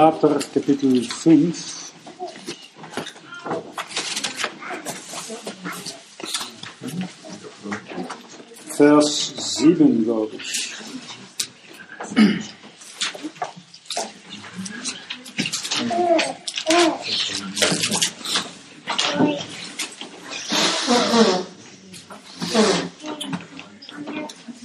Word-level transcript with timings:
Galater 0.00 0.38
Kapitel 0.54 1.04
5. 1.04 1.92
Vers 8.78 9.34
7, 9.58 10.04
glaube 10.04 10.36
ich. 10.36 10.72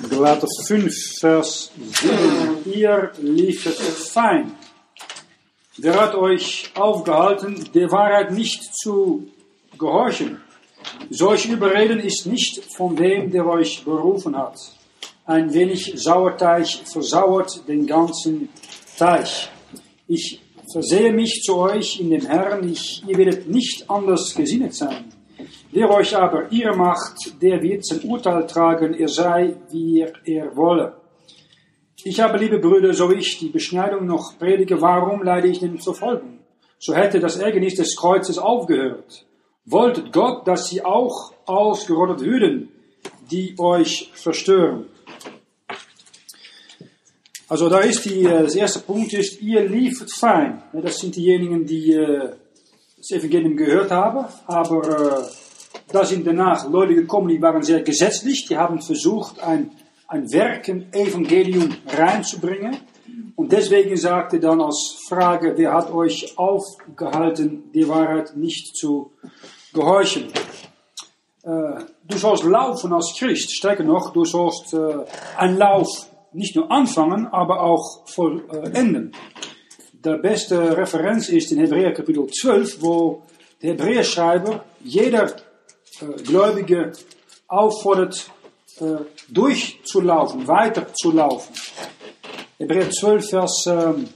Galater 0.10 0.48
5, 0.66 0.94
Vers 1.20 1.72
7. 1.76 2.72
Ihr 2.74 3.12
liefert 3.20 3.76
fein. 3.76 4.56
Wer 5.86 6.02
hat 6.02 6.16
euch 6.16 6.72
aufgehalten, 6.74 7.64
der 7.76 7.92
Wahrheit 7.92 8.32
nicht 8.32 8.76
zu 8.76 9.28
gehorchen? 9.78 10.42
Solch 11.12 11.46
Überreden 11.48 12.00
ist 12.00 12.26
nicht 12.26 12.64
von 12.76 12.96
dem, 12.96 13.30
der 13.30 13.46
euch 13.46 13.86
berufen 13.86 14.36
hat. 14.36 14.58
Ein 15.28 15.54
wenig 15.54 15.94
Sauerteig 15.96 16.66
versauert 16.92 17.68
den 17.68 17.86
ganzen 17.86 18.50
Teich. 18.98 19.48
Ich 20.08 20.42
versehe 20.74 21.14
mich 21.14 21.44
zu 21.44 21.56
euch 21.58 22.00
in 22.00 22.10
dem 22.10 22.26
Herrn, 22.26 22.68
ich, 22.68 23.04
ihr 23.08 23.20
werdet 23.20 23.48
nicht 23.48 23.88
anders 23.88 24.34
gesinnet 24.34 24.74
sein. 24.74 25.14
Wer 25.72 25.92
euch 25.92 26.18
aber 26.18 26.52
ihr 26.52 26.76
macht, 26.76 27.40
der 27.40 27.62
wird 27.62 27.86
sein 27.86 28.02
Urteil 28.02 28.48
tragen, 28.48 28.96
er 28.96 29.08
sei, 29.08 29.56
wie 29.70 30.04
er 30.26 30.56
wolle. 30.58 31.05
Ich 32.08 32.20
habe, 32.20 32.38
liebe 32.38 32.60
Brüder, 32.60 32.94
so 32.94 33.12
ich 33.12 33.40
die 33.40 33.50
Beschneidung 33.50 34.06
noch 34.06 34.38
predige, 34.38 34.80
warum 34.80 35.24
leide 35.24 35.48
ich 35.48 35.58
denn 35.58 35.80
Verfolgung? 35.80 36.38
So 36.78 36.94
hätte 36.94 37.20
das 37.20 37.38
Ärgernis 37.38 37.74
des 37.74 37.96
Kreuzes 37.96 38.38
aufgehört. 38.38 39.26
Wolltet 39.66 40.14
Gott, 40.14 40.48
dass 40.48 40.68
sie 40.68 40.86
auch 40.86 41.34
ausgerottet 41.48 42.24
würden, 42.24 42.70
die 43.32 43.56
euch 43.58 44.12
verstören. 44.14 44.86
Also 47.48 47.70
da 47.70 47.80
ist 47.80 48.06
die, 48.06 48.24
äh, 48.24 48.44
das 48.44 48.54
erste 48.54 48.82
Punkt 48.82 49.12
ist, 49.14 49.42
ihr 49.42 49.68
liefert 49.68 50.12
fein. 50.12 50.62
Das 50.74 51.00
sind 51.00 51.16
diejenigen, 51.16 51.66
die 51.66 51.92
äh, 51.92 52.34
das 53.00 53.10
Evangelium 53.10 53.58
gehört 53.58 53.90
haben, 53.90 54.26
aber 54.46 55.24
äh, 55.24 55.24
da 55.92 56.06
sind 56.06 56.28
danach 56.28 56.70
Leute 56.70 56.94
gekommen, 56.94 57.30
die 57.30 57.42
waren 57.42 57.64
sehr 57.64 57.82
gesetzlich, 57.82 58.46
die 58.48 58.58
haben 58.58 58.80
versucht, 58.80 59.40
ein, 59.40 59.72
ein 60.08 60.32
Werken 60.32 60.92
Evangelium 60.94 61.76
reinzubringen. 61.88 62.78
Und 63.36 63.52
deswegen 63.52 63.96
sagte 63.98 64.40
dann 64.40 64.62
als 64.62 64.98
Frage, 65.08 65.54
wer 65.58 65.74
hat 65.74 65.92
euch 65.92 66.38
aufgehalten, 66.38 67.72
die 67.74 67.88
Wahrheit 67.88 68.36
nicht 68.36 68.76
zu 68.76 69.12
gehorchen? 69.74 70.28
Äh, 71.44 71.84
du 72.08 72.18
sollst 72.18 72.44
laufen 72.44 72.94
als 72.94 73.14
Christ, 73.18 73.56
stärker 73.56 73.84
noch, 73.84 74.14
du 74.14 74.26
sollst 74.26 74.74
äh, 74.74 75.06
einen 75.38 75.58
Lauf 75.58 76.08
nicht 76.34 76.56
nur 76.56 76.72
anfangen, 76.72 77.28
aber 77.28 77.62
auch 77.62 78.08
vollenden. 78.08 79.14
Der 79.94 80.18
beste 80.18 80.78
Referenz 80.78 81.30
ist 81.30 81.52
in 81.52 81.60
Hebräer 81.60 81.94
Kapitel 81.94 82.28
12, 82.28 82.82
wo 82.82 83.24
der 83.62 83.72
Hebräerschreiber 83.72 84.64
jeder 84.84 85.36
äh, 86.02 86.22
Gläubige 86.24 86.92
auffordert, 87.48 88.30
äh, 88.80 89.06
durchzulaufen, 89.30 90.48
weiterzulaufen. 90.48 91.56
Hebräer 92.58 92.90
12, 92.90 93.30
Vers 93.30 93.66
ähm, 93.68 94.08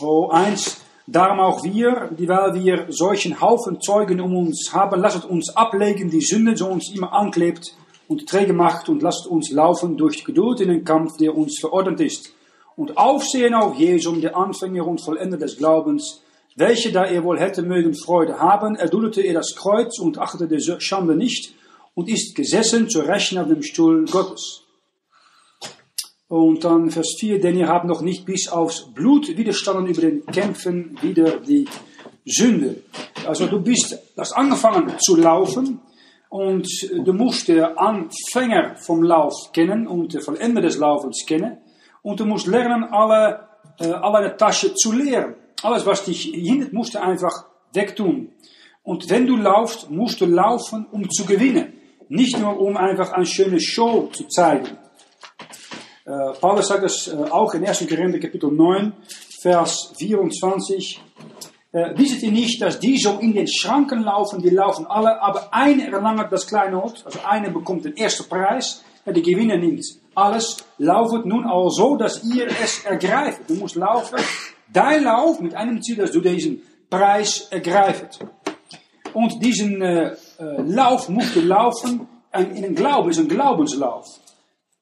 oh, 0.00 0.28
1. 0.28 0.80
Darum 1.08 1.40
auch 1.40 1.62
wir, 1.64 2.10
die 2.16 2.28
weil 2.28 2.54
wir 2.54 2.86
solchen 2.88 3.40
Haufen 3.40 3.80
Zeugen 3.80 4.20
um 4.20 4.36
uns 4.36 4.72
haben, 4.72 5.00
lasst 5.00 5.24
uns 5.24 5.56
ablegen 5.56 6.10
die 6.10 6.20
Sünde, 6.20 6.56
so 6.56 6.66
uns 6.66 6.92
immer 6.94 7.12
anklebt 7.12 7.74
und 8.08 8.28
träge 8.28 8.52
macht 8.52 8.88
und 8.88 9.02
lasst 9.02 9.26
uns 9.26 9.50
laufen 9.50 9.96
durch 9.96 10.24
Geduld 10.24 10.60
in 10.60 10.68
den 10.68 10.84
Kampf, 10.84 11.16
der 11.16 11.36
uns 11.36 11.58
verordnet 11.60 12.00
ist. 12.00 12.32
Und 12.76 12.96
aufsehen 12.96 13.54
auf 13.54 13.76
Jesum, 13.76 14.20
der 14.20 14.36
Anfänger 14.36 14.86
und 14.86 15.00
Vollender 15.00 15.36
des 15.36 15.56
Glaubens, 15.56 16.22
welche, 16.56 16.92
da 16.92 17.04
er 17.04 17.24
wohl 17.24 17.38
hätte 17.38 17.62
mögen 17.62 17.94
Freude 17.94 18.38
haben, 18.38 18.76
erduldete 18.76 19.22
er 19.22 19.34
das 19.34 19.54
Kreuz 19.56 19.98
und 19.98 20.18
achtete 20.18 20.48
der 20.48 20.80
Schande 20.80 21.16
nicht 21.16 21.54
und 21.96 22.10
ist 22.10 22.36
gesessen 22.36 22.90
zu 22.90 23.00
Rechten 23.00 23.38
auf 23.38 23.48
dem 23.48 23.62
Stuhl 23.62 24.04
Gottes. 24.04 24.62
Und 26.28 26.62
dann 26.62 26.90
Vers 26.90 27.16
4, 27.18 27.40
denn 27.40 27.56
ihr 27.56 27.68
habt 27.68 27.86
noch 27.86 28.02
nicht 28.02 28.26
bis 28.26 28.48
aufs 28.48 28.92
Blut 28.92 29.28
widerstanden 29.28 29.86
über 29.86 30.02
den 30.02 30.26
Kämpfen 30.26 30.98
wider 31.00 31.38
die 31.38 31.66
Sünde. 32.26 32.82
Also 33.26 33.46
du 33.46 33.60
bist, 33.60 33.98
hast 34.16 34.32
angefangen 34.32 34.92
zu 34.98 35.16
laufen 35.16 35.80
und 36.28 36.68
du 36.92 37.12
musst 37.14 37.48
den 37.48 37.64
Anfänger 37.64 38.76
vom 38.76 39.02
Lauf 39.02 39.52
kennen 39.52 39.86
und 39.86 40.12
den 40.12 40.20
Vollender 40.20 40.60
des 40.60 40.76
Laufens 40.76 41.24
kennen 41.26 41.56
und 42.02 42.20
du 42.20 42.26
musst 42.26 42.46
lernen, 42.46 42.84
alle, 42.84 43.48
äh, 43.80 43.88
alle 43.88 44.36
Tasche 44.36 44.74
zu 44.74 44.92
leeren. 44.92 45.36
Alles, 45.62 45.86
was 45.86 46.04
dich 46.04 46.24
hindert, 46.34 46.74
musst 46.74 46.94
du 46.94 47.00
einfach 47.00 47.46
wegtun. 47.72 48.32
Und 48.82 49.08
wenn 49.08 49.26
du 49.26 49.36
laufst, 49.36 49.90
musst 49.90 50.20
du 50.20 50.26
laufen, 50.26 50.86
um 50.90 51.08
zu 51.08 51.24
gewinnen. 51.24 51.72
Nicht 52.08 52.38
nur, 52.38 52.60
um 52.60 52.76
einfach 52.76 53.12
eine 53.12 53.26
schöne 53.26 53.60
Show 53.60 54.08
zu 54.12 54.24
zeigen. 54.28 54.78
Äh, 56.04 56.32
Paulus 56.40 56.68
sagt 56.68 56.84
es 56.84 57.08
äh, 57.08 57.16
auch 57.16 57.52
in 57.54 57.66
1. 57.66 57.86
Korinther 57.88 58.18
Kapitel 58.18 58.50
9, 58.50 58.92
Vers 59.42 59.92
24. 59.98 61.02
Äh, 61.72 61.98
wisset 61.98 62.22
ihr 62.22 62.32
nicht, 62.32 62.62
dass 62.62 62.78
die 62.78 62.96
so 62.96 63.18
in 63.18 63.34
den 63.34 63.48
Schranken 63.48 64.02
laufen, 64.02 64.40
die 64.40 64.50
laufen 64.50 64.86
alle, 64.86 65.20
aber 65.20 65.52
eine 65.52 65.90
erlangt 65.90 66.30
das 66.30 66.46
kleine 66.46 66.82
Ort, 66.82 67.02
also 67.04 67.18
eine 67.26 67.50
bekommt 67.50 67.84
den 67.84 67.96
ersten 67.96 68.28
Preis, 68.28 68.84
ja, 69.04 69.12
die 69.12 69.22
Gewinner 69.22 69.56
nimmt 69.56 69.84
alles. 70.14 70.64
Laufet 70.78 71.26
nun 71.26 71.44
auch 71.44 71.70
so, 71.70 71.96
dass 71.96 72.24
ihr 72.24 72.46
es 72.46 72.84
ergreift. 72.84 73.42
Du 73.48 73.54
musst 73.54 73.76
laufen 73.76 74.18
dein 74.72 75.04
Lauf 75.04 75.40
mit 75.40 75.54
einem 75.54 75.82
Ziel, 75.82 75.96
dass 75.96 76.12
du 76.12 76.20
diesen 76.20 76.62
Preis 76.90 77.48
ergreifst. 77.50 78.24
Und 79.12 79.42
diesen 79.42 79.80
äh, 79.80 80.16
äh, 80.38 80.62
Lauf 80.62 81.08
musst 81.08 81.34
du 81.34 81.40
laufen 81.40 82.08
in 82.32 82.62
den 82.62 82.74
Glauben, 82.74 83.10
ist 83.10 83.18
ein 83.18 83.28
Glaubenslauf. 83.28 84.06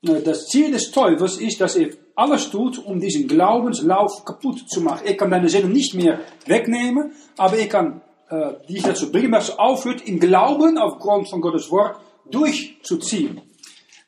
Das 0.03 0.47
Ziel 0.47 0.73
des 0.73 0.91
Teufels 0.91 1.39
ist, 1.39 1.61
dass 1.61 1.77
er 1.77 1.91
alles 2.15 2.51
tut, 2.51 2.79
um 2.85 3.01
diesen 3.01 3.27
Glaubenslauf 3.27 4.25
kaputt 4.25 4.69
zu 4.69 4.81
machen. 4.81 5.07
Er 5.07 5.17
kann 5.17 5.31
deine 5.31 5.49
Seele 5.49 5.69
nicht 5.69 5.95
mehr 5.95 6.21
wegnehmen, 6.47 7.13
aber 7.37 7.57
er 7.59 7.69
kann 7.69 8.03
äh, 8.29 8.53
dich 8.69 8.83
dazu 8.83 9.11
bringen, 9.11 9.33
dass 9.33 9.49
du 9.49 9.59
aufhört, 9.59 10.07
im 10.07 10.21
Glauben 10.21 10.79
aufgrund 10.79 11.29
von 11.31 11.41
Gottes 11.41 11.71
Wort 11.71 11.97
durchzuziehen. 12.31 13.41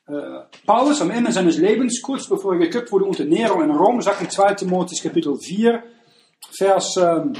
Äh, 0.07 0.13
Paulus 0.65 1.01
am 1.01 1.11
Ende 1.11 1.31
seines 1.31 1.57
Lebens, 1.57 2.01
kurz 2.01 2.27
bevor 2.27 2.53
er 2.53 2.59
geköpft 2.59 2.91
wurde 2.91 3.05
unter 3.05 3.25
Nero 3.25 3.61
in 3.61 3.71
Rom, 3.71 4.01
sagt 4.01 4.21
in 4.21 4.29
2 4.29 4.53
Timotheus 4.53 5.01
Kapitel 5.01 5.35
4, 5.35 5.83
Vers 6.57 6.95
ähm, 6.97 7.33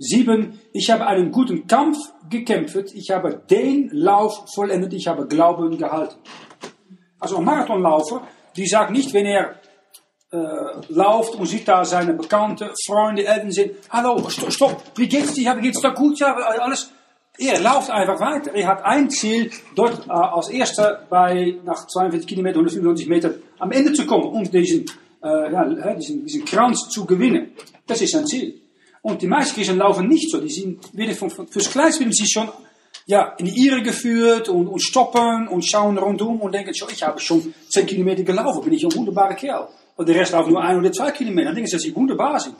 7, 0.00 0.58
ich 0.72 0.90
habe 0.90 1.06
einen 1.06 1.30
guten 1.30 1.66
Kampf 1.66 1.98
gekämpft, 2.30 2.94
ich 2.94 3.10
habe 3.10 3.42
den 3.50 3.90
Lauf 3.92 4.46
vollendet, 4.54 4.94
ich 4.94 5.06
habe 5.06 5.26
Glauben 5.26 5.76
gehalten. 5.76 6.16
Also 7.18 7.36
ein 7.36 7.44
Marathonlaufer, 7.44 8.22
die 8.56 8.66
sagt 8.66 8.92
nicht, 8.92 9.12
wenn 9.12 9.26
er 9.26 9.56
äh, 10.32 10.38
läuft 10.88 11.34
und 11.34 11.44
sieht 11.46 11.68
da 11.68 11.84
seine 11.84 12.14
Bekannte, 12.14 12.72
Freunde, 12.86 13.26
Eltern 13.26 13.52
sind, 13.52 13.72
hallo, 13.90 14.26
stopp, 14.30 14.50
stopp, 14.50 14.82
wie 14.96 15.06
geht's 15.06 15.34
dir, 15.34 15.54
geht's 15.56 15.82
da 15.82 15.90
gut, 15.90 16.18
ja, 16.18 16.34
alles, 16.34 16.90
er 17.36 17.60
läuft 17.60 17.90
einfach 17.90 18.20
weiter. 18.20 18.54
Er 18.54 18.68
hat 18.68 18.84
ein 18.84 19.10
Ziel, 19.10 19.50
dort 19.74 20.06
äh, 20.06 20.12
als 20.12 20.48
erster 20.48 21.06
bei, 21.10 21.56
nach 21.64 21.86
42 21.86 22.26
Kilometer, 22.26 22.56
195 22.56 23.06
Meter 23.06 23.34
am 23.58 23.70
Ende 23.70 23.92
zu 23.92 24.06
kommen, 24.06 24.24
um 24.24 24.50
diesen, 24.50 24.86
äh, 25.22 25.52
ja, 25.52 25.94
diesen, 25.94 26.24
diesen 26.24 26.44
Kranz 26.46 26.88
zu 26.88 27.04
gewinnen. 27.04 27.52
Das 27.86 28.00
ist 28.00 28.12
sein 28.12 28.26
Ziel. 28.26 28.60
Und 29.02 29.22
die 29.22 29.26
meisten 29.26 29.54
Christen 29.54 29.78
laufen 29.78 30.08
nicht 30.08 30.30
so. 30.30 30.40
Die 30.40 30.50
sind 30.50 30.96
wieder 30.96 31.14
von, 31.14 31.30
fürs 31.30 31.70
Kleinste 31.70 32.00
werden 32.00 32.14
schon 32.26 32.48
ja, 33.06 33.34
in 33.38 33.46
die 33.46 33.66
Irre 33.66 33.82
geführt 33.82 34.48
und, 34.48 34.68
und 34.68 34.80
stoppen 34.80 35.48
und 35.48 35.64
schauen 35.64 35.98
rundum 35.98 36.40
und 36.40 36.52
denken, 36.54 36.72
ich 36.72 37.02
habe 37.02 37.18
schon 37.18 37.54
10 37.70 37.86
Kilometer 37.86 38.22
gelaufen, 38.22 38.62
bin 38.62 38.72
ich 38.72 38.84
ein 38.84 38.94
wunderbarer 38.94 39.34
Kerl. 39.34 39.68
Und 39.96 40.08
der 40.08 40.16
Rest 40.16 40.32
laufen 40.32 40.52
nur 40.52 40.62
ein 40.62 40.78
oder 40.78 40.92
zwei 40.92 41.10
Kilometer. 41.10 41.46
Dann 41.46 41.56
denken 41.56 41.68
sie, 41.68 41.76
dass 41.76 41.82
sie 41.82 41.94
wunderbar 41.94 42.38
sind. 42.40 42.56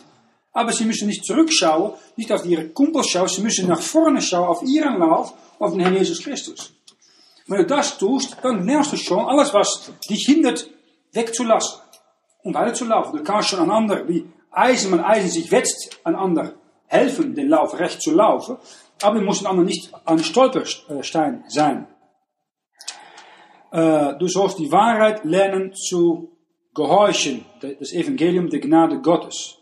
Aber 0.53 0.73
sie 0.73 0.85
müssen 0.85 1.07
nicht 1.07 1.25
zurückschauen, 1.25 1.93
nicht 2.17 2.33
auf 2.33 2.45
ihre 2.45 2.69
Kumpels 2.69 3.09
schauen, 3.09 3.29
sie 3.29 3.43
müssen 3.43 3.69
nach 3.69 3.81
vorne 3.81 4.21
schauen, 4.21 4.49
auf 4.49 4.63
ihren 4.63 4.99
Lauf, 4.99 5.33
auf 5.59 5.73
den 5.73 5.81
Herrn 5.81 5.97
Jesus 5.97 6.23
Christus. 6.23 6.73
Wenn 7.47 7.59
du 7.59 7.67
das 7.67 7.99
tust, 7.99 8.37
dann 8.43 8.67
lernst 8.67 8.93
du 8.93 8.97
schon 8.97 9.25
alles, 9.25 9.55
was 9.55 9.91
dich 10.09 10.25
hindert, 10.27 10.69
wegzulassen 11.13 11.81
und 12.43 12.55
weiterzulaufen. 12.55 13.19
Du 13.19 13.25
kannst 13.25 13.51
schon 13.51 13.61
einander, 13.61 14.07
wie 14.09 14.25
Eisen 14.51 14.91
man 14.91 15.01
Eisen 15.01 15.31
sich 15.31 15.51
wetzt, 15.51 16.01
einander 16.05 16.55
helfen, 16.87 17.35
den 17.35 17.49
Lauf 17.49 17.79
recht 17.79 18.03
zu 18.03 18.13
laufen, 18.13 18.57
aber 19.03 19.17
wir 19.17 19.23
müssen 19.23 19.47
einander 19.47 19.65
nicht 19.65 19.93
ein 20.05 20.19
Stolperstein 20.19 21.45
sein. 21.49 21.87
Äh, 23.71 24.19
du 24.19 24.27
sollst 24.27 24.59
die 24.59 24.73
Wahrheit 24.73 25.25
lernen 25.25 25.73
zu 25.75 26.37
gehorchen, 26.75 27.45
das 27.61 27.93
Evangelium 27.93 28.51
der 28.51 28.61
Gnade 28.61 29.01
Gottes. 29.01 29.57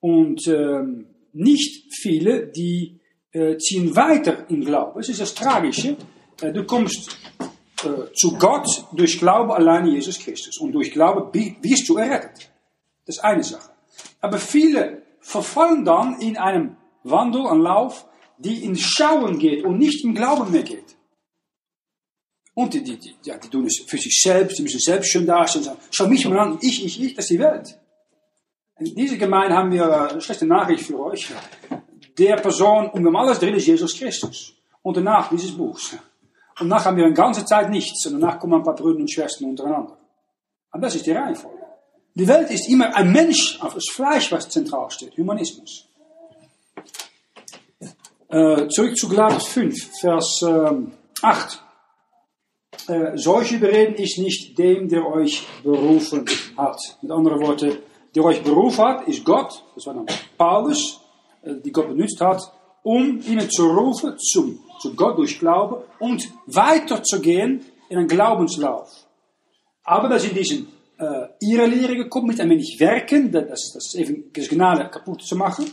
Und 0.00 0.46
ähm, 0.48 1.06
nicht 1.32 1.94
viele, 1.94 2.48
die 2.48 3.00
äh, 3.32 3.56
ziehen 3.58 3.94
weiter 3.94 4.48
im 4.48 4.64
Glauben. 4.64 5.00
Es 5.00 5.08
ist 5.08 5.20
das 5.20 5.34
Tragische. 5.34 5.96
Äh, 6.40 6.52
du 6.52 6.64
kommst 6.64 7.16
zu 8.14 8.36
Gott 8.38 8.66
durch 8.94 9.18
Glaube 9.18 9.54
allein 9.54 9.86
in 9.86 9.94
Jesus 9.94 10.18
Christus. 10.18 10.58
Und 10.58 10.72
durch 10.72 10.90
Glaube 10.90 11.30
wirst 11.32 11.88
du 11.88 11.98
errettet. 11.98 12.50
Das 13.04 13.16
ist 13.16 13.22
eine 13.22 13.44
Sache. 13.44 13.75
Aber 14.26 14.38
viele 14.38 15.02
verfallen 15.20 15.84
dann 15.84 16.18
in 16.20 16.36
einem 16.36 16.76
Wandel, 17.04 17.46
einen 17.46 17.60
Lauf, 17.60 18.06
die 18.38 18.64
in 18.64 18.74
Schauen 18.74 19.38
geht 19.38 19.64
und 19.64 19.78
nicht 19.78 20.04
im 20.04 20.16
Glauben 20.16 20.50
mehr 20.50 20.64
geht. 20.64 20.96
Und 22.52 22.74
die, 22.74 22.82
die, 22.82 22.98
die, 22.98 23.14
ja, 23.22 23.36
die 23.38 23.48
tun 23.48 23.66
es 23.66 23.84
für 23.86 23.98
sich 23.98 24.20
selbst, 24.20 24.58
die 24.58 24.62
müssen 24.64 24.80
selbst 24.80 25.12
schön 25.12 25.26
dastehen 25.26 25.60
und 25.60 25.66
sagen, 25.66 25.78
schau 25.92 26.08
mich 26.08 26.26
mal 26.26 26.40
an, 26.40 26.58
ich, 26.60 26.84
ich, 26.84 27.00
ich, 27.00 27.14
das 27.14 27.26
ist 27.26 27.30
die 27.30 27.38
Welt. 27.38 27.78
In 28.80 28.96
dieser 28.96 29.16
Gemeinde 29.16 29.54
haben 29.54 29.70
wir 29.70 30.10
eine 30.10 30.20
schlechte 30.20 30.44
Nachricht 30.44 30.84
für 30.84 30.98
euch. 30.98 31.32
Der 32.18 32.34
Person 32.36 32.90
um 32.90 33.04
dem 33.04 33.14
alles 33.14 33.38
drin 33.38 33.54
ist 33.54 33.68
Jesus 33.68 33.96
Christus. 33.96 34.54
Und 34.82 34.96
danach 34.96 35.28
dieses 35.28 35.56
Buchs. 35.56 35.92
Und 36.58 36.68
danach 36.68 36.84
haben 36.84 36.96
wir 36.96 37.04
eine 37.04 37.14
ganze 37.14 37.44
Zeit 37.44 37.70
nichts. 37.70 38.04
Und 38.06 38.20
danach 38.20 38.40
kommen 38.40 38.54
ein 38.54 38.64
paar 38.64 38.74
Brüder 38.74 38.98
und 38.98 39.08
Schwestern 39.08 39.50
untereinander. 39.50 39.96
Und 40.72 40.82
das 40.82 40.96
ist 40.96 41.06
die 41.06 41.12
Reihenfolge. 41.12 41.55
Die 42.16 42.26
Welt 42.26 42.50
ist 42.50 42.66
immer 42.70 42.96
ein 42.96 43.12
Mensch, 43.12 43.58
auf 43.60 43.74
das 43.74 43.84
Fleisch, 43.92 44.32
was 44.32 44.48
zentral 44.48 44.90
steht. 44.90 45.18
Humanismus. 45.18 45.84
Äh, 48.28 48.68
zurück 48.68 48.96
zu 48.96 49.06
Galater 49.10 49.38
5, 49.38 50.00
Vers 50.00 50.40
ähm, 50.42 50.92
8. 51.20 51.62
Äh, 52.88 53.18
solche 53.18 53.58
bereden 53.58 53.96
ist 53.96 54.16
nicht 54.18 54.56
dem, 54.56 54.88
der 54.88 55.06
euch 55.06 55.46
berufen 55.62 56.24
hat. 56.56 56.78
Mit 57.02 57.12
anderen 57.12 57.38
Worten, 57.42 57.80
der 58.14 58.24
euch 58.24 58.42
berufen 58.42 58.82
hat, 58.82 59.06
ist 59.06 59.22
Gott, 59.22 59.62
das 59.74 59.84
war 59.84 59.92
dann 59.92 60.06
Paulus, 60.38 61.00
äh, 61.42 61.56
die 61.62 61.70
Gott 61.70 61.88
benutzt 61.88 62.18
hat, 62.22 62.40
um 62.82 63.20
ihnen 63.26 63.50
zu 63.50 63.66
rufen 63.66 64.18
zum, 64.18 64.58
zu 64.80 64.94
Gott 64.94 65.18
durch 65.18 65.38
Glaube 65.38 65.84
und 65.98 66.26
weiterzugehen 66.46 67.62
in 67.90 67.98
einen 67.98 68.08
Glaubenslauf. 68.08 68.88
Aber 69.84 70.08
das 70.08 70.24
in 70.24 70.34
diesen 70.34 70.75
ihre 71.40 71.66
Lehre 71.66 71.96
gekommen 71.96 72.28
mit 72.28 72.40
ein 72.40 72.48
wenig 72.48 72.80
Werken, 72.80 73.30
das, 73.30 73.72
das 73.74 73.94
eben 73.94 74.32
Gnade 74.32 74.88
kaputt 74.88 75.22
zu 75.22 75.36
machen. 75.36 75.66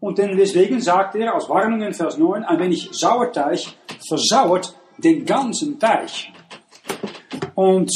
Und 0.00 0.16
deswegen 0.16 0.80
sagt 0.80 1.14
er 1.16 1.34
als 1.34 1.48
Warnung 1.48 1.82
in 1.82 1.92
Vers 1.92 2.16
9, 2.16 2.44
ein 2.44 2.58
wenig 2.58 2.88
Sauerteig 2.92 3.60
versauert 4.08 4.74
den 4.96 5.26
ganzen 5.26 5.78
Teich. 5.78 6.32
Und 7.54 7.92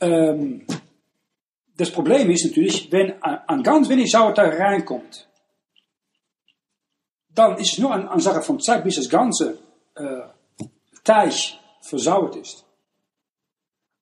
ähm, 0.00 0.64
das 1.76 1.90
Problem 1.90 2.30
ist 2.30 2.46
natürlich, 2.46 2.90
wenn 2.90 3.22
ein 3.22 3.62
ganz 3.62 3.88
wenig 3.88 4.10
Sauerteig 4.10 4.58
reinkommt, 4.58 5.28
dann 7.34 7.56
ist 7.58 7.74
es 7.74 7.78
nur 7.78 7.94
eine, 7.94 8.20
Sache 8.20 8.42
von 8.42 8.58
Zeit, 8.58 8.82
bis 8.82 8.96
das 8.96 9.08
ganze 9.08 9.58
äh, 9.94 10.22
Teich 11.04 11.60
versauert 11.82 12.36
ist. 12.36 12.64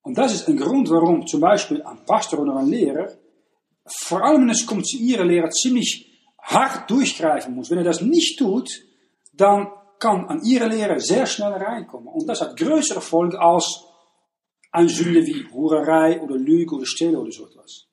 Und 0.07 0.17
das 0.17 0.33
ist 0.33 0.47
ein 0.47 0.55
Grund, 0.55 0.89
warum 0.89 1.27
zum 1.27 1.41
Beispiel 1.41 1.81
ein 1.81 2.05
Pastor 2.05 2.39
oder 2.39 2.55
ein 2.55 2.69
Lehrer, 2.69 3.09
vor 3.85 4.23
allem 4.23 4.49
ihrer 4.99 5.25
Lehre, 5.25 5.49
ziemlich 5.49 6.09
hart 6.41 6.89
durchgreifen 6.89 7.53
muss. 7.53 7.69
Wenn 7.69 7.79
er 7.79 7.83
das 7.83 7.99
nicht 7.99 8.39
tut, 8.39 8.69
dann 9.33 9.67
kann 9.99 10.25
an 10.29 10.41
ihre 10.45 10.69
Lehre 10.69 11.01
sehr 11.01 11.25
schnell 11.25 11.51
reinkommen. 11.51 12.07
Und 12.07 12.25
das 12.25 12.39
hat 12.39 12.55
größere 12.55 13.01
Folgen 13.01 13.35
als 13.35 13.83
eine 14.71 14.87
Sünde 14.87 15.25
wie 15.25 15.45
Hurerei 15.51 16.21
oder 16.21 16.37
Lüge 16.37 16.75
oder 16.75 16.85
Stille 16.85 17.19
oder 17.19 17.31
so 17.31 17.45
etwas. 17.45 17.87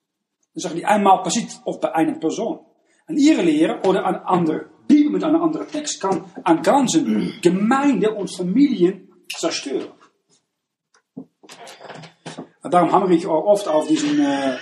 Das 0.54 0.62
Sachen, 0.62 0.76
die 0.76 0.86
einmal 0.86 1.20
passiert, 1.24 1.48
auch 1.64 1.80
bei 1.80 1.92
einer 1.96 2.16
Person. 2.20 2.60
An 3.08 3.16
ihre 3.16 3.42
Lehre 3.42 3.80
oder 3.88 4.06
an 4.06 4.14
andere 4.14 4.66
Bibel 4.86 5.10
mit 5.10 5.24
einem 5.24 5.42
anderen 5.42 5.66
Text 5.66 6.00
kann 6.00 6.24
an 6.44 6.62
ganzen 6.62 7.40
Gemeinde 7.42 8.14
und 8.14 8.32
Familien 8.32 9.08
zerstören. 9.36 9.90
Darum 12.70 12.92
hammer 12.92 13.10
ich 13.10 13.26
auch 13.26 13.44
oft 13.44 13.68
auf 13.68 13.86
diesen 13.86 14.24
äh, 14.24 14.56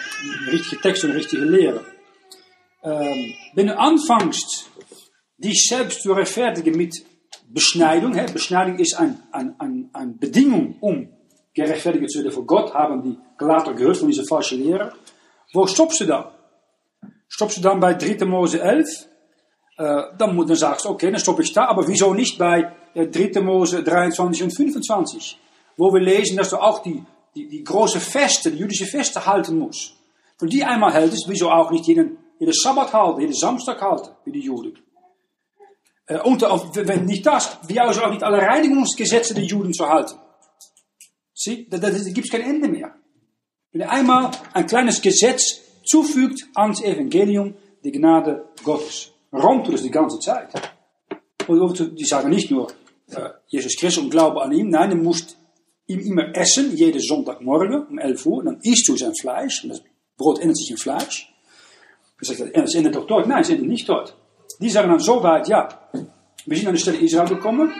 richtigen 0.51 0.83
Text 0.83 1.05
und 1.05 1.13
richtige 1.13 1.45
Lehre. 1.45 1.85
Ähm, 2.83 3.35
wenn 3.55 3.69
du 3.69 3.79
anfängst, 3.79 4.71
dich 5.39 5.67
selbst 5.69 6.03
zu 6.03 6.13
rechtfertigen 6.13 6.77
mit 6.77 7.05
Beschneidung, 7.49 8.15
hè, 8.15 8.27
Beschneidung 8.33 8.79
ist 8.79 8.95
eine 8.95 9.19
ein, 9.31 9.55
ein, 9.59 9.91
ein 9.93 10.19
Bedingung, 10.19 10.77
um 10.81 11.09
gerechtfertigt 11.55 12.11
zu 12.11 12.25
werden 12.25 12.47
Gott, 12.47 12.75
haben 12.75 13.03
die 13.03 13.19
later 13.39 13.75
gehört 13.75 13.99
von 13.99 14.09
dieser 14.09 14.25
falschen 14.25 14.65
Lehre. 14.65 14.93
Wo 15.53 15.67
stoppst 15.67 16.01
du 16.01 16.07
dann? 16.07 16.25
Stoppst 17.29 17.59
du 17.59 17.61
dann 17.61 17.79
bei 17.79 17.95
3. 17.95 18.25
Mose 18.25 18.61
11? 18.61 18.89
Äh, 19.79 20.03
dann, 20.19 20.37
dann 20.37 20.57
sagst 20.57 20.85
du, 20.85 20.91
okay, 20.91 21.11
dann 21.11 21.21
stopp 21.21 21.41
ich 21.41 21.53
da, 21.53 21.67
aber 21.67 21.87
wieso 21.87 22.15
nicht 22.15 22.39
bei 22.39 22.73
äh, 22.95 23.07
3. 23.07 23.41
Mose 23.43 23.83
23 23.83 24.43
und 24.43 24.51
25? 24.51 25.39
Wo 25.77 25.93
wir 25.93 26.01
lesen, 26.01 26.37
dass 26.37 26.51
du 26.51 26.57
auch 26.57 26.83
die, 26.83 27.03
die, 27.35 27.49
die 27.49 27.65
große 27.65 28.01
Feste, 28.01 28.51
die 28.51 28.59
jüdische 28.59 28.87
Feste 28.87 29.25
halten 29.25 29.59
musst. 29.59 29.95
Wenn 30.39 30.49
die 30.49 30.65
einmal 30.65 30.93
hältst, 30.93 31.27
wieso 31.29 31.51
auch 31.51 31.71
nicht 31.71 31.87
jeden, 31.87 32.19
jeden 32.39 32.53
Sabbat 32.53 32.93
halten, 32.93 33.21
jeden 33.21 33.35
Samstag 33.35 33.81
halten, 33.81 34.11
wie 34.25 34.33
die 34.33 34.41
Juden? 34.41 34.79
Äh, 36.07 36.19
und 36.21 36.43
wenn 36.43 37.05
nicht 37.05 37.27
das, 37.27 37.59
wie 37.67 37.81
auch 37.81 38.11
nicht 38.11 38.23
alle 38.23 38.39
Reinigungsgesetze 38.39 39.35
der 39.35 39.45
Juden 39.45 39.73
zu 39.73 39.89
halten. 39.89 40.15
Sieh, 41.35 41.67
da, 41.69 41.79
da, 41.79 41.91
da 41.91 41.99
gibt 41.99 42.27
es 42.27 42.31
kein 42.31 42.43
Ende 42.43 42.69
mehr. 42.69 42.95
Wenn 43.73 43.83
er 43.83 43.91
einmal 43.91 44.31
ein 44.53 44.67
kleines 44.67 45.01
Gesetz 45.01 45.61
zufügt 45.85 46.47
ans 46.55 46.83
Evangelium, 46.83 47.55
die 47.83 47.93
Gnade 47.93 48.49
Gottes. 48.63 49.11
Rom 49.33 49.65
tut 49.65 49.75
es 49.75 49.83
die 49.83 49.91
ganze 49.91 50.19
Zeit. 50.19 50.51
Die 51.49 52.05
sagen 52.05 52.31
nicht 52.31 52.51
nur, 52.51 52.69
äh, 53.11 53.31
Jesus 53.49 53.77
Christus 53.77 54.05
und 54.05 54.11
Glaube 54.11 54.43
an 54.43 54.53
ihm, 54.53 54.69
nein, 54.69 55.03
musst 55.03 55.33
ihm 55.33 55.42
immer 55.87 56.35
essen, 56.37 56.77
jeden 56.77 57.01
Sonntagmorgen 57.01 57.87
um 57.87 57.99
11 57.99 58.27
Uhr, 58.27 58.45
dann 58.45 58.59
isst 58.63 58.89
du 58.89 58.97
sein 58.97 59.15
Fleisch, 59.15 59.65
und 59.65 59.71
das 59.71 59.83
Brot 60.17 60.39
ändert 60.39 60.57
sich 60.57 60.71
in 60.71 60.77
Fleisch. 60.77 61.33
Du 62.19 62.25
sagst, 62.25 62.43
es 62.53 62.75
ändert 62.75 62.95
doch 62.95 63.07
dort. 63.07 63.27
Nein, 63.27 63.43
es 63.43 63.51
ändert 63.51 63.67
nicht 63.67 63.89
dort. 63.89 64.17
Die 64.61 64.71
sagen 64.71 64.89
dann 64.89 65.01
so 65.01 65.23
weit, 65.23 65.49
ja, 65.49 65.69
wir 66.47 66.57
sind 66.57 66.69
an 66.69 66.75
die 66.75 66.81
Stelle 66.81 66.99
Israel 66.99 67.29
gekommen, 67.29 67.73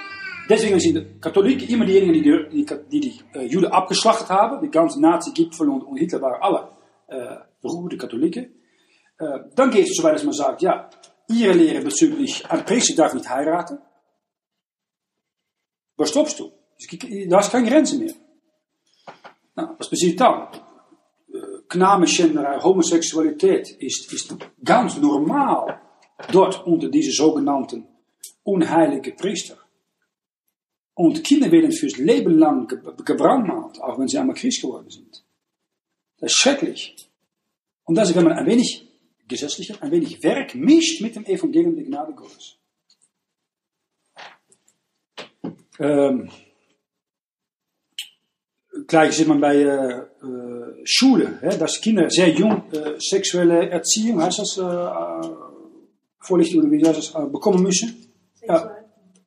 Deswegen 0.49 0.79
sind 0.81 0.97
die 0.97 1.21
Katholiken 1.21 1.69
immer 1.69 1.87
diejenigen, 1.87 2.13
die 2.51 2.65
die, 2.65 2.77
die, 2.91 3.01
die 3.01 3.39
äh, 3.39 3.47
Juden 3.47 3.67
abgeschlachtet 3.67 4.29
haben. 4.29 4.61
Die 4.61 4.71
ganze 4.71 5.01
Nazi-Gipfel 5.01 5.69
und, 5.69 5.83
und, 5.83 5.97
Hitler 5.97 6.21
waren 6.21 6.43
alle 6.43 6.69
äh, 7.07 7.37
beruhigte 7.61 7.97
Katholiken. 7.97 8.53
Äh, 9.19 9.39
dann 9.55 9.71
geht 9.71 9.89
es 9.89 9.97
so 9.97 10.03
weit, 10.03 10.15
dass 10.15 10.25
man 10.25 10.57
ja, 10.59 10.91
ihre 11.29 11.53
Lehre 11.53 11.81
bezüglich, 11.83 12.45
ein 12.51 12.65
Priester 12.65 12.97
darf 12.97 13.15
nicht 13.15 13.29
heiraten. 13.29 13.79
Waar 15.97 16.07
stoppst 16.07 16.41
du? 16.41 16.53
Da 17.29 17.41
ist 17.41 17.51
keine 17.51 17.69
Grenze 17.69 17.99
mehr. 17.99 18.15
Nou, 19.55 19.75
was 19.79 19.89
passiert 19.89 20.21
dann? 20.21 20.49
Knabenschänderei, 21.69 22.61
Homosexualität 22.61 23.71
ist, 23.71 24.13
ist 24.13 24.35
ganz 24.63 24.99
normal 24.99 25.81
dort 26.31 26.67
unter 26.67 26.89
diese 26.89 27.13
sogenannten 27.13 27.87
unheilige 28.43 29.13
Priester. 29.13 29.59
Und 30.95 31.25
Kinder 31.25 31.51
werden 31.51 31.73
fürs 31.73 31.97
Leben 31.97 32.39
lang 32.39 32.69
gebrandmalt, 33.05 33.81
auch 33.81 33.99
wenn 33.99 34.09
sie 34.09 34.19
einmal 34.19 34.37
Christ 34.37 34.61
geworden 34.61 34.91
sind. 34.91 35.25
Das 36.19 36.33
ist 36.33 36.39
schrecklich. 36.39 36.95
Und 37.85 37.97
das 37.97 38.11
ist, 38.11 38.17
wenn 38.17 38.25
man 38.25 38.35
ein 38.35 38.47
wenig 38.47 38.87
gesetzlicher, 39.27 39.83
ein 39.83 39.91
wenig 39.91 40.23
Werk 40.23 40.55
mischt 40.55 41.01
mit 41.01 41.17
dem 41.17 41.25
Evangelium 41.25 41.75
der 41.75 41.85
Gnade 41.85 42.13
Gottes. 42.13 42.59
Ähm, 45.79 46.31
gleich 48.87 49.17
sieht 49.17 49.29
man 49.29 49.41
bei 49.41 49.57
äh, 49.57 49.99
äh, 49.99 50.83
Schule, 50.85 51.39
hè, 51.41 51.57
dass 51.57 51.81
Kinder 51.81 52.09
sehr 52.11 52.31
jung 52.31 52.63
äh, 52.73 52.99
sexuelle 52.99 53.69
Erziehung, 53.71 54.23
heißt 54.23 54.39
das, 54.39 54.59
äh, 54.59 55.29
Vorlichtung 56.21 56.63
oder 56.63 56.71
wie 56.71 56.87
heißt 56.87 56.99
das, 56.99 57.15
äh, 57.15 57.27
bekommen 57.27 57.63
müssen. 57.63 58.13
Ja, 58.47 58.71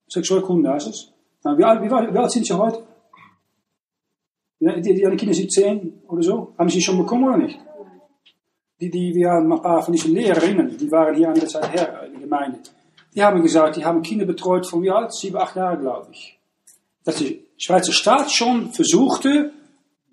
Sexualkunde 0.08 0.70
heißt 0.70 0.88
es. 0.88 1.12
Nou, 1.44 1.58
wie, 1.58 1.64
alt, 1.64 1.82
wie, 1.82 1.90
wie 1.90 2.18
alt 2.18 2.32
sind 2.32 2.46
Sie 2.46 2.54
heute? 2.54 2.84
Die, 4.60 4.82
die, 4.82 4.94
die 4.94 5.16
Kinder 5.16 5.34
sind 5.34 5.52
zehn 5.52 6.02
oder 6.08 6.24
so. 6.24 6.54
Haben 6.58 6.70
Sie 6.70 6.82
schon 6.82 6.98
bekommen 6.98 7.26
oder 7.26 7.38
nicht? 7.38 7.60
Die, 8.80 8.90
die, 8.90 9.14
wir 9.14 9.30
haben 9.30 9.52
ein 9.52 9.62
paar 9.62 9.82
von 9.82 9.94
diesen 9.94 10.14
Lehrerinnen, 10.14 10.78
die 10.78 10.92
waren 10.92 11.16
hier 11.16 11.30
an 11.30 11.36
der 11.36 11.48
Zeit 11.48 11.72
her 11.72 12.04
in 12.06 12.14
der 12.14 12.22
Gemeinde. 12.22 12.60
Die 13.14 13.24
haben 13.24 13.42
gesagt, 13.42 13.78
die 13.78 13.86
haben 13.86 14.02
Kinder 14.02 14.26
betreut 14.26 14.68
von 14.68 14.82
wie 14.82 14.92
alt? 14.92 15.14
Sieben, 15.14 15.38
acht 15.38 15.56
Jahre, 15.56 15.78
glaube 15.78 16.08
ich. 16.12 16.38
Dass 17.04 17.16
die 17.18 17.45
Schweizer 17.58 17.94
Staat 17.94 18.32
schon 18.32 18.74
versuchte, 18.74 19.52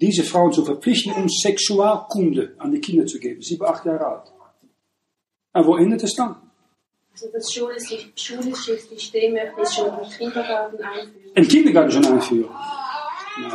diese 0.00 0.24
Frauen 0.24 0.52
zu 0.52 0.64
verpflichten, 0.64 1.12
um 1.12 1.28
Sexualkunde 1.28 2.54
an 2.58 2.72
die 2.72 2.80
Kinder 2.80 3.06
zu 3.06 3.18
geben. 3.18 3.42
Sieben, 3.42 3.64
acht 3.64 3.84
Jahre 3.84 4.06
alt. 4.06 4.32
Und 5.54 5.66
wo 5.66 5.76
endet 5.76 6.02
es 6.02 6.14
dann? 6.14 6.36
Also 7.12 7.28
das 7.32 7.52
schulische 7.52 8.78
System 8.78 9.34
möchte 9.34 9.60
ich 9.62 9.68
schon 9.68 9.86
im 9.86 10.08
Kindergarten 10.08 10.82
einführen. 10.82 11.32
Im 11.34 11.48
Kindergarten 11.48 11.92
schon 11.92 12.06
einführen? 12.06 12.50
Nein. 13.40 13.52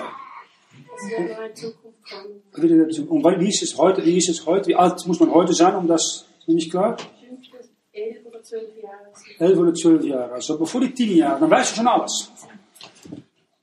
Das 0.89 1.09
wird 1.09 1.37
noch 1.37 1.45
in 1.45 1.55
Zukunft 1.55 1.99
kommen. 2.09 3.23
Und 3.23 3.39
wie 3.39 3.49
ist 3.49 3.63
es 3.63 3.77
heute? 3.77 4.05
Wie 4.05 4.17
ist 4.17 4.29
es 4.29 4.45
heute? 4.45 4.67
Wie 4.69 4.75
alt 4.75 5.05
muss 5.05 5.19
man 5.19 5.31
heute 5.31 5.53
sein, 5.53 5.75
um 5.75 5.87
das? 5.87 6.25
Ist 6.39 6.47
nicht 6.47 6.71
klar? 6.71 6.97
Fünftes, 6.97 7.69
zwölf 8.43 8.77
Jahre. 8.81 9.11
11 9.39 9.59
oder 9.59 9.73
12 9.73 10.05
Jahre. 10.05 10.33
Also 10.33 10.57
bevor 10.57 10.81
die 10.81 10.93
10 10.93 11.17
Jahre, 11.17 11.39
dann 11.39 11.51
weißt 11.51 11.71
du 11.71 11.75
schon 11.77 11.87
alles. 11.87 12.31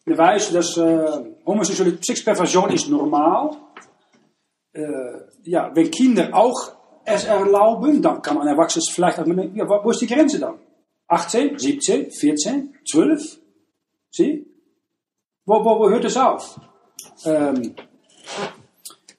Dan 0.06 0.18
weißt 0.18 0.50
du, 0.50 0.54
dass 0.54 0.76
äh, 0.76 1.32
homosexuelle 1.46 1.98
Sexperversion 2.00 2.70
ist 2.72 2.88
normal. 2.88 3.56
Äh, 4.72 4.82
ja, 5.44 5.70
wenn 5.74 5.90
Kinder 5.90 6.28
auch 6.32 6.72
es 7.04 7.24
erlauben, 7.24 8.02
dann 8.02 8.20
kann 8.22 8.36
man 8.36 8.46
Erwachsenes 8.46 8.90
vielleicht 8.90 9.18
auch 9.18 9.24
denken, 9.24 9.56
ja, 9.56 9.68
wo 9.68 9.90
ist 9.90 10.00
die 10.00 10.06
Grenze 10.06 10.38
dann? 10.38 10.58
18, 11.08 11.58
17, 11.58 12.10
14, 12.10 12.74
12? 12.90 13.38
Sieh? 14.10 14.46
Wo, 15.44 15.64
wo, 15.64 15.78
wo 15.78 15.90
hört 15.90 16.04
es 16.04 16.16
auf? 16.16 16.58
Ähm, 17.24 17.74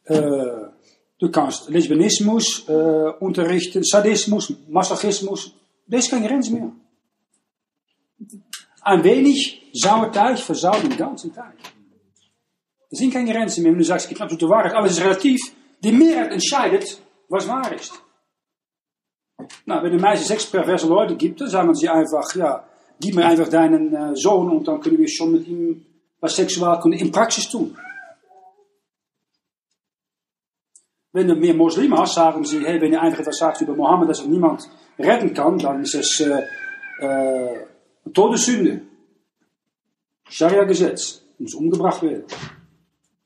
äh, 0.06 0.68
du 1.20 1.32
kannst 1.32 1.70
Lesbianismus 1.70 2.68
äh, 2.68 3.12
unterrichten, 3.20 3.84
Sadismus, 3.84 4.54
Masochismus, 4.68 5.54
da 5.88 5.98
ist 5.98 6.10
keine 6.10 6.28
Grenze 6.28 6.54
mehr. 6.54 6.72
Ein 8.82 9.04
wenig 9.04 9.65
Sauerteig 9.76 10.40
versaut 10.40 10.84
den 10.84 10.96
ganzen 10.96 11.34
Teig. 11.34 11.54
Er 12.92 12.98
sind 12.98 13.12
keine 13.12 13.32
Grenzen 13.32 13.62
mehr. 13.62 13.74
Wenn 13.74 13.80
du 13.80 13.86
sagst, 13.86 14.06
es 14.06 14.10
gibt 14.10 14.22
absolute 14.22 14.48
Wahrheit, 14.48 14.74
alles 14.74 14.94
ist 14.94 15.04
relativ. 15.04 15.42
Die 15.84 15.92
Mehrheit 15.92 16.32
entscheidet, 16.32 17.02
was 17.28 17.48
wahr 17.48 17.74
ist. 17.74 17.94
Na, 19.66 19.84
wenn 19.84 19.94
es 19.94 20.02
meisten 20.02 20.26
sechs 20.26 20.46
perverse 20.46 20.88
Leute 20.88 21.16
gibt, 21.18 21.42
dann 21.42 21.50
sagen 21.50 21.76
sie 21.76 21.90
einfach, 21.90 22.34
ja, 22.36 22.64
gib 23.02 23.16
mir 23.16 23.26
einfach 23.26 23.50
deinen 23.50 24.16
Sohn 24.16 24.50
und 24.50 24.66
dann 24.68 24.80
können 24.80 24.98
wir 24.98 25.10
schon 25.10 25.34
mit 25.34 25.48
ihm 25.48 25.86
was 26.22 26.36
Sexualkunde 26.38 26.98
in 26.98 27.12
Praxis 27.12 27.50
tun. 27.50 27.78
Wenn 31.12 31.28
du 31.28 31.36
mehr 31.36 31.54
Muslimen 31.54 31.98
hast, 32.00 32.16
sagen 32.16 32.44
sie, 32.44 32.66
hey, 32.66 32.80
wenn 32.80 32.92
je 32.92 32.98
einfach 32.98 33.20
etwas 33.20 33.38
sagst 33.38 33.62
über 33.62 33.76
Mohammed, 33.76 34.10
dass 34.10 34.22
er 34.22 34.28
niemand 34.28 34.70
retten 34.98 35.34
kann, 35.34 35.58
dann 35.60 35.82
ist 35.82 35.96
es 35.96 36.20
äh, 36.22 36.44
äh, 37.00 37.66
Todessünde. 38.14 38.82
Scharia-Gesetz. 40.30 41.22
Muss 41.38 41.54
umgebracht 41.54 42.02
werden. 42.02 42.24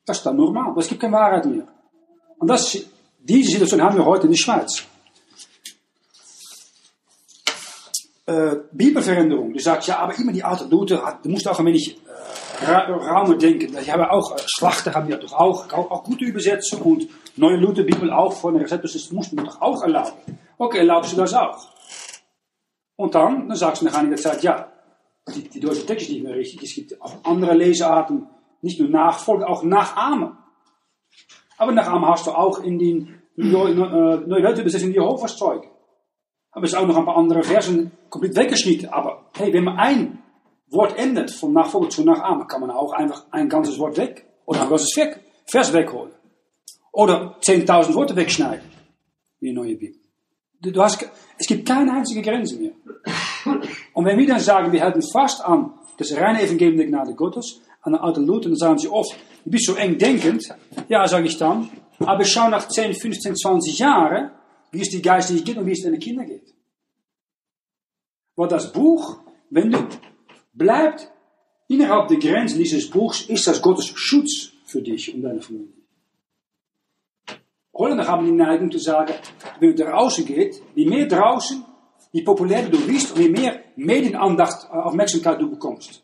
Das 0.05 0.17
ist 0.17 0.25
dann 0.25 0.35
normal. 0.35 0.73
Es 0.79 0.87
gibt 0.87 1.01
keine 1.01 1.13
Wahrheit 1.13 1.45
mehr. 1.45 1.67
Und 2.39 2.47
das, 2.47 2.77
diese 3.19 3.51
Situation 3.51 3.83
haben 3.83 3.97
wir 3.97 4.05
heute 4.05 4.25
in 4.25 4.31
der 4.31 4.37
Schweiz. 4.37 4.83
Äh, 8.25 8.57
Bibelveränderung. 8.71 9.53
Du 9.53 9.59
sagst, 9.59 9.87
ja, 9.87 9.99
aber 9.99 10.17
immer 10.17 10.31
die 10.31 10.43
alte 10.43 10.65
Luther, 10.65 11.19
du 11.21 11.29
musst 11.29 11.47
auch 11.47 11.59
ein 11.59 11.65
wenig 11.65 11.97
äh, 11.97 12.65
Ra 12.65 12.85
Raum 12.85 13.37
denken. 13.37 13.77
Ich 13.79 13.91
habe 13.91 14.11
auch, 14.11 14.35
äh, 14.35 14.41
Schlachter 14.45 14.93
haben 14.93 15.09
ja 15.09 15.17
doch 15.17 15.33
auch, 15.33 15.71
auch, 15.71 15.91
auch 15.91 16.03
gute 16.03 16.25
Übersetzungen 16.25 16.83
und 16.83 17.09
neue 17.37 17.57
Luther 17.57 17.83
Bibel 17.83 18.11
auch 18.11 18.33
von 18.33 18.57
der 18.57 18.67
das 18.67 19.11
musst 19.11 19.31
du 19.31 19.35
doch 19.35 19.61
auch 19.61 19.81
erlauben. 19.83 20.39
Okay, 20.57 20.79
erlaubst 20.79 21.13
du 21.13 21.17
das 21.17 21.33
auch? 21.33 21.69
Und 22.95 23.15
dann, 23.15 23.47
dann 23.47 23.57
sagst 23.57 23.81
du 23.81 23.85
nach 23.85 23.95
einiger 23.95 24.17
Zeit, 24.17 24.43
ja, 24.43 24.67
die, 25.35 25.47
die 25.47 25.59
deutsche 25.59 25.85
Text 25.85 26.07
ist 26.07 26.13
nicht 26.13 26.23
mehr 26.23 26.35
richtig. 26.35 26.63
Es 26.63 26.75
gibt 26.75 27.01
auch 27.01 27.23
andere 27.23 27.53
Lesearten, 27.55 28.27
nicht 28.61 28.79
nur 28.79 28.89
Nachfolge, 28.89 29.47
auch 29.47 29.63
Nachahmen. 29.63 30.37
Aber 31.57 31.71
Nachahmen 31.71 32.07
hast 32.07 32.27
du 32.27 32.31
auch 32.31 32.63
in 32.63 32.79
den 32.79 33.19
Neue 33.41 34.43
Weltübersetzung 34.43 34.91
Jehovas 34.91 35.37
Zeugen. 35.37 35.69
Aber 36.51 36.65
es 36.65 36.73
ist 36.73 36.77
auch 36.77 36.85
noch 36.85 36.97
ein 36.97 37.05
paar 37.05 37.15
andere 37.15 37.41
Versen 37.41 37.91
komplett 38.09 38.35
weggeschnitten. 38.35 38.89
Aber 38.89 39.29
hey, 39.37 39.53
wenn 39.53 39.63
man 39.63 39.77
ein 39.77 40.23
Wort 40.69 40.97
ändert 40.97 41.31
von 41.31 41.53
Nachfolge 41.53 41.89
zu 41.89 42.03
Nachahmen, 42.03 42.47
kann 42.47 42.59
man 42.59 42.71
auch 42.71 42.91
einfach 42.91 43.25
ein 43.31 43.47
ganzes 43.47 43.79
Wort 43.79 43.97
weg 43.97 44.25
oder 44.45 44.63
ein 44.63 44.69
ganzes 44.69 44.93
Vers 45.45 45.73
wegholen. 45.73 46.11
Oder 46.91 47.37
10.000 47.39 47.93
Worte 47.93 48.15
wegschneiden. 48.15 48.65
Wie 49.39 49.49
die 49.49 49.53
neue 49.53 49.75
Bibel. 49.75 49.99
Du 50.61 50.81
hast, 50.81 51.09
es 51.37 51.47
gibt 51.47 51.65
keine 51.65 51.93
einzige 51.93 52.21
Grenze 52.21 52.57
mehr. 52.57 52.71
Und 53.99 54.05
wenn 54.05 54.17
wir 54.17 54.27
dann 54.27 54.39
sagen, 54.39 54.71
wir 54.71 54.81
halten 54.81 55.01
fast 55.01 55.43
an 55.43 55.73
das 55.97 56.15
reine 56.15 56.41
Evangelium 56.41 56.77
der 56.77 56.87
Gnade 56.87 57.15
Gottes, 57.15 57.59
an 57.81 57.91
der 57.91 58.01
alten 58.01 58.25
Luther, 58.25 58.47
dann 58.47 58.55
sagen 58.55 58.77
sie 58.77 58.87
oft, 58.87 59.13
du 59.43 59.51
bist 59.51 59.65
so 59.65 59.75
eng 59.75 59.97
denkend. 59.97 60.41
Ja, 60.87 61.05
sage 61.05 61.27
ich 61.27 61.37
dann. 61.37 61.69
Aber 61.99 62.23
schau 62.23 62.47
nach 62.47 62.65
10, 62.65 62.93
15, 62.93 63.35
20 63.35 63.77
Jahren, 63.77 64.31
wie 64.71 64.79
es 64.79 64.89
die 64.89 65.01
geistliche 65.01 65.43
geht 65.43 65.57
und 65.57 65.65
wie 65.65 65.73
es 65.73 65.83
deine 65.83 65.99
Kinder 65.99 66.23
geht. 66.23 66.53
Want 68.37 68.53
das 68.53 68.71
Buch, 68.71 69.19
wenn 69.49 69.69
du 69.69 69.85
bleibt 70.53 71.11
innerhalb 71.67 72.07
der 72.07 72.19
Grenzen 72.19 72.57
dieses 72.57 72.89
Buchs, 72.89 73.23
ist 73.23 73.47
das 73.47 73.61
Gottes 73.61 73.91
Schutz 73.95 74.53
für 74.63 74.81
dich 74.81 75.13
und 75.13 75.23
deine 75.23 75.41
Familie. 75.41 75.73
Holländer 77.73 78.07
haben 78.07 78.25
die 78.25 78.31
Neigung 78.31 78.71
zu 78.71 78.79
sagen, 78.79 79.13
wenn 79.59 79.75
du 79.75 79.83
draußen 79.83 80.25
geht, 80.25 80.61
wie 80.73 80.85
mehr 80.85 81.05
draußen, 81.05 81.65
wie 82.11 82.23
populärer 82.23 82.69
du 82.69 82.85
bist 82.85 83.11
und 83.11 83.19
wie 83.19 83.29
mehr 83.29 83.59
Medienandacht, 83.75 84.69
Aufmerksamkeit 84.71 85.39
du 85.39 85.49
bekommst. 85.49 86.03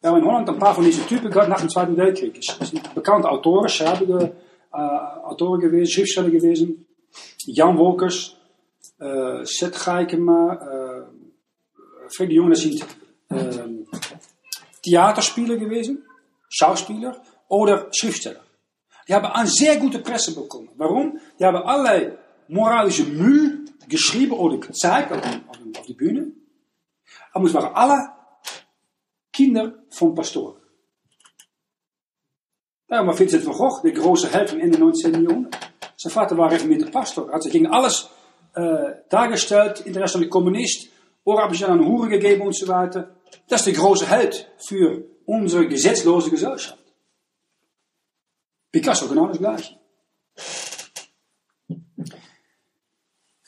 Wir 0.00 0.10
haben 0.10 0.18
in 0.18 0.24
Holland 0.24 0.48
ein 0.48 0.58
paar 0.58 0.74
von 0.74 0.84
diesen 0.84 1.06
Typen 1.06 1.30
gehabt 1.30 1.48
nach 1.48 1.60
dem 1.60 1.68
Zweiten 1.68 1.96
Weltkrieg. 1.96 2.40
Das 2.58 2.68
sind 2.68 2.94
bekannte 2.94 3.28
Autoren, 3.28 3.68
schreibende 3.68 4.36
äh, 4.72 4.76
Autoren 4.76 5.60
gewesen, 5.60 5.90
Schriftsteller 5.90 6.30
gewesen. 6.30 6.86
Jan 7.46 7.78
Wolkers, 7.78 8.36
äh, 8.98 9.44
Seth 9.44 9.84
Geikema, 9.84 10.54
äh, 10.54 12.08
Freddy 12.08 12.34
Jung, 12.34 12.50
das 12.50 12.60
sind 12.60 12.84
äh, 13.30 13.36
Theaterspieler 14.82 15.56
gewesen, 15.56 16.04
Schauspieler 16.48 17.22
Schriftsteller. 17.92 18.40
Die 19.06 19.14
haben 19.14 19.26
eine 19.26 19.48
sehr 19.48 19.76
gute 19.76 19.98
Presse 19.98 20.34
bekommen. 20.34 20.70
Warum? 20.76 21.20
Die 21.38 21.44
haben 21.44 21.56
allerlei 21.56 22.16
moralische 22.48 23.04
Müll 23.04 23.61
geschrieben 23.88 24.32
oder 24.32 24.58
gezeigt 24.58 25.12
auf, 25.12 25.24
auf, 25.24 25.78
auf 25.78 25.86
die 25.86 25.94
Bühne. 25.94 26.32
Aber 27.32 27.46
es 27.46 27.54
waren 27.54 27.74
alle 27.74 28.12
Kinder 29.32 29.84
von 29.90 30.14
Pastoren. 30.14 30.60
Daarom 32.88 33.08
war 33.08 33.18
Vincent 33.18 33.46
van 33.46 33.54
Gogh 33.54 33.82
de 33.82 33.92
große 33.92 34.28
Held 34.32 34.52
van 34.52 34.60
Ende 34.60 34.78
19. 34.78 35.22
Jahrhundert. 35.22 35.56
Sein 35.96 36.12
Vater 36.12 36.36
war 36.36 36.50
reformierter 36.50 36.90
Pastor. 36.90 37.32
Also 37.32 37.48
ging 37.48 37.66
alles 37.66 38.08
äh, 38.54 38.96
dargestellt, 39.08 39.80
internationaler 39.80 40.28
Kommunist, 40.28 40.90
Ohr 41.24 41.40
haben 41.40 41.54
sie 41.54 41.64
an 41.64 41.84
Hure 41.84 42.08
gegeben 42.08 42.42
und 42.42 42.56
so 42.56 42.66
weiter. 42.66 43.14
Das 43.48 43.60
ist 43.60 43.66
der 43.66 43.74
große 43.74 44.08
Held 44.08 44.50
für 44.66 45.04
unsere 45.24 45.68
gesetzlose 45.68 46.30
Gesellschaft. 46.30 46.78
Picasso 48.72 49.06
genau 49.08 49.28
das 49.28 49.38
gleiche. 49.38 49.78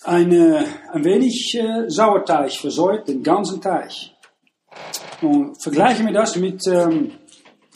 Eine, 0.05 0.67
ein 0.93 1.03
wenig 1.03 1.55
äh, 1.55 1.89
Sauerteig 1.89 2.53
versäut 2.53 3.09
den 3.09 3.23
ganzen 3.23 3.61
Teig. 3.61 3.91
Und 5.23 5.61
vergleichen 5.63 6.05
wir 6.07 6.13
das 6.13 6.37
mit 6.37 6.67
ähm, 6.67 7.13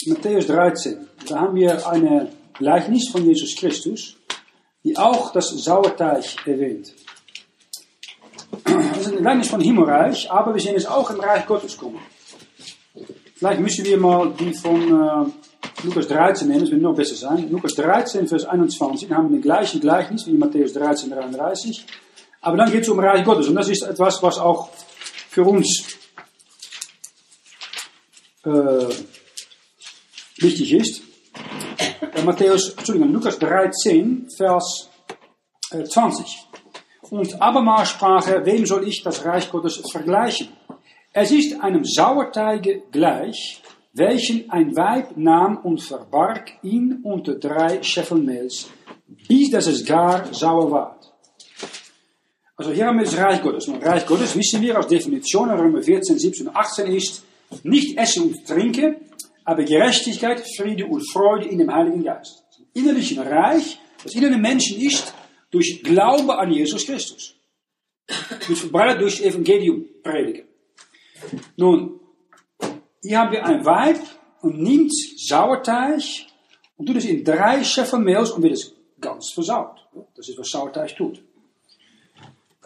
Matthäus 0.07 0.47
13. 0.47 1.09
Da 1.27 1.41
haben 1.41 1.55
wir 1.55 1.89
eine 1.89 2.31
Gleichnis 2.55 3.09
von 3.09 3.25
Jesus 3.25 3.57
Christus, 3.57 4.17
die 4.85 4.97
auch 4.99 5.33
das 5.33 5.49
Sauerteig 5.49 6.47
erwähnt. 6.47 6.93
Das 8.65 9.07
ist 9.07 9.13
ein 9.13 9.23
Gleichnis 9.23 9.49
von 9.49 9.61
Himmelreich, 9.61 10.31
aber 10.31 10.53
wir 10.53 10.61
sehen 10.61 10.77
es 10.77 10.87
auch 10.87 11.11
im 11.11 11.21
Reich 11.21 11.47
Gottes 11.47 11.79
kommen. 11.79 12.01
Vielleicht 13.37 13.61
müssen 13.61 13.85
wir 13.87 13.97
mal 13.99 14.35
die 14.39 14.53
von 14.53 14.83
äh, 14.83 15.85
Lukas 15.85 16.09
13 16.09 16.49
nehmen, 16.49 16.61
das 16.61 16.71
wird 16.71 16.83
noch 16.83 16.95
besser 16.95 17.15
sein. 17.15 17.49
Lukas 17.51 17.75
13, 17.75 18.27
Vers 18.27 18.45
21, 18.45 19.11
haben 19.13 19.31
wir 19.31 19.39
den 19.39 19.43
gleichen 19.43 19.81
Gleichnis 19.81 20.27
wie 20.27 20.33
Matthäus 20.33 20.75
13, 20.75 21.11
33. 21.11 21.87
Aber 22.41 22.57
dann 22.57 22.71
geht 22.71 22.83
es 22.83 22.89
um 22.89 22.99
Reich 23.01 23.25
Gottes 23.25 23.49
und 23.49 23.55
das 23.55 23.69
ist 23.69 23.83
etwas, 23.83 24.23
was 24.23 24.39
auch 24.39 24.71
für 25.29 25.43
uns 25.43 25.99
äh, 28.45 28.95
wichtig 30.39 30.73
ist. 30.73 31.03
Äh, 32.15 32.23
Matthäus, 32.23 32.71
Entschuldigung, 32.71 33.13
Lukas 33.13 33.39
13, 33.39 34.29
Vers 34.37 34.89
äh, 35.71 35.85
20. 35.85 36.47
Und 37.11 37.41
abermal 37.41 37.87
sprach 37.87 38.27
er, 38.29 38.45
wem 38.45 38.67
soll 38.67 38.87
ich 38.87 39.03
das 39.03 39.25
Reich 39.25 39.51
Gottes 39.51 39.83
vergleichen? 39.91 40.49
Es 41.13 41.31
ist 41.31 41.61
einem 41.61 41.85
Sauerteige 41.85 42.83
gleich, 42.93 43.63
welchen 43.95 44.51
ein 44.51 44.77
Weib 44.77 45.17
nahm 45.17 45.57
und 45.59 45.83
verbarg 45.83 46.53
ihn 46.63 47.01
unter 47.03 47.35
drei 47.35 47.83
Scheffel 47.83 48.19
Mehls, 48.19 48.69
bis 49.27 49.51
dass 49.51 49.67
es 49.67 49.85
gar 49.85 50.33
sauer 50.33 50.71
ward. 50.71 50.98
Also 52.59 52.73
hier 52.73 52.87
haben 52.87 52.99
wir 52.99 53.05
das 53.05 53.17
Reich 53.17 53.41
Gottes. 53.41 53.69
Und 53.69 53.85
Reich 53.85 54.05
Gottes 54.05 54.37
wissen 54.37 54.61
wir 54.61 54.77
als 54.77 54.89
Definition 54.89 55.49
in 55.49 55.57
Römer 55.57 55.81
14, 55.81 56.19
17 56.19 56.49
und 56.49 56.57
18 56.57 56.87
ist, 56.89 57.23
nicht 57.63 57.97
essen 57.97 58.25
und 58.25 58.47
trinken, 58.47 58.97
aber 59.45 59.63
Gerechtigkeit, 59.63 60.43
Friede 60.57 60.85
und 60.87 61.09
Freude 61.13 61.47
in 61.47 61.59
dem 61.59 61.73
Heiligen 61.73 62.03
Geist. 62.03 62.45
Das 62.51 62.61
innerliche 62.75 63.25
Reich, 63.25 63.79
das 64.03 64.13
in 64.13 64.23
den 64.23 64.41
Menschen 64.41 64.81
ist, 64.81 65.15
durch 65.53 65.83
Glaube 65.85 66.37
an 66.37 66.51
Jesus 66.51 66.85
Christus. 66.85 67.37
Durch 68.47 68.59
verbreitet 68.59 69.03
durch 69.03 69.23
Evangelium 69.23 69.85
predigen. 70.03 70.49
Nun, 71.57 72.01
hier 73.03 73.21
haben 73.21 73.33
wir 73.33 73.47
ein 73.47 73.65
Weib 73.65 74.01
und 74.43 74.61
nimmt 74.61 74.93
Sauerteig 75.17 76.03
und 76.77 76.87
tut 76.87 76.97
es 76.97 77.05
in 77.05 77.23
drei 77.23 77.63
Scheffel 77.63 78.01
Mehls 78.01 78.33
und 78.33 78.43
wird 78.43 78.55
es 78.55 78.75
ganz 79.01 79.31
versaut. 79.33 79.79
Das 80.17 80.29
ist, 80.29 80.37
was 80.37 80.51
Sauerteig 80.51 80.97
tut. 80.97 81.23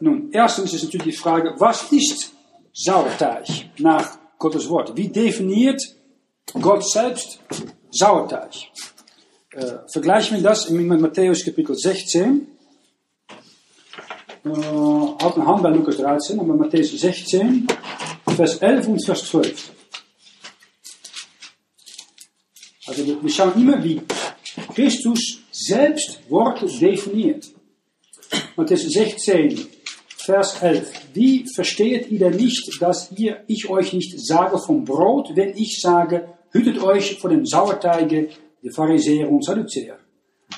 Nun, 0.03 0.33
erstens 0.33 0.73
ist 0.73 0.83
natürlich 0.83 1.15
die 1.15 1.23
Frage, 1.23 1.55
was 1.59 1.93
ist 1.93 2.33
Sauerteig 2.73 3.47
nach 3.79 4.19
Gottes 4.37 4.69
Wort? 4.69 4.97
Wie 4.97 5.07
definiert 5.07 5.81
Gott 6.61 6.85
selbst 6.91 7.39
Sauerteig? 7.93 8.53
Äh, 9.53 9.79
vergleichen 9.93 10.39
wir 10.39 10.43
das 10.43 10.69
mit 10.71 11.01
Matthäus 11.01 11.45
Kapitel 11.45 11.77
16. 11.77 12.49
Äh, 14.45 14.49
eine 14.49 15.47
Hand 15.47 15.63
bei 15.63 15.71
Lukas 15.71 15.99
13, 15.99 16.41
aber 16.41 16.55
Matthäus 16.55 16.91
16, 16.91 17.69
Vers 18.35 18.57
11 18.57 18.89
und 18.89 19.05
Vers 19.05 19.25
12. 19.27 19.71
Also 22.89 23.23
wir 23.23 23.31
schauen 23.31 23.53
immer, 23.55 23.85
wie 23.85 24.03
Christus 24.75 25.39
selbst 25.53 26.29
Worte 26.29 26.67
definiert. 26.67 27.47
Matthäus 28.57 28.83
16, 28.83 29.69
Vers 30.25 30.63
11. 30.63 31.15
Wie 31.15 31.45
versteht 31.53 32.09
ihr 32.11 32.21
denn 32.21 32.37
nicht, 32.37 32.81
dass 32.81 33.11
ihr, 33.13 33.43
ich 33.49 33.69
euch 33.69 33.93
nicht 33.93 34.25
sage 34.25 34.57
vom 34.59 34.85
Brot, 34.85 35.33
wenn 35.35 35.57
ich 35.57 35.81
sage, 35.81 36.29
hütet 36.53 36.81
euch 36.81 37.19
vor 37.19 37.31
dem 37.31 37.45
Sauerteige 37.45 38.29
der 38.63 38.73
Pharisäer 38.73 39.29
und 39.29 39.45
Sadduzäer? 39.45 39.99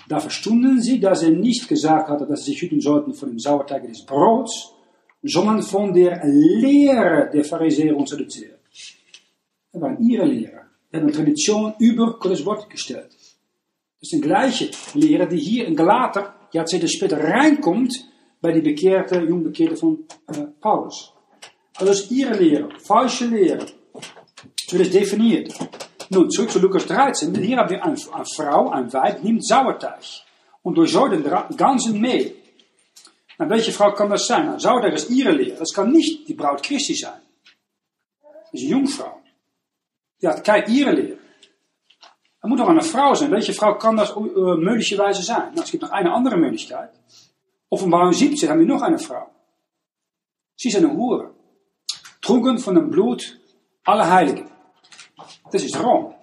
Da 0.09 0.21
verstunden 0.21 0.83
sie, 0.83 1.01
dass 1.01 1.23
er 1.23 1.31
nicht 1.31 1.67
gesagt 1.67 2.11
hatte, 2.11 2.27
dass 2.27 2.45
sie 2.45 2.51
sich 2.51 2.61
hüten 2.61 2.81
sollten 2.81 3.15
vor 3.15 3.29
dem 3.29 3.39
Sauerteig 3.39 3.87
des 3.87 4.05
Brots, 4.05 4.73
sondern 5.23 5.63
von 5.63 5.95
der 5.95 6.21
Lehre 6.25 7.31
der 7.33 7.45
Pharisäer 7.45 7.97
und 7.97 8.07
Sadduzäer. 8.07 8.59
Das 9.73 9.81
waren 9.81 9.99
ihre 10.07 10.27
Lehre. 10.27 10.61
Sie 10.91 10.99
haben 10.99 11.11
Tradition 11.11 11.73
über 11.79 12.19
Gottes 12.19 12.45
Wort 12.45 12.69
gestellt. 12.69 13.09
Das 13.09 14.03
ist 14.03 14.13
die 14.13 14.21
gleiche 14.21 14.71
Lehre, 14.93 15.27
die 15.27 15.39
hier 15.39 15.67
in 15.67 15.75
Galater, 15.75 16.35
Jahrzehnte 16.53 16.89
später, 16.89 17.19
reinkommt 17.19 17.95
bei 18.45 18.53
die 18.53 18.61
bekehrte, 18.61 19.21
jungbekehrte 19.21 19.75
von 19.75 20.05
äh, 20.27 20.43
Paulus. 20.61 21.15
Ihre 22.11 22.35
Lehre, 22.35 22.69
falsche 22.79 23.25
Lehre. 23.25 23.65
So 24.67 24.77
wird 24.77 24.89
es 24.89 24.93
definiert. 24.93 25.47
Nun, 26.11 26.31
zurück 26.31 26.51
zu 26.51 26.59
Lukas 26.59 26.87
13. 26.87 27.35
Hier 27.37 27.57
haben 27.57 27.71
wir 27.71 27.83
eine, 27.83 27.97
eine 28.13 28.25
Frau, 28.27 28.69
ein 28.69 28.93
Weib, 28.93 29.25
nimmt 29.25 29.47
Sauerteig 29.47 30.05
und 30.63 30.77
durchschaut 30.77 31.13
den 31.13 31.25
ganzen 31.57 31.99
Mehl. 31.99 32.37
Na, 33.39 33.49
welche 33.49 33.73
Frau 33.73 33.93
kann 33.93 34.11
das 34.11 34.27
sein? 34.27 34.45
Nou, 34.45 34.59
Sauerteig 34.59 34.93
ist 34.93 35.09
ihre 35.09 35.33
Lehre. 35.33 35.57
Das 35.57 35.73
kann 35.73 35.91
nicht 35.91 36.29
die 36.29 36.35
Braut 36.35 36.63
Christi 36.63 36.95
sein. 36.95 37.23
Das 38.21 38.53
ist 38.53 38.61
eine 38.61 38.71
Jungfrau. 38.73 39.23
Die 40.21 40.29
hat 40.29 40.45
keine 40.45 40.67
ihre 40.69 40.93
Lehre. 40.93 41.19
Er 42.43 42.49
moet 42.51 42.59
toch 42.59 42.69
eine 42.69 42.83
Frau 42.83 43.15
sein. 43.15 43.31
Welche 43.31 43.55
Frau 43.55 43.79
kann 43.79 43.97
das 43.97 44.15
uh, 44.15 44.57
möglicherweise 44.59 45.23
sein? 45.23 45.55
Nou, 45.55 45.63
gibt 45.63 45.83
noch 45.83 45.93
eine 45.93 46.13
andere 46.13 46.37
Möglichkeit. 46.37 46.91
Offenbarung 47.71 48.13
17 48.13 48.49
haben 48.49 48.61
wir 48.61 48.67
noch 48.67 48.83
eine 48.83 48.99
Frau. 48.99 49.27
Sie 50.57 50.69
ist 50.69 50.77
eine 50.77 50.93
Hure. 50.93 51.35
Trunken 52.21 52.59
von 52.59 52.75
dem 52.75 52.91
Blut 52.91 53.39
aller 53.85 54.11
Heiligen. 54.11 54.51
Das 55.51 55.63
ist 55.63 55.79
Rom. 55.79 56.15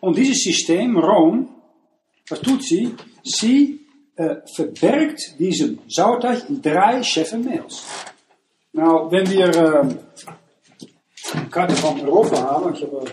Und 0.00 0.16
dieses 0.16 0.42
System, 0.42 0.98
Rom, 0.98 1.48
was 2.28 2.40
tut 2.40 2.62
sie? 2.62 2.94
Sie 3.22 3.80
äh, 4.16 4.36
verbergt 4.54 5.38
diesen 5.38 5.80
Sauerteig 5.88 6.48
in 6.48 6.60
drei 6.62 7.02
Schäffen 7.02 7.44
Mehls. 7.44 7.84
Nou, 8.72 9.10
wir 9.10 9.48
äh, 9.48 9.96
eine 11.32 11.48
Karte 11.50 11.76
von 11.76 12.00
Europa 12.00 12.40
haben, 12.40 12.74
ich 12.74 12.82
habe 12.82 13.04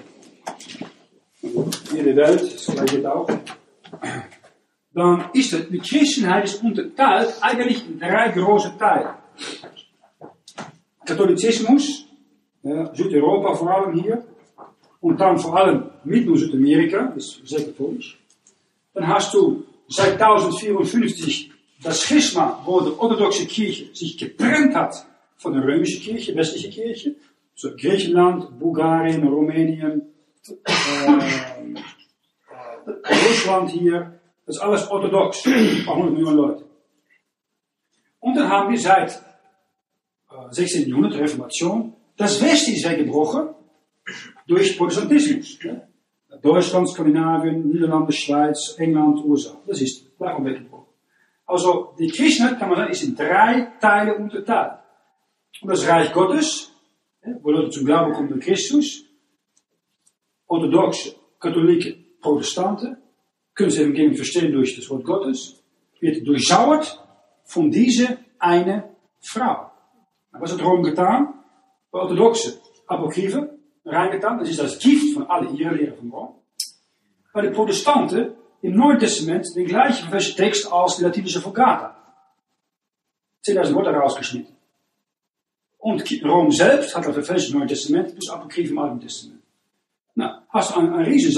hier 1.41 2.03
die 2.03 2.15
Welt, 2.15 2.53
das 2.53 2.75
gleiche 2.75 3.13
auch, 3.13 3.27
dann 4.97 5.29
ist 5.33 5.53
het, 5.53 5.71
die 5.71 5.77
Christenheit 5.77 6.45
ist 6.45 6.63
unterteilt 6.63 7.35
eigentlich 7.41 7.85
in 7.87 7.99
drei 7.99 8.29
große 8.29 8.73
Teile. 8.79 9.13
Katholizismus, 11.05 12.05
ja, 12.63 12.93
Südeuropa 12.95 13.53
vor 13.53 13.69
allem 13.69 14.01
hier, 14.01 14.23
und 14.99 15.21
dann 15.21 15.37
vor 15.37 15.55
und 16.27 16.37
Südamerika, 16.37 17.13
ist 17.15 17.47
sehr 17.47 17.63
katholisch. 17.65 18.17
Dann 18.95 19.07
hast 19.07 19.35
du 19.35 19.65
seit 19.87 20.13
1054 20.13 21.51
das 21.83 22.01
Schisma, 22.01 22.59
wo 22.65 22.81
die 22.81 22.97
orthodoxe 22.97 23.45
Kirche 23.45 23.93
sich 23.93 24.17
getrennt 24.17 24.73
hat 24.73 25.05
von 25.37 25.53
der 25.53 25.63
römischen 25.63 26.01
Kirche, 26.01 26.35
westliche 26.35 26.71
Kirche. 26.71 27.15
So 27.53 27.69
Griechenland, 27.75 28.59
Bulgarien, 28.59 29.27
Rumänien, 29.27 30.01
äh, 30.47 31.11
Russland 33.27 33.69
hier. 33.69 34.16
Das 34.47 34.55
ist 34.55 34.61
alles 34.61 34.89
orthodox, 34.89 35.45
ein 35.45 35.83
paar 35.85 35.97
hundert 35.97 36.13
Millionen 36.13 36.37
Leute. 36.37 36.65
Und 38.21 38.33
dann 38.33 38.49
haben 38.49 38.71
wir 38.71 38.79
seit 38.79 39.11
äh, 40.31 40.51
16. 40.51 40.87
Jahrhundert, 40.87 41.15
Reformation, 41.15 41.93
das 42.15 42.41
Westen 42.41 42.71
ist 42.71 42.89
weggebrochen 42.89 43.49
durch 44.47 44.77
Protestantismus. 44.77 45.59
Ne? 45.65 45.87
Deutschland, 46.41 46.87
Skandinavien, 46.89 47.67
Niederlande, 47.67 48.13
Schweiz, 48.13 48.75
England, 48.77 49.19
USA. 49.25 49.57
Das 49.67 49.81
ist 49.81 50.05
daarom 50.17 50.45
weggebrochen. 50.45 50.87
Also, 51.45 51.93
die 51.99 52.07
Christenheit, 52.07 52.57
kann 52.57 52.69
man 52.69 52.89
ist 52.89 53.03
in 53.03 53.15
drei 53.15 53.73
Teile 53.81 54.15
unterteilt. 54.15 54.79
Und 55.61 55.71
das 55.71 55.85
Reich 55.85 56.13
Gottes, 56.13 56.71
wo 57.41 57.51
Leute 57.51 57.71
zum 57.71 57.85
Glauben 57.85 58.13
kommen 58.13 58.29
durch 58.29 58.45
Christus, 58.45 59.03
orthodoxe, 60.47 61.15
katholieke, 61.37 61.97
Protestanten, 62.21 62.97
können 63.57 63.71
sie 63.71 63.81
Evangelium 63.81 64.15
verstehen 64.15 64.51
durch 64.51 64.75
das 64.75 64.89
Wort 64.89 65.03
Gottes, 65.03 65.61
wird 65.99 66.25
durchschauert 66.25 67.03
von 67.43 67.71
dieser 67.71 68.17
eine 68.37 68.95
Frau. 69.19 69.71
Was 70.31 70.53
hat 70.53 70.63
Rom 70.63 70.83
getan? 70.83 71.33
Bei 71.89 71.99
orthodoxe 71.99 72.61
Apokryphen 72.85 73.49
reingetan, 73.83 74.37
das 74.37 74.49
ist 74.49 74.59
das 74.59 74.77
Gift 74.77 75.13
von 75.13 75.23
alle 75.27 75.49
ihre 75.49 75.73
Lehre 75.73 75.95
von 75.95 76.11
Rom. 76.11 76.35
Bei 77.33 77.41
den 77.41 77.53
Protestanten 77.53 78.35
im 78.61 78.75
Neuen 78.75 78.99
Testament 78.99 79.47
den 79.55 79.65
gleichen 79.65 80.09
Text 80.11 80.71
als 80.71 80.97
die 80.97 81.03
latinische 81.03 81.43
Vulgata. 81.43 81.95
10.000 83.45 83.73
Worte 83.73 83.89
rausgeschnitten. 83.89 84.55
Und 85.79 86.03
Rom 86.23 86.51
selbst 86.51 86.95
hat 86.95 87.05
das 87.05 87.13
verfälscht 87.13 87.51
im 87.51 87.59
Neuen 87.59 87.69
Testament, 87.69 88.11
plus 88.11 88.29
Apokryphen 88.29 88.71
im 88.71 88.79
Alten 88.79 88.99
Testament. 88.99 89.41
Nou, 90.15 90.29
hast 90.49 90.75
du 90.75 90.79
einen, 90.79 90.93
einen 90.93 91.05
riesen 91.05 91.31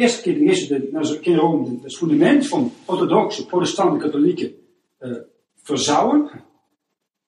erste 0.00 0.22
keer 0.22 0.34
de 0.34 0.44
eerste, 0.44 0.88
nou, 0.92 1.02
in 1.22 1.38
Rome 1.38 1.80
das 1.82 1.96
Fundament 1.96 2.46
von 2.46 2.70
orthodoxe, 2.86 3.46
Protestanten, 3.46 4.00
Katholiken 4.00 4.54
äh, 5.00 5.22
versauern, 5.62 6.42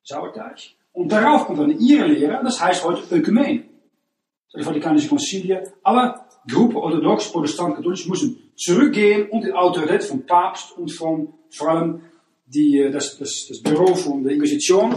Sauerteig. 0.03 0.59
Und 0.93 1.11
darauf 1.11 1.47
kommt 1.47 1.61
dann 1.61 1.79
ihre 1.79 2.07
Lehre, 2.07 2.41
das 2.43 2.61
heißt 2.61 2.85
heute 2.85 3.15
Ökumene. 3.15 3.65
Die 4.55 4.63
Vatikanische 4.63 5.09
Konzilie, 5.09 5.73
alle 5.83 6.15
Gruppen, 6.51 6.77
orthodox, 6.77 7.31
Protestant, 7.31 7.77
katholisch, 7.77 8.07
müssen 8.09 8.53
zurückgehen 8.57 9.31
und 9.31 9.45
die 9.45 9.53
Autorität 9.53 10.03
vom 10.05 10.27
Papst 10.27 10.77
und 10.77 10.91
von 10.91 11.33
vor 11.51 11.69
allem 11.69 12.03
die, 12.45 12.91
das, 12.93 13.17
das, 13.19 13.47
das 13.49 13.63
Büro 13.63 13.95
von 13.95 14.23
der 14.23 14.33
Inquisition, 14.33 14.93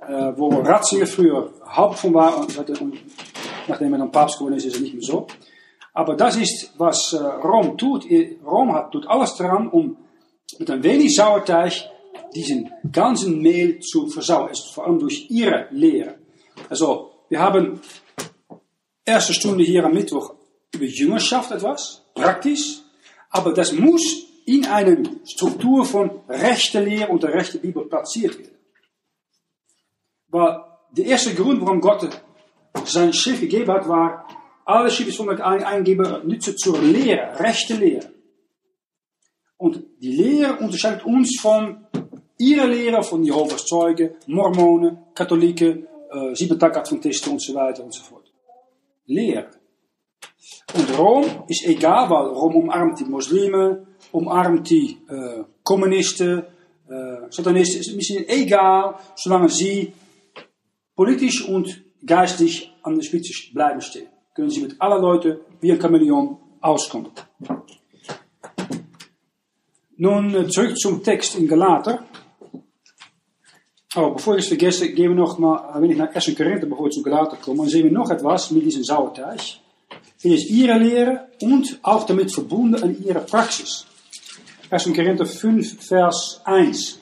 äh, 0.00 0.32
wo 0.36 0.48
Ratzinger 0.48 1.06
früher 1.06 1.52
Haupt 1.66 1.98
von 1.98 2.14
war, 2.14 2.38
und, 2.38 2.56
nachdem 3.68 3.92
er 3.92 3.98
dann 3.98 4.12
Papst 4.12 4.38
geworden 4.38 4.54
ist, 4.54 4.64
ist 4.64 4.76
er 4.76 4.82
nicht 4.82 4.94
mehr 4.94 5.02
so. 5.02 5.26
Aber 5.94 6.16
das 6.16 6.36
ist, 6.36 6.72
was 6.76 7.12
äh, 7.12 7.18
Rom 7.18 7.78
tut. 7.78 8.04
Rom 8.44 8.74
hat, 8.74 8.90
tut 8.90 9.06
alles 9.06 9.36
daran, 9.36 9.68
um 9.68 9.96
mit 10.58 10.70
ein 10.70 10.82
wenig 10.82 11.14
Sauerteig 11.14 11.72
diesen 12.34 12.70
ganzen 12.90 13.40
Mehl 13.40 13.78
zu 13.78 14.08
versauen. 14.08 14.50
Vor 14.74 14.86
allem 14.86 14.98
durch 14.98 15.30
ihre 15.30 15.68
Lehre. 15.70 16.18
Also, 16.68 17.12
wir 17.28 17.38
haben 17.38 17.80
erste 19.04 19.32
Stunde 19.32 19.62
hier 19.62 19.84
am 19.84 19.92
Mittwoch 19.92 20.34
über 20.74 20.84
Jüngerschaft 20.84 21.52
etwas, 21.52 22.02
praktisch. 22.14 22.80
Aber 23.30 23.52
das 23.52 23.72
muss 23.72 24.24
in 24.46 24.66
einer 24.66 24.96
Struktur 25.24 25.84
von 25.84 26.10
rechte 26.28 26.80
Lehre 26.80 27.12
und 27.12 27.22
der 27.22 27.34
rechte 27.34 27.58
Bibel 27.58 27.84
platziert 27.86 28.36
werden. 28.38 28.56
Weil 30.28 30.60
der 30.90 31.06
erste 31.06 31.34
Grund, 31.34 31.60
warum 31.60 31.80
Gott 31.80 32.08
sein 32.84 33.12
Schrift 33.12 33.40
gegeben 33.40 33.72
hat, 33.72 33.88
war, 33.88 34.26
alle 34.64 34.90
Schrift 34.90 35.16
von 35.16 35.28
eingeben 35.40 36.26
nütze 36.26 36.56
zur 36.56 36.80
Lehre, 36.80 37.38
rechte 37.38 37.74
Lehre. 37.74 38.10
Und 39.56 39.82
die 40.00 40.12
Lehre 40.12 40.56
unterscheidet 40.58 41.04
uns 41.04 41.38
von 41.40 41.86
ihrer 42.38 42.66
Lehre 42.66 43.02
von 43.02 43.22
Jehovas 43.22 43.64
Zeugen, 43.64 44.10
Mormonen, 44.26 44.98
Katholiken, 45.14 45.86
äh, 46.10 46.34
Siebentak-Adventisten 46.34 47.32
und 47.32 47.42
so 47.42 47.54
weiter 47.54 47.84
und 47.84 47.94
so 47.94 48.02
fort. 48.02 48.32
Lehre. 49.06 49.50
Und 50.74 50.98
Rom 50.98 51.24
ist 51.48 51.64
egal, 51.66 52.10
weil 52.10 52.26
Rom 52.28 52.56
umarmt 52.56 52.98
die 53.00 53.04
Muslimen, 53.04 53.86
umarmt 54.12 54.68
die 54.70 54.98
äh, 55.08 55.44
Kommunisten, 55.62 56.42
äh, 56.88 57.30
Satanisten, 57.30 57.80
ist 57.80 57.90
ein 57.90 57.96
bisschen 57.96 58.28
egal, 58.28 58.96
solange 59.14 59.48
sie 59.48 59.92
politisch 60.96 61.46
und 61.48 61.84
geistig 62.04 62.72
an 62.82 62.96
der 62.96 63.02
Spitze 63.02 63.32
bleiben 63.52 63.80
stehen. 63.80 64.08
Können 64.34 64.50
sie 64.50 64.62
mit 64.62 64.80
aller 64.80 64.98
Leute 64.98 65.40
wie 65.60 65.72
ein 65.72 65.78
Chameleon 65.78 66.36
auskommen. 66.60 67.10
Nun 69.96 70.50
zurück 70.50 70.76
zum 70.76 71.02
Text 71.02 71.36
in 71.36 71.46
Galater. 71.46 72.04
Aber 73.94 74.10
bevor 74.10 74.36
ich 74.36 74.42
es 74.42 74.48
vergesse, 74.48 74.92
gehen 74.92 75.10
wir 75.10 75.16
noch 75.16 75.38
mal, 75.38 75.80
wenn 75.80 75.92
ich 75.92 75.96
nach 75.96 76.12
1. 76.12 76.36
Korinther, 76.36 76.68
wir 76.68 76.90
zu 76.90 77.02
Galater 77.02 77.36
kommen, 77.36 77.58
dann 77.58 77.68
sehen 77.68 77.84
wir 77.84 77.92
noch 77.92 78.10
etwas 78.10 78.50
mit 78.50 78.64
diesem 78.64 78.82
Sauerteig. 78.82 79.40
Es 80.18 80.24
ist 80.24 80.50
ihre 80.50 80.78
Lehre 80.78 81.28
und 81.40 81.78
auch 81.82 82.04
damit 82.04 82.32
verbunden 82.32 82.82
an 82.82 82.96
ihre 83.04 83.20
Praxis. 83.20 83.86
1. 84.68 84.92
Korinther 84.94 85.26
5, 85.26 85.86
Vers 85.86 86.40
1. 86.44 86.98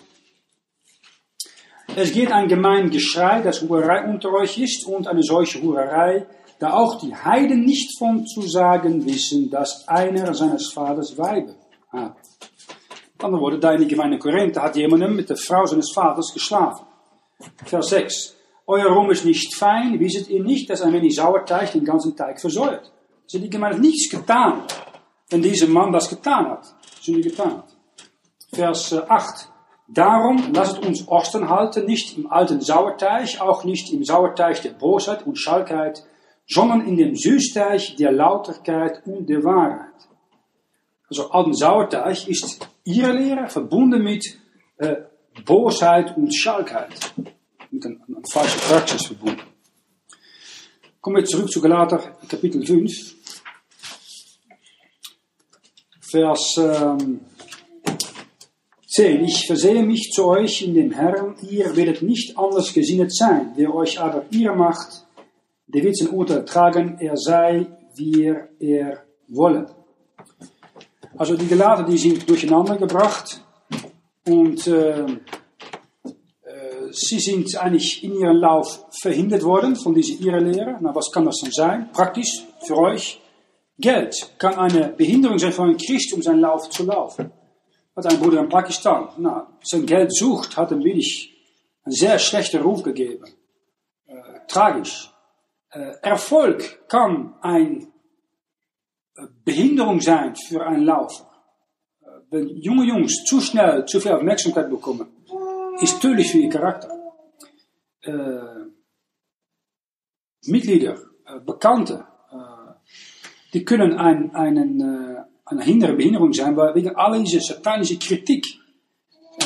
Es 1.97 2.12
geht 2.12 2.31
ein 2.31 2.49
gemein 2.49 2.90
Geschrei, 2.90 3.40
das 3.40 3.62
Hurerei 3.62 4.05
unter 4.05 4.33
euch 4.33 4.59
ist 4.59 4.87
und 4.87 5.07
eine 5.07 5.23
solche 5.23 5.62
Hurerei, 5.62 6.27
da 6.62 6.75
auch 6.75 7.01
die 7.01 7.12
Heiden 7.12 7.64
nicht 7.64 7.98
von 7.98 8.25
zu 8.25 8.42
sagen 8.42 9.05
wissen, 9.05 9.51
dass 9.51 9.88
einer 9.88 10.33
seines 10.33 10.72
Vaters 10.72 11.18
Weibe 11.18 11.57
hat. 11.88 12.16
Mit 13.14 13.25
anderen 13.25 13.42
Worten, 13.42 13.61
da 13.61 13.72
in 13.72 13.81
die 13.81 13.88
Gemeinde 13.88 14.16
Korinther 14.16 14.62
hat 14.62 14.77
jemand 14.77 15.12
mit 15.16 15.29
der 15.29 15.37
Frau 15.37 15.66
seines 15.66 15.90
Vaters 15.92 16.33
geschlafen. 16.33 16.87
Vers 17.64 17.88
6. 17.88 18.37
Euer 18.68 18.92
Rum 18.92 19.11
ist 19.11 19.25
nicht 19.25 19.57
fein, 19.57 19.98
wisset 19.98 20.29
ihr 20.29 20.40
nicht, 20.40 20.70
dass 20.70 20.83
ein 20.83 20.92
wenig 20.92 21.16
Sauerteig 21.16 21.72
den 21.72 21.85
ganzen 21.85 22.14
Teig 22.14 22.40
versäuert. 22.40 22.92
Also 23.25 23.40
die 23.40 23.51
Gemeinde 23.51 23.81
nichts 23.81 24.09
getan, 24.09 24.62
wenn 25.31 25.42
dieser 25.42 25.66
Mann 25.66 25.90
das 25.90 26.09
getan 26.09 26.46
hat. 26.48 26.75
Sünde 27.01 27.22
getan 27.22 27.57
hat. 27.57 27.77
Vers 28.53 28.94
8. 28.94 29.48
Darum 29.88 30.53
lasst 30.55 30.79
uns 30.79 31.09
Osten 31.09 31.48
halten, 31.48 31.87
nicht 31.87 32.16
im 32.16 32.31
alten 32.31 32.61
Sauerteig, 32.61 33.40
auch 33.40 33.64
nicht 33.64 33.92
im 33.92 34.05
Sauerteig 34.05 34.62
der 34.62 34.70
Bosheit 34.70 35.27
und 35.27 35.37
Schalkheit, 35.37 36.05
sondern 36.47 36.87
in 36.87 36.97
dem 36.97 37.15
Süßteig 37.15 37.97
der 37.97 38.13
Lauterkeit 38.13 39.07
und 39.07 39.29
der 39.29 39.43
Wahrheit. 39.45 39.93
Also 41.09 41.31
alten 41.31 41.55
Sauerteig 41.55 42.29
ist 42.29 42.67
ihre 42.85 43.13
Lehre 43.13 43.49
verbunden 43.49 44.03
mit 44.03 44.39
äh, 44.79 44.97
Bosheit 45.45 46.17
und 46.17 46.35
Schalkheit. 46.35 47.15
Mit 47.71 47.87
einer, 47.87 47.99
falschen 48.31 48.61
Praxis 48.61 49.07
verbunden. 49.07 49.43
Kommen 51.01 51.17
wir 51.17 51.25
zurück 51.25 51.51
zu 51.51 51.61
Galater 51.61 51.99
Kapitel 52.29 52.65
5. 52.65 52.93
Vers 56.01 56.57
ähm, 56.59 57.21
10. 58.87 59.25
Ich 59.25 59.47
versehe 59.47 59.83
mich 59.83 60.11
zu 60.13 60.27
euch 60.27 60.63
in 60.63 60.75
dem 60.75 60.93
Herrn, 60.93 61.35
ihr 61.49 61.75
werdet 61.77 62.03
nicht 62.03 62.37
anders 62.37 62.75
gesinnet 62.75 63.15
sein. 63.15 63.53
Wer 63.57 63.75
euch 63.75 63.99
aber 63.99 64.27
ihr 64.31 64.53
macht, 64.53 65.07
sein 65.95 66.11
Urteil 66.11 66.45
tragen, 66.45 66.99
er 67.01 67.17
sei, 67.17 67.67
wie 67.95 68.35
er 68.59 69.05
wolle. 69.29 69.67
Also 71.17 71.37
die 71.37 71.47
Gelaten 71.47 71.91
die 71.91 71.99
sind 71.99 72.29
durcheinander 72.29 72.77
gebracht 72.77 73.45
und 74.27 74.67
äh, 74.67 75.03
äh, 75.03 75.07
sie 76.91 77.21
sind 77.21 77.55
eigentlich 77.57 78.03
in 78.03 78.15
ihrem 78.15 78.37
Lauf 78.37 78.87
verhindert 79.01 79.43
worden 79.45 79.77
von 79.77 79.95
dieser 79.95 80.19
ihrer 80.21 80.41
Lehre. 80.41 80.79
Na, 80.81 80.95
was 80.95 81.11
kann 81.13 81.27
das 81.27 81.39
denn 81.43 81.53
sein? 81.53 81.91
Praktisch 81.93 82.45
für 82.67 82.77
euch. 82.77 83.21
Geld 83.79 84.35
kann 84.39 84.55
eine 84.55 84.89
Behinderung 84.89 85.39
sein 85.39 85.53
für 85.53 85.63
einen 85.63 85.77
Christ, 85.77 86.13
um 86.13 86.23
seinen 86.23 86.41
Lauf 86.41 86.71
zu 86.71 86.85
laufen. 86.85 87.33
Hat 87.97 88.07
ein 88.07 88.19
Bruder 88.19 88.41
in 88.41 88.49
Pakistan, 88.49 89.09
na, 89.19 89.49
sein 89.63 89.85
Geld 89.85 90.15
sucht, 90.15 90.57
hat 90.57 90.71
ihm 90.71 90.83
wirklich 90.83 91.31
einen 91.85 91.93
sehr 91.93 92.19
schlechten 92.19 92.63
Ruf 92.63 92.83
gegeben. 92.83 93.25
Äh, 94.07 94.15
tragisch. 94.47 95.12
Äh, 95.73 95.95
Erfolg 96.03 96.87
kann 96.89 97.35
eine 97.41 97.87
Behinderung 99.45 100.01
sein 100.01 100.37
für 100.37 100.65
einen 100.67 100.85
Laufer. 100.85 101.31
Äh, 102.01 102.07
wenn 102.31 102.49
junge 102.49 102.85
Jungs 102.85 103.25
zu 103.25 103.41
schnell 103.41 103.85
zu 103.87 104.01
viel 104.01 104.13
Aufmerksamkeit 104.13 104.69
bekommen, 104.69 105.09
ist 105.81 106.01
tödlich 106.01 106.31
für 106.31 106.39
ihr 106.39 106.51
Charakter. 106.51 106.91
Äh, 108.03 108.67
Mitglieder, 110.45 110.99
äh, 111.25 111.41
Bekannte, 111.41 112.07
die 113.53 113.65
können 113.65 113.95
ein, 113.95 114.35
einen, 114.35 114.81
äh, 114.81 115.23
eine 115.45 115.63
hindere 115.63 115.95
Behinderung 115.95 116.33
sein, 116.33 116.57
weil 116.57 116.75
wegen 116.75 116.97
all 116.97 117.23
dieser 117.23 117.41
satanische 117.41 117.99
Kritik, 117.99 118.47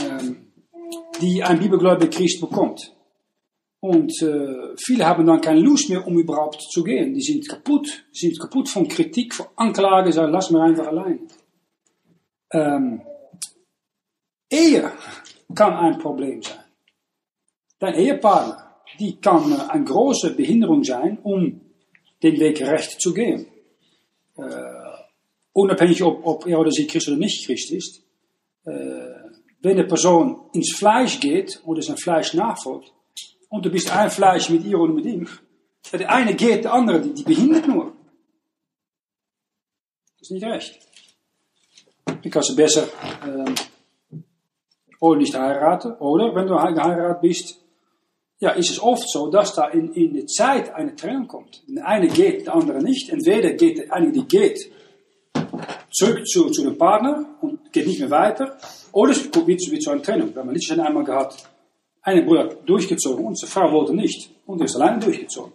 ähm, 0.04 0.52
die 1.20 1.42
ein 1.42 1.58
bibelgläubiger 1.58 2.10
Christ 2.10 2.40
bekommt. 2.40 2.95
Und 3.86 4.20
äh, 4.20 4.74
viele 4.76 5.06
haben 5.06 5.24
dann 5.24 5.40
keine 5.40 5.60
Lust 5.60 5.88
mehr, 5.88 6.04
um 6.04 6.18
überhaupt 6.18 6.60
zu 6.60 6.82
gehen. 6.82 7.14
Die 7.14 7.20
sind 7.20 7.48
kaputt, 7.48 8.04
sind 8.10 8.36
kaputt 8.36 8.68
von 8.68 8.88
Kritik, 8.88 9.32
von 9.32 9.46
Anklage, 9.54 10.12
sagen, 10.12 10.32
lass 10.32 10.50
mir 10.50 10.60
einfach 10.60 10.88
allein. 10.88 11.20
Ähm, 12.50 13.00
Ehe 14.50 14.90
kann 15.54 15.74
ein 15.74 15.98
Problem 15.98 16.42
sein. 16.42 16.64
Dein 17.78 17.94
Ehepartner, 17.94 18.74
die 18.98 19.20
kann 19.20 19.52
äh, 19.52 19.70
eine 19.70 19.84
große 19.84 20.34
Behinderung 20.34 20.82
sein, 20.82 21.18
um 21.22 21.60
den 22.24 22.40
Weg 22.40 22.60
recht 22.62 23.00
zu 23.00 23.14
gehen. 23.14 23.46
Äh, 24.36 24.42
unabhängig 25.52 26.02
ob, 26.02 26.26
ob 26.26 26.44
er 26.48 26.58
oder 26.58 26.72
sie 26.72 26.88
Christ 26.88 27.06
oder 27.06 27.18
nicht 27.18 27.46
Christ 27.46 27.70
ist. 27.70 28.02
Äh, 28.64 28.72
wenn 29.60 29.78
eine 29.78 29.86
Person 29.86 30.40
ins 30.54 30.74
Fleisch 30.74 31.20
geht 31.20 31.62
oder 31.64 31.82
sein 31.82 31.96
Fleisch 31.96 32.34
nachfolgt, 32.34 32.95
und 33.56 33.64
du 33.64 33.70
bist 33.70 33.90
ein 33.90 34.10
Fleisch 34.10 34.50
mit 34.50 34.64
ihr 34.64 34.78
oder 34.78 34.92
mit 34.92 35.06
ihm, 35.06 35.26
der 35.90 36.10
eine 36.10 36.34
geht, 36.34 36.64
der 36.64 36.74
andere, 36.74 37.00
die, 37.00 37.14
die 37.14 37.22
behindert 37.22 37.66
nur. 37.66 37.92
Das 40.18 40.28
ist 40.28 40.30
nicht 40.30 40.44
recht. 40.44 40.78
Du 42.22 42.28
kannst 42.28 42.54
besser 42.54 42.86
ähm, 43.26 43.54
oder 45.00 45.18
nicht 45.18 45.34
heiraten, 45.34 45.92
oder 45.94 46.34
wenn 46.34 46.46
du 46.46 46.54
geheiratet 46.54 47.20
bist, 47.22 47.58
ja, 48.38 48.50
ist 48.50 48.70
es 48.70 48.82
oft 48.82 49.08
so, 49.08 49.30
dass 49.30 49.54
da 49.54 49.68
in, 49.68 49.92
in 49.94 50.12
der 50.12 50.26
Zeit 50.26 50.74
eine 50.74 50.94
Trennung 50.94 51.26
kommt. 51.26 51.62
Der 51.66 51.86
eine 51.86 52.08
geht, 52.08 52.46
der 52.46 52.54
andere 52.54 52.82
nicht. 52.82 53.08
Entweder 53.08 53.54
geht 53.54 53.78
der 53.78 53.92
eine, 53.92 54.12
die 54.12 54.26
geht, 54.26 54.70
zurück 55.90 56.26
zu, 56.26 56.50
zu 56.50 56.62
dem 56.62 56.76
Partner 56.76 57.38
und 57.40 57.72
geht 57.72 57.86
nicht 57.86 58.00
mehr 58.00 58.10
weiter, 58.10 58.58
oder 58.92 59.12
es 59.12 59.24
wird 59.24 59.46
wieder 59.46 59.80
zu 59.80 59.90
einer 59.90 60.02
Trennung. 60.02 60.34
Wir 60.34 60.42
haben 60.42 60.52
nicht 60.52 60.68
schon 60.68 60.80
einmal 60.80 61.04
gehabt, 61.04 61.48
eine 62.06 62.22
Bruder 62.22 62.44
durchgezogen, 62.64 63.26
unsere 63.26 63.50
Frau 63.50 63.72
wollte 63.72 63.94
nicht 63.94 64.30
und 64.46 64.62
ist 64.62 64.76
alleine 64.76 65.00
durchgezogen. 65.00 65.52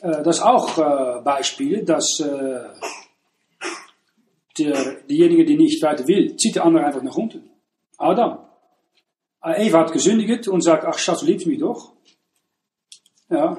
Äh, 0.00 0.22
das 0.22 0.36
ist 0.36 0.42
auch 0.42 0.78
äh, 0.78 1.20
Beispiele, 1.22 1.82
dass 1.82 2.20
äh, 2.20 2.60
der, 4.58 5.02
diejenige, 5.10 5.44
die 5.44 5.56
nicht 5.56 5.82
weiter 5.82 6.06
will, 6.06 6.36
zieht 6.36 6.54
der 6.54 6.64
andere 6.64 6.84
einfach 6.84 7.02
nach 7.02 7.16
unten. 7.16 7.50
Adam. 7.98 8.38
Eva 9.42 9.80
hat 9.80 9.92
gesündigt 9.92 10.48
und 10.48 10.62
sagt, 10.62 10.84
ach 10.84 10.98
Schatz, 10.98 11.20
du 11.20 11.26
liebst 11.26 11.46
mich 11.46 11.58
doch. 11.58 11.92
Ja, 13.30 13.56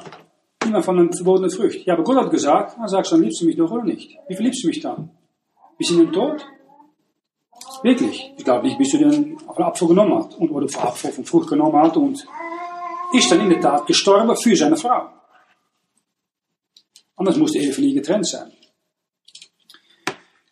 niemand 0.65 0.86
von 0.86 1.00
einer 1.00 1.13
verbotenen 1.13 1.52
Frucht. 1.52 1.86
Ja, 1.86 1.93
aber 1.93 2.04
Gott 2.04 2.17
hat 2.17 2.32
gesagt, 2.32 2.78
dann 2.78 2.88
sagst 2.88 3.12
du, 3.12 3.15
dann 3.15 3.24
liebst 3.24 3.41
du 3.41 3.45
mich 3.45 3.56
doch 3.56 3.72
oder 3.72 3.84
nicht? 3.84 4.17
Wie 4.28 4.36
viel 4.36 4.45
liebst 4.45 4.63
du 4.63 4.67
mich 4.67 4.82
dann? 4.82 5.12
Bis 5.78 5.91
in 5.91 6.00
den 6.00 6.12
Tod? 6.12 6.45
Wirklich. 7.84 8.34
Ich 8.38 8.44
glaube 8.44 8.68
nicht, 8.68 8.78
bis 8.78 8.92
du 8.92 8.98
den 8.98 9.38
Apfel 9.48 9.88
genommen 9.88 10.15
hast 10.15 10.36
und, 10.36 10.50
oder 10.52 10.65
Apfel 10.65 11.12
von 11.12 11.26
Frucht 11.26 11.50
genommen 11.50 11.78
hast 11.78 11.96
und 11.98 12.26
ist 13.13 13.32
dann 13.32 13.42
in 13.42 13.50
der 13.50 13.62
Tat 13.62 13.88
gestorben 13.88 14.36
für 14.36 14.56
seine 14.56 14.78
Frau. 14.78 15.10
Anders 17.15 17.38
muss 17.38 17.52
die 17.52 17.60
Ehe 17.60 17.74
von 17.74 17.84
ihr 17.84 17.94
getrennt 17.94 18.28
sein. 18.28 18.52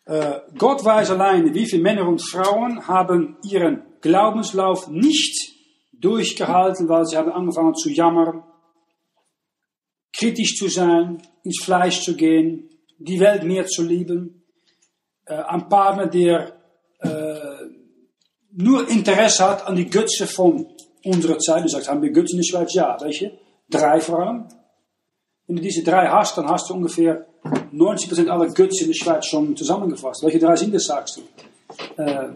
Äh, 0.04 0.40
Gott 0.56 0.84
weiß 0.84 1.10
alleine, 1.10 1.52
wie 1.54 1.66
viele 1.66 1.82
Männer 1.82 2.08
und 2.08 2.20
Frauen 2.20 2.86
haben 2.88 3.36
ihren 3.42 3.82
Glaubenslauf 4.00 4.88
nicht 4.88 5.52
durchgehalten, 5.92 6.88
weil 6.88 7.04
sie 7.04 7.16
haben 7.16 7.30
angefangen 7.30 7.74
zu 7.74 7.90
jammern, 7.90 8.42
kritisch 10.12 10.56
zu 10.56 10.68
sein, 10.68 11.22
ins 11.42 11.62
Fleisch 11.62 12.02
zu 12.02 12.16
gehen, 12.16 12.70
die 12.98 13.20
Welt 13.20 13.44
mehr 13.44 13.66
zu 13.66 13.82
lieben. 13.82 14.44
Äh, 15.26 15.34
ein 15.34 15.68
Partner, 15.68 16.06
der 16.06 16.57
nur 18.60 18.88
Interesse 18.88 19.44
hat 19.44 19.66
an 19.68 19.76
die 19.76 19.88
Götze 19.88 20.26
von 20.26 20.66
unserer 21.04 21.38
Zeit. 21.38 21.62
Du 21.62 21.68
sagst, 21.68 21.88
haben 21.88 22.02
wir 22.02 22.10
Götze 22.10 22.32
in 22.32 22.38
der 22.38 22.44
Schweiz? 22.44 22.74
Ja, 22.74 22.96
welche? 23.00 23.38
Drei 23.70 24.00
vor 24.00 24.18
allem. 24.18 24.48
Wenn 25.46 25.56
du 25.56 25.62
diese 25.62 25.84
drei 25.84 26.08
hast, 26.08 26.36
dann 26.36 26.48
hast 26.48 26.68
du 26.68 26.74
ungefähr 26.74 27.24
90% 27.72 28.28
aller 28.28 28.48
Götze 28.48 28.82
in 28.82 28.90
der 28.90 28.96
Schweiz 28.96 29.26
schon 29.26 29.56
zusammengefasst. 29.56 30.24
Welche 30.24 30.40
drei 30.40 30.56
sind 30.56 30.74
das, 30.74 30.86
sagst 30.86 31.18
du? 31.18 32.02
Äh, 32.02 32.30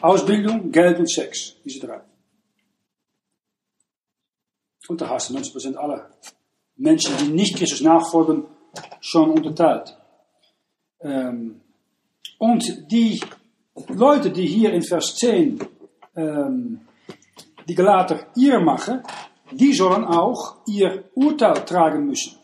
Ausbildung, 0.00 0.72
Geld 0.72 0.98
und 0.98 1.08
Sex. 1.08 1.54
Diese 1.64 1.86
drei. 1.86 2.00
Und 4.88 5.00
da 5.00 5.08
hast 5.08 5.30
du 5.30 5.34
90% 5.34 5.76
aller 5.76 6.10
Menschen, 6.76 7.16
die 7.18 7.28
nicht 7.28 7.56
Christus 7.56 7.82
nachfolgen, 7.82 8.46
schon 9.00 9.30
unterteilt. 9.30 9.96
Ähm, 11.00 11.60
und 12.38 12.90
die 12.90 13.20
Leute, 13.88 14.30
die 14.30 14.46
hier 14.46 14.72
in 14.72 14.82
Vers 14.82 15.16
10 15.16 15.58
ähm, 16.16 16.80
die 17.68 17.74
Galater 17.74 18.26
ihr 18.36 18.60
machen, 18.60 19.02
die 19.50 19.72
sollen 19.72 20.04
auch 20.04 20.58
ihr 20.66 21.04
Urteil 21.14 21.64
tragen 21.64 22.06
müssen. 22.06 22.38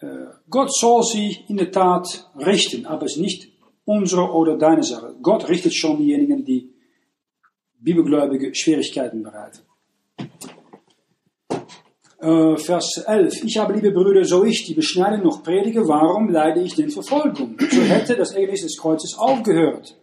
Äh, 0.00 0.06
Gott 0.50 0.72
soll 0.74 1.02
sie 1.04 1.44
in 1.48 1.56
der 1.56 1.70
Tat 1.70 2.30
richten, 2.36 2.86
aber 2.86 3.06
es 3.06 3.12
ist 3.12 3.22
nicht 3.22 3.52
unsere 3.84 4.32
oder 4.32 4.58
deine 4.58 4.82
Sache. 4.82 5.14
Gott 5.22 5.48
richtet 5.48 5.74
schon 5.74 5.98
diejenigen, 5.98 6.44
die 6.44 6.74
Bibelgläubige 7.78 8.54
Schwierigkeiten 8.54 9.22
bereiten. 9.22 9.60
Äh, 12.18 12.56
Vers 12.56 13.04
11. 13.06 13.44
Ich 13.44 13.58
habe, 13.58 13.74
liebe 13.74 13.92
Brüder, 13.92 14.24
so 14.24 14.42
ich 14.44 14.64
die 14.64 14.74
Beschneidung 14.74 15.22
noch 15.22 15.42
predige, 15.42 15.86
warum 15.86 16.30
leide 16.30 16.62
ich 16.62 16.74
denn 16.74 16.90
Verfolgung? 16.90 17.56
So 17.70 17.82
hätte 17.82 18.16
das 18.16 18.32
Ereignis 18.32 18.62
des 18.62 18.76
Kreuzes 18.76 19.16
aufgehört. 19.16 19.96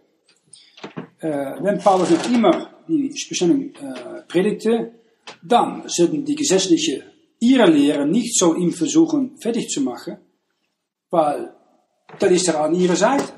Äh, 1.24 1.56
wenn 1.62 1.78
Paulus 1.78 2.10
noch 2.10 2.30
immer 2.30 2.68
die 2.86 3.08
Beschneidung 3.08 3.72
äh, 3.76 4.20
predigte, 4.28 4.92
dann 5.42 5.84
sollten 5.86 6.22
die 6.22 6.34
gesetzliche 6.34 7.02
ihre 7.40 7.64
Lehre 7.64 8.06
nicht 8.06 8.38
so 8.38 8.54
ihm 8.54 8.72
versuchen 8.72 9.38
fertig 9.38 9.68
zu 9.70 9.80
machen, 9.80 10.18
weil 11.08 11.54
dann 12.18 12.30
ist 12.30 12.46
er 12.48 12.60
an 12.60 12.74
ihrer 12.74 12.96
Seite. 12.96 13.32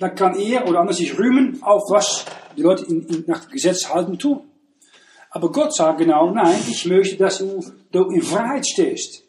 Dann 0.00 0.14
kann 0.14 0.38
er 0.38 0.66
oder 0.66 0.80
anders 0.80 0.96
sich 0.96 1.18
rühmen 1.18 1.62
auf 1.62 1.82
was 1.90 2.24
die 2.56 2.62
Leute 2.62 2.86
in, 2.86 3.06
in, 3.08 3.24
nach 3.26 3.44
dem 3.44 3.50
Gesetz 3.50 3.90
halten 3.90 4.18
tun. 4.18 4.40
Aber 5.32 5.52
Gott 5.52 5.74
sagt 5.74 5.98
genau, 5.98 6.30
nein, 6.30 6.58
ich 6.66 6.86
möchte, 6.86 7.18
dass 7.18 7.38
du, 7.38 7.62
du 7.92 8.08
in 8.08 8.22
Freiheit 8.22 8.66
stehst. 8.66 9.22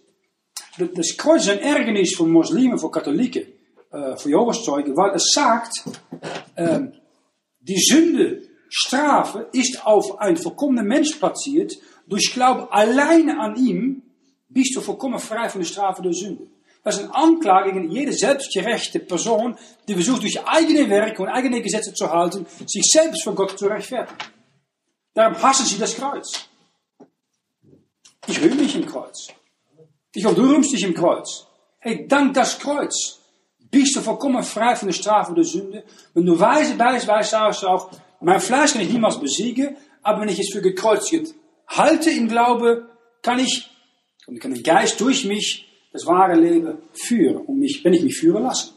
Das 0.78 1.18
Kreuz 1.18 1.50
ein 1.50 1.60
Ärgernis 1.60 2.16
für 2.16 2.26
Muslimen, 2.26 2.80
für 2.80 2.90
Katholiken, 2.90 3.44
äh, 3.92 4.16
für 4.16 4.30
Jehovah's-Zeugen, 4.30 4.96
weil 4.96 5.16
es 5.16 5.32
sagt, 5.34 5.84
ähm, 6.56 6.94
die 7.68 7.80
Sünde, 7.80 8.42
Strafe 8.70 9.48
ist 9.54 9.86
auf 9.86 10.20
einen 10.20 10.38
vollkommenen 10.38 10.88
Mensch 10.88 11.16
platziert. 11.16 11.74
Durch 12.08 12.32
Glauben 12.34 12.68
alleine 12.72 13.40
an 13.40 13.56
ihm 13.56 14.04
bist 14.50 14.76
du 14.76 14.82
vollkommen 14.82 15.20
frei 15.20 15.50
von 15.50 15.62
der 15.62 15.68
Strafe 15.68 16.02
der 16.02 16.14
Sünde. 16.14 16.48
Das 16.84 16.96
ist 16.96 17.04
eine 17.04 17.16
Anklage 17.16 17.74
gegen 17.74 17.92
jede 17.92 18.14
selbstgerechte 18.14 19.00
Person, 19.00 19.58
die 19.88 19.94
versucht 19.94 20.24
durch 20.24 20.46
eigene 20.46 20.90
Werke 20.90 21.22
und 21.22 21.28
eigene 21.28 21.62
Gesetze 21.62 21.94
zu 21.94 22.10
halten, 22.10 22.46
sich 22.66 22.84
selbst 22.86 23.24
von 23.24 23.36
Gott 23.36 23.58
zu 23.60 23.68
rechtfertigen. 23.68 24.18
Darum 25.14 25.42
hassen 25.42 25.66
sie 25.66 25.78
das 25.78 25.96
Kreuz. 25.96 26.48
Ich 28.28 28.42
rühme 28.42 28.56
mich 28.56 28.76
im 28.76 28.86
Kreuz. 28.86 29.28
Ich 30.14 30.26
rühmst 30.26 30.72
dich 30.72 30.84
im 30.84 30.94
Kreuz. 30.94 31.46
Hey, 31.80 32.08
dank 32.08 32.34
das 32.34 32.58
Kreuz 32.58 33.17
bist 33.78 33.96
du 33.96 34.02
vollkommen 34.02 34.44
frei 34.44 34.76
von 34.76 34.88
der 34.88 34.94
Strafe 34.94 35.34
der 35.36 35.44
Sünde. 35.44 35.84
Wenn 36.14 36.26
du 36.26 36.40
weise 36.40 36.78
weißt, 36.78 37.08
weißt 37.08 37.34
du 37.34 37.68
auch, 37.68 37.92
mein 38.22 38.42
Fleisch 38.42 38.74
kann 38.74 38.82
ich 38.82 38.90
niemals 38.90 39.20
besiegen, 39.20 39.78
aber 40.02 40.22
wenn 40.22 40.30
ich 40.30 40.40
es 40.40 40.52
für 40.52 40.62
gekreuzigt 40.62 41.34
halte 41.68 42.10
im 42.10 42.28
Glaube, 42.28 42.90
kann 43.22 43.40
ich, 43.40 43.70
kann 44.40 44.54
der 44.54 44.64
Geist 44.64 45.00
durch 45.00 45.26
mich 45.26 45.66
das 45.92 46.06
wahre 46.06 46.36
Leben 46.36 46.80
führen 46.94 47.38
und 47.38 47.60
mich, 47.60 47.84
wenn 47.84 47.94
ich 47.94 48.04
mich 48.04 48.18
führen 48.18 48.44
lasse. 48.44 48.74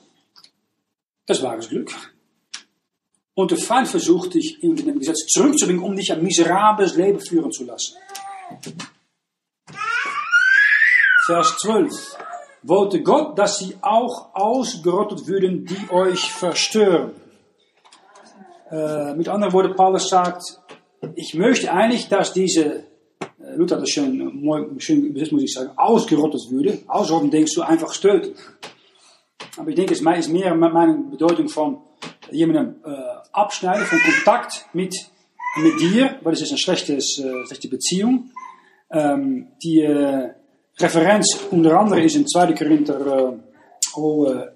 Das 1.27 1.43
wahres 1.43 1.69
Glück. 1.69 1.93
Und 3.35 3.51
der 3.53 3.59
Feind 3.59 3.89
versucht 3.89 4.35
dich 4.35 4.63
in 4.63 4.77
dem 4.77 4.99
Gesetz 4.99 5.27
zurückzubringen, 5.27 5.83
um 5.83 5.95
dich 5.95 6.13
ein 6.13 6.23
miserables 6.23 6.97
Leben 6.97 7.21
führen 7.21 7.53
zu 7.53 7.65
lassen. 7.65 7.97
Vers 11.27 11.57
12. 11.59 12.17
Wollte 12.62 13.03
Gott, 13.03 13.38
dass 13.38 13.59
sie 13.59 13.77
auch 13.81 14.35
ausgerottet 14.35 15.27
würden, 15.27 15.64
die 15.64 15.90
euch 15.90 16.31
verstören. 16.31 17.12
Äh, 18.70 19.14
mit 19.14 19.29
anderen 19.29 19.53
Worten, 19.53 19.75
Paulus 19.75 20.09
sagt, 20.09 20.61
ich 21.14 21.35
möchte 21.35 21.73
eigentlich, 21.73 22.09
dass 22.09 22.33
diese, 22.33 22.64
äh, 22.64 23.57
Luther 23.57 23.77
hat 23.77 23.83
das 23.83 23.90
schön, 23.90 24.77
schön 24.79 25.05
übersetzt, 25.07 25.33
muss 25.33 25.42
ich 25.42 25.53
sagen, 25.53 25.70
ausgerottet 25.77 26.51
würde. 26.51 26.79
Ausrotten 26.87 27.31
denkst 27.31 27.55
du 27.55 27.62
einfach 27.62 27.92
stöten. 27.92 28.35
Aber 29.57 29.70
ich 29.70 29.77
denke, 29.77 29.94
es 29.94 30.01
ist 30.01 30.29
mehr 30.29 30.55
meine 30.55 30.94
Bedeutung 31.11 31.49
von 31.49 31.79
jemandem 32.31 32.77
äh, 32.85 32.94
abschneiden, 33.33 33.85
von 33.87 33.99
Kontakt 34.01 34.66
mit, 34.73 34.94
mit 35.62 35.81
dir, 35.81 36.18
weil 36.23 36.35
es 36.35 36.42
ist 36.42 36.51
eine 36.51 36.59
schlechte, 36.59 36.94
äh, 36.94 37.01
schlechte 37.01 37.68
Beziehung. 37.68 38.31
Ähm, 38.92 39.49
die 39.62 39.81
äh, 39.81 40.31
Referenz 40.81 41.47
unter 41.51 41.79
anderem 41.79 42.05
ist 42.05 42.16
in 42.16 42.27
2. 42.27 42.53
Korinther 42.55 43.38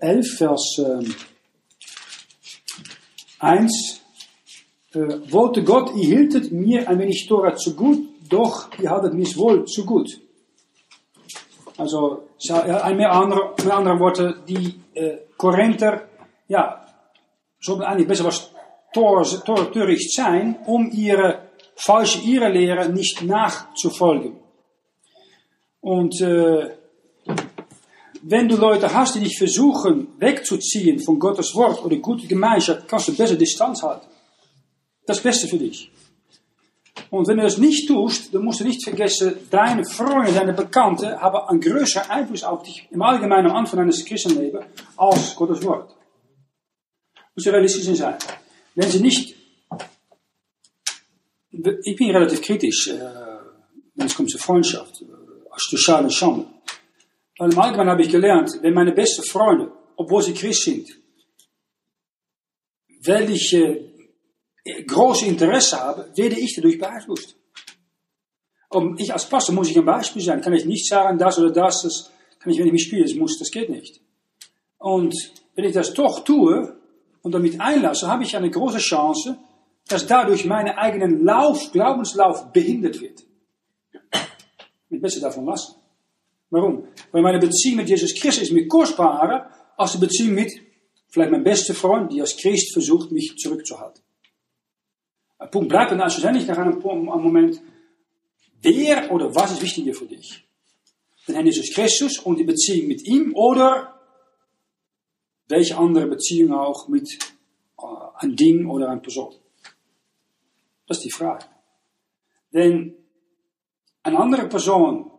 äh, 0.01 0.07
11, 0.07 0.37
Vers 0.39 0.79
äh, 0.79 1.05
1. 3.41 4.01
Äh, 4.95 4.99
wollte 5.31 5.63
Gott, 5.63 5.95
ihr 5.97 6.07
hieltet 6.07 6.53
mir 6.53 6.89
ein 6.89 6.99
wenig 6.99 7.27
Tora 7.29 7.55
zu 7.57 7.75
gut, 7.75 7.99
doch 8.29 8.69
ihr 8.79 8.91
hattet 8.91 9.15
mich 9.15 9.37
wohl 9.37 9.65
zu 9.67 9.85
gut. 9.85 10.09
Also, 11.77 12.29
mehr 12.97 13.13
andere, 13.13 13.55
mit 13.59 13.71
anderen 13.71 13.99
Worten, 13.99 14.35
die 14.49 14.81
äh, 14.95 15.19
Korinther, 15.37 16.09
ja, 16.47 16.87
sollten 17.61 17.83
eigentlich 17.83 18.07
best 18.07 18.25
was 18.25 18.51
töricht 18.93 20.15
sein, 20.15 20.57
um 20.67 20.91
ihre 20.93 21.49
falsche 21.75 22.21
ihre 22.21 22.49
Lehre 22.49 22.89
nicht 22.89 23.23
nachzufolgen. 23.23 24.44
Und 25.85 26.19
äh, 26.23 26.71
wenn 28.23 28.49
du 28.49 28.57
Leute 28.57 28.95
hast, 28.95 29.17
die 29.17 29.21
dich 29.21 29.37
versuchen 29.37 30.09
wegzuziehen 30.19 30.99
von 30.99 31.19
Gottes 31.19 31.55
Wort 31.55 31.85
oder 31.85 31.97
gute 31.97 32.27
Gemeinschaft, 32.27 32.89
kannst 32.89 33.09
du 33.09 33.15
besser 33.15 33.37
Distanz 33.37 33.83
halten. 33.83 34.07
Das 35.05 35.21
Beste 35.21 35.47
für 35.47 35.59
dich. 35.59 35.91
Und 37.11 37.29
wenn 37.29 37.37
du 37.37 37.43
das 37.43 37.59
nicht 37.59 37.87
tust, 37.87 38.35
dann 38.35 38.45
musst 38.45 38.61
du 38.61 38.65
nicht 38.65 38.83
vergessen, 38.83 39.35
deine 39.51 39.85
Freunde, 39.85 40.33
deine 40.33 40.55
Bekannten 40.55 41.21
haben 41.21 41.49
einen 41.49 41.61
größeren 41.61 42.09
Einfluss 42.09 42.45
auf 42.45 42.63
dich 42.63 42.89
im 42.91 43.03
Allgemeinen 43.03 43.51
am 43.51 43.57
Anfang 43.57 43.81
eines 43.81 44.03
Christenlebens 44.07 44.65
als 44.97 45.37
Gottes 45.37 45.63
Wort. 45.65 45.95
Muss 47.35 47.45
je 47.45 47.51
realistisch 47.51 47.95
sein. 47.99 48.17
Wenn 48.75 48.91
sie 48.91 49.01
nicht, 49.01 49.37
ich 51.51 51.97
bin 51.97 52.11
relativ 52.11 52.41
kritisch, 52.41 52.89
äh, 52.89 53.01
wenn 53.97 54.07
es 54.07 54.15
kommt 54.15 54.31
zur 54.31 54.41
Freundschaft, 54.41 55.05
soziale 55.57 56.11
Schande. 56.11 56.47
Weil 57.39 57.53
im 57.53 57.59
Allgemeinen 57.59 57.91
habe 57.91 58.03
ich 58.03 58.11
gelernt, 58.11 58.51
wenn 58.63 58.75
meine 58.75 58.93
besten 58.93 59.25
Freunde, 59.25 59.73
obwohl 59.97 60.23
sie 60.23 60.35
Christ 60.35 60.65
sind, 60.65 60.89
weil 63.05 63.31
ich 63.31 63.53
äh, 63.53 64.83
große 64.87 65.27
Interesse 65.27 65.79
habe, 65.81 66.11
werde 66.15 66.39
ich 66.39 66.55
dadurch 66.55 66.79
beeinflusst. 66.79 67.37
Und 68.71 69.01
ich 69.01 69.13
als 69.13 69.29
Pastor 69.29 69.55
muss 69.55 69.71
ich 69.71 69.79
ein 69.79 69.85
Beispiel 69.85 70.23
sein. 70.23 70.41
Kann 70.41 70.53
ich 70.53 70.65
nicht 70.65 70.89
sagen, 70.89 71.19
das 71.19 71.39
oder 71.39 71.51
das, 71.51 71.83
das 71.83 72.11
kann 72.41 72.53
ich, 72.53 72.59
wenn 72.59 72.67
ich 72.67 72.73
mich 72.73 72.85
spiele, 72.85 73.05
das 73.05 73.15
muss, 73.15 73.39
das 73.39 73.51
geht 73.51 73.71
nicht. 73.71 74.01
Und 74.79 75.15
wenn 75.55 75.65
ich 75.65 75.73
das 75.73 75.95
doch 75.95 76.25
tue 76.25 76.77
und 77.23 77.33
damit 77.33 77.61
einlasse, 77.61 78.09
habe 78.09 78.25
ich 78.25 78.37
eine 78.37 78.51
große 78.51 78.79
Chance, 78.79 79.39
dass 79.89 80.07
dadurch 80.07 80.45
mein 80.45 80.69
eigenen 80.69 81.25
Lauf, 81.25 81.73
Glaubenslauf 81.73 82.53
behindert 82.53 83.01
wird. 83.01 83.23
Ich 84.95 85.03
besser 85.03 85.21
davon 85.21 85.45
lassen. 85.45 85.77
Warum? 86.51 86.87
Weil 87.11 87.23
meine 87.23 87.39
Beziehung 87.39 87.77
mit 87.77 87.89
Jesus 87.89 88.15
Christus 88.15 88.45
ist 88.45 88.53
mir 88.53 88.69
kostbarer 88.69 89.51
als 89.77 89.93
die 89.93 89.99
Beziehung 89.99 90.35
mit 90.35 90.53
vielleicht 91.09 91.31
mein 91.31 91.45
bester 91.45 91.75
Freund, 91.75 92.13
die 92.13 92.21
als 92.21 92.37
Christ 92.37 92.73
versucht, 92.73 93.13
mich 93.13 93.37
zurückzuhalten. 93.37 94.03
Ein 95.39 95.51
Punkt 95.51 95.69
bleibt 95.69 95.93
dann 95.93 96.11
schlussendlich 96.11 96.47
nach 96.47 96.59
einem, 96.59 96.81
Moment, 96.81 97.61
wer 98.63 99.13
oder 99.13 99.35
was 99.35 99.53
ist 99.53 99.63
wichtiger 99.63 99.95
für 99.95 100.07
dich? 100.07 100.45
Den 101.27 101.35
Herrn 101.37 101.47
Jesus 101.47 101.73
Christus 101.73 102.19
und 102.19 102.39
die 102.39 102.45
Beziehung 102.45 102.89
mit 102.89 103.07
ihm 103.07 103.35
oder 103.35 104.01
welche 105.49 105.77
andere 105.77 106.07
Beziehung 106.07 106.53
auch 106.53 106.89
mit 106.89 107.09
äh, 107.79 107.85
ein 108.17 108.35
Ding 108.37 108.67
oder 108.67 108.89
einer 108.89 109.01
Person? 109.01 109.35
Das 110.87 110.99
ist 110.99 111.05
die 111.05 111.11
Frage. 111.11 111.47
Denn 112.53 112.95
eine 114.05 114.19
andere 114.19 114.49
Person, 114.49 115.11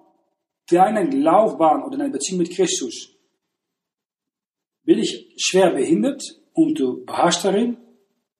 deine 0.69 1.09
Laufbahn 1.09 1.83
oder 1.83 1.97
deine 1.97 2.11
Beziehung 2.11 2.39
mit 2.39 2.51
Christus, 2.51 3.09
bin 4.83 4.99
ich 4.99 5.33
schwer 5.37 5.71
behindert 5.71 6.23
und 6.53 6.79
du 6.79 7.03
beharrst 7.03 7.43
darin, 7.43 7.77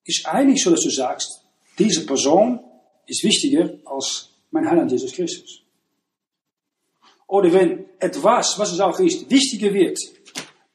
ist 0.04 0.26
eigentlich 0.26 0.62
so, 0.62 0.70
dass 0.70 0.82
du 0.82 0.90
sagst, 0.90 1.42
diese 1.78 2.06
Person 2.06 2.60
ist 3.06 3.24
wichtiger 3.24 3.78
als 3.84 4.30
mein 4.50 4.68
Heiland 4.70 4.90
Jesus 4.90 5.12
Christus. 5.12 5.62
Oder 7.26 7.52
wenn 7.52 7.86
etwas, 7.98 8.56
was 8.58 8.72
es 8.72 8.80
auch 8.80 8.98
ist, 9.00 9.28
wichtiger 9.28 9.74
wird, 9.74 9.98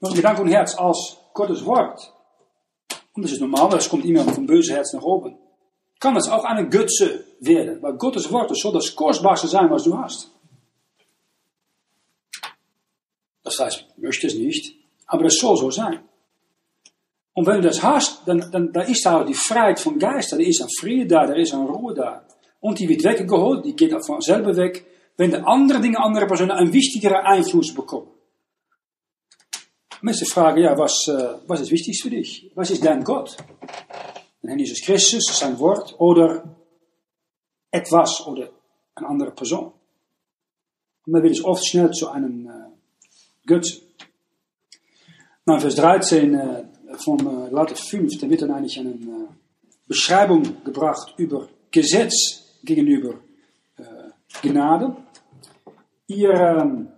mit 0.02 0.14
Gedank 0.14 0.40
und 0.40 0.50
Herz 0.50 0.76
als 0.78 1.18
Gottes 1.34 1.66
Wort, 1.66 2.14
und 3.14 3.24
das 3.24 3.32
ist 3.32 3.42
normal, 3.42 3.70
das 3.70 3.88
kommt 3.88 4.04
immer 4.04 4.24
vom 4.26 4.46
bösen 4.46 4.76
Herz 4.76 4.94
nach 4.94 5.04
oben, 5.04 5.38
kann 6.00 6.16
das 6.16 6.28
auch 6.28 6.44
eine 6.44 6.68
Götze 6.68 7.24
werden. 7.42 7.82
Weil 7.82 7.94
Gottes 7.94 8.32
Wort 8.32 8.56
soll 8.56 8.74
das 8.74 8.96
kostbarste 8.96 9.48
sein, 9.48 9.70
was 9.70 9.84
du 9.84 9.98
hast. 9.98 10.32
Das 13.44 13.60
heißt, 13.60 13.86
möchte 13.98 14.28
es 14.28 14.36
nicht, 14.36 14.76
aber 15.08 15.26
es 15.26 15.38
soll 15.38 15.58
so 15.58 15.70
sein. 15.72 16.00
Und 17.34 17.46
wenn 17.48 17.62
du 17.62 17.68
das 17.68 17.82
hast, 17.82 18.28
dann, 18.28 18.52
dann, 18.52 18.72
dann 18.72 18.88
ist 18.88 19.06
da 19.06 19.24
die 19.24 19.34
Freiheit 19.34 19.80
von 19.80 19.98
Geist, 19.98 20.32
da 20.32 20.38
ist 20.38 20.62
ein 20.62 20.70
Friede 20.80 21.08
da, 21.08 21.26
da 21.26 21.34
ist 21.34 21.54
ein 21.54 21.66
Ruhe 21.66 21.94
da. 21.94 22.26
Und 22.60 22.78
die 22.80 22.88
wird 22.88 23.04
weggeholt, 23.04 23.66
die 23.66 23.76
geht 23.76 23.94
von 24.06 24.22
selber 24.22 24.56
weg, 24.56 24.86
wenn 25.18 25.32
de 25.32 25.42
andere 25.42 25.80
Dinge, 25.80 26.00
andere 26.00 26.28
Personen 26.28 26.52
einen 26.52 26.72
wichtigeren 26.72 27.26
Einfluss 27.26 27.74
bekommen. 27.74 28.10
Mensen 30.02 30.28
fragen, 30.28 30.62
ja, 30.62 30.78
was, 30.78 31.08
uh, 31.08 31.40
was 31.48 31.62
ist 31.62 31.72
wichtig 31.72 32.02
für 32.02 32.10
dich? 32.10 32.52
Was 32.56 32.72
ist 32.72 32.84
dein 32.84 33.04
Gott? 33.04 33.38
Herrn 34.44 34.58
Jesus 34.58 34.82
Christus, 34.82 35.26
sein 35.28 35.60
Wort 35.60 35.96
oder 36.00 36.44
etwas 37.72 38.26
oder 38.28 38.50
eine 38.96 39.08
andere 39.08 39.32
Person. 39.32 39.72
Und 41.06 41.14
man 41.14 41.24
wird 41.24 41.34
es 41.34 41.44
oft 41.44 41.66
schnell 41.66 41.92
zu 41.92 42.10
einem 42.10 42.48
äh, 42.48 43.48
Götzen. 43.48 43.82
Na, 45.46 45.60
Vers 45.60 45.76
13 45.76 46.34
äh, 46.36 46.64
von 46.98 47.20
äh, 47.20 47.50
Galater 47.50 47.76
5, 47.76 48.20
da 48.20 48.30
wird 48.30 48.42
dann 48.44 48.52
eigentlich 48.52 48.80
eine 48.80 48.92
äh, 48.92 49.28
Beschreibung 49.88 50.64
gebracht 50.64 51.14
über 51.18 51.48
Gesetz 51.72 52.60
gegenüber 52.64 53.16
äh, 53.78 53.84
Gnade. 54.42 54.96
Ihr, 56.08 56.34
ähm, 56.34 56.90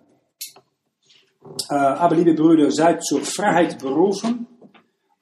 äh, 1.70 1.76
aber 1.76 2.16
liebe 2.16 2.34
Brüder, 2.34 2.72
seid 2.72 3.04
zur 3.04 3.22
Freiheit 3.22 3.80
berufen. 3.80 4.48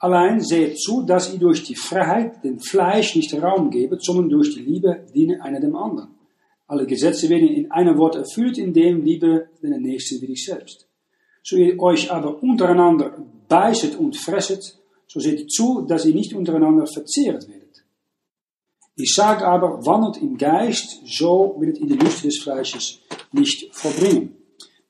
Allein 0.01 0.41
seht 0.41 0.79
zu, 0.79 1.03
dass 1.03 1.31
ihr 1.31 1.37
durch 1.37 1.63
die 1.63 1.75
Freiheit 1.75 2.43
dem 2.43 2.59
Fleisch 2.59 3.15
nicht 3.15 3.31
Raum 3.35 3.69
gebet, 3.69 4.03
sondern 4.03 4.29
durch 4.29 4.55
die 4.55 4.63
Liebe 4.63 5.05
dienen 5.13 5.41
einer 5.41 5.59
dem 5.59 5.75
anderen. 5.75 6.09
Alle 6.65 6.87
Gesetze 6.87 7.29
werden 7.29 7.47
in 7.47 7.69
einem 7.69 7.99
Wort 7.99 8.15
erfüllt, 8.15 8.57
in 8.57 8.73
dem 8.73 9.05
Liebe 9.05 9.49
den 9.61 9.79
Nächsten 9.79 10.19
wie 10.19 10.25
dich 10.25 10.43
selbst. 10.43 10.87
So 11.43 11.55
ihr 11.55 11.79
euch 11.79 12.11
aber 12.11 12.41
untereinander 12.41 13.15
beißet 13.47 13.95
und 13.95 14.17
fresset, 14.17 14.79
so 15.05 15.19
seht 15.19 15.51
zu, 15.51 15.81
dass 15.81 16.05
ihr 16.05 16.15
nicht 16.15 16.33
untereinander 16.33 16.87
verzehrt 16.87 17.47
werdet. 17.47 17.83
Ich 18.95 19.13
sage 19.13 19.45
aber, 19.45 19.85
wandelt 19.85 20.17
im 20.17 20.35
Geist, 20.35 21.01
so 21.05 21.57
wird 21.59 21.77
ihr 21.77 21.85
die 21.85 22.03
Lust 22.03 22.23
des 22.23 22.39
Fleisches 22.39 23.01
nicht 23.31 23.75
verbringen. 23.75 24.35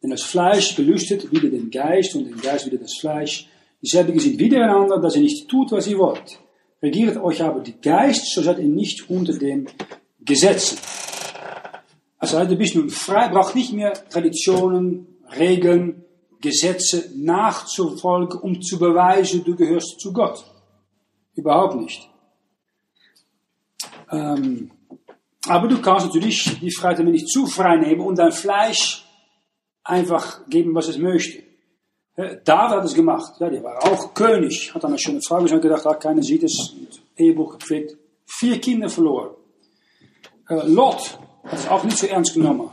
Denn 0.02 0.12
das 0.12 0.24
Fleisch 0.24 0.78
gelüstet 0.78 1.34
wieder 1.34 1.50
den 1.50 1.70
Geist 1.70 2.16
und 2.16 2.24
den 2.24 2.40
Geist 2.40 2.66
wieder 2.66 2.78
das 2.78 2.96
Fleisch. 2.98 3.50
Dieselbe 3.82 4.20
sind 4.20 4.40
wiedereinander, 4.40 5.00
dass 5.00 5.16
ihr 5.16 5.22
nicht 5.22 5.50
tut, 5.50 5.72
was 5.72 5.88
ihr 5.88 5.98
wollt. 5.98 6.40
Regiert 6.82 7.18
euch 7.18 7.42
aber 7.42 7.62
die 7.62 7.80
Geist, 7.80 8.34
so 8.34 8.42
seid 8.42 8.60
ihr 8.60 8.68
nicht 8.68 9.10
unter 9.10 9.34
dem 9.34 9.68
Gesetzen. 10.20 10.78
Also 12.18 12.44
du 12.46 12.56
bist 12.56 12.76
nun 12.76 12.90
frei, 12.90 13.30
braucht 13.30 13.56
nicht 13.56 13.74
mehr 13.74 13.94
Traditionen, 14.10 15.08
Regeln, 15.38 16.04
Gesetze 16.40 17.12
nachzufolgen, 17.16 18.40
um 18.40 18.62
zu 18.62 18.78
beweisen, 18.78 19.44
du 19.44 19.56
gehörst 19.56 20.00
zu 20.00 20.12
Gott. 20.12 20.44
Überhaupt 21.36 21.76
nicht. 21.76 22.10
Ähm, 24.12 24.72
aber 25.48 25.68
du 25.68 25.82
kannst 25.82 26.08
natürlich 26.08 26.60
die 26.60 26.72
Freiheit 26.72 27.06
nicht 27.06 27.30
zu 27.30 27.46
frei 27.48 27.78
nehmen 27.78 28.02
und 28.02 28.18
dein 28.18 28.32
Fleisch 28.32 29.06
einfach 29.84 30.48
geben, 30.50 30.76
was 30.76 30.90
es 30.90 30.98
möchte. 30.98 31.44
David 32.16 32.78
hat 32.78 32.86
es 32.86 32.94
gemacht. 32.94 33.34
Ja, 33.40 33.50
der 33.50 33.64
war 33.64 33.84
auch 33.84 34.14
König. 34.14 34.74
Hat 34.74 34.84
dann 34.84 34.92
eine 34.92 35.00
schöne 35.00 35.22
Frau 35.22 35.42
gesagt, 35.42 35.62
gedacht, 35.62 35.86
ah, 35.86 35.94
keiner 35.96 36.22
sieht 36.22 36.44
es. 36.44 36.74
Ehebuch 37.16 37.58
gepflegt. 37.58 37.98
Vier 38.26 38.60
Kinder 38.60 38.90
verloren. 38.90 39.36
Äh, 40.50 40.68
Lot 40.68 41.20
hat 41.44 41.60
es 41.60 41.68
auch 41.68 41.84
nicht 41.84 41.98
so 41.98 42.08
ernst 42.08 42.34
genommen. 42.34 42.70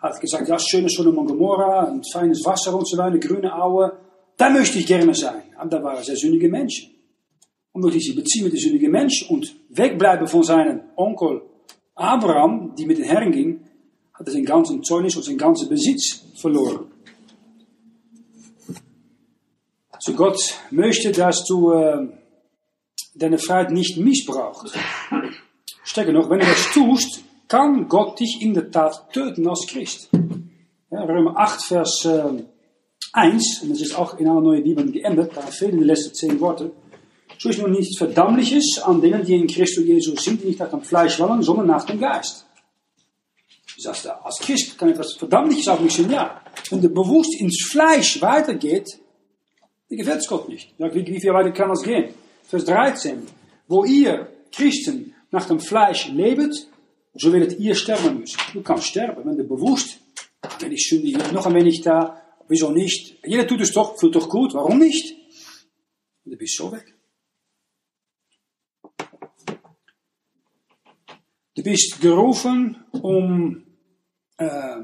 Hat 0.00 0.18
gesagt, 0.20 0.48
ja, 0.48 0.58
schöne 0.58 0.88
Sodom 0.88 1.18
und 1.18 1.30
ein 1.30 2.02
feines 2.10 2.44
Wasser 2.44 2.74
und 2.74 2.88
so 2.88 2.96
weiter, 2.96 3.18
grüne 3.18 3.54
Aue. 3.54 3.92
Da 4.36 4.48
möchte 4.48 4.78
ich 4.78 4.86
gerne 4.86 5.14
sein. 5.14 5.42
Aber 5.58 5.68
da 5.68 5.82
waren 5.82 6.02
sehr 6.02 6.16
sündige 6.16 6.48
Menschen. 6.48 6.90
Und 7.72 7.82
durch 7.82 7.94
diese 7.94 8.14
Beziehung 8.14 8.44
mit 8.44 8.54
den 8.54 8.60
sündigen 8.60 8.90
Menschen 8.90 9.28
und 9.28 9.54
wegbleiben 9.68 10.26
von 10.26 10.42
seinem 10.42 10.80
Onkel 10.96 11.42
Abraham, 11.94 12.74
die 12.76 12.86
mit 12.86 12.96
den 12.96 13.04
Herren 13.04 13.30
ging, 13.30 13.60
hat 14.14 14.26
er 14.26 14.32
zijn 14.32 14.44
ganzen 14.44 14.82
Zeugnis 14.82 15.16
und 15.16 15.24
sein 15.24 15.36
ganzen 15.36 15.68
Besitz 15.68 16.24
verloren. 16.34 16.86
So 20.02 20.14
Gott 20.14 20.40
möchte, 20.70 21.12
dass 21.12 21.44
du 21.44 21.72
äh, 21.72 22.08
deine 23.14 23.38
Freiheit 23.38 23.70
nicht 23.70 23.98
missbrauchst. 23.98 24.74
Stärker 25.84 26.12
noch, 26.12 26.30
wenn 26.30 26.40
du 26.40 26.46
das 26.46 26.72
tust, 26.72 27.22
kann 27.48 27.86
Gott 27.86 28.18
dich 28.18 28.38
in 28.40 28.54
der 28.54 28.70
Tat 28.70 29.12
töten 29.12 29.46
als 29.46 29.66
Christ. 29.66 30.08
Ja, 30.90 31.02
Römer 31.04 31.36
8, 31.36 31.62
Vers 31.62 32.04
äh, 32.06 32.42
1, 33.12 33.60
und 33.62 33.72
das 33.72 33.80
ist 33.82 33.94
auch 33.94 34.18
in 34.18 34.26
einer 34.26 34.40
neuen 34.40 34.62
Bibel 34.62 34.90
geändert, 34.90 35.32
da 35.34 35.42
fehlen 35.42 35.78
die 35.78 35.84
letzten 35.84 36.14
zehn 36.14 36.40
Worte. 36.40 36.72
So 37.38 37.50
ist 37.50 37.58
nun 37.58 37.72
nichts 37.72 37.98
Verdammliches 37.98 38.80
an 38.82 39.02
denen, 39.02 39.24
die 39.24 39.34
in 39.34 39.46
Christus 39.46 39.84
Jesus 39.84 40.22
sind, 40.22 40.42
die 40.42 40.48
nicht 40.48 40.60
nach 40.60 40.70
dem 40.70 40.82
Fleisch 40.82 41.18
wollen, 41.20 41.42
sondern 41.42 41.66
nach 41.66 41.84
dem 41.84 42.00
Geist. 42.00 42.46
Du 43.76 43.82
sagst, 43.82 44.06
als 44.08 44.38
Christ 44.38 44.78
kann 44.78 44.90
etwas 44.90 45.14
Verdammliches 45.14 45.68
auf 45.68 45.80
mich 45.80 45.94
sein, 45.94 46.10
ja. 46.10 46.40
Wenn 46.70 46.80
du 46.80 46.88
bewusst 46.88 47.38
ins 47.38 47.66
Fleisch 47.70 48.22
weitergeht, 48.22 48.98
gefällt 49.96 50.20
es 50.20 50.28
Gott 50.28 50.48
nicht. 50.48 50.72
Wie, 50.78 51.06
wie 51.06 51.20
viel 51.20 51.32
weiter 51.32 51.50
kann 51.52 51.68
das 51.68 51.82
gehen? 51.82 52.14
Vers 52.44 52.64
13. 52.64 53.26
Wo 53.66 53.84
ihr 53.84 54.28
Christen 54.52 55.14
nach 55.30 55.46
dem 55.46 55.60
Fleisch 55.60 56.08
lebt, 56.08 56.68
so 57.14 57.32
werdet 57.32 57.58
ihr 57.58 57.74
sterben 57.74 58.20
müssen. 58.20 58.38
Du 58.52 58.62
kannst 58.62 58.86
sterben, 58.86 59.24
wenn 59.24 59.36
du 59.36 59.44
bewusst, 59.44 59.98
wenn 60.60 60.72
ich 60.72 60.88
sündige, 60.88 61.18
noch 61.32 61.46
ein 61.46 61.54
wenig 61.54 61.80
da, 61.82 62.22
wieso 62.48 62.70
nicht? 62.70 63.18
Jeder 63.24 63.46
tut 63.46 63.60
es 63.60 63.72
doch, 63.72 63.98
fühlt 63.98 64.14
doch 64.14 64.28
gut, 64.28 64.54
warum 64.54 64.78
nicht? 64.78 65.16
Und 66.24 66.32
du 66.32 66.36
bist 66.36 66.56
so 66.56 66.70
weg. 66.72 66.94
Du 71.56 71.62
bist 71.62 72.00
gerufen, 72.00 72.84
um 72.92 73.66
äh, 74.38 74.76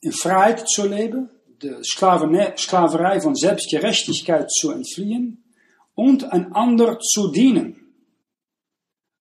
in 0.00 0.12
Freiheit 0.12 0.68
zu 0.68 0.86
leben, 0.86 1.28
de 1.62 1.82
Sklaverei 1.82 3.20
von 3.20 3.34
Selbstgerechtigkeit 3.34 4.50
zu 4.50 4.70
entfliehen 4.70 5.44
und 5.94 6.30
ein 6.32 6.52
ander 6.52 6.98
zu 6.98 7.30
dienen. 7.32 7.86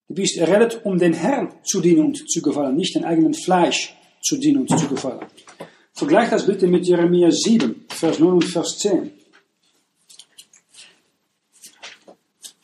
Du 0.07 0.15
bist 0.15 0.37
errettet, 0.37 0.85
um 0.85 0.97
den 0.99 1.13
Herrn 1.13 1.53
zu 1.63 1.81
dienen 1.81 2.05
und 2.05 2.29
zu 2.29 2.41
gefallen, 2.41 2.75
nicht 2.75 2.95
den 2.95 3.05
eigenen 3.05 3.33
Fleisch 3.33 3.95
zu 4.21 4.37
dienen 4.37 4.61
und 4.61 4.79
zu 4.79 4.87
gefallen. 4.87 5.25
Vergleich 5.93 6.29
das 6.29 6.45
bitte 6.45 6.67
mit 6.67 6.85
Jeremia 6.85 7.31
7, 7.31 7.85
Vers 7.89 8.19
9 8.19 8.33
und 8.33 8.43
Vers 8.43 8.77
10. 8.79 9.11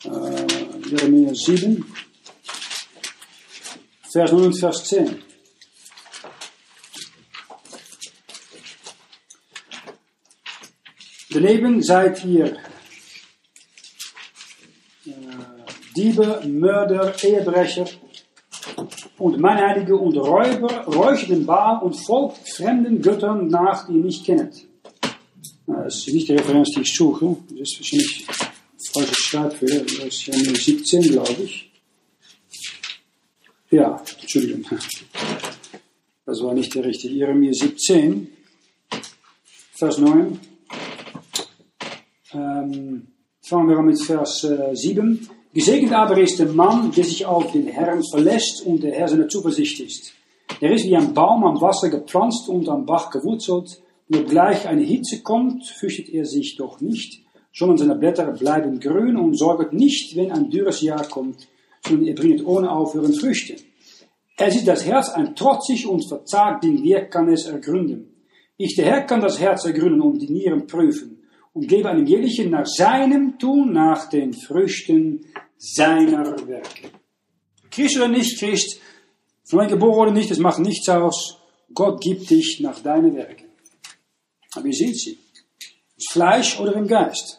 Äh, 0.04 0.88
Jeremia 0.90 1.34
7, 1.34 1.84
Vers 4.12 4.32
9 4.32 4.44
und 4.44 4.58
Vers 4.58 4.84
10. 4.84 5.31
Daneben 11.32 11.82
seid 11.82 12.24
ihr 12.24 12.56
äh, 15.06 15.10
Diebe, 15.96 16.42
Mörder, 16.46 17.14
Ehebrecher 17.22 17.86
und 19.18 19.38
Meinheilige 19.38 19.96
und 19.96 20.16
Räuber, 20.16 20.84
räuchert 20.86 21.30
den 21.30 21.46
Baal 21.46 21.82
und 21.82 21.94
folgt 21.94 22.48
fremden 22.48 23.00
Göttern 23.00 23.48
nach, 23.48 23.86
die 23.86 23.94
ihr 23.94 24.04
nicht 24.04 24.24
kennt. 24.24 24.66
Das 25.66 25.96
ist 25.96 26.12
nicht 26.12 26.28
die 26.28 26.34
Referenz, 26.34 26.70
die 26.74 26.82
ich 26.82 26.94
suche. 26.94 27.36
Das 27.50 27.60
ist 27.60 27.78
wahrscheinlich 27.78 28.26
falsche 28.92 29.14
Schreibfehler. 29.14 29.84
Das 29.84 30.04
ist 30.04 30.26
ja 30.26 30.34
17, 30.34 31.02
glaube 31.02 31.42
ich. 31.42 31.70
Ja, 33.70 34.02
Entschuldigung. 34.20 34.66
Das 36.26 36.42
war 36.42 36.52
nicht 36.52 36.74
der 36.74 36.84
richtige. 36.84 37.14
Jeremia 37.14 37.52
17, 37.52 38.28
Vers 39.74 39.98
9. 39.98 40.38
Ähm, 42.62 43.08
fangen 43.40 43.68
wir 43.68 43.78
an 43.78 43.86
mit 43.86 44.00
Vers 44.00 44.44
äh, 44.44 44.74
7. 44.74 45.28
Gesegnet 45.52 45.92
aber 45.92 46.18
ist 46.18 46.38
der 46.38 46.46
Mann, 46.46 46.92
der 46.92 47.04
sich 47.04 47.26
auf 47.26 47.52
den 47.52 47.66
Herrn 47.66 48.02
verlässt 48.04 48.64
und 48.64 48.82
der 48.82 48.92
Herr 48.92 49.08
seine 49.08 49.26
Zuversicht 49.28 49.80
ist. 49.80 50.12
Er 50.60 50.72
ist 50.72 50.86
wie 50.86 50.96
ein 50.96 51.12
Baum 51.12 51.44
am 51.44 51.60
Wasser 51.60 51.90
gepflanzt 51.90 52.48
und 52.48 52.68
am 52.68 52.86
Bach 52.86 53.10
gewurzelt. 53.10 53.82
Und 54.08 54.18
obgleich 54.18 54.66
eine 54.68 54.82
Hitze 54.82 55.22
kommt, 55.22 55.66
fürchtet 55.66 56.08
er 56.10 56.24
sich 56.24 56.56
doch 56.56 56.80
nicht, 56.80 57.22
sondern 57.52 57.78
seine 57.78 57.96
Blätter 57.96 58.26
bleiben 58.32 58.80
grün 58.80 59.16
und 59.16 59.36
sorgt 59.36 59.72
nicht, 59.72 60.16
wenn 60.16 60.30
ein 60.30 60.50
dürres 60.50 60.80
Jahr 60.80 61.04
kommt, 61.04 61.48
sondern 61.86 62.06
er 62.06 62.14
bringt 62.14 62.46
ohne 62.46 62.70
Aufhören 62.70 63.12
Früchte. 63.12 63.56
Er 64.36 64.50
sieht 64.50 64.68
das 64.68 64.86
Herz 64.86 65.10
ein 65.10 65.34
trotzig 65.34 65.86
und 65.86 66.06
verzagt, 66.06 66.64
den 66.64 66.82
Wer 66.82 67.08
kann 67.08 67.28
es 67.28 67.46
ergründen. 67.46 68.08
Ich, 68.56 68.74
der 68.76 68.86
Herr, 68.86 69.02
kann 69.02 69.20
das 69.20 69.40
Herz 69.40 69.64
ergründen 69.64 70.00
und 70.00 70.20
die 70.20 70.30
Nieren 70.30 70.66
prüfen 70.66 71.11
und 71.52 71.68
gebe 71.68 71.88
einem 71.88 72.06
jährlichen 72.06 72.50
nach 72.50 72.66
seinem 72.66 73.38
Tun, 73.38 73.72
nach 73.72 74.08
den 74.08 74.32
Früchten 74.32 75.26
seiner 75.56 76.46
Werke. 76.46 76.90
Christ 77.70 77.96
oder 77.96 78.08
nicht 78.08 78.38
Christ, 78.38 78.80
von 79.44 79.60
ein 79.60 79.68
geboren 79.68 80.08
oder 80.08 80.12
nicht, 80.12 80.30
das 80.30 80.38
macht 80.38 80.60
nichts 80.60 80.88
aus. 80.88 81.38
Gott 81.74 82.00
gibt 82.00 82.30
dich 82.30 82.60
nach 82.60 82.80
deinen 82.80 83.14
Werken. 83.14 83.46
Aber 84.54 84.66
ihr 84.66 84.72
seht 84.72 84.96
sie. 84.96 85.18
Fleisch 86.10 86.58
oder 86.60 86.74
im 86.74 86.86
Geist. 86.86 87.38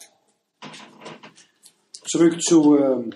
Zurück 2.05 2.41
zu 2.41 2.78
äh, 2.78 3.09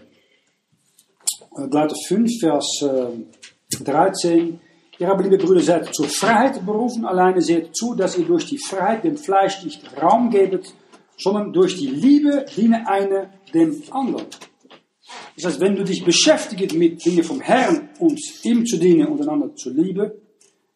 Galater 1.69 1.95
5, 2.07 2.31
Vers 2.39 2.81
äh, 2.81 3.83
13. 3.83 4.59
Ihr 4.99 5.11
aber, 5.11 5.23
liebe 5.23 5.37
Brüder, 5.37 5.61
seid 5.61 5.93
zur 5.93 6.07
Freiheit 6.07 6.65
berufen, 6.65 7.05
alleine 7.05 7.41
seht 7.41 7.75
zu, 7.75 7.93
dass 7.93 8.17
ihr 8.17 8.25
durch 8.25 8.45
die 8.47 8.57
Freiheit 8.57 9.03
dem 9.03 9.17
Fleisch 9.17 9.63
nicht 9.63 9.83
Raum 10.01 10.31
gebet, 10.31 10.73
sondern 11.17 11.51
durch 11.51 11.75
die 11.77 11.87
Liebe 11.87 12.45
diene 12.55 12.87
eine 12.87 13.31
dem 13.53 13.81
anderen. 13.91 14.27
Das 15.35 15.45
heißt, 15.45 15.59
wenn 15.59 15.75
du 15.75 15.83
dich 15.83 16.03
beschäftigst 16.03 16.75
mit 16.75 17.03
Dingen 17.03 17.23
vom 17.23 17.41
Herrn 17.41 17.89
und 17.99 18.19
ihm 18.43 18.65
zu 18.65 18.77
dienen 18.77 19.07
und 19.07 19.21
einander 19.21 19.55
zu 19.55 19.69
lieben, 19.71 20.11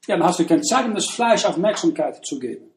ja, 0.07 0.17
dann 0.17 0.23
hast 0.23 0.39
du 0.39 0.45
keine 0.45 0.61
Zeit, 0.61 0.85
um 0.85 0.95
das 0.95 1.09
Fleisch 1.09 1.45
Aufmerksamkeit 1.45 2.25
zu 2.25 2.39
geben. 2.39 2.71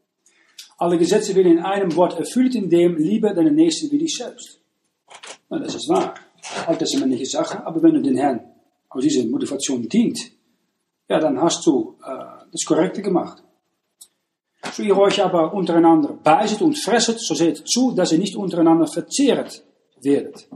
Alle 0.78 0.98
Gesetze 0.98 1.34
werden 1.34 1.52
in 1.52 1.60
einem 1.60 1.94
Wort 1.96 2.18
erfüllt, 2.18 2.54
in 2.54 2.68
dem 2.68 2.96
Liebe 2.96 3.32
deine 3.32 3.52
Nächsten 3.52 3.90
wie 3.90 3.98
dich 3.98 4.16
selbst. 4.16 4.60
Na, 5.48 5.58
das 5.58 5.74
ist 5.74 5.88
wahr. 5.88 6.14
Alttestamentliche 6.66 7.26
Sache, 7.26 7.64
aber 7.66 7.82
wenn 7.82 7.94
du 7.94 8.02
den 8.02 8.16
Herrn 8.16 8.40
aus 8.88 9.02
dieser 9.02 9.24
Motivation 9.26 9.88
dient, 9.88 10.18
ja, 11.08 11.18
dann 11.18 11.40
hast 11.40 11.64
du 11.66 11.96
äh, 12.04 12.44
das 12.50 12.64
Korrekte 12.66 13.02
gemacht. 13.02 13.42
So 14.72 14.82
ihr 14.82 14.96
euch 14.96 15.22
aber 15.22 15.52
untereinander 15.52 16.18
beißet 16.22 16.62
und 16.62 16.78
fresset, 16.78 17.20
so 17.20 17.34
seht 17.34 17.66
zu, 17.68 17.92
dass 17.92 18.12
ihr 18.12 18.18
nicht 18.18 18.36
untereinander 18.36 18.86
verzehrt 18.86 19.62
werdet. 20.02 20.48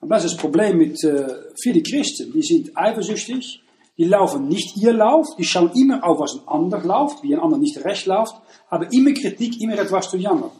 Und 0.00 0.08
das 0.08 0.24
ist 0.24 0.34
das 0.34 0.40
Problem 0.40 0.78
mit 0.78 1.02
äh, 1.04 1.26
vielen 1.62 1.82
Christen. 1.82 2.32
Die 2.32 2.42
sind 2.42 2.76
eifersüchtig, 2.76 3.62
die 3.98 4.04
laufen 4.04 4.48
nicht 4.48 4.76
ihr 4.78 4.92
Lauf, 4.92 5.26
die 5.36 5.44
schauen 5.44 5.70
immer 5.74 6.02
auf, 6.04 6.18
was 6.20 6.34
ein 6.34 6.48
anderer 6.48 6.84
läuft, 6.84 7.22
wie 7.22 7.34
ein 7.34 7.40
anderer 7.40 7.60
nicht 7.60 7.84
recht 7.84 8.06
läuft, 8.06 8.34
haben 8.70 8.88
immer 8.90 9.12
Kritik, 9.12 9.60
immer 9.60 9.78
etwas 9.78 10.10
zu 10.10 10.16
jammern. 10.16 10.50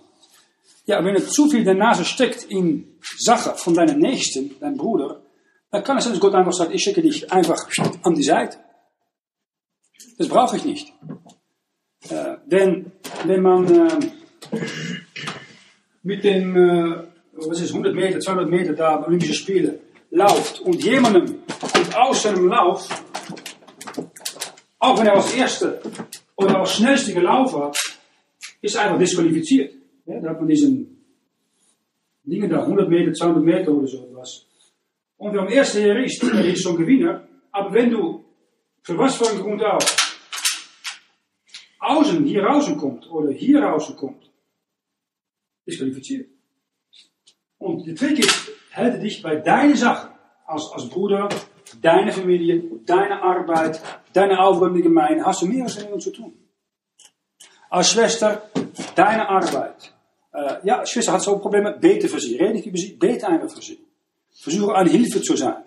Ja, 0.86 1.04
wenn 1.04 1.14
er 1.14 1.26
zu 1.26 1.48
viel 1.48 1.64
der 1.64 1.74
Nase 1.74 2.04
steckt 2.04 2.44
in 2.44 2.98
Sachen 3.18 3.54
von 3.54 3.74
deinem 3.74 3.98
Nächsten, 3.98 4.58
deinem 4.60 4.76
Bruder, 4.76 5.22
dann 5.70 5.84
kann 5.84 5.98
es 5.98 6.04
sein, 6.04 6.12
dass 6.12 6.20
Gott 6.20 6.34
einfach 6.34 6.52
sagt, 6.52 6.74
ich 6.74 6.82
schicke 6.82 7.00
dich 7.00 7.32
einfach 7.32 7.56
an 8.02 8.14
die 8.14 8.22
Seite. 8.22 8.58
Das 10.18 10.28
brauche 10.28 10.56
ich 10.56 10.64
nicht. 10.64 10.92
Denn 12.46 12.92
wenn 13.26 13.42
man 13.42 13.98
mit 16.02 16.24
dem, 16.24 16.54
was 17.32 17.60
ist 17.60 17.70
100 17.70 17.94
Meter, 17.94 18.20
200 18.20 18.48
Meter 18.48 18.72
da 18.72 19.04
Olympische 19.06 19.34
Spiele 19.34 19.80
läuft 20.10 20.60
und 20.60 20.82
jemandem 20.82 21.38
kommt 21.60 21.96
aus 21.96 22.22
seinem 22.22 22.48
Lauf, 22.48 22.88
auch 24.78 24.98
wenn 24.98 25.06
er 25.06 25.14
als 25.14 25.34
Erste 25.34 25.80
oder 26.36 26.58
als 26.58 26.72
Schnellste 26.74 27.12
gelaufen 27.12 27.62
hat, 27.62 27.76
ist 28.62 28.76
einfach 28.76 28.98
disqualifiziert. 28.98 29.74
Ja, 30.06 30.20
da 30.20 30.30
hat 30.30 30.40
man 30.40 30.48
diesen 30.48 31.04
Dingen 32.24 32.48
da, 32.48 32.62
100 32.62 32.88
Meter, 32.88 33.12
200 33.12 33.44
Meter 33.44 33.72
oder 33.72 33.86
so 33.86 34.04
etwas. 34.04 34.46
Und 35.18 35.34
wer 35.34 35.42
am 35.42 35.48
ersten 35.48 35.86
Jahr 35.86 35.98
ist, 35.98 36.22
der 36.22 36.44
ist 36.46 36.64
Gewinner. 36.64 37.28
Aber 37.52 37.74
wenn 37.74 37.90
du, 37.90 38.24
was 38.88 39.22
einen 39.22 39.42
Grund 39.42 39.62
auch, 39.62 39.78
außen, 42.10 42.24
hier 42.24 42.44
rauskommt 42.44 43.10
oder 43.10 43.32
hier 43.32 43.62
rauskommt, 43.62 44.30
disqualifiziert. 45.66 46.28
Und 47.58 47.86
der 47.86 47.94
Trick 47.94 48.18
ist, 48.18 48.50
halte 48.72 48.98
dich 48.98 49.22
bei 49.22 49.36
deinen 49.36 49.76
Sachen, 49.76 50.10
als, 50.46 50.70
als 50.72 50.88
Bruder, 50.88 51.28
deine 51.80 52.12
Familie, 52.12 52.62
deine 52.86 53.22
Arbeit, 53.22 53.80
deine 54.12 54.40
Aufgaben 54.40 54.76
in 54.76 54.82
der 54.82 54.90
Gemeinde, 54.90 55.24
hast 55.24 55.42
du 55.42 55.46
mehr 55.46 55.64
als 55.64 55.80
jemand 55.80 56.02
zu 56.02 56.10
tun. 56.10 56.32
Als 57.68 57.90
Schwester, 57.90 58.50
deine 58.96 59.28
Arbeit. 59.28 59.94
Äh, 60.32 60.66
ja, 60.66 60.84
Schwester 60.84 61.12
hat 61.12 61.22
so 61.22 61.38
Probleme, 61.38 61.76
bete 61.78 62.08
für 62.08 62.18
sie. 62.18 62.36
Rede 62.36 62.54
nicht 62.54 62.66
über 62.66 62.78
sie, 62.78 62.94
bete 62.94 63.28
einfach 63.28 63.50
für 63.50 63.62
sie. 63.62 63.78
Versuche 64.32 64.74
an 64.74 64.88
Hilfe 64.88 65.20
zu 65.22 65.36
sein. 65.36 65.62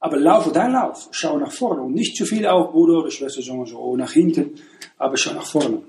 Aber 0.00 0.18
laufe 0.18 0.50
dein 0.52 0.72
Lauf. 0.72 1.08
Schau 1.10 1.38
nach 1.38 1.52
vorne. 1.52 1.82
Und 1.82 1.94
nicht 1.94 2.16
zu 2.16 2.26
viel 2.26 2.46
auf, 2.46 2.72
Bruder 2.72 2.98
oder 3.00 3.10
Schwester, 3.10 3.42
sondern 3.42 3.66
so 3.66 3.96
nach 3.96 4.12
hinten. 4.12 4.60
Aber 4.98 5.16
schau 5.16 5.32
nach 5.34 5.46
vorne. 5.46 5.82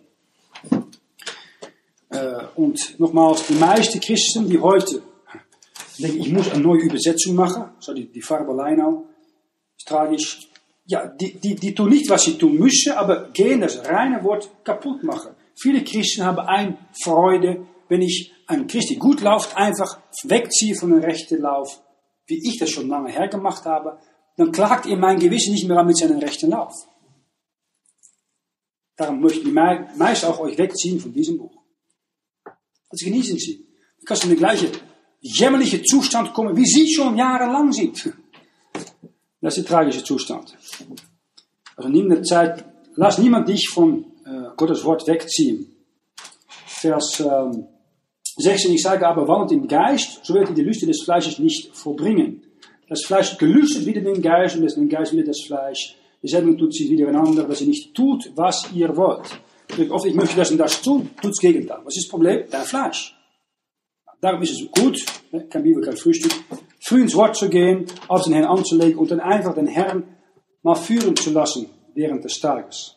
Äh, 2.09 2.43
und 2.55 2.99
nochmals, 2.99 3.47
die 3.47 3.55
meisten 3.55 3.99
Christen, 3.99 4.49
die 4.49 4.59
heute 4.59 5.01
denken, 5.99 6.19
ich 6.19 6.31
muss 6.31 6.51
eine 6.51 6.61
neue 6.61 6.81
Übersetzung 6.81 7.35
machen, 7.35 7.65
so 7.79 7.93
die, 7.93 8.05
die 8.11 8.21
Farbe 8.21 8.53
Leinau, 8.53 9.05
ist 9.77 9.87
tragisch. 9.87 10.47
Ja, 10.85 11.07
die, 11.07 11.33
die, 11.33 11.55
die 11.55 11.75
tun 11.75 11.89
nicht, 11.89 12.09
was 12.09 12.23
sie 12.23 12.37
tun 12.37 12.55
müssen, 12.55 12.93
aber 12.93 13.29
gehen 13.31 13.59
das 13.59 13.85
reine 13.85 14.23
Wort 14.23 14.49
kaputt 14.63 15.03
machen. 15.03 15.31
Viele 15.59 15.83
Christen 15.83 16.23
haben 16.23 16.39
ein 16.39 16.77
Freude, 17.03 17.65
wenn 17.89 18.01
ich 18.01 18.31
ein 18.47 18.67
Christi 18.67 18.95
gut 18.95 19.21
läuft, 19.21 19.57
einfach 19.57 19.99
wegziehe 20.23 20.75
von 20.75 20.91
dem 20.91 20.99
rechten 20.99 21.41
Lauf, 21.41 21.81
wie 22.27 22.47
ich 22.47 22.59
das 22.59 22.69
schon 22.69 22.87
lange 22.87 23.11
her 23.11 23.27
gemacht 23.27 23.65
habe, 23.65 23.99
dann 24.35 24.51
klagt 24.51 24.85
ihr 24.85 24.97
mein 24.97 25.19
Gewissen 25.19 25.53
nicht 25.53 25.67
mehr 25.67 25.83
mit 25.83 25.97
seinem 25.97 26.19
rechten 26.19 26.51
Lauf. 26.51 26.73
Darum 28.95 29.19
möchten 29.19 29.45
die 29.45 29.51
meisten 29.51 30.25
auch 30.25 30.39
euch 30.39 30.57
wegziehen 30.57 30.99
von 30.99 31.13
diesem 31.13 31.37
Buch. 31.37 31.63
Das 32.89 33.01
genießen 33.01 33.37
sie. 33.37 33.67
Du 33.99 34.05
kannst 34.05 34.23
in 34.23 34.29
den 34.29 34.39
gleichen 34.39 34.71
jämmerliche 35.19 35.81
Zustand 35.83 36.33
kommen, 36.33 36.55
wie 36.55 36.65
sie 36.65 36.91
schon 36.91 37.17
jahrelang 37.17 37.71
sind. 37.71 38.13
Das 39.41 39.57
ist 39.57 39.67
der 39.67 39.75
tragische 39.77 40.03
Zustand. 40.03 40.57
Also 41.75 41.89
nimm 41.89 42.09
der 42.09 42.23
Zeit, 42.23 42.65
lass 42.95 43.17
niemand 43.17 43.47
dich 43.47 43.69
von 43.69 44.05
äh, 44.25 44.55
Gottes 44.55 44.83
Wort 44.83 45.07
wegziehen. 45.07 45.75
Vers 46.65 47.19
ähm, 47.19 47.67
16, 48.37 48.73
ich 48.73 48.81
sage 48.81 49.07
aber, 49.07 49.27
wandelt 49.27 49.51
im 49.51 49.67
Geist, 49.67 50.23
so 50.23 50.33
werdet 50.33 50.49
ihr 50.49 50.55
die 50.55 50.61
Lüste 50.63 50.85
des 50.85 51.03
Fleisches 51.03 51.39
nicht 51.39 51.75
vollbringen. 51.75 52.43
Das 52.87 53.03
Fleisch 53.03 53.37
gelüstet 53.37 53.85
wieder 53.85 54.01
den 54.01 54.21
Geist 54.21 54.55
und 54.55 54.63
den 54.63 54.89
Geist 54.89 55.11
wieder 55.11 55.25
das 55.25 55.41
Fleisch. 55.45 55.95
Dieselben 56.21 56.57
tut 56.57 56.73
sie 56.73 56.89
wieder 56.89 57.07
einander, 57.07 57.43
dass 57.43 57.61
ihr 57.61 57.67
nicht 57.67 57.93
tut, 57.93 58.31
was 58.35 58.71
ihr 58.73 58.95
wollt. 58.95 59.39
Oft, 59.89 60.05
ich 60.05 60.13
möchte 60.13 60.35
das 60.37 60.51
und 60.51 60.57
das 60.57 60.81
tun, 60.81 61.09
tut 61.21 61.31
das 61.31 61.39
Gegenteil. 61.39 61.79
Was 61.83 61.97
ist 61.97 62.05
das 62.05 62.11
Problem? 62.11 62.45
Dein 62.49 62.63
Fleisch. 62.63 63.13
Darum 64.21 64.41
ist 64.41 64.51
es 64.51 64.71
gut, 64.71 64.97
kein 65.49 65.63
Bibel, 65.63 65.83
kein 65.83 65.97
Frühstück, 65.97 66.31
früh 66.79 67.01
ins 67.01 67.15
Wort 67.15 67.35
zu 67.35 67.49
gehen, 67.49 67.85
auf 68.07 68.23
den 68.23 68.33
Herrn 68.33 68.45
anzulegen 68.45 68.97
und 68.97 69.11
dann 69.11 69.19
einfach 69.19 69.53
den 69.53 69.67
Herrn 69.67 70.03
mal 70.63 70.75
führen 70.75 71.15
zu 71.15 71.31
lassen 71.31 71.69
während 71.93 72.23
des 72.23 72.39
Tages. 72.39 72.95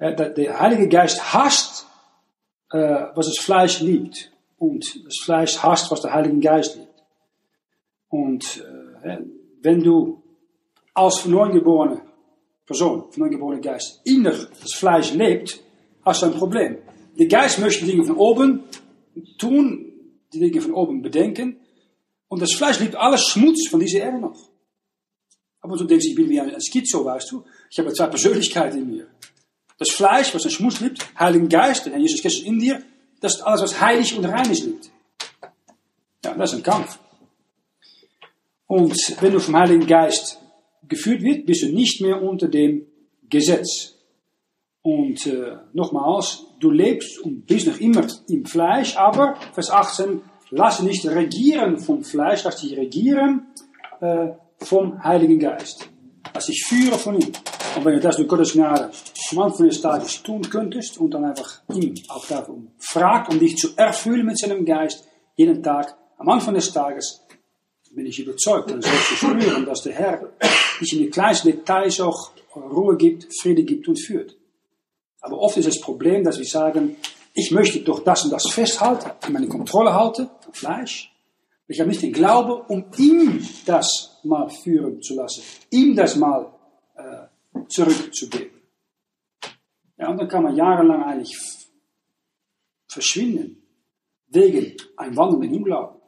Der 0.00 0.60
Heilige 0.60 0.88
Geist 0.88 1.34
hasst, 1.34 1.85
äh, 2.70 3.06
was 3.14 3.26
das 3.26 3.38
Fleisch 3.38 3.80
liebt. 3.80 4.32
Und 4.58 5.04
das 5.04 5.18
Fleisch 5.22 5.58
hasst, 5.62 5.90
was 5.90 6.00
der 6.00 6.14
Heilige 6.14 6.38
Geist 6.40 6.76
liebt. 6.76 7.02
Und 8.08 8.64
äh, 9.02 9.18
wenn 9.62 9.82
du 9.82 10.22
als 10.94 11.26
neugeborene 11.26 12.00
Person, 12.64 13.04
neugeborene 13.16 13.60
Geist, 13.60 14.00
in 14.04 14.24
das 14.24 14.74
Fleisch 14.74 15.12
lebt, 15.12 15.62
hast 16.04 16.22
du 16.22 16.26
ein 16.26 16.32
Problem. 16.32 16.78
Der 17.18 17.26
Geist 17.26 17.58
möchte 17.58 17.84
Dinge 17.84 18.04
von 18.04 18.16
oben 18.16 18.64
tun, 19.38 19.92
die 20.32 20.38
Dinge 20.38 20.60
von 20.60 20.72
oben 20.72 21.02
bedenken. 21.02 21.58
Und 22.28 22.42
das 22.42 22.52
Fleisch 22.54 22.80
liebt 22.80 22.96
alles 22.96 23.22
Schmutz 23.28 23.68
von 23.68 23.80
dieser 23.80 24.00
Erde 24.00 24.20
noch. 24.20 24.50
Aber 25.60 25.76
du 25.76 25.84
denkst, 25.84 26.06
ich 26.06 26.14
bin 26.14 26.28
wie 26.28 26.40
ein 26.40 26.60
Schizo, 26.60 27.04
weißt 27.04 27.30
du. 27.32 27.44
Ich 27.70 27.78
habe 27.78 27.92
zwei 27.92 28.06
Persönlichkeiten 28.06 28.78
in 28.78 28.90
mir. 28.90 29.06
Das 29.78 29.90
Fleisch, 29.90 30.34
was 30.34 30.42
den 30.42 30.50
Schmutz 30.50 30.80
liebt, 30.80 31.06
Heiligen 31.18 31.48
Geist, 31.48 31.84
der 31.84 31.92
Herr 31.92 32.00
Jesus 32.00 32.22
Christus 32.22 32.44
in 32.44 32.58
dir, 32.58 32.82
das 33.20 33.36
ist 33.36 33.42
alles, 33.42 33.62
was 33.62 33.80
heilig 33.80 34.16
und 34.16 34.24
rein 34.24 34.50
ist, 34.50 34.64
liebt. 34.64 34.90
Ja, 36.24 36.34
das 36.34 36.52
ist 36.52 36.58
ein 36.58 36.62
Kampf. 36.62 36.98
Und 38.66 38.96
wenn 39.20 39.32
du 39.32 39.40
vom 39.40 39.56
Heiligen 39.56 39.86
Geist 39.86 40.40
geführt 40.88 41.22
wird, 41.22 41.46
bist 41.46 41.62
du 41.62 41.68
nicht 41.68 42.00
mehr 42.00 42.22
unter 42.22 42.48
dem 42.48 42.86
Gesetz. 43.28 43.94
Und 44.82 45.26
äh, 45.26 45.56
nochmals, 45.72 46.44
du 46.60 46.70
lebst 46.70 47.18
und 47.20 47.46
bist 47.46 47.66
noch 47.66 47.78
immer 47.78 48.06
im 48.28 48.44
Fleisch, 48.44 48.96
aber, 48.96 49.36
Vers 49.52 49.70
18, 49.70 50.22
lass 50.50 50.80
nicht 50.80 51.04
regieren 51.06 51.78
vom 51.78 52.04
Fleisch, 52.04 52.44
lass 52.44 52.60
dich 52.60 52.76
regieren 52.76 53.48
äh, 54.00 54.28
vom 54.58 55.02
Heiligen 55.02 55.38
Geist. 55.38 55.88
Lass 56.32 56.46
dich 56.46 56.64
führen 56.66 56.98
von 56.98 57.20
ihm. 57.20 57.32
Und 57.74 57.84
wenn 57.84 57.94
du 57.94 58.00
das 58.00 58.16
durch 58.16 58.52
Gnade 58.52 58.90
am 59.32 59.38
Anfang 59.38 59.68
des 59.68 59.80
Tages 59.80 60.22
tun 60.22 60.42
könntest 60.42 60.98
und 60.98 61.10
dann 61.12 61.24
einfach 61.24 61.62
ihm 61.74 61.94
auch 62.08 62.26
darum 62.26 62.70
fragt, 62.78 63.32
um 63.32 63.38
dich 63.38 63.56
zu 63.56 63.68
erfüllen 63.76 64.26
mit 64.26 64.38
seinem 64.38 64.64
Geist, 64.64 65.04
jeden 65.36 65.62
Tag, 65.62 65.96
am 66.18 66.28
Anfang 66.28 66.54
des 66.54 66.72
Tages, 66.72 67.22
bin 67.94 68.06
ich 68.06 68.18
überzeugt, 68.18 68.70
dann 68.70 68.82
sollst 68.82 69.10
du 69.10 69.14
spüren, 69.14 69.64
dass 69.64 69.82
der 69.82 69.94
Herr 69.94 70.32
dich 70.80 70.92
in 70.92 70.98
die 71.00 71.10
kleinsten 71.10 71.48
Details 71.48 72.00
auch 72.00 72.30
Ruhe 72.54 72.96
gibt, 72.96 73.26
Friede 73.40 73.64
gibt 73.64 73.88
und 73.88 73.96
führt. 73.96 74.36
Aber 75.20 75.38
oft 75.38 75.56
ist 75.56 75.66
das 75.66 75.80
Problem, 75.80 76.22
dass 76.22 76.38
wir 76.38 76.46
sagen, 76.46 76.96
ich 77.34 77.50
möchte 77.50 77.80
doch 77.80 78.00
das 78.00 78.24
und 78.24 78.30
das 78.30 78.48
festhalten, 78.50 79.10
in 79.26 79.32
meine 79.32 79.48
Kontrolle 79.48 79.92
halten, 79.94 80.28
vom 80.40 80.54
Fleisch. 80.54 81.12
Ich 81.68 81.80
habe 81.80 81.88
nicht 81.88 82.02
den 82.02 82.12
Glaube, 82.12 82.62
um 82.68 82.84
ihm 82.96 83.46
das 83.64 84.18
mal 84.22 84.48
führen 84.48 85.02
zu 85.02 85.16
lassen, 85.16 85.42
ihm 85.70 85.96
das 85.96 86.16
mal 86.16 86.52
zurückzugeben. 87.68 88.62
Ja, 89.98 90.10
und 90.10 90.18
dann 90.18 90.28
kann 90.28 90.42
man 90.42 90.56
jahrelang 90.56 91.02
eigentlich 91.02 91.36
verschwinden, 92.88 93.62
wegen 94.28 94.76
ein 94.96 95.16
Wandeln 95.16 95.42
in 95.42 95.58
Unglauben. 95.58 96.00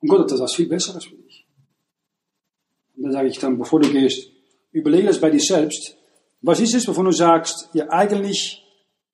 Und 0.00 0.08
Gott 0.08 0.30
hat 0.30 0.38
das 0.38 0.54
viel 0.54 0.68
Besseres 0.68 1.04
für 1.04 1.16
dich. 1.16 1.46
Und 2.96 3.04
dann 3.04 3.12
sage 3.12 3.28
ich 3.28 3.38
dann, 3.38 3.58
bevor 3.58 3.80
du 3.80 3.90
gehst, 3.90 4.30
überlege 4.72 5.06
das 5.08 5.20
bei 5.20 5.30
dir 5.30 5.40
selbst. 5.40 5.96
Was 6.42 6.60
ist 6.60 6.74
es, 6.74 6.86
wovon 6.86 7.06
du 7.06 7.12
sagst, 7.12 7.70
ja 7.72 7.88
eigentlich 7.88 8.62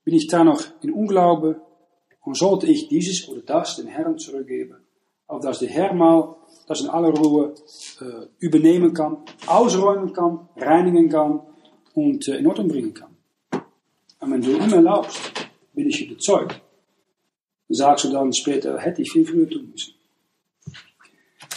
bin 0.04 0.14
ich 0.14 0.26
da 0.26 0.42
noch 0.42 0.62
in 0.82 0.92
Unglaube 0.92 1.60
und 2.22 2.36
sollte 2.36 2.66
ich 2.66 2.88
dieses 2.88 3.28
oder 3.28 3.42
das 3.42 3.76
den 3.76 3.86
Herrn 3.86 4.18
zurückgeben? 4.18 4.79
Auf 5.30 5.42
dass 5.42 5.60
der 5.60 5.68
Herr 5.68 5.94
mal 5.94 6.36
das 6.66 6.80
in 6.80 6.88
aller 6.88 7.10
Ruhe 7.10 7.54
äh, 8.00 8.26
übernehmen 8.38 8.92
kann, 8.92 9.18
ausräumen 9.46 10.12
kann, 10.12 10.48
reinigen 10.56 11.08
kann 11.08 11.40
und 11.94 12.26
äh, 12.28 12.38
in 12.38 12.46
Ordnung 12.46 12.68
bringen 12.68 12.94
kann. 12.94 13.10
Und 14.20 14.32
wenn 14.32 14.42
du 14.42 14.52
ihm 14.52 14.72
erlaubst, 14.72 15.32
bin 15.72 15.88
ich 15.88 16.06
überzeugt, 16.06 16.60
sagst 17.68 18.04
du 18.04 18.10
dann 18.10 18.32
später, 18.32 18.78
hätte 18.78 19.02
ich 19.02 19.12
viel 19.12 19.24
früher 19.24 19.48
tun 19.48 19.70
müssen. 19.70 19.94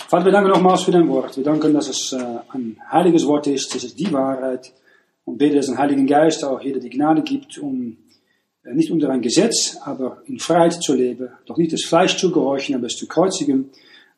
Vater, 0.07 0.25
wir 0.25 0.31
danken 0.31 0.51
nogmaals 0.51 0.83
für 0.83 0.91
dein 0.91 1.09
Wort. 1.09 1.35
Wir 1.35 1.43
danken, 1.43 1.73
dass 1.73 1.89
es 1.89 2.13
äh, 2.13 2.39
ein 2.49 2.79
heiliges 2.91 3.25
Wort 3.25 3.47
ist, 3.47 3.75
es 3.75 3.83
ist 3.83 3.99
die 3.99 4.11
Wahrheit. 4.13 4.71
Und 5.25 5.37
beten, 5.37 5.55
dass 5.55 5.69
ein 5.69 5.77
Heiligen 5.77 6.05
Geist 6.05 6.43
auch 6.43 6.61
jeder 6.61 6.79
die 6.79 6.89
Gnade 6.89 7.23
gibt, 7.23 7.57
um 7.57 7.97
nicht 8.71 8.91
unter 8.91 9.09
ein 9.09 9.21
Gesetz, 9.21 9.77
aber 9.83 10.21
in 10.25 10.39
Freiheit 10.39 10.81
zu 10.81 10.93
leben, 10.93 11.29
doch 11.45 11.57
nicht 11.57 11.73
das 11.73 11.83
Fleisch 11.83 12.17
zu 12.17 12.31
gehorchen, 12.31 12.75
aber 12.75 12.87
es 12.87 12.95
zu 12.95 13.07
kreuzigen 13.07 13.69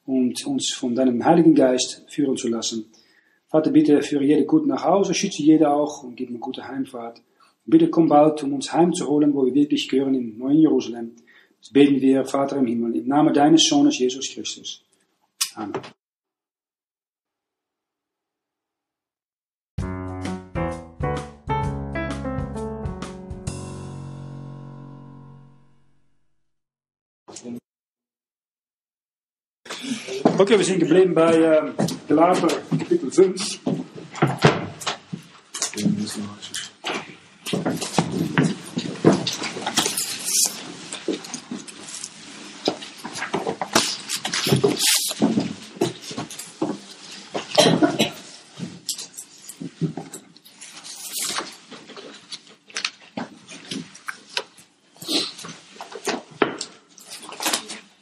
und 0.06 0.46
uns 0.46 0.74
von 0.74 0.94
deinem 0.94 1.24
Heiligen 1.26 1.56
Geist 1.56 2.04
führen 2.08 2.38
zu 2.38 2.48
lassen. 2.48 2.86
Vater, 3.48 3.72
bitte 3.72 4.02
führe 4.02 4.24
jeder 4.24 4.44
gut 4.44 4.68
nach 4.68 4.84
Hause, 4.84 5.14
schütze 5.14 5.42
jeder 5.42 5.74
auch 5.74 6.04
und 6.04 6.16
gib 6.16 6.30
eine 6.30 6.40
gute 6.40 6.68
Heimfahrt. 6.68 7.22
Bitte 7.66 7.90
komm 7.90 8.08
bald, 8.08 8.44
um 8.44 8.54
uns 8.54 8.72
heimzuholen, 8.72 9.34
wo 9.34 9.46
wir 9.46 9.54
wirklich 9.54 9.88
gehören, 9.88 10.14
im 10.14 10.38
neuen 10.38 10.60
Jerusalem. 10.60 11.14
Das 11.60 11.72
beten 11.72 12.00
wir, 12.00 12.26
Vater 12.26 12.58
im 12.58 12.68
Himmel, 12.68 12.96
im 12.96 13.08
Namen 13.08 13.34
deines 13.34 13.68
Sohnes 13.68 13.98
Jesus 13.98 14.30
Christus. 14.32 14.84
Amen. 15.56 15.74
Okay, 30.38 30.58
wir 30.58 30.66
sind 30.66 30.80
geblieben 30.80 31.14
bei 31.14 31.34
äh, 31.34 31.62
Galater 32.10 32.48
Kapitel 32.78 33.10
5. 33.10 33.60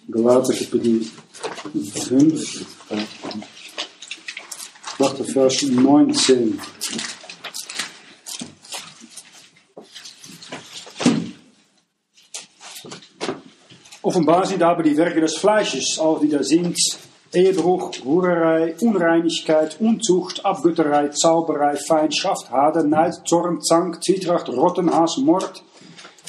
Galater 0.07 0.53
Kapitel 0.53 1.05
5. 2.13 2.65
Warte, 4.99 5.22
Vers 5.33 5.63
19. 5.63 6.59
Offenbar 14.03 14.45
sind 14.45 14.61
aber 14.61 14.83
die 14.83 14.95
Werke 14.95 15.21
des 15.21 15.37
Fleisches, 15.37 15.97
auch 15.97 16.19
die 16.19 16.29
da 16.29 16.43
sind, 16.43 16.77
Ehebruch, 17.33 17.93
Hurerei, 18.05 18.75
Unreinigkeit, 18.79 19.77
Unzucht, 19.79 20.45
Abgötterei, 20.45 21.07
Zauberei, 21.07 21.77
Feindschaft, 21.77 22.51
Hader, 22.51 22.83
Neid, 22.83 23.15
Zorn, 23.25 23.59
Zank, 23.59 24.03
Zwietracht, 24.03 24.49
Rottenhass, 24.49 25.17
Mord, 25.17 25.63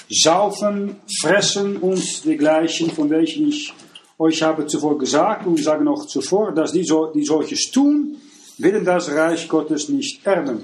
Saufen, 0.09 0.97
Fressen 1.21 1.77
und 1.77 2.25
dergleichen, 2.25 2.91
von 2.91 3.11
welchen 3.11 3.49
ich 3.49 3.75
euch 4.19 4.43
habe 4.43 4.67
zuvor 4.67 4.97
gesagt 4.97 5.47
und 5.47 5.63
sage 5.63 5.85
noch 5.85 6.07
zuvor, 6.07 6.53
dass 6.53 6.73
die, 6.73 6.85
so, 6.85 7.13
die 7.13 7.25
solches 7.25 7.71
tun, 7.71 8.17
werden 8.59 8.85
das 8.85 9.11
Reich 9.11 9.49
Gottes 9.49 9.89
nicht 9.89 10.27
erben. 10.27 10.63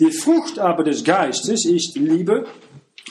Die 0.00 0.10
Frucht 0.10 0.58
aber 0.58 0.82
des 0.82 1.04
Geistes 1.04 1.64
ist 1.64 1.96
Liebe, 1.96 2.46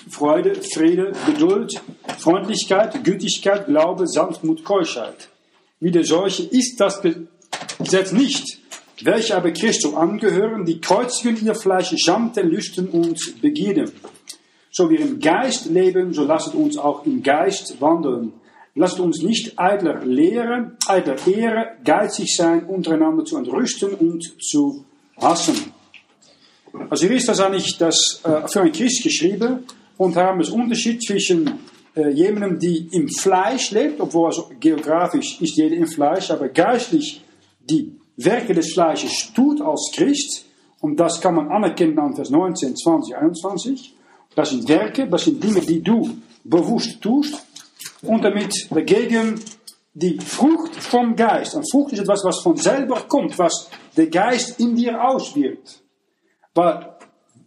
Freude, 0.09 0.55
Friede, 0.55 1.13
Geduld, 1.25 1.81
Freundlichkeit, 2.19 3.03
Gütigkeit, 3.03 3.67
Glaube, 3.67 4.07
Sanftmut, 4.07 4.63
Keuschheit. 4.63 5.29
Wie 5.79 5.91
der 5.91 6.03
solche 6.03 6.43
ist 6.43 6.79
das 6.79 7.01
Gesetz 7.79 8.11
nicht, 8.11 8.59
welche 9.01 9.35
aber 9.35 9.51
Christus 9.51 9.93
angehören, 9.95 10.65
die 10.65 10.79
kreuzigen 10.79 11.45
ihr 11.45 11.55
Fleisch 11.55 11.93
samt 12.03 12.35
den 12.37 12.49
Lüsten 12.49 12.89
und 12.89 13.41
Begierden. 13.41 13.91
So 14.71 14.89
wir 14.89 14.99
im 14.99 15.19
Geist 15.19 15.67
leben, 15.67 16.13
so 16.13 16.23
lasst 16.23 16.53
uns 16.53 16.77
auch 16.77 17.05
im 17.05 17.21
Geist 17.21 17.79
wandeln. 17.79 18.33
Lasst 18.75 18.99
uns 18.99 19.21
nicht 19.21 19.59
eitler 19.59 20.03
Lehre, 20.03 20.71
eitler 20.87 21.15
Ehre, 21.27 21.77
geizig 21.83 22.35
sein, 22.35 22.65
untereinander 22.65 23.23
zu 23.23 23.37
entrüsten 23.37 23.93
und 23.93 24.35
zu 24.41 24.83
hassen. 25.17 25.71
Also 26.89 27.05
hier 27.05 27.17
ist 27.17 27.29
das 27.29 27.39
eigentlich 27.39 27.77
das, 27.77 28.21
äh, 28.23 28.47
für 28.47 28.61
ein 28.61 28.71
Christ 28.71 29.03
geschrieben 29.03 29.59
und 29.97 30.15
haben 30.15 30.39
das 30.39 30.49
Unterschied 30.49 31.03
zwischen 31.03 31.59
äh, 31.95 32.09
jemandem, 32.09 32.57
die 32.57 32.89
im 32.91 33.07
Fleisch 33.09 33.69
lebt, 33.69 34.01
obwohl 34.01 34.27
also 34.27 34.49
geografisch 34.59 35.39
ist 35.39 35.55
jeder 35.55 35.75
im 35.75 35.85
Fleisch, 35.85 36.31
aber 36.31 36.49
geistlich 36.49 37.21
die 37.59 37.91
Werke 38.17 38.55
des 38.55 38.73
Fleisches 38.73 39.31
tut 39.35 39.61
als 39.61 39.91
Christ. 39.93 40.45
Und 40.81 40.99
das 40.99 41.21
kann 41.21 41.35
man 41.35 41.49
anerkennen 41.49 41.97
an 41.99 42.15
Vers 42.15 42.31
19, 42.31 42.75
20, 42.75 43.15
21. 43.15 43.93
Das 44.35 44.49
sind 44.49 44.67
Werke, 44.67 45.07
das 45.07 45.25
sind 45.25 45.43
Dinge, 45.43 45.61
die 45.61 45.81
du 45.81 46.09
bewusst 46.43 46.99
tust. 47.01 47.45
Und 48.03 48.23
damit 48.23 48.67
dagegen 48.69 49.39
die 49.93 50.19
Frucht 50.19 50.75
vom 50.75 51.15
Geist. 51.15 51.55
Und 51.55 51.69
Frucht 51.71 51.93
ist 51.93 51.99
etwas, 51.99 52.23
was 52.23 52.41
von 52.41 52.57
selber 52.57 53.01
kommt, 53.07 53.37
was 53.37 53.69
der 53.95 54.07
Geist 54.07 54.59
in 54.59 54.75
dir 54.75 55.01
auswirkt. 55.03 55.81
Aber 56.53 56.97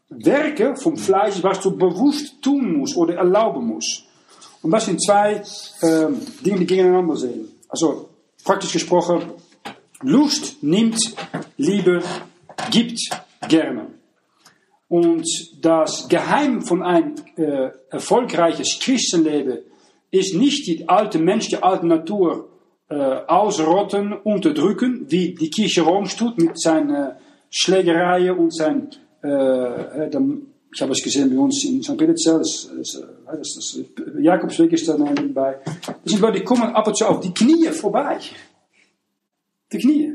Werke 0.09 0.76
vom 0.76 0.96
Fleisch, 0.96 1.42
was 1.42 1.61
du 1.61 1.76
bewusst 1.76 2.40
tun 2.40 2.78
musst 2.78 2.96
oder 2.96 3.16
erlauben 3.16 3.66
musst. 3.66 4.04
Und 4.62 4.70
das 4.70 4.86
sind 4.86 5.02
zwei 5.02 5.42
ähm, 5.82 6.20
Dinge, 6.44 6.61
die 6.61 6.66
gegeneinander 6.66 7.16
sehen. 7.16 7.48
Also 7.68 8.09
praktisch 8.44 8.72
gesprochen, 8.72 9.32
Lust 10.02 10.62
nimmt, 10.62 10.98
Liebe 11.57 12.02
gibt 12.70 12.98
gerne. 13.48 13.88
Und 14.88 15.26
das 15.61 16.09
Geheim 16.09 16.62
von 16.62 16.82
ein 16.82 17.14
äh, 17.36 17.70
erfolgreiches 17.90 18.78
Christenleben 18.80 19.59
ist 20.11 20.34
nicht 20.34 20.66
die 20.66 20.88
alte 20.88 21.18
Mensch, 21.18 21.48
die 21.48 21.62
alte 21.62 21.86
Natur 21.86 22.48
äh, 22.88 22.94
ausrotten, 22.94 24.12
unterdrücken, 24.12 25.07
wie 25.09 25.34
die 25.34 25.50
Kirche 25.50 25.82
Roms 25.82 26.16
tut 26.16 26.38
mit 26.38 26.61
seinen 26.61 27.12
Schlägereien 27.50 28.36
und 28.36 28.54
seinen, 28.54 28.90
äh, 29.22 29.28
äh 29.28 30.11
ich 30.72 30.82
habe 30.82 30.92
es 30.92 31.02
gesehen 31.02 31.34
bei 31.34 31.40
uns 31.40 31.64
in 31.64 31.82
St. 31.82 31.96
Petersburg, 31.96 32.40
das, 32.40 32.70
das, 32.76 33.02
das, 33.24 33.54
das, 33.54 33.80
Jakobsweg 34.20 34.72
ist 34.72 34.88
da 34.88 34.96
nebenbei. 34.96 35.57
Das 36.04 36.18
Leute, 36.20 36.38
die 36.38 36.44
kommen 36.44 36.62
ab 36.62 36.86
und 36.86 37.02
auf 37.02 37.20
die 37.20 37.32
Knie 37.32 37.68
vorbei. 37.68 38.18
Die 39.72 39.78
Knie. 39.78 40.05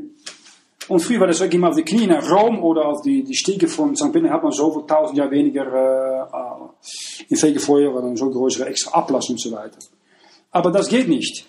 Und 0.88 1.00
früher 1.00 1.20
war 1.20 1.26
das 1.26 1.40
wirklich 1.40 1.58
immer 1.58 1.68
auf 1.68 1.76
die 1.76 1.84
Knie 1.84 2.06
nach 2.06 2.28
Rom 2.30 2.62
oder 2.62 2.86
auf 2.86 3.02
die, 3.02 3.22
die 3.22 3.34
Stiege 3.34 3.68
von 3.68 3.94
St. 3.94 4.12
Peter 4.12 4.30
hat 4.30 4.42
man 4.42 4.52
zoveel 4.52 4.84
tausend 4.86 5.16
Jahre 5.18 5.30
weniger 5.30 5.66
äh, 5.66 7.24
in 7.28 7.36
Fegefeuer 7.36 7.94
oder 7.94 8.16
so 8.16 8.30
größere 8.30 8.68
extra 8.68 8.98
Ablass 8.98 9.28
und 9.30 9.40
so 9.40 9.52
weiter. 9.52 9.78
Aber 10.50 10.70
das 10.70 10.88
geht 10.88 11.08
nicht. 11.08 11.46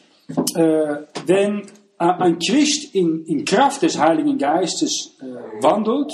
Äh, 0.55 0.97
wenn 1.25 1.63
ein 1.97 2.39
Christ 2.39 2.95
in, 2.95 3.25
in 3.25 3.45
Kraft 3.45 3.81
des 3.81 3.97
Heiligen 3.97 4.37
Geistes 4.37 5.15
äh, 5.21 5.63
wandelt, 5.63 6.11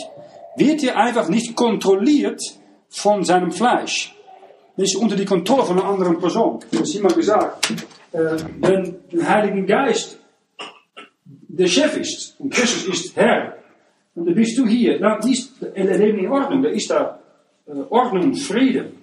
wird 0.57 0.83
er 0.83 0.97
einfach 0.97 1.29
nicht 1.29 1.55
kontrolliert 1.55 2.41
von 2.89 3.23
seinem 3.23 3.51
Fleisch. 3.51 4.15
Er 4.77 4.83
ist 4.83 4.95
unter 4.95 5.15
die 5.15 5.25
Kontrolle 5.25 5.63
von 5.63 5.79
einer 5.79 5.89
anderen 5.89 6.19
Person. 6.19 6.59
Das 6.71 6.81
ist 6.81 6.95
immer 6.95 7.13
gesagt. 7.13 7.71
Äh, 8.11 8.37
wenn 8.59 8.95
der 9.11 9.29
Heilige 9.29 9.65
Geist 9.65 10.17
der 11.59 11.67
Chef 11.67 11.97
ist 11.97 12.35
und 12.39 12.53
Christus 12.53 12.87
ist 12.87 13.15
Herr, 13.15 13.57
und 14.15 14.25
dann 14.25 14.35
bist 14.35 14.57
du 14.57 14.65
hier, 14.65 14.99
dann 14.99 15.19
ist 15.29 15.53
das 15.61 15.97
Leben 15.97 16.19
in 16.19 16.31
Ordnung, 16.31 16.63
da 16.63 16.69
ist 16.69 16.89
da 16.89 17.19
äh, 17.67 17.71
Ordnung 17.89 18.33
Frieden. 18.33 18.93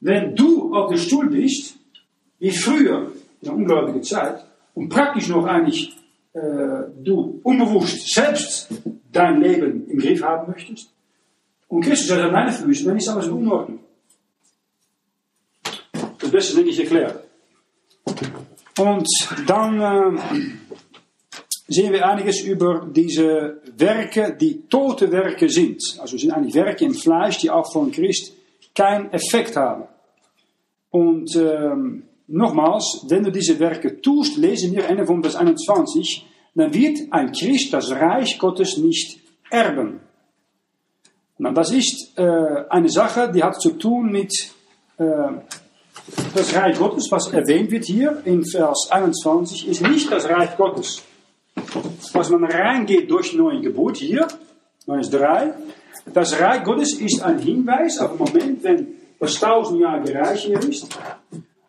Wenn 0.00 0.34
du 0.34 0.74
auf 0.74 0.90
dem 0.90 0.98
Stuhl 0.98 1.28
bist, 1.28 1.76
wie 2.38 2.50
früher, 2.50 3.12
in 3.40 3.48
einer 3.48 3.56
unglaublichen 3.56 4.02
Zeit, 4.02 4.44
und 4.74 4.88
praktisch 4.88 5.28
noch 5.28 5.44
eigentlich 5.44 5.94
äh, 6.32 6.40
du 7.02 7.40
unbewusst 7.42 8.14
selbst 8.14 8.68
dein 9.12 9.40
Leben 9.40 9.88
im 9.88 9.98
Griff 9.98 10.22
haben 10.22 10.50
möchtest, 10.52 10.90
und 11.68 11.84
Christus 11.84 12.16
hat 12.16 12.24
an 12.24 12.32
deine 12.32 12.52
Füße, 12.52 12.84
dann 12.84 12.96
ist 12.96 13.08
alles 13.08 13.26
in 13.26 13.32
Unordnung. 13.32 13.80
Das 16.18 16.30
Beste 16.30 16.56
denke 16.56 16.70
ich 16.70 16.80
erklärt. 16.80 17.24
Und 18.78 19.08
dann 19.46 19.80
äh, 19.80 20.20
sehen 21.72 21.92
wir 21.92 22.06
einiges 22.06 22.42
über 22.42 22.86
diese 22.90 23.60
Werke, 23.76 24.36
die 24.38 24.68
tote 24.68 25.10
Werke 25.10 25.48
sind. 25.48 25.80
Also 25.98 26.16
sind 26.16 26.32
eigentlich 26.32 26.54
Werke 26.54 26.84
im 26.84 26.94
Fleisch, 26.94 27.38
die 27.38 27.50
auch 27.50 27.72
von 27.72 27.90
Christ 27.90 28.32
kein 28.74 29.12
Effekt 29.12 29.56
haben. 29.56 29.84
Und 30.90 31.34
ähm, 31.36 32.04
nochmals, 32.26 33.04
wenn 33.08 33.24
du 33.24 33.30
diese 33.30 33.58
Werke 33.58 34.00
tust, 34.00 34.36
lesen 34.36 34.74
wir 34.74 34.88
Ende 34.88 35.06
von 35.06 35.22
Vers 35.22 35.36
21, 35.36 36.26
dann 36.54 36.74
wird 36.74 36.98
ein 37.10 37.32
Christ 37.32 37.72
das 37.72 37.90
Reich 37.90 38.38
Gottes 38.38 38.76
nicht 38.76 39.18
erben. 39.50 40.00
Na, 41.38 41.50
das 41.50 41.72
ist 41.72 42.16
äh, 42.16 42.64
eine 42.68 42.88
Sache, 42.88 43.30
die 43.32 43.42
hat 43.42 43.60
zu 43.60 43.70
tun 43.70 44.12
mit 44.12 44.32
äh, 44.98 45.04
Reich 46.54 46.78
Gottes, 46.78 47.10
was 47.10 47.32
erwähnt 47.32 47.70
wird 47.70 47.84
hier 47.84 48.22
in 48.24 48.44
Vers 48.44 48.88
21, 48.90 49.68
ist 49.68 49.82
nicht 49.82 50.10
das 50.10 50.28
Reich 50.28 50.56
Gottes. 50.56 51.02
Was 52.12 52.30
man 52.30 52.44
reingeht 52.44 53.10
durch 53.10 53.34
neue 53.34 53.60
Geburt 53.60 53.96
hier, 53.96 54.26
Vers 54.84 55.10
3, 55.10 55.54
das 56.12 56.38
Reich 56.40 56.64
Gottes 56.64 56.94
ist 56.94 57.22
ein 57.22 57.38
Hinweis 57.38 57.98
auf 58.00 58.16
den 58.16 58.18
Moment, 58.18 58.64
wenn 58.64 58.86
das 59.18 59.38
tausendjährige 59.38 60.14
Reich 60.14 60.44
hier 60.44 60.58
ist. 60.60 60.88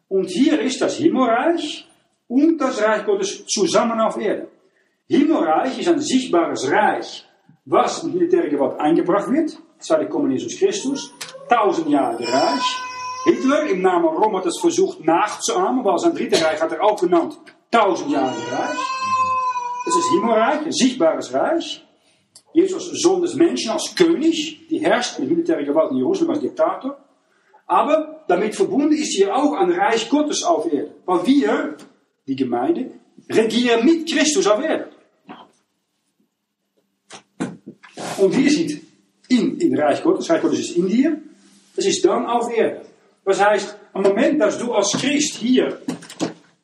Und 0.09 0.29
hier 0.29 0.59
ist 0.61 0.81
das 0.81 0.97
Himmelreich 0.97 1.87
und 2.27 2.57
das 2.57 2.81
Reich 2.81 3.05
Gottes 3.05 3.45
zusammen 3.45 3.99
auf 3.99 4.17
Erde. 4.17 4.47
Himmelreich 5.07 5.79
ist 5.79 5.89
ein 5.89 5.99
sichtbares 5.99 6.69
Reich, 6.71 7.25
was 7.65 8.03
mit 8.03 8.15
militärer 8.15 8.47
Gewalt 8.47 8.79
eingebracht 8.79 9.29
wird. 9.29 9.57
Zweite 9.79 10.07
Kommen 10.07 10.31
Jesus 10.31 10.57
Christus. 10.57 11.13
Tausendjährige 11.47 12.27
Reich. 12.27 12.79
Hitler 13.25 13.63
im 13.69 13.81
Namen 13.81 14.05
Rom 14.05 14.35
hat 14.37 14.45
es 14.45 14.59
versucht 14.59 15.05
nachzuahmen, 15.05 15.83
weil 15.85 15.97
sein 15.97 16.15
dritte 16.15 16.43
Reich 16.43 16.61
hat 16.61 16.71
er 16.71 16.83
auch 16.83 16.99
genannt. 16.99 17.37
Tausendjährige 17.69 18.51
Reich. 18.51 19.02
Das 19.85 19.95
ist 19.95 20.09
Himmelreich, 20.11 20.65
ein 20.65 20.71
sichtbares 20.71 21.33
Reich. 21.33 21.85
Jesus 22.53 22.91
des 23.21 23.35
Menschen 23.35 23.71
als 23.71 23.93
König, 23.95 24.67
die 24.69 24.79
herrscht 24.79 25.19
mit 25.19 25.29
militärer 25.29 25.63
Gewalt 25.63 25.91
in 25.91 25.97
Jerusalem 25.97 26.31
als 26.31 26.39
Diktator. 26.39 26.97
Aber 27.65 28.23
damit 28.27 28.55
verbunden 28.55 28.93
ist 28.93 29.15
hier 29.15 29.35
auch 29.35 29.53
ein 29.53 29.71
Reich 29.71 30.09
Gottes 30.09 30.43
auf 30.43 30.71
Erde. 30.71 30.93
Weil 31.05 31.25
wir, 31.25 31.77
die 32.27 32.35
Gemeinde, 32.35 32.91
regieren 33.29 33.83
mit 33.85 34.09
Christus 34.09 34.45
auf 34.47 34.63
Erde. 34.63 34.89
Und 38.17 38.37
wir 38.37 38.51
sind 38.51 38.81
in, 39.29 39.57
in 39.57 39.77
Reich 39.77 40.03
Gottes. 40.03 40.29
Reich 40.29 40.41
Gottes 40.41 40.59
ist 40.59 40.77
in 40.77 40.87
dir. 40.87 41.21
Es 41.75 41.85
ist 41.85 42.05
dann 42.05 42.25
auf 42.25 42.55
Erde. 42.55 42.85
Das 43.25 43.43
heißt, 43.43 43.75
am 43.93 44.03
Moment, 44.03 44.39
dass 44.39 44.59
du 44.59 44.71
als 44.73 44.91
Christ 44.91 45.35
hier 45.35 45.81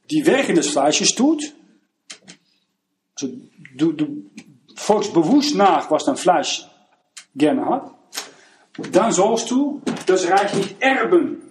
die 0.09 0.26
Werke 0.26 0.53
des 0.53 0.70
Fleisches 0.70 1.15
also 1.15 1.53
du, 3.76 3.91
du 3.91 4.26
bewusst 5.13 5.55
nach, 5.55 5.89
was 5.91 6.05
dein 6.05 6.15
Fleisch 6.15 6.65
gerne 7.36 7.65
hat, 7.65 7.91
dann 8.91 9.11
sollst 9.11 9.51
du 9.51 9.82
das 10.05 10.30
Reich 10.30 10.53
nicht 10.53 10.76
erben. 10.82 11.41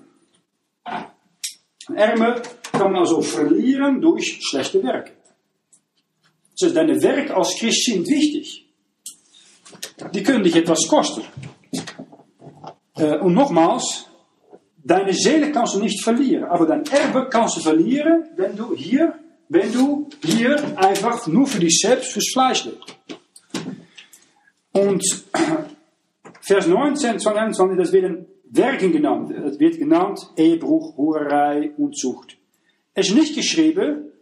Ein 0.85 1.97
Erbe 1.97 2.43
kann 2.73 2.93
man 2.93 2.97
also 2.97 3.21
verlieren 3.23 4.01
durch 4.01 4.41
schlechte 4.43 4.83
Werke. 4.83 5.13
Also 6.61 6.75
deine 6.75 7.01
Werke 7.03 7.35
als 7.37 7.57
Christ 7.57 7.85
sind 7.85 8.09
wichtig. 8.09 8.67
Die 10.13 10.23
können 10.23 10.45
dich 10.45 10.57
etwas 10.57 10.87
kosten. 10.89 11.23
Äh, 12.97 13.19
und 13.19 13.35
nochmals, 13.35 14.07
deine 14.77 15.13
Seele 15.13 15.53
kannst 15.53 15.75
du 15.75 15.81
nicht 15.81 16.03
verlieren, 16.03 16.45
aber 16.45 16.67
dein 16.67 16.85
Erbe 16.87 17.29
kannst 17.31 17.57
du 17.57 17.61
verlieren, 17.61 18.25
wenn 18.37 18.57
du 18.57 18.75
hier, 18.75 19.15
wenn 19.49 19.73
du 19.73 20.09
hier 20.23 20.79
einfach 20.79 21.27
nur 21.27 21.47
für 21.47 21.61
dich 21.61 21.79
selbst, 21.81 22.13
fürs. 22.13 22.69
Und 24.73 25.03
Vers 26.41 26.67
19, 26.67 27.19
22, 27.19 27.79
das 27.79 27.93
werden 27.93 28.27
Werken 28.51 28.93
genannt. 28.93 29.31
Es 29.31 29.59
wird 29.59 29.79
genannt 29.79 30.21
Ehebruch, 30.37 30.97
Hurerei 30.97 31.73
und 31.77 31.97
Zucht. 31.97 32.37
Es 32.95 33.09
ist 33.09 33.15
nicht 33.15 33.35
geschrieben, 33.35 34.13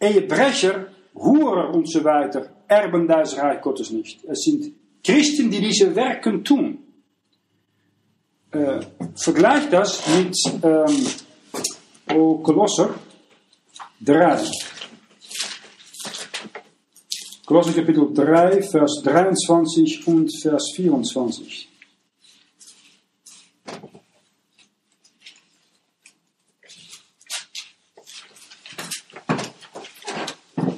Ehebrecher, 0.00 0.86
Hurer 1.14 1.74
und 1.74 1.90
so 1.90 2.04
weiter, 2.04 2.48
erben 2.68 3.08
das 3.08 3.36
Reich 3.36 3.60
Gottes 3.60 3.90
nicht. 3.90 4.24
Es 4.24 4.42
sind 4.42 4.72
Christen, 5.02 5.50
die 5.50 5.60
diese 5.60 5.94
Werken 5.96 6.44
tun. 6.44 6.78
Äh, 8.52 8.80
vergleich 9.16 9.68
das 9.68 10.02
mit 10.16 10.36
ähm, 10.62 12.42
Kolosser 12.42 12.94
3. 14.00 14.38
Kolosser 17.44 17.72
Kapitel 17.72 18.12
3, 18.14 18.62
Vers 18.62 19.02
23 19.02 20.06
und 20.06 20.30
Vers 20.40 20.70
24. 20.76 21.68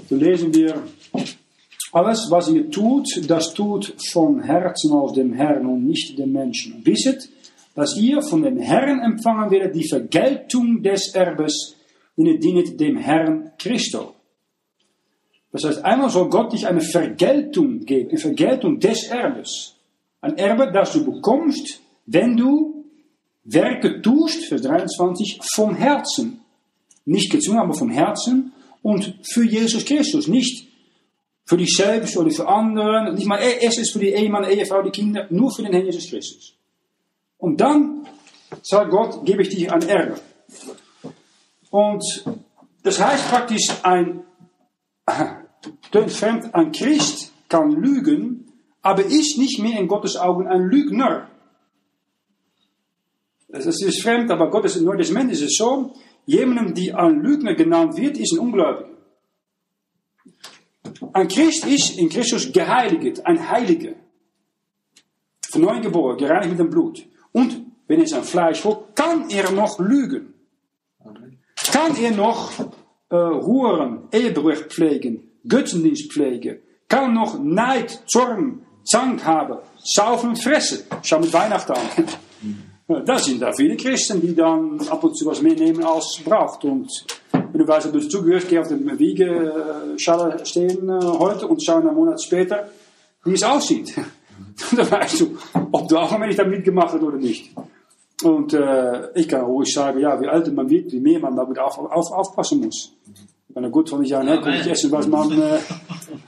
So 0.08 0.16
lesen 0.16 0.54
wir, 0.54 0.82
alles, 1.92 2.26
was 2.30 2.48
ihr 2.48 2.70
tut, 2.70 3.06
das 3.28 3.52
tut 3.52 3.94
von 4.10 4.42
Herzen 4.42 4.92
aus 4.92 5.12
dem 5.12 5.34
Herrn 5.34 5.66
und 5.66 5.86
nicht 5.86 6.18
dem 6.18 6.32
Menschen. 6.32 6.86
Wisset, 6.86 7.28
dass 7.74 7.96
ihr 7.96 8.22
von 8.22 8.42
dem 8.42 8.58
Herrn 8.58 9.00
empfangen 9.00 9.50
werdet 9.50 9.74
die 9.74 9.88
Vergeltung 9.88 10.82
des 10.82 11.14
Erbes, 11.14 11.76
denn 12.24 12.40
dienet 12.40 12.78
dem 12.80 12.96
Herrn 12.96 13.52
Christo. 13.58 14.14
Das 15.52 15.64
heißt, 15.64 15.84
einmal 15.84 16.10
soll 16.10 16.28
Gott 16.28 16.52
dich 16.52 16.66
eine 16.66 16.80
Vergeltung 16.80 17.80
geben, 17.84 18.10
eine 18.10 18.18
Vergeltung 18.18 18.78
des 18.78 19.08
Erbes. 19.08 19.74
Ein 20.20 20.36
Erbe, 20.38 20.70
das 20.72 20.92
du 20.92 21.04
bekommst, 21.04 21.80
wenn 22.06 22.36
du 22.36 22.84
Werke 23.44 24.00
tust, 24.02 24.46
Vers 24.46 24.62
23, 24.62 25.40
vom 25.54 25.74
Herzen. 25.74 26.40
Nicht 27.04 27.32
gezwungen, 27.32 27.60
aber 27.60 27.74
vom 27.74 27.90
Herzen 27.90 28.52
und 28.82 29.14
für 29.32 29.44
Jesus 29.44 29.84
Christus. 29.84 30.28
Nicht 30.28 30.68
für 31.44 31.56
dich 31.56 31.74
selbst 31.74 32.16
oder 32.16 32.30
für 32.30 32.46
anderen. 32.46 33.14
Nicht 33.14 33.26
mal 33.26 33.38
erst 33.38 33.78
ist 33.78 33.92
für 33.92 33.98
die 33.98 34.10
Ehemann, 34.10 34.44
Ehefrau, 34.44 34.82
die 34.82 34.90
Kinder, 34.90 35.26
nur 35.30 35.52
für 35.52 35.62
den 35.62 35.72
Herrn 35.72 35.86
Jesus 35.86 36.08
Christus. 36.08 36.54
Und 37.38 37.60
dann 37.60 38.06
sagt 38.62 38.90
Gott, 38.90 39.24
gebe 39.24 39.42
ich 39.42 39.48
dir 39.48 39.72
ein 39.72 39.82
Erbe. 39.82 40.20
Und 41.70 42.04
das 42.82 43.00
heißt 43.00 43.28
praktisch, 43.28 43.68
ein 43.82 44.24
fremd, 46.08 46.54
ein 46.54 46.72
Christ 46.72 47.32
kann 47.48 47.72
lügen, 47.72 48.52
aber 48.82 49.04
ist 49.04 49.38
nicht 49.38 49.60
mehr 49.60 49.78
in 49.78 49.88
Gottes 49.88 50.16
Augen 50.16 50.46
ein 50.46 50.62
Lügner. 50.62 51.28
Das 53.48 53.66
ist 53.66 54.02
fremd, 54.02 54.30
aber 54.30 54.50
Gottes, 54.50 54.76
in 54.76 54.84
Neuen 54.84 54.98
Testament 54.98 55.32
ist 55.32 55.42
es 55.42 55.56
so, 55.56 55.94
jemandem, 56.24 56.74
die 56.74 56.92
ein 56.92 57.20
Lügner 57.20 57.54
genannt 57.54 57.96
wird, 57.96 58.16
ist 58.16 58.32
ein 58.32 58.38
Ungläubiger. 58.38 58.88
Ein 61.12 61.28
Christ 61.28 61.66
ist 61.66 61.98
in 61.98 62.08
Christus 62.08 62.52
geheiligt, 62.52 63.26
ein 63.26 63.48
Heiliger. 63.48 63.94
Von 65.50 65.62
neu 65.62 65.80
geboren, 65.80 66.16
gereinigt 66.16 66.50
mit 66.50 66.60
dem 66.60 66.70
Blut. 66.70 67.04
Und 67.32 67.66
wenn 67.88 68.00
er 68.00 68.06
sein 68.06 68.22
Fleisch 68.22 68.60
folgt, 68.60 68.94
kann 68.94 69.28
er 69.30 69.50
noch 69.50 69.80
lügen. 69.80 70.34
Kann 71.72 71.96
er 71.96 72.10
noch 72.12 72.52
äh, 73.10 73.16
Huren, 73.16 74.08
Ehebruch 74.12 74.68
pflegen, 74.68 75.30
Götzendienst 75.46 76.12
pflegen, 76.12 76.60
kann 76.88 77.14
noch 77.14 77.38
Neid, 77.38 78.02
Zorn, 78.06 78.62
Zank 78.84 79.24
haben, 79.24 79.58
saufen 79.82 80.36
fressen. 80.36 80.80
Schau 81.02 81.20
mit 81.20 81.32
Weihnachten 81.32 81.72
an. 81.72 83.04
Da 83.06 83.18
sind 83.18 83.40
da 83.40 83.52
viele 83.52 83.76
Christen, 83.76 84.20
die 84.20 84.34
dann 84.34 84.80
ab 84.88 85.04
und 85.04 85.16
zu 85.16 85.24
was 85.26 85.40
mehr 85.40 85.54
nehmen 85.54 85.84
als 85.84 86.20
braucht. 86.24 86.64
Und 86.64 86.90
wenn 87.32 87.52
du 87.52 87.68
weißt, 87.68 87.86
ob 87.86 87.92
du 87.92 88.00
zugehörst, 88.00 88.48
geh 88.48 88.58
auf 88.58 88.68
der 88.68 88.78
Wiegeschale 88.98 90.44
stehen 90.44 90.88
äh, 90.88 91.00
heute 91.00 91.46
und 91.46 91.62
schau 91.62 91.76
einen 91.76 91.94
Monat 91.94 92.20
später, 92.20 92.68
wie 93.24 93.34
es 93.34 93.44
aussieht. 93.44 93.94
dann 94.76 94.90
weißt 94.90 95.20
du, 95.20 95.38
ob 95.70 95.88
du 95.88 95.96
auch 95.96 96.10
damit 96.10 96.64
gemacht 96.64 96.94
hast 96.94 97.02
oder 97.02 97.18
nicht. 97.18 97.54
Und 98.22 98.52
äh, 98.52 99.10
ich 99.14 99.28
kann 99.28 99.42
ruhig 99.42 99.72
sagen, 99.72 100.00
ja, 100.00 100.20
wie 100.20 100.26
älter 100.26 100.52
man 100.52 100.68
wird, 100.68 100.92
wie 100.92 101.00
mehr 101.00 101.20
man 101.20 101.36
damit 101.40 101.58
auf, 101.58 101.78
auf, 101.78 102.12
aufpassen 102.12 102.60
muss. 102.60 102.92
Wenn 103.48 103.64
er 103.64 103.70
gut 103.70 103.90
von 103.90 104.04
Jahren 104.04 104.28
her 104.28 104.40
konnte 104.40 104.58
ich 104.58 104.66
essen, 104.70 104.92
was 104.92 105.08
man, 105.08 105.32
äh, 105.32 105.58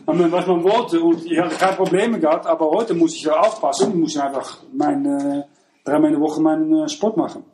was 0.06 0.46
man 0.46 0.64
wollte. 0.64 1.00
Und 1.00 1.24
ich 1.24 1.38
hatte 1.38 1.54
keine 1.54 1.76
Probleme 1.76 2.18
gehabt, 2.18 2.46
aber 2.46 2.68
heute 2.70 2.94
muss 2.94 3.14
ich 3.14 3.22
ja 3.22 3.38
aufpassen. 3.38 3.90
Ich 3.90 3.96
muss 3.96 4.16
einfach 4.16 4.58
mein, 4.72 5.06
äh, 5.06 5.42
dreimal 5.84 6.12
in 6.12 6.18
der 6.18 6.20
Woche 6.20 6.40
meinen 6.40 6.84
äh, 6.84 6.88
Sport 6.88 7.16
machen. 7.16 7.44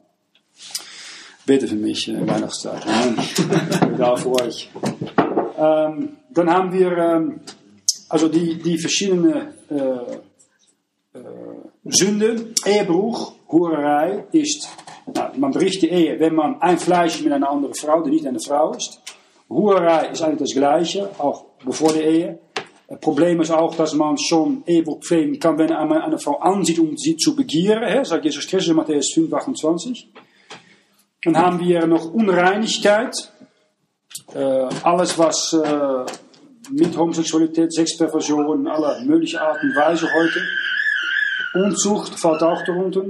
Bitte 1.45 1.66
für 1.66 1.76
mich, 1.76 2.09
äh, 2.09 2.26
Weihnachtszeit. 2.26 2.84
Für 2.84 4.30
euch. 4.43 4.70
Ähm, 5.59 6.16
dann 6.30 6.51
haben 6.51 6.72
wir 6.72 6.97
ähm, 6.97 7.41
also 8.09 8.28
die, 8.28 8.57
die 8.57 8.78
verschiedenen 8.78 9.49
äh, 9.70 9.74
äh, 11.14 11.20
Sünden. 11.84 12.55
Ehebruch, 12.64 13.32
Hurerei 13.49 14.26
ist, 14.32 14.68
nou, 15.07 15.30
man 15.36 15.53
bricht 15.53 15.82
die 15.82 15.88
Ehe, 15.88 16.20
wenn 16.20 16.34
man 16.34 16.61
ein 16.61 16.78
Fleisch 16.78 17.20
mit 17.22 17.32
einer 17.32 17.51
anderen 17.51 17.74
Frau, 17.74 18.03
die 18.03 18.11
nicht 18.11 18.26
eine 18.26 18.40
Frau 18.40 18.72
ist. 18.72 19.01
Hurerei 19.49 20.09
ist 20.09 20.22
eigentlich 20.22 20.51
das 20.51 20.53
Gleiche, 20.53 21.11
auch 21.18 21.46
bevor 21.64 21.92
die 21.92 22.01
Ehe. 22.01 22.38
Das 22.88 23.01
Problem 23.01 23.40
ist 23.40 23.51
auch, 23.51 23.74
dass 23.74 23.94
man 23.94 24.16
schon 24.18 24.62
Ehebruch 24.66 25.01
pflegen 25.01 25.38
kann, 25.38 25.59
wenn 25.59 25.68
man 25.68 26.01
eine 26.01 26.18
Frau 26.18 26.38
ansieht, 26.38 26.78
um 26.78 26.96
sie 26.96 27.16
zu 27.16 27.36
begieren. 27.36 28.05
Sagt 28.05 28.24
Jesus 28.24 28.46
Christus 28.46 28.70
in 28.70 28.76
Matthäus 28.76 29.12
5, 29.12 29.32
28. 29.32 30.09
Dann 31.22 31.36
haben 31.36 31.61
wir 31.61 31.86
noch 31.86 32.12
Unreinigkeit. 32.12 33.14
Äh, 34.34 34.68
alles, 34.82 35.18
was 35.18 35.53
äh, 35.53 36.07
mit 36.70 36.96
Homosexualität, 36.96 37.72
Sexperversion, 37.72 38.66
aller 38.66 39.01
möglichen 39.05 39.38
Arten 39.38 39.70
und 39.70 39.76
Weise 39.76 40.09
heute. 40.12 40.40
Unzucht 41.55 42.18
fällt 42.18 42.42
auch 42.42 42.62
darunter. 42.64 43.05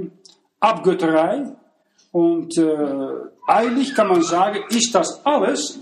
Abgötterei. 0.59 1.55
Und 2.11 2.57
äh, 2.57 2.67
eigentlich 3.47 3.93
kann 3.93 4.07
man 4.07 4.23
sagen, 4.23 4.59
ist 4.69 4.93
das 4.95 5.25
alles, 5.25 5.79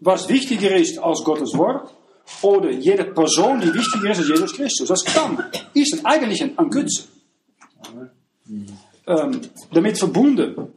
was 0.00 0.28
wichtiger 0.28 0.74
ist 0.76 0.98
als 0.98 1.24
Gottes 1.24 1.56
Wort, 1.56 1.92
oder 2.42 2.70
jede 2.70 3.04
Person, 3.04 3.60
die 3.60 3.72
wichtiger 3.74 4.10
ist 4.10 4.18
als 4.18 4.28
Jesus 4.28 4.54
Christus. 4.54 4.88
Das 4.88 5.04
kann, 5.04 5.44
ist 5.74 5.94
het 5.94 6.06
eigentlich 6.06 6.42
ein, 6.42 6.56
ein. 6.56 6.88
Ähm, 9.06 9.40
damit 9.72 9.98
verbunden 9.98 10.72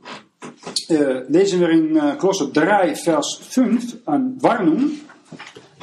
äh, 0.89 1.23
lesen 1.27 1.59
wir 1.59 1.69
in 1.69 1.95
äh, 1.95 2.15
Kolosser 2.17 2.47
3, 2.47 2.95
Vers 2.95 3.39
5 3.49 3.97
eine 4.05 4.35
Warnung 4.41 4.91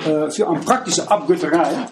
äh, 0.05 0.30
für 0.30 0.48
eine 0.48 0.61
praktische 0.61 1.09
Abgötterei. 1.11 1.88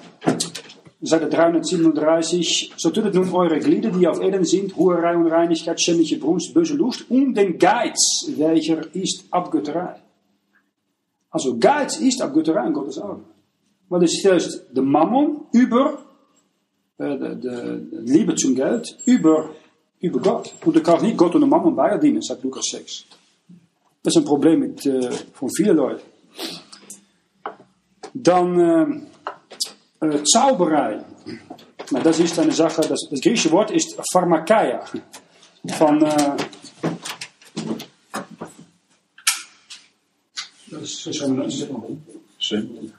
Seite 1.01 1.29
337, 1.29 2.73
so 2.77 2.91
tut 2.91 3.15
nun 3.15 3.33
eure 3.33 3.61
Glieder, 3.61 3.91
die 3.91 4.09
auf 4.09 4.21
Erden 4.21 4.45
sind, 4.45 4.77
Huerei, 4.77 5.17
Unreinigkeit, 5.17 5.81
schändliche 5.81 6.19
Brunst, 6.19 6.53
böse 6.53 6.75
Lust 6.75 7.09
und 7.09 7.35
den 7.35 7.57
Geiz, 7.57 8.27
welcher 8.37 8.95
ist 8.95 9.25
Abgötterei. 9.31 9.95
Also 11.31 11.57
Geiz 11.59 11.99
ist 11.99 12.21
Abgötterei 12.21 12.67
in 12.67 12.73
Gottes 12.73 12.99
Augen. 12.99 13.25
Maar 13.89 14.01
das 14.01 14.13
stellt 14.13 14.67
de 14.75 14.83
Mammon 14.83 15.47
über, 15.53 15.99
äh, 16.99 17.17
de, 17.17 17.35
de, 17.37 18.01
Liebe 18.05 18.35
zum 18.35 18.55
Geld, 18.55 18.99
über, 19.07 19.51
über 20.01 20.21
Gott. 20.21 20.53
Und 20.65 20.77
du 20.77 20.83
kannst 20.83 21.03
nicht 21.03 21.17
Gott 21.17 21.35
und 21.35 21.41
de 21.41 21.49
Mammon 21.49 21.75
beide 21.75 21.99
dienen, 21.99 22.21
sagt 22.21 22.43
Lukas 22.43 22.67
6. 22.73 23.05
Das 24.03 24.15
ist 24.15 24.23
ein 24.23 24.25
Problem 24.25 24.61
mit, 24.61 24.85
äh, 24.85 25.11
von 25.33 25.49
vielen 25.51 25.77
Leuten. 25.77 26.03
Dann 28.15 28.61
äh, 28.61 29.01
äh, 30.01 30.23
Zauberei. 30.25 31.05
Nou, 31.91 32.01
das 32.03 32.19
ist 32.19 32.39
eine 32.39 32.53
Sache, 32.53 32.83
das, 32.83 33.09
das 33.11 33.21
griechische 33.21 33.51
Wort 33.51 33.71
ist 33.71 33.97
Pharmakeia. 34.13 34.85
Von, 35.77 36.03
äh, 36.03 36.37
das 40.71 41.07
ist 41.07 41.23
ein, 41.23 41.51
Schön. 42.39 42.93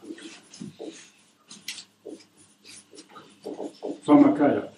Pharmakeia. 4.03 4.69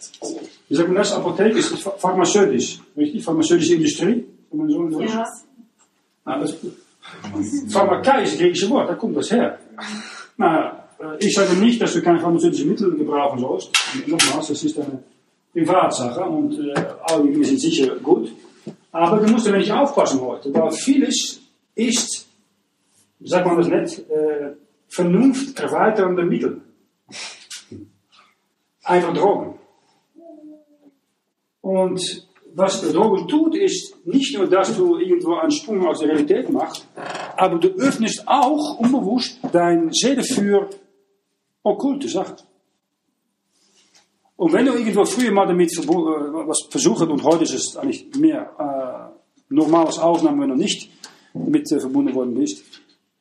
Je 0.69 0.75
sagt, 0.75 0.95
das 0.95 1.11
Apotheke 1.13 1.59
ist 1.59 1.77
pharmaceutisch, 1.97 2.79
richtig? 2.97 3.23
Pharmazeutische 3.23 3.75
Industrie, 3.75 4.25
kann 4.49 4.57
man 4.59 4.69
so 4.69 4.89
sagen. 4.89 5.07
Ja. 5.07 5.25
Nou, 6.25 6.39
das, 6.39 6.55
Pharmakeia 7.69 8.19
ist 8.21 8.33
das 8.33 8.39
griechische 8.39 8.69
Wort, 8.69 8.89
da 8.89 8.95
kommt 8.95 9.17
das 9.17 9.31
her. 9.31 9.59
Nou, 10.37 10.47
äh, 10.47 10.71
ich 11.19 11.33
sage 11.33 11.53
nicht, 11.55 11.81
dass 11.81 11.93
du 11.93 12.01
keine 12.01 12.19
pharmazeutische 12.19 12.65
Mittel 12.65 12.95
gebrauchen 12.95 13.39
sollst. 13.39 13.71
Nochmals, 14.07 14.47
das 14.47 14.63
ist 14.63 14.79
eine 14.79 15.03
Privatsache 15.51 16.21
und 16.21 16.57
äh, 16.59 16.73
alle 17.03 17.23
Dinge 17.31 17.45
sind 17.45 17.59
sicher 17.59 17.95
gut. 17.97 18.31
Aber 18.91 19.17
du 19.17 19.31
musst 19.31 19.47
ein 19.47 19.53
wenig 19.53 19.71
aufpassen 19.71 20.21
heute, 20.21 20.53
weil 20.53 20.71
vieles 20.71 21.41
ist, 21.75 22.27
sagt 23.21 23.45
man 23.45 23.57
das 23.57 23.67
nicht, 23.67 24.09
äh, 24.09 24.53
Vernunft 24.87 25.59
erweiternde 25.59 26.23
Mittel. 26.23 26.61
Einfach 28.83 29.13
Drogen. 29.13 29.55
Und 31.61 32.27
was 32.53 32.81
Drogen 32.91 33.27
tut, 33.27 33.55
ist 33.55 34.05
nicht 34.05 34.35
nur, 34.37 34.47
dass 34.47 34.75
du 34.75 34.97
irgendwo 34.97 35.35
einen 35.35 35.51
Sprung 35.51 35.85
aus 35.87 35.99
der 35.99 36.09
Realität 36.09 36.49
machst, 36.49 36.85
aber 37.37 37.59
du 37.59 37.69
öffnest 37.69 38.27
auch 38.27 38.79
unbewusst 38.79 39.39
dein 39.53 39.91
Seele 39.93 40.23
für 40.23 40.69
okkulte 41.63 42.07
Sachen. 42.07 42.37
Und 44.41 44.53
wenn 44.53 44.65
du 44.65 44.73
irgendwo 44.73 45.05
früher 45.05 45.31
mal 45.31 45.45
damit 45.45 45.71
äh, 45.77 45.87
was 45.87 46.67
versucht, 46.69 47.07
und 47.07 47.23
heute 47.23 47.43
ist 47.43 47.53
es 47.53 47.77
eigentlich 47.77 48.07
mehr 48.15 48.49
äh, 48.57 49.53
normal 49.53 49.87
Ausnahme, 49.87 50.41
wenn 50.41 50.49
du 50.49 50.55
nicht 50.55 50.89
damit 51.33 51.71
äh, 51.71 51.79
verbunden 51.79 52.15
worden 52.15 52.33
bist, 52.33 52.63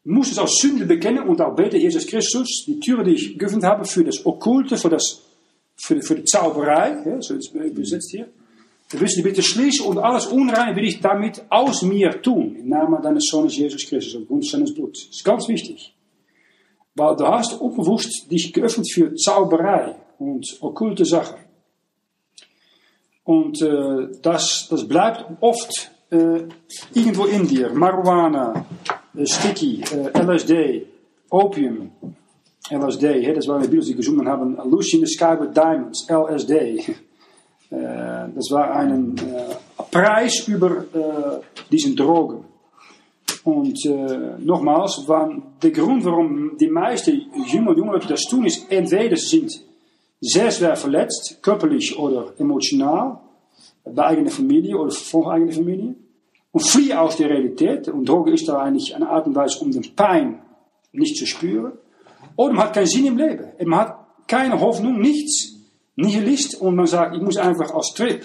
musst 0.04 0.30
du 0.30 0.32
es 0.32 0.38
als 0.38 0.56
Sünde 0.60 0.86
bekennen 0.86 1.28
und 1.28 1.40
auch 1.42 1.54
beten, 1.54 1.76
Jesus 1.78 2.06
Christus, 2.06 2.64
die 2.66 2.80
Türe, 2.80 3.04
die 3.04 3.12
ich 3.12 3.38
geöffnet 3.38 3.64
habe 3.64 3.84
für 3.84 4.02
das 4.02 4.24
Okkulte, 4.24 4.78
für, 4.78 4.88
das, 4.88 5.20
für, 5.76 5.96
die, 5.96 6.02
für 6.02 6.14
die 6.14 6.24
Zauberei, 6.24 7.02
ja, 7.04 7.20
so 7.20 7.34
ist 7.34 7.54
es 7.54 7.70
übersetzt 7.70 8.10
hier, 8.10 8.28
du 8.90 9.00
wirst 9.00 9.18
die 9.18 9.22
bitte 9.22 9.42
schließen 9.42 9.84
und 9.86 9.98
alles 9.98 10.26
Unreine 10.26 10.74
will 10.74 10.84
ich 10.84 11.00
damit 11.00 11.44
aus 11.50 11.82
mir 11.82 12.22
tun, 12.22 12.56
im 12.56 12.68
Namen 12.68 13.02
deines 13.02 13.26
Sohnes 13.26 13.56
Jesus 13.56 13.86
Christus, 13.86 14.22
aufgrund 14.22 14.46
seines 14.46 14.74
Bluts. 14.74 15.08
Das 15.08 15.16
ist 15.16 15.24
ganz 15.24 15.46
wichtig. 15.48 15.94
Weil 16.94 17.16
du 17.16 17.24
unbewusst 17.60 18.30
dich 18.30 18.52
geöffnet 18.52 18.90
für 18.92 19.14
Zauberei 19.14 19.96
und 20.18 20.58
okkulte 20.60 21.04
Sachen. 21.04 21.38
Und 23.24 23.62
äh, 23.62 24.08
das, 24.22 24.66
das 24.68 24.86
bleibt 24.88 25.24
oft 25.40 25.90
äh, 26.10 26.42
irgendwo 26.94 27.26
in 27.26 27.46
dir. 27.46 27.72
Marihuana, 27.72 28.66
äh, 29.14 29.26
Sticky, 29.26 29.82
äh, 29.92 30.18
LSD, 30.20 30.86
Opium, 31.30 31.92
LSD, 32.70 33.22
hè, 33.22 33.32
das 33.32 33.46
waren 33.46 33.62
die 33.62 33.68
Beatles 33.68 33.86
die 33.88 33.94
gesungen 33.94 34.26
haben, 34.26 34.56
Lucy 34.68 34.96
in 34.96 35.06
the 35.06 35.12
Sky 35.12 35.36
with 35.38 35.52
Diamonds, 35.54 36.06
LSD. 36.08 36.52
Äh, 37.70 38.28
das 38.34 38.50
war 38.50 38.70
äh, 39.18 39.54
Preis 39.90 40.48
über 40.48 40.84
äh, 40.92 41.40
diesen 41.70 41.94
Drogen. 41.94 42.44
Und 43.44 43.84
äh, 43.86 44.38
nogmaals, 44.38 45.04
wann, 45.06 45.42
der 45.62 45.70
Grund, 45.70 46.04
warum 46.04 46.56
die 46.58 46.68
meisten 46.68 47.30
junge 47.46 47.74
Jungen 47.74 47.92
Leute 47.92 48.08
das 48.08 48.22
tun, 48.22 48.46
ist, 48.46 48.70
entweder 48.70 49.16
sind 49.16 49.60
sehr 50.20 50.50
schwer 50.50 50.76
verletzt, 50.76 51.38
körperlich 51.42 51.98
oder 51.98 52.34
emotional, 52.38 53.20
bei 53.84 54.04
eigener 54.04 54.30
Familie 54.30 54.76
oder 54.76 54.90
vor 54.90 55.32
eigener 55.32 55.52
Familie, 55.52 55.94
und 56.52 56.68
fliehen 56.68 56.98
aus 56.98 57.16
der 57.16 57.30
Realität. 57.30 57.88
Und 57.88 58.08
Droge 58.08 58.32
ist 58.32 58.48
da 58.48 58.58
eigentlich 58.58 58.94
eine 58.94 59.08
Art 59.08 59.26
und 59.26 59.34
Weise, 59.34 59.58
um 59.60 59.70
den 59.70 59.94
Pein 59.94 60.42
nicht 60.92 61.16
zu 61.16 61.26
spüren. 61.26 61.72
Oder 62.36 62.52
man 62.52 62.64
hat 62.64 62.74
keinen 62.74 62.86
Sinn 62.86 63.06
im 63.06 63.16
Leben. 63.16 63.46
Man 63.64 63.80
hat 63.80 63.96
keine 64.26 64.60
Hoffnung, 64.60 64.98
nichts, 64.98 65.54
Nihilist. 65.96 66.60
Und 66.60 66.74
man 66.74 66.86
sagt, 66.86 67.14
ich 67.14 67.22
muss 67.22 67.36
einfach 67.36 67.72
als 67.72 67.94
Trip 67.94 68.24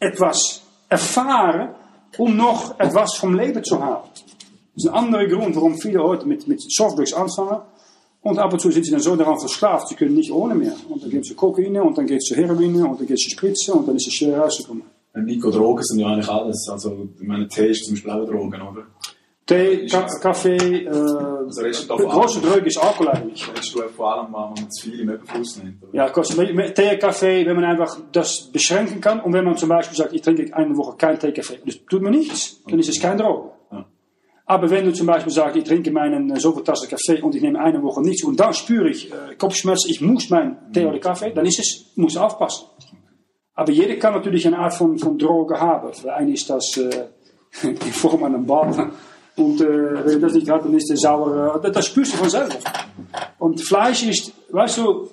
etwas 0.00 0.62
erfahren, 0.88 1.74
um 2.18 2.36
noch 2.36 2.78
etwas 2.78 3.14
vom 3.16 3.34
Leben 3.34 3.62
zu 3.62 3.82
haben. 3.82 4.08
Das 4.74 4.84
ist 4.84 4.90
ein 4.90 4.94
anderer 4.94 5.26
Grund, 5.26 5.54
warum 5.54 5.78
viele 5.78 6.02
heute 6.02 6.26
mit, 6.26 6.48
mit 6.48 6.60
Softdrugs 6.62 7.12
anfangen. 7.12 7.60
Und 8.22 8.38
ab 8.38 8.52
und 8.52 8.60
zu 8.60 8.70
sind 8.70 8.84
sie 8.84 8.92
dann 8.92 9.00
so 9.00 9.16
daran 9.16 9.38
versklavt, 9.38 9.88
sie 9.88 9.96
können 9.96 10.14
nicht 10.14 10.30
ohne 10.30 10.54
mehr. 10.54 10.74
Und 10.88 11.02
dann 11.02 11.12
es 11.12 11.26
zu 11.26 11.34
Kokaine, 11.34 11.82
und 11.82 11.98
dann 11.98 12.06
geht 12.06 12.18
es 12.18 12.24
zu 12.24 12.36
Heroin, 12.36 12.74
und 12.76 13.00
dann 13.00 13.06
geht 13.06 13.16
es 13.16 13.24
zu 13.24 13.30
Spritzen, 13.30 13.74
und 13.74 13.88
dann 13.88 13.96
ist 13.96 14.06
es 14.06 14.14
schwer 14.14 14.38
rauszukommen. 14.38 14.84
Nico, 15.14 15.50
Drogen 15.50 15.82
sind 15.82 15.98
ja 15.98 16.06
eigentlich 16.06 16.28
alles. 16.28 16.68
Also, 16.70 17.08
ich 17.20 17.26
meine, 17.26 17.48
Tee 17.48 17.70
ist 17.70 17.84
zum 17.84 17.94
Beispiel 17.94 18.10
auch 18.12 18.24
Drogen, 18.24 18.62
oder? 18.62 18.86
Tee, 19.44 19.86
ka 19.86 20.06
Kaffee, 20.20 20.56
äh, 20.56 20.86
davon 20.86 22.08
große? 22.08 22.40
Droge 22.40 22.66
ist 22.66 22.78
Alkohol 22.78 23.08
eigentlich. 23.08 23.46
Redest 23.48 23.74
du 23.74 23.82
vor 23.94 24.14
allem, 24.14 24.32
wenn 24.32 24.62
man 24.62 24.70
zu 24.70 24.88
viel 24.88 25.00
im 25.00 25.10
Überfluss 25.10 25.62
nimmt? 25.62 25.82
Oder? 25.82 25.94
Ja, 25.94 26.08
Tee, 26.08 26.96
Kaffee, 26.96 27.44
wenn 27.44 27.56
man 27.56 27.64
einfach 27.64 27.98
das 28.12 28.50
beschränken 28.52 29.00
kann. 29.00 29.20
Und 29.20 29.32
wenn 29.32 29.44
man 29.44 29.56
zum 29.56 29.68
Beispiel 29.68 29.96
sagt, 29.96 30.12
ich 30.12 30.22
trinke 30.22 30.54
eine 30.54 30.76
Woche 30.76 30.96
kein 30.96 31.18
Tee, 31.18 31.32
Kaffee, 31.32 31.58
das 31.66 31.76
tut 31.90 32.00
mir 32.00 32.12
nichts, 32.12 32.62
dann 32.68 32.78
ist 32.78 32.88
es 32.88 33.00
kein 33.00 33.18
Droge. 33.18 33.50
Aber 34.44 34.70
wenn 34.70 34.84
du 34.84 34.92
zum 34.92 35.06
Beispiel 35.06 35.32
sagst, 35.32 35.56
ich 35.56 35.64
trinke 35.64 35.90
meinen 35.90 36.30
äh, 36.30 36.40
so 36.40 36.52
Tassen 36.60 36.88
Kaffee 36.88 37.22
und 37.22 37.34
ich 37.34 37.42
nehme 37.42 37.60
eine 37.60 37.82
Woche 37.82 38.02
nichts 38.02 38.24
und 38.24 38.38
dann 38.38 38.52
spüre 38.52 38.90
ich 38.90 39.10
äh, 39.12 39.34
Kopfschmerzen, 39.36 39.90
ich 39.90 40.00
muss 40.00 40.30
meinen 40.30 40.72
Tee 40.72 40.84
oder 40.84 40.98
Kaffee, 40.98 41.32
dann 41.32 41.46
ist 41.46 41.60
es, 41.60 41.96
muss 41.96 42.16
aufpassen. 42.16 42.66
Aber 43.54 43.70
jeder 43.70 43.96
kann 43.96 44.14
natürlich 44.14 44.46
eine 44.46 44.58
Art 44.58 44.74
von, 44.74 44.98
von 44.98 45.18
Droge 45.18 45.60
haben. 45.60 45.92
Für 45.92 46.14
einen 46.14 46.32
ist 46.32 46.48
das 46.50 46.76
äh, 46.76 47.06
in 47.62 47.76
Form 47.76 48.24
einer 48.24 48.38
Bad. 48.38 48.92
Und 49.36 49.60
äh, 49.60 50.06
wenn 50.06 50.20
das 50.20 50.34
nicht 50.34 50.50
hat, 50.50 50.64
dann 50.64 50.74
ist 50.74 50.90
der 50.90 50.96
sauer. 50.96 51.60
Äh, 51.62 51.70
das, 51.70 51.86
spürst 51.86 52.14
du 52.14 52.16
von 52.18 52.30
selber. 52.30 52.56
Und 53.38 53.60
Fleisch 53.60 54.02
ist, 54.04 54.32
weißt 54.50 54.78
du, 54.78 55.08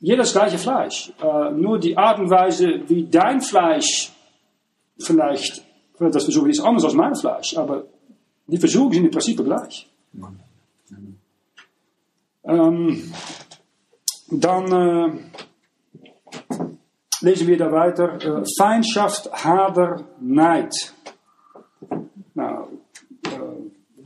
jeder 0.00 0.18
das 0.18 0.32
gleiche 0.32 0.58
Fleisch. 0.58 1.12
Äh, 1.22 1.52
nur 1.52 1.78
die 1.78 1.96
Art 1.96 2.18
und 2.18 2.30
Weise, 2.30 2.80
wie 2.88 3.04
dein 3.04 3.40
Fleisch 3.40 4.12
vielleicht, 4.98 5.62
das 5.98 6.24
Versuchen 6.24 6.50
ist 6.50 6.60
anders 6.60 6.84
als 6.84 6.94
mein 6.94 7.14
Fleisch, 7.14 7.56
aber 7.56 7.84
die 8.46 8.58
Versuchen 8.58 8.92
sind 8.92 9.04
im 9.04 9.10
Prinzip 9.10 9.44
gleich. 9.44 9.88
Ähm, 12.44 13.12
dann 14.30 14.72
äh, 14.72 15.10
lesen 17.20 17.46
wir 17.48 17.58
da 17.58 17.72
weiter. 17.72 18.40
Äh, 18.40 18.44
Feindschaft, 18.56 19.30
Hader, 19.32 20.04
Neid. 20.20 20.72
Nou, 22.34 22.68
äh, 23.24 23.28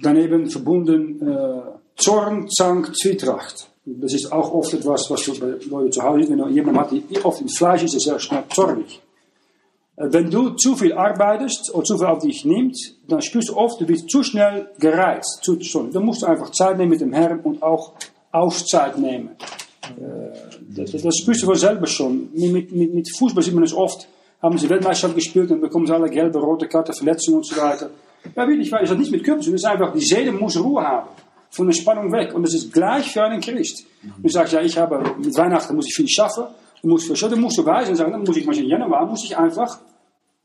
daneben 0.01 0.49
verbunden 0.49 1.29
äh, 1.29 1.63
Zorn, 1.97 2.49
Zank, 2.49 2.97
Zwietracht. 2.97 3.69
Das 3.85 4.15
ist 4.15 4.31
auch 4.31 4.53
oft 4.53 4.73
etwas, 4.73 5.11
was 5.11 5.39
bei 5.39 5.55
Leuten 5.69 5.93
zu 5.93 6.03
Hause 6.03 6.27
siehst. 6.27 6.31
Wenn 6.31 6.79
hat, 6.79 6.91
die 6.93 7.25
oft 7.25 7.41
im 7.41 7.49
Fleisch 7.49 7.83
ist, 7.83 7.95
ist 7.95 8.07
er 8.07 8.19
schnell 8.19 8.45
zornig. 8.51 9.01
Äh, 10.01 10.13
Wenn 10.13 10.31
du 10.31 10.51
zu 10.51 10.75
viel 10.77 10.93
arbeitest 10.95 11.75
oder 11.75 11.85
zu 11.85 11.99
viel 11.99 12.07
auf 12.07 12.21
dich 12.21 12.45
nimmst, 12.45 12.97
dann 13.09 13.21
spürst 13.21 13.51
du 13.51 13.57
oft, 13.57 13.81
du 13.81 13.87
bist 13.87 14.09
zu 14.09 14.23
schnell 14.23 14.69
gereizt. 14.79 15.41
Zu, 15.43 15.61
schon. 15.61 15.93
Dann 15.93 16.05
musst 16.05 16.23
du 16.23 16.27
einfach 16.27 16.51
Zeit 16.51 16.79
nehmen 16.79 16.91
mit 16.91 17.01
dem 17.01 17.13
Herrn 17.13 17.41
und 17.41 17.63
auch 17.63 17.93
Auszeit 18.33 18.99
nehmen. 18.99 19.31
Äh, 19.99 20.51
Das, 20.77 20.93
das 20.93 21.17
spürst 21.17 21.43
du 21.43 21.47
von 21.47 21.57
selber 21.57 21.87
schon. 21.87 22.29
Mit, 22.33 22.73
mit, 22.73 22.95
mit 22.95 23.07
Fußball 23.19 23.43
sieht 23.43 23.55
man 23.55 23.65
es 23.65 23.75
oft. 23.75 24.09
Haben 24.43 24.57
sie 24.57 24.71
Weltmeisterschaft 24.71 25.17
gespielt 25.17 25.51
und 25.51 25.61
bekommen 25.61 25.87
sie 25.87 25.93
alle 25.95 26.09
gelbe, 26.09 26.39
rote 26.39 26.67
Karte, 26.67 26.93
Verletzungen 26.95 27.39
und 27.39 27.47
so 27.47 27.57
weiter. 27.61 27.91
Ja, 28.37 28.47
wirklich, 28.49 28.71
weil 28.73 28.85
es 28.85 28.91
hat 28.91 28.97
nichts 28.97 29.13
mit 29.13 29.23
Körper 29.25 29.41
zu 29.41 29.47
tun. 29.51 29.57
Es 29.57 29.63
ist 29.63 29.69
einfach, 29.69 29.93
die 29.93 30.01
Seele 30.01 30.33
muss 30.33 30.57
Ruhe 30.59 30.83
haben. 30.83 31.09
Von 31.51 31.67
der 31.67 31.75
Spannung 31.75 32.13
weg. 32.13 32.33
Und 32.35 32.43
das 32.45 32.55
ist 32.55 32.73
gleich 32.73 33.11
für 33.13 33.23
einen 33.25 33.41
Christ. 33.41 33.85
Du 34.23 34.29
sagst, 34.29 34.53
ja, 34.53 34.63
ich 34.63 34.79
habe, 34.79 35.03
mit 35.19 35.37
Weihnachten 35.37 35.75
muss 35.75 35.87
ich 35.89 35.95
viel 35.95 36.09
schaffen. 36.09 36.45
Du 36.81 36.89
musst 36.89 37.07
verschieden, 37.07 37.33
dann 37.33 37.41
musst 37.41 37.59
du 37.59 37.67
weisen 37.67 37.91
und 37.91 37.97
sagen, 37.97 38.13
dann 38.13 38.23
muss 38.23 38.37
ich 38.37 38.47
mal 38.47 38.57
in 38.57 38.67
Januar, 38.67 39.05
muss 39.07 39.25
ich 39.25 39.37
einfach 39.37 39.79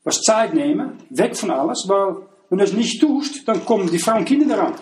was 0.06 0.22
Zeit 0.22 0.54
nehmen, 0.54 0.94
weg 1.10 1.36
von 1.36 1.52
alles, 1.52 1.84
weil 1.90 2.16
wenn 2.50 2.60
du 2.60 2.64
das 2.64 2.74
nicht 2.74 3.02
tust, 3.02 3.46
dann 3.46 3.66
kommen 3.66 3.90
die 3.90 4.00
Frauen 4.00 4.20
und 4.20 4.26
Kinder 4.26 4.56
daran. 4.56 4.76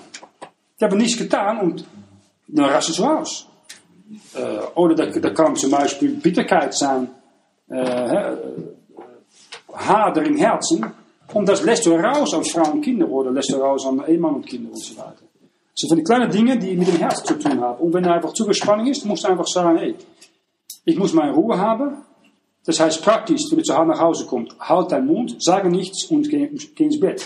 Die 0.79 0.85
haben 0.85 0.97
nichts 0.97 1.17
getan 1.17 1.59
und 1.59 1.85
dann 2.47 2.65
rasten 2.65 2.93
sie 2.93 3.03
aus. 3.03 3.47
Oder 4.75 4.95
da, 4.95 5.05
da 5.05 5.29
kann 5.31 5.55
zum 5.55 5.71
Beispiel 5.71 6.11
Bitterkeit 6.11 6.75
sein, 6.75 7.09
äh, 7.69 8.35
Hader 9.73 10.23
im 10.23 10.37
Herzen, 10.37 10.85
und 11.33 11.49
das 11.49 11.63
lässt 11.63 11.85
raus 11.93 12.33
an 12.33 12.43
Frauen 12.43 12.73
und 12.73 12.81
Kinder 12.81 13.09
oder 13.09 13.31
lässt 13.31 13.51
du 13.51 13.57
raus 13.57 13.85
an 13.87 14.03
Ehemann 14.07 14.35
und 14.35 14.45
Kinder 14.45 14.69
so 14.75 14.95
weiter. 14.97 15.23
Das 15.71 15.81
sind 15.81 15.89
von 15.89 15.97
die 16.59 16.75
mit 16.75 16.87
dem 16.87 16.97
Herz 16.97 17.23
zu 17.23 17.33
tun 17.33 17.59
haben. 17.59 17.81
Und 17.81 17.93
wenn 17.93 18.03
er 18.03 18.15
einfach 18.15 18.33
zu 18.33 18.45
viel 18.45 18.53
ist, 18.87 19.05
musst 19.05 19.23
du 19.23 19.29
einfach 19.29 19.47
sagen, 19.47 19.77
hey, 19.79 19.95
muss 20.97 21.13
meine 21.13 21.33
Ruhe 21.33 21.57
haben. 21.57 21.97
Das 22.65 22.79
heißt 22.79 23.01
praktisch, 23.01 23.41
wenn 23.49 23.59
du 23.59 23.63
zu 23.63 23.77
Hause 23.77 23.89
nach 23.89 23.99
Hause 23.99 24.25
kommst, 24.25 24.57
halt 24.59 24.91
deinen 24.91 25.07
Mund, 25.07 25.35
sage 25.39 25.69
nichts 25.69 26.05
und 26.05 26.29
geh, 26.29 26.49
geh 26.75 26.85
ins 26.85 26.99
Bett. 26.99 27.25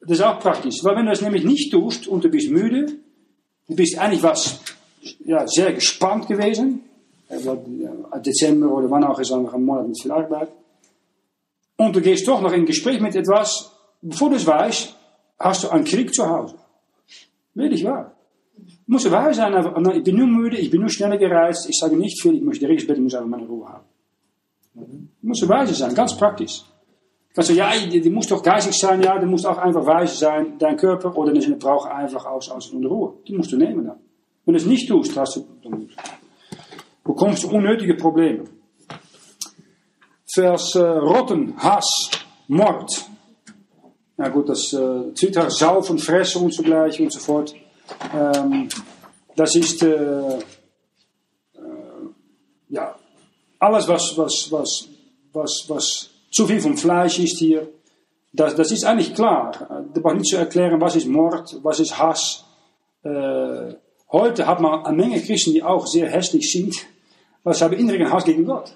Das 0.00 0.18
ist 0.18 0.22
auch 0.22 0.38
praktisch. 0.38 0.76
Weil 0.82 0.96
wenn 0.96 1.06
du 1.06 1.10
das 1.10 1.20
nämlich 1.20 1.44
nicht 1.44 1.72
tust 1.72 2.06
und 2.06 2.24
du 2.24 2.28
bist 2.28 2.50
müde, 2.50 2.86
du 3.66 3.76
bist 3.76 3.98
eigentlich 3.98 4.22
was, 4.22 4.60
ja, 5.24 5.46
sehr 5.46 5.72
gespannt 5.72 6.28
gewesen, 6.28 6.84
äh, 7.28 7.38
ja, 7.40 8.18
Dezember 8.18 8.72
oder 8.72 8.90
wann 8.90 9.04
auch 9.04 9.18
ist 9.18 9.32
einfach 9.32 9.54
ein 9.54 9.64
Monat 9.64 9.88
mit 9.88 10.00
viel 10.00 10.12
Arbeit, 10.12 10.50
und 11.76 11.94
du 11.94 12.00
gehst 12.00 12.26
doch 12.26 12.40
noch 12.40 12.52
in 12.52 12.66
Gespräch 12.66 13.00
mit 13.00 13.14
etwas, 13.14 13.70
bevor 14.02 14.30
du 14.30 14.36
es 14.36 14.46
weißt, 14.46 14.96
hast 15.38 15.62
du 15.62 15.68
einen 15.68 15.84
Krieg 15.84 16.12
zu 16.12 16.28
Hause. 16.28 16.56
Wirklich 17.54 17.84
wahr. 17.84 18.17
Muss 18.86 19.10
wahr 19.10 19.34
sein, 19.34 19.54
aber 19.54 19.78
na, 19.80 19.94
ich 19.94 20.02
bin 20.02 20.16
nur 20.16 20.26
müde, 20.26 20.56
ich 20.56 20.70
bin 20.70 20.80
nur 20.80 20.90
schneller 20.90 21.18
gereist, 21.18 21.68
ich 21.68 21.78
sage 21.78 21.96
nicht 21.96 22.20
viel, 22.22 22.36
ich 22.36 22.42
möchte 22.42 22.66
direkt 22.66 22.88
ich 22.88 22.98
muss 22.98 23.14
einfach 23.14 23.28
meine 23.28 23.46
Ruhe 23.46 23.68
haben. 23.68 23.84
Muss 25.22 25.42
er 25.42 25.48
weise 25.48 25.74
sein, 25.74 25.94
ganz 25.94 26.16
praktisch. 26.16 26.62
Du, 27.34 27.42
ja, 27.52 27.70
die, 27.90 28.00
die 28.00 28.10
muss 28.10 28.26
doch 28.26 28.42
geistig 28.42 28.76
sein, 28.76 29.02
ja, 29.02 29.18
die 29.18 29.26
muss 29.26 29.44
auch 29.44 29.58
einfach 29.58 29.84
weise 29.86 30.16
sein, 30.16 30.58
dein 30.58 30.76
Körper, 30.76 31.16
oder 31.16 31.32
eine 31.32 31.56
braucht 31.56 31.90
einfach 31.90 32.24
aus, 32.26 32.50
aus 32.50 32.70
und 32.70 32.84
Ruhe. 32.86 33.14
Die 33.26 33.34
musst 33.34 33.52
du 33.52 33.56
nehmen 33.56 33.84
dann. 33.86 33.98
Wenn 34.44 34.54
du 34.54 34.60
es 34.60 34.66
nicht 34.66 34.88
tust, 34.88 35.16
hast 35.16 35.36
du, 35.36 35.46
dann 35.62 35.88
bekommst 37.04 37.44
du 37.44 37.50
unnötige 37.50 37.94
Probleme. 37.94 38.44
Vers 40.34 40.74
äh, 40.74 40.80
Rotten, 40.80 41.54
Hass, 41.58 42.10
Mord. 42.48 42.90
Ja 44.16 44.28
gut, 44.28 44.48
das 44.48 44.72
äh, 44.72 45.12
Twitter, 45.12 45.50
Saufen, 45.50 45.98
Fressen 45.98 46.44
und 46.44 46.54
so 46.54 46.62
gleich 46.62 47.00
und 47.00 47.12
so 47.12 47.20
fort. 47.20 47.54
Ähm, 48.14 48.68
das 49.36 49.54
ist 49.54 49.82
äh, 49.82 50.38
äh, 50.38 50.40
ja 52.68 52.94
alles, 53.58 53.88
was, 53.88 54.16
was, 54.16 54.50
was, 54.50 54.88
was, 55.32 55.64
was 55.68 56.10
zu 56.30 56.46
viel 56.46 56.60
vom 56.60 56.76
Fleisch 56.76 57.18
ist 57.18 57.38
hier. 57.38 57.68
Das, 58.32 58.54
das 58.54 58.70
ist 58.70 58.84
eigentlich 58.84 59.14
klar. 59.14 59.86
Da 59.92 60.00
braucht 60.00 60.16
nicht 60.16 60.30
zu 60.30 60.36
erklären, 60.36 60.80
was 60.80 60.96
ist 60.96 61.06
Mord, 61.06 61.58
was 61.62 61.80
ist 61.80 61.98
Hass. 61.98 62.44
Äh, 63.02 63.74
heute 64.12 64.46
hat 64.46 64.60
man 64.60 64.84
eine 64.84 64.96
Menge 64.96 65.20
Christen, 65.20 65.52
die 65.52 65.62
auch 65.62 65.86
sehr 65.86 66.08
hässlich 66.08 66.50
sind, 66.52 66.74
weil 67.42 67.54
sie 67.54 67.64
haben 67.64 67.74
inneren 67.74 68.12
Hass 68.12 68.24
gegen 68.24 68.44
Gott. 68.44 68.72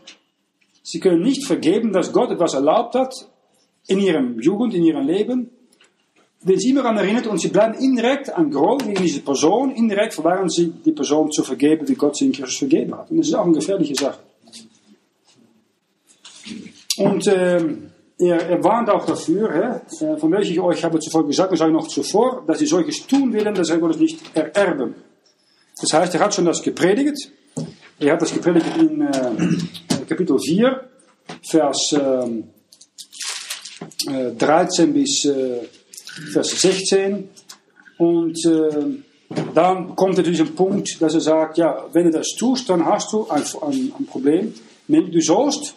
Sie 0.83 1.01
können 1.01 1.23
nicht 1.23 1.47
vergeben, 1.47 1.93
dass 1.93 2.13
Gott 2.13 2.31
etwas 2.31 2.55
erlaubt 2.55 2.95
hat 2.95 3.15
in 3.87 4.01
ihrem 4.01 4.41
Jugend, 4.41 4.75
in 4.75 4.85
ihrem 4.85 5.07
Leben. 5.07 5.51
Immer 6.45 6.85
an 6.87 6.97
erinnert 6.97 7.29
und 7.29 7.39
sie 7.39 7.49
bleiben 7.49 7.75
indirekt 7.75 8.31
an 8.31 8.51
Groll 8.51 8.79
gegen 8.79 9.03
diese 9.03 9.21
Person, 9.21 9.71
indirekt 9.71 10.15
verweigern 10.15 10.49
sie 10.49 10.73
die 10.85 10.93
Person 10.93 11.31
zu 11.31 11.45
vergeben, 11.45 11.87
wie 11.89 11.95
Gott 11.95 12.17
sie 12.17 12.33
Christus 12.33 12.59
vergeben 12.59 12.95
hat. 12.97 13.11
Und 13.11 13.19
das 13.19 13.29
ist 13.29 13.35
auch 13.35 13.45
eine 13.45 13.55
gefährliche 13.55 13.95
Sache. 13.95 14.19
Und 16.99 17.27
ähm, 17.29 17.93
er, 18.19 18.49
er 18.49 18.65
warnt 18.65 18.91
auch 18.91 19.07
dafür, 19.07 19.53
hä, 19.53 20.17
von 20.19 20.33
welchen 20.33 20.53
ich 20.53 20.61
euch 20.61 20.83
habe 20.85 20.99
zuvor 20.99 21.27
gesagt, 21.27 21.53
und 21.53 21.59
sage 21.59 21.73
noch 21.73 21.89
zuvor, 21.89 22.43
dass 22.47 22.59
sie 22.59 22.67
solches 22.67 23.07
tun 23.07 23.33
werden, 23.33 23.55
dass 23.55 23.69
sie 23.69 23.77
nicht 23.77 24.21
ererben. 24.35 24.95
Das 25.81 25.93
heißt, 25.93 26.15
er 26.15 26.21
hat 26.21 26.35
schon 26.35 26.45
das 26.45 26.63
gepredigt. 26.63 27.31
Er 27.99 28.13
hat 28.15 28.23
das 28.23 28.33
gepredigt 28.33 28.67
in 28.79 29.01
äh, 29.01 29.13
Kapitel 30.09 30.39
4, 30.39 30.89
Vers 31.43 31.93
äh, 31.93 32.27
13 34.39 34.93
bis 34.93 35.25
äh, 35.25 35.61
Vers 36.33 36.61
16. 36.61 37.29
Und 37.99 38.45
äh, 38.47 39.03
dann 39.55 39.95
kommt 39.97 40.19
er 40.19 40.25
zu 40.25 40.31
diesem 40.31 40.55
Punkt, 40.55 41.01
dass 41.01 41.15
er 41.15 41.21
sagt, 41.21 41.59
ja, 41.59 41.87
wenn 41.93 42.05
du 42.05 42.11
das 42.11 42.29
tust, 42.39 42.69
dann 42.69 42.85
hast 42.85 43.13
du 43.13 43.29
ein, 43.29 43.43
ein, 43.63 43.93
ein 43.99 44.07
Problem. 44.07 44.55
Nämlich, 44.89 45.13
du 45.13 45.21
sollst 45.21 45.75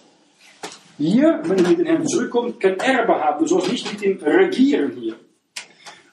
hier, 0.97 1.41
wenn 1.43 1.57
du 1.57 1.69
mit 1.69 1.79
dem 1.79 1.85
Herrn 1.85 2.07
zurückkommst, 2.07 2.59
kein 2.59 2.79
Erbe 2.79 3.13
haben. 3.13 3.39
Du 3.39 3.47
sollst 3.47 3.71
nicht 3.71 3.91
mit 3.91 4.01
ihm 4.01 4.17
regieren 4.23 4.93
hier. 4.99 5.15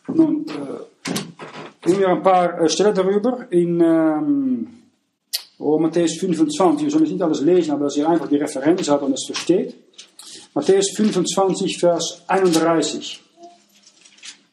Nun, 0.08 0.44
äh, 0.48 1.88
nehmen 1.88 2.00
wir 2.00 2.08
ein 2.08 2.22
paar 2.22 2.60
äh, 2.60 2.68
Stellen 2.68 2.94
darüber. 2.94 3.46
In 3.50 3.80
ähm, 3.80 4.68
oh, 5.58 5.78
Matthäus 5.78 6.18
25, 6.18 6.84
wir 6.84 6.90
sollen 6.90 7.04
jetzt 7.04 7.12
nicht 7.12 7.22
alles 7.22 7.40
lesen, 7.40 7.72
aber 7.72 7.84
dass 7.84 7.96
ihr 7.96 8.08
einfach 8.08 8.28
die 8.28 8.36
Referenz 8.36 8.88
hat 8.88 9.02
und 9.02 9.12
es 9.12 9.24
versteht. 9.24 9.74
Matthäus 10.54 10.90
25, 10.96 11.78
Vers 11.78 12.22
31. 12.26 13.21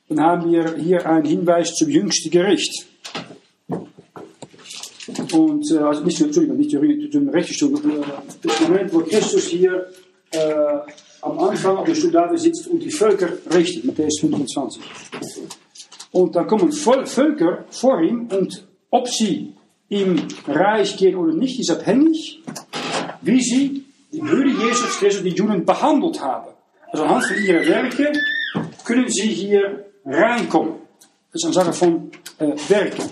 Dann 0.10 0.22
haben 0.22 0.52
wir 0.52 0.76
hier 0.76 1.06
einen 1.08 1.26
Hinweis 1.26 1.76
zum 1.76 1.90
jüngsten 1.90 2.32
Gericht. 2.32 2.88
Und, 5.34 5.72
äh, 5.72 5.78
also 5.78 6.04
nicht, 6.04 6.20
Entschuldigung, 6.20 6.58
nicht 6.58 6.72
zum 7.12 7.30
Rechtsstuhl, 7.30 7.74
äh, 7.76 8.04
das 8.42 8.62
Moment, 8.62 8.94
wo 8.94 9.00
Christus 9.00 9.46
hier 9.46 9.88
äh, 10.32 10.40
am 11.22 11.40
Anfang 11.40 11.78
auf 11.78 11.86
dem 11.86 11.96
Stuhl 11.96 12.12
David 12.12 12.40
sitzt 12.40 12.68
und 12.68 12.80
die 12.80 12.92
Völker 12.92 13.30
richtet, 13.54 13.86
Matthäus 13.86 14.20
25. 14.20 14.82
Und 16.12 16.36
dann 16.36 16.48
kommen 16.48 16.72
Völker 16.72 17.66
vor 17.70 18.02
ihm 18.02 18.28
und 18.32 18.66
ob 18.90 19.08
sie 19.08 19.54
im 19.90 20.22
Reich 20.48 20.98
gehen 20.98 21.16
oder 21.16 21.34
nicht, 21.34 21.60
ist 21.60 21.70
abhängig, 21.70 22.42
wie 23.22 23.42
sie 23.42 23.86
die 24.12 24.20
Brüder 24.20 24.66
Jesus 24.66 24.98
Christus, 24.98 25.24
die 25.24 25.30
Juden, 25.30 25.66
behandelt 25.66 26.20
haben. 26.22 26.50
Also 26.92 27.04
anhand 27.04 27.26
von 27.26 27.38
ihren 27.38 27.68
Werken 27.68 28.18
können 28.86 29.10
sie 29.10 29.28
hier 29.28 29.86
reinkommen. 30.06 30.76
Das 31.32 31.42
ist 31.42 31.46
eine 31.46 31.54
Sache 31.54 31.74
von 31.74 32.12
äh, 32.40 32.56
Werken. 32.68 33.10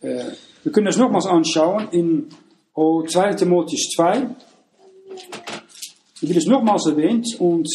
Äh, 0.00 0.24
wir 0.62 0.72
können 0.72 0.86
das 0.86 0.96
nochmals 0.96 1.26
anschauen 1.26 1.88
in 1.90 2.28
oh, 2.74 3.02
2 3.02 3.34
Timotheus 3.34 3.90
2. 3.96 4.28
Hier 6.20 6.28
wird 6.28 6.38
es 6.38 6.46
nochmals 6.46 6.86
erwähnt 6.86 7.26
und 7.38 7.68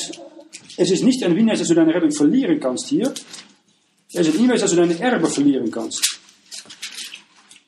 es 0.77 0.91
ist 0.91 1.03
nicht 1.03 1.23
ein 1.23 1.35
Hinweis, 1.35 1.59
dass 1.59 1.67
du 1.67 1.75
deine 1.75 1.93
Rettung 1.93 2.11
verlieren 2.11 2.59
kannst 2.59 2.87
hier. 2.87 3.13
Es 4.13 4.27
ist 4.27 4.35
ein 4.35 4.39
Hinweis, 4.39 4.61
dass 4.61 4.71
du 4.71 4.77
deine 4.77 4.97
Erbe 4.99 5.27
verlieren 5.27 5.69
kannst. 5.69 6.19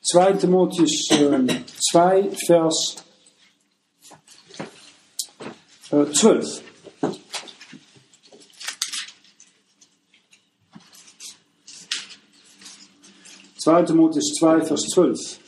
2 0.02 0.32
Timotheus 0.32 1.10
äh, 1.10 1.60
2, 1.92 2.30
Vers 2.46 2.96
äh, 5.92 6.06
12. 6.12 6.69
Zweite 13.62 13.92
Timotheus 13.92 14.32
2, 14.38 14.62
Vers 14.62 14.86
12. 14.88 15.38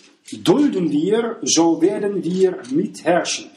Dulden 0.45 0.91
wir, 0.91 1.39
so 1.41 1.81
werden 1.81 2.23
wir 2.23 2.59
mitherrschen. 2.71 3.51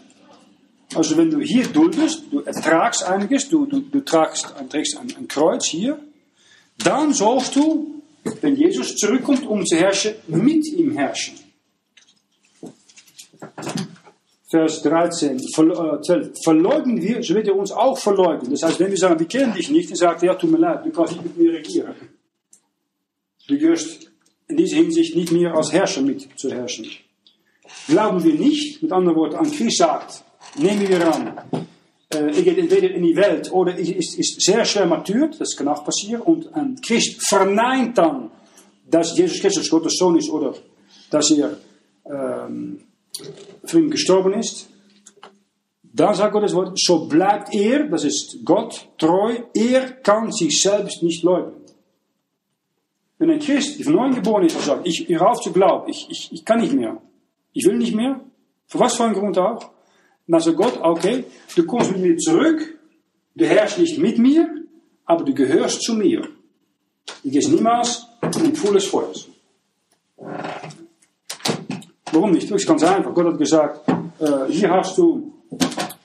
Also 0.94 1.18
wenn 1.18 1.30
du 1.30 1.42
hier 1.42 1.68
duldest, 1.68 2.24
du 2.32 2.40
ertragst 2.40 3.04
einiges, 3.04 3.50
du, 3.50 3.66
du, 3.66 3.82
du 3.82 4.00
tragst, 4.00 4.54
trägst 4.70 4.98
ein, 4.98 5.14
ein 5.18 5.28
Kreuz 5.28 5.66
hier, 5.66 6.00
dann 6.78 7.14
sollst 7.14 7.58
du, 7.58 8.02
wenn 8.40 8.56
Jesus 8.56 8.96
zurückkommt, 8.96 9.46
um 9.46 9.66
zu 9.66 9.76
herrschen, 9.76 10.16
mit 10.28 10.66
ihm 10.68 10.96
herrschen. 10.96 11.36
Vers 14.50 14.82
13, 14.84 15.38
ver, 15.54 16.00
äh, 16.08 16.30
verleugnen 16.46 17.02
wir, 17.02 17.22
so 17.22 17.34
wird 17.34 17.50
er 17.50 17.58
uns 17.58 17.74
auch 17.74 17.98
verleugnen. 17.98 18.52
Das 18.52 18.64
heißt, 18.64 18.80
wenn 18.80 18.92
wir 18.92 18.98
sagen, 18.98 19.20
wir 19.20 19.28
kennen 19.28 19.54
dich 19.54 19.70
nicht, 19.70 19.90
dann 19.90 19.98
sagt 19.98 20.24
er, 20.24 20.28
ja, 20.28 20.36
tut 20.36 20.50
mir 20.50 20.60
leid, 20.60 20.86
du 20.86 20.92
kannst 20.92 21.12
nicht 21.12 21.26
mit 21.26 21.38
mir 21.38 21.52
regieren. 21.52 21.94
Du 23.50 23.58
gehörst 23.58 24.05
Hinsicht 24.76 25.16
nicht 25.16 25.32
mehr 25.32 25.56
als 25.56 25.72
Herrscher 25.72 26.02
mit 26.02 26.28
zu 26.38 26.52
herrschen. 26.52 26.88
Glauben 27.88 28.24
wir 28.24 28.34
nicht, 28.34 28.82
mit 28.82 28.92
anderen 28.92 29.18
Worten, 29.18 29.36
an 29.36 29.52
Christus 29.52 29.78
sagt, 29.78 30.24
nehmen 30.58 30.88
wir 30.88 31.14
an, 31.14 31.38
äh, 32.10 32.18
er 32.18 32.42
geht 32.42 32.58
entweder 32.58 32.92
in 32.92 33.04
die 33.04 33.16
Welt 33.16 33.52
oder 33.52 33.76
ist, 33.76 34.18
ist 34.18 34.42
sehr 34.42 34.64
schwer 34.66 34.86
martyrt, 34.86 35.40
das 35.40 35.56
kann 35.56 35.68
auch 35.68 35.84
passieren, 35.84 36.22
und 36.22 36.54
ein 36.54 36.80
Christ 36.82 37.28
verneint 37.28 37.98
dann, 37.98 38.32
dass 38.90 39.18
Jesus 39.18 39.40
Christus 39.40 39.70
Gottes 39.70 39.98
Sohn 39.98 40.18
ist 40.18 40.30
oder 40.30 40.54
dass 41.10 41.32
er 41.32 41.58
ähm, 42.06 42.82
für 43.64 43.80
ihn 43.80 43.90
gestorben 43.90 44.34
ist. 44.34 44.70
Dann 45.82 46.14
sagt 46.14 46.34
Gott 46.34 46.44
das 46.44 46.54
Wort, 46.54 46.78
so 46.78 47.06
bleibt 47.06 47.54
er, 47.54 47.88
das 47.88 48.04
ist 48.04 48.40
Gott, 48.44 48.88
treu, 48.98 49.38
er 49.54 49.92
kann 50.04 50.32
sich 50.32 50.62
selbst 50.62 51.02
nicht 51.02 51.24
leugnen. 51.24 51.65
Wenn 53.18 53.32
ein 53.32 53.40
die 53.40 53.84
von 53.84 53.94
neuem 53.94 54.16
geboren 54.16 54.46
ist, 54.46 54.56
und 54.56 54.64
sagt, 54.64 54.88
ich, 54.88 55.10
ich 55.10 55.20
auf 55.20 55.40
zu 55.40 55.52
glauben, 55.52 55.90
ich, 55.90 56.08
ich, 56.10 56.30
ich 56.34 56.46
kann 56.46 56.60
nicht 56.60 56.74
mehr, 56.74 57.02
ich 57.54 57.66
will 57.66 57.78
nicht 57.78 57.96
mehr, 57.96 58.20
für 58.68 58.80
was 58.80 58.96
für 58.96 59.06
einen 59.06 59.14
Grund 59.14 59.38
auch, 59.38 59.72
dann 60.28 60.42
sagt 60.42 60.58
Gott, 60.58 60.80
okay, 60.82 61.24
du 61.56 61.66
kommst 61.66 61.92
mit 61.92 62.02
mir 62.02 62.18
zurück, 62.18 62.78
du 63.36 63.46
herrschst 63.46 63.80
nicht 63.80 63.98
mit 64.00 64.18
mir, 64.18 64.50
aber 65.06 65.24
du 65.24 65.34
gehörst 65.34 65.82
zu 65.84 65.94
mir. 65.94 66.28
Du 67.24 67.30
gehst 67.30 67.50
niemals 67.50 68.08
in 68.44 68.54
des 68.54 68.86
Feuers. 68.86 69.28
Warum 72.12 72.32
nicht? 72.32 72.50
Ist 72.50 72.68
ganz 72.68 72.84
einfach. 72.84 73.14
Gott 73.14 73.28
hat 73.28 73.38
gesagt, 73.38 73.88
äh, 74.20 74.52
hier 74.52 74.72
hast 74.72 74.98
du 74.98 75.34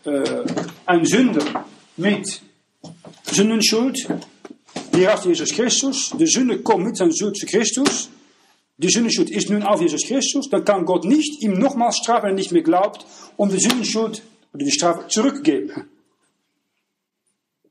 äh, 0.04 0.44
einen 0.86 1.04
Sünder 1.04 1.64
mit 1.96 2.42
Sündenschuld. 3.24 4.08
Hier 4.92 5.12
hast 5.12 5.24
du 5.24 5.28
Jesus 5.28 5.52
Christus. 5.52 6.10
De 6.18 6.26
Sünde 6.26 6.60
kommt 6.62 6.84
mit 6.84 6.96
seiner 6.96 7.12
Schuld 7.12 7.36
zu 7.36 7.46
Christus. 7.46 8.10
Die 8.78 8.88
Sündenschuld 8.88 9.30
ist 9.30 9.50
nun 9.50 9.62
auf 9.62 9.80
Jesus 9.80 10.02
Christus. 10.04 10.48
Dann 10.50 10.64
kann 10.64 10.84
Gott 10.84 11.04
nicht 11.04 11.42
ihm 11.42 11.58
nochmals 11.58 11.98
strafen, 11.98 12.24
wenn 12.24 12.30
er 12.30 12.36
nicht 12.36 12.52
mehr 12.52 12.62
glaubt, 12.62 13.04
um 13.36 13.48
die 13.50 13.60
Sündenschuld 13.60 14.22
oder 14.52 14.64
die 14.64 14.72
Strafe 14.72 15.06
zurückzugeben. 15.08 15.88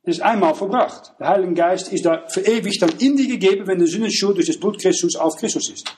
Das 0.03 0.17
ist 0.17 0.22
einmal 0.22 0.55
verbracht. 0.55 1.13
Der 1.20 1.28
Heilige 1.28 1.53
Geist 1.53 1.91
ist 1.91 2.05
da 2.05 2.24
verewigt 2.28 2.82
dann 2.82 2.91
in 2.99 3.17
dir 3.17 3.28
gegeben, 3.28 3.67
wenn 3.67 3.80
die 3.80 3.88
Sündenschuld 3.88 4.38
durch 4.38 4.47
das 4.47 4.57
Blut 4.57 4.80
Christus 4.80 5.15
auf 5.15 5.36
Christus 5.36 5.70
ist. 5.70 5.93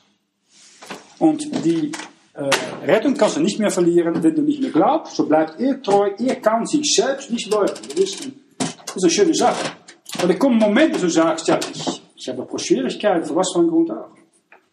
Und 1.19 1.43
die 1.63 1.91
äh, 2.33 2.49
Rettung 2.85 3.15
kannst 3.15 3.37
du 3.37 3.41
nicht 3.41 3.59
mehr 3.59 3.69
verlieren, 3.69 4.23
wenn 4.23 4.35
du 4.35 4.41
nicht 4.41 4.61
mehr 4.61 4.71
glaubst. 4.71 5.15
So 5.15 5.27
bleibt 5.27 5.59
er 5.59 5.81
treu. 5.81 6.09
Er 6.17 6.35
kann 6.37 6.65
sich 6.65 6.93
selbst 6.95 7.29
nicht 7.29 7.49
leugnen. 7.49 7.89
Das 7.95 8.95
ist 8.95 9.03
eine 9.03 9.11
schöne 9.11 9.35
Sache. 9.35 9.80
Und 10.21 10.29
er 10.29 10.37
kommt 10.37 10.61
ein 10.61 10.69
Moment, 10.69 10.95
wo 10.95 11.01
du 11.01 11.09
sagst, 11.09 11.47
ja, 11.47 11.59
ich, 11.73 12.01
ich 12.15 12.29
habe 12.29 12.47
ein 12.49 12.59
Schwierigkeiten, 12.59 13.25
für 13.25 13.35
was 13.35 13.51
für 13.53 13.59
einen 13.59 13.69
Grund 13.69 13.91
auch. 13.91 14.09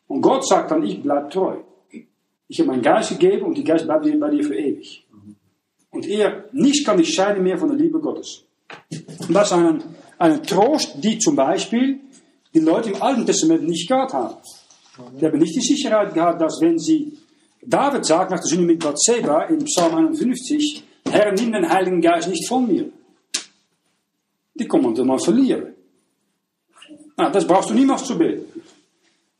Und 0.08 0.22
Gott 0.22 0.46
sagt 0.46 0.70
dann, 0.70 0.82
ich 0.82 1.02
bleib 1.02 1.30
treu. 1.30 1.56
Ich 2.48 2.58
habe 2.60 2.70
meinen 2.70 2.82
Geist 2.82 3.10
gegeben 3.10 3.46
und 3.46 3.56
die 3.56 3.64
Geist 3.64 3.84
bleibt 3.84 4.04
bei 4.18 4.30
dir 4.30 4.42
für 4.42 4.56
ewig. 4.56 5.06
Und 5.90 6.06
er, 6.06 6.44
nichts 6.52 6.84
kann 6.84 6.96
dich 6.96 7.14
scheiden 7.14 7.42
mehr 7.42 7.58
von 7.58 7.68
der 7.68 7.78
Liebe 7.78 8.00
Gottes. 8.00 8.44
Und 9.00 9.34
das 9.34 9.50
ist 9.50 9.52
ein, 9.52 9.82
ein 10.18 10.42
Trost, 10.42 10.96
die 10.96 11.18
zum 11.18 11.36
Beispiel 11.36 12.00
die 12.54 12.60
Leute 12.60 12.90
im 12.90 13.02
Alten 13.02 13.26
Testament 13.26 13.66
nicht 13.66 13.88
gehabt 13.88 14.12
haben. 14.12 14.36
Die 15.20 15.24
haben 15.24 15.38
nicht 15.38 15.54
die 15.54 15.60
Sicherheit 15.60 16.14
gehabt, 16.14 16.40
dass 16.40 16.60
wenn 16.60 16.78
sie, 16.78 17.16
David 17.62 18.04
sagt 18.04 18.30
nach 18.30 18.40
der 18.40 18.46
Sünde 18.46 18.66
mit 18.66 18.82
Bathseba 18.82 19.44
in 19.44 19.64
Psalm 19.64 19.94
51, 19.94 20.84
Herr, 21.08 21.32
nimm 21.32 21.52
den 21.52 21.68
Heiligen 21.68 22.00
Geist 22.00 22.28
nicht 22.28 22.48
von 22.48 22.66
mir. 22.66 22.90
Die 24.58 24.66
kommen 24.66 24.94
dann 24.94 25.06
mal 25.06 25.18
verlieren. 25.18 25.74
Nou, 27.16 27.30
das 27.30 27.46
brauchst 27.46 27.70
du 27.70 27.74
niemals 27.74 28.04
zu 28.04 28.16
beten. 28.16 28.44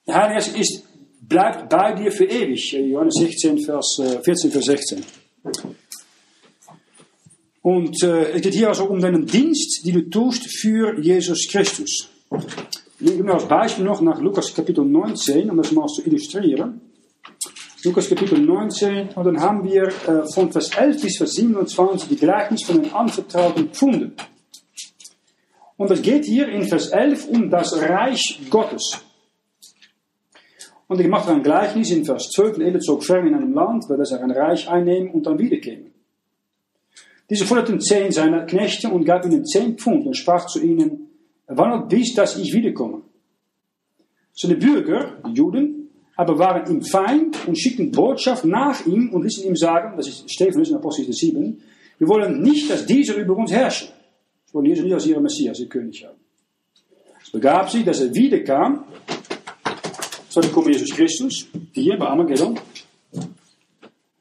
Der 0.07 0.15
Heilige 0.15 0.59
ist, 0.59 0.85
bleibt 1.21 1.69
bei 1.69 1.93
dir 1.93 2.11
für 2.11 2.25
ewig. 2.25 2.73
Johannes 2.73 3.15
16, 3.15 3.59
Vers, 3.59 4.01
14, 4.23 4.51
Vers 4.51 4.65
16. 4.65 5.05
Und 7.63 8.03
äh, 8.03 8.33
es 8.33 8.43
geht 8.43 8.55
hier 8.55 8.69
also 8.69 8.85
um 8.87 9.01
deinen 9.01 9.27
Dienst, 9.27 9.85
die 9.85 9.93
du 9.93 10.09
tust 10.09 10.47
für 10.61 10.99
Jesus 11.01 11.47
Christus. 11.51 12.09
Ich 13.01 13.15
nehme 13.15 13.35
als 13.35 13.47
Beispiel 13.47 13.85
noch 13.85 14.01
nach 14.01 14.21
Lukas 14.21 14.55
Kapitel 14.55 14.85
19, 14.85 15.51
um 15.51 15.57
das 15.59 15.71
mal 15.73 15.87
zu 15.87 16.03
illustrieren. 16.07 16.81
Lukas 17.85 18.09
Kapitel 18.09 18.41
19, 18.41 19.11
und 19.11 19.25
dann 19.25 19.41
haben 19.41 19.63
wir 19.65 19.85
äh, 19.85 20.27
von 20.33 20.51
Vers 20.51 20.71
11 20.77 21.03
bis 21.03 21.19
Vers 21.19 21.33
27 21.35 22.09
die 22.09 22.17
Gleichnis 22.17 22.65
von 22.65 22.83
den 22.83 22.93
anvertrauten 22.93 23.69
Pfunden. 23.69 24.15
Und 25.79 25.91
es 25.93 26.03
geht 26.03 26.25
hier 26.25 26.49
in 26.49 26.65
Vers 26.65 26.89
11 26.89 27.29
um 27.29 27.49
das 27.49 27.81
Reich 27.81 28.41
Gottes. 28.51 29.01
Und 30.89 31.01
ich 31.01 31.07
mache 31.07 31.31
ein 31.31 31.43
Gleichnis 31.43 31.93
in 31.93 32.05
Vers 32.05 32.31
12, 32.31 32.57
und 32.57 32.63
Ele 32.63 32.81
zog 32.81 33.05
fern 33.05 33.27
in 33.27 33.35
einem 33.35 33.55
Land, 33.55 33.85
weil 33.89 34.01
er 34.01 34.23
ein 34.23 34.31
Reich 34.33 34.69
einnehmen 34.69 35.11
und 35.13 35.25
dann 35.27 35.39
wiederkämen. 35.39 35.93
Diese 37.31 37.45
forderten 37.45 37.81
zehn 37.81 38.11
seiner 38.11 38.45
Knechte 38.45 38.89
und 38.89 39.05
gab 39.05 39.25
ihnen 39.25 39.45
zehn 39.45 39.79
Pfund 39.79 40.07
und 40.07 40.17
sprach 40.17 40.47
zu 40.47 40.61
ihnen, 40.61 41.11
wann 41.47 41.87
bis, 41.87 42.13
dass 42.15 42.37
ich 42.37 42.53
wiederkomme. 42.53 43.03
Seine 44.35 44.57
Bürger, 44.57 45.19
die 45.27 45.35
Juden, 45.35 45.91
aber 46.17 46.39
waren 46.39 46.69
ihm 46.69 46.83
Feind 46.83 47.47
und 47.47 47.57
schickten 47.57 47.93
Botschaft 47.93 48.45
nach 48.45 48.85
ihm 48.85 49.11
und 49.11 49.23
ließen 49.23 49.45
ihm 49.45 49.57
sagen, 49.57 49.97
das 49.97 50.09
ist 50.09 50.33
Stephanus 50.33 50.71
in 50.71 50.77
Apostel 50.77 51.13
7, 51.13 51.63
wir 51.99 52.09
wollen 52.09 52.43
nicht, 52.43 52.69
dass 52.69 52.87
dieser 52.87 53.15
über 53.17 53.37
uns 53.37 53.53
herrscht. 53.53 53.93
Wollen 54.53 54.67
Jesus 54.67 54.85
nicht 54.85 54.95
als 54.95 55.07
ihre 55.07 55.21
Messias, 55.21 55.61
ihr 55.61 55.69
König 55.69 56.05
haben. 56.05 56.19
Es 57.23 57.31
begab 57.31 57.71
sich, 57.71 57.85
dass 57.85 58.01
er 58.01 58.15
wiederkam, 58.15 58.85
so 60.29 60.41
dann 60.41 60.53
kommt 60.53 60.69
Jesus 60.69 60.91
Christus, 60.91 61.47
hier 61.73 61.99
bei 61.99 62.07
Armageddon, 62.07 62.59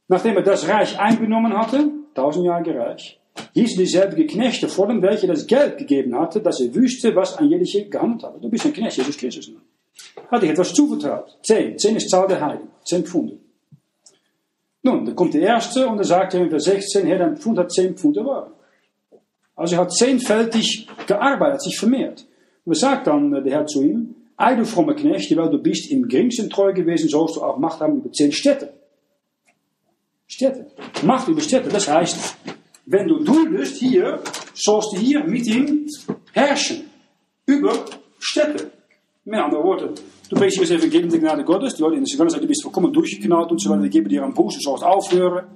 nachdem 0.08 0.36
er 0.36 0.44
das 0.44 0.68
Reich 0.68 1.00
eingenommen 1.00 1.58
hatte, 1.58 1.90
tausendjährige 2.14 2.78
Reich, 2.78 3.20
hieß 3.54 3.76
dieselbe 3.76 4.26
Knechte 4.26 4.68
vor 4.68 4.88
dem, 4.88 5.02
welche 5.02 5.28
das 5.28 5.48
Geld 5.48 5.78
gegeben 5.78 6.16
hatte, 6.16 6.42
dass 6.42 6.60
er 6.60 6.74
wüsste, 6.74 7.16
was 7.16 7.38
an 7.38 7.50
jeder 7.50 7.90
gehandelt 7.90 8.24
hatte. 8.24 8.40
Du 8.42 8.50
bist 8.50 8.66
ein 8.66 8.74
Knecht, 8.74 8.98
Jesus 8.98 9.18
Christus. 9.18 9.52
Hat 10.30 10.44
ich 10.44 10.50
etwas 10.50 10.74
zuvertraut. 10.74 11.38
Zehn. 11.44 11.78
Zehn 11.78 11.96
ist 11.96 12.10
Zahl 12.10 12.28
der 12.28 12.42
Heiligen. 12.42 12.70
Zehn 12.84 13.06
Pfunde. 13.06 13.38
Nun, 14.84 15.06
dann 15.06 15.16
kommt 15.16 15.34
der 15.34 15.42
Erste 15.42 15.88
und 15.88 15.98
er 15.98 16.04
sagt 16.04 16.34
in 16.34 16.50
Vers 16.50 16.66
16, 16.66 17.06
Herr, 17.06 17.20
dein 17.20 17.38
Pfund 17.38 17.58
hat 17.58 17.72
zehn 17.72 17.96
Pfunde 17.96 18.26
Ware. 18.26 18.52
Also 19.58 19.76
er 19.76 19.82
hat 19.82 19.92
zehnfältig 19.92 20.88
gearbeitet, 21.08 21.64
sich 21.64 21.78
vermehrt. 21.78 22.26
Und 22.64 22.72
was 22.72 22.80
sagt 22.80 23.08
dann 23.08 23.32
der 23.32 23.52
Herr 23.52 23.66
zu 23.66 23.84
ihm? 23.84 24.16
Ei, 24.38 24.56
du 24.56 24.66
fromme 24.66 24.96
Knecht, 24.96 25.36
weil 25.36 25.50
du 25.50 25.58
bist 25.58 25.92
im 25.92 26.08
geringsten 26.08 26.50
treu 26.50 26.72
gewesen, 26.72 27.10
sollst 27.10 27.36
du 27.36 27.42
auch 27.42 27.58
Macht 27.58 27.80
haben 27.80 27.98
über 27.98 28.12
zehn 28.12 28.32
Städte. 28.32 28.72
Städte. 30.28 30.68
Macht 31.04 31.28
über 31.28 31.42
Städte. 31.42 31.70
Das 31.70 31.88
heißt, 31.88 32.38
wenn 32.86 33.08
du 33.08 33.24
duldest 33.24 33.78
hier, 33.78 34.22
sollst 34.54 34.94
du 34.94 34.98
hier 34.98 35.24
mit 35.24 35.48
ihm 35.48 35.88
herrschen. 36.34 36.84
Über 37.48 37.74
Städte. 38.20 38.72
Mit 39.26 39.40
anderen 39.40 39.64
Worten, 39.64 39.90
du 40.30 40.36
bringst 40.38 40.58
hier 40.58 40.68
das 40.68 40.78
Evangelium 40.78 41.10
der 41.10 41.20
Gnade 41.20 41.44
Gottes. 41.44 41.76
Die 41.76 41.82
Leute 41.82 41.96
in 41.96 42.02
der 42.02 42.08
Sekunde 42.08 42.32
sagen, 42.32 42.44
du 42.44 42.48
bist 42.48 42.64
vollkommen 42.64 42.94
durchgeknallt 42.94 43.50
und 43.50 43.60
so 43.60 43.70
weiter. 43.72 43.84
Wir 43.84 43.90
geben 43.90 44.08
dir 44.08 44.24
einen 44.24 44.34
Buß, 44.34 44.56
du 44.56 44.62
sollst 44.62 44.84
aufhören. 44.84 45.48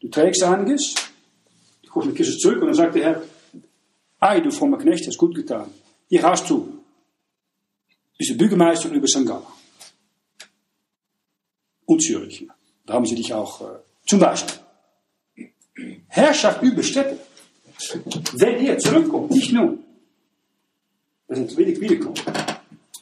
Du 0.00 0.08
trägst 0.08 0.44
einiges. 0.44 1.07
Du 1.88 1.94
kommst 1.94 2.08
mit 2.08 2.16
Christus 2.16 2.38
zurück 2.38 2.60
und 2.60 2.66
dann 2.66 2.74
sagt 2.74 2.94
der 2.96 3.02
Herr, 3.02 3.22
Ei, 4.20 4.40
du 4.40 4.50
fromme 4.50 4.76
Knecht, 4.76 5.06
hast 5.06 5.16
gut 5.16 5.34
getan. 5.34 5.70
Hier 6.08 6.22
hast 6.22 6.50
du. 6.50 6.80
Bist 8.18 8.30
du 8.30 8.36
Bürgermeister 8.36 8.90
über 8.90 9.06
St. 9.06 9.24
Gallen. 9.24 9.42
Und 11.86 12.02
Zürich. 12.02 12.46
Da 12.84 12.92
haben 12.92 13.06
sie 13.06 13.14
dich 13.14 13.32
auch 13.32 13.62
äh, 13.62 13.78
zum 14.06 14.18
Beispiel. 14.18 14.54
Herrschaft 16.08 16.62
über 16.62 16.82
Städte. 16.82 17.18
Wenn 18.34 18.66
er 18.66 18.78
zurückkommt, 18.78 19.30
nicht 19.30 19.52
nun. 19.52 19.82
Das 21.26 21.38
ist 21.38 21.58
ein 21.58 21.80
wiederkommen. 21.80 22.16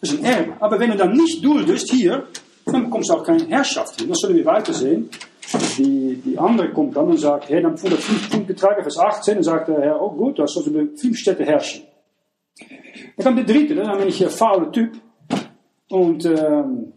Das 0.01 0.12
ist 0.12 0.18
ein 0.18 0.24
Erbe. 0.24 0.57
Aber 0.61 0.78
wenn 0.78 0.91
er 0.91 0.97
dann 0.97 1.16
nicht 1.16 1.45
duldest 1.45 1.91
hier, 1.91 2.28
dann 2.72 2.84
bekommst 2.84 3.10
du 3.10 3.14
auch 3.14 3.24
keine 3.24 3.46
Herrschaft 3.46 4.00
hin. 4.00 4.08
Das 4.08 4.18
sollen 4.18 4.36
wir 4.36 4.44
weitersehen. 4.44 5.08
Die, 5.78 6.20
die 6.24 6.38
andere 6.38 6.72
kommt 6.72 6.96
dann 6.96 7.06
und 7.06 7.18
sagt, 7.18 7.48
hey, 7.48 7.62
dann 7.62 7.80
wurde 7.80 7.96
fünf 7.96 8.28
Pfund 8.28 8.48
getragen, 8.48 8.82
Vers 8.82 8.98
18, 8.98 9.36
und 9.36 9.42
sagt 9.44 9.68
der 9.68 9.80
Herr, 9.80 10.02
oh 10.02 10.10
gut, 10.10 10.38
das 10.38 10.52
sollst 10.52 10.68
du 10.68 10.96
fünf 10.96 11.16
Städte 11.16 11.44
herrschen. 11.44 11.84
Dann 13.16 13.24
kommt 13.24 13.38
der 13.38 13.54
dritte, 13.54 13.74
dann 13.76 13.98
bin 13.98 14.08
ich 14.08 14.22
ein 14.22 14.30
fauler 14.30 14.72
Typ. 14.72 14.92
Und 15.88 16.24
ähm, 16.24 16.92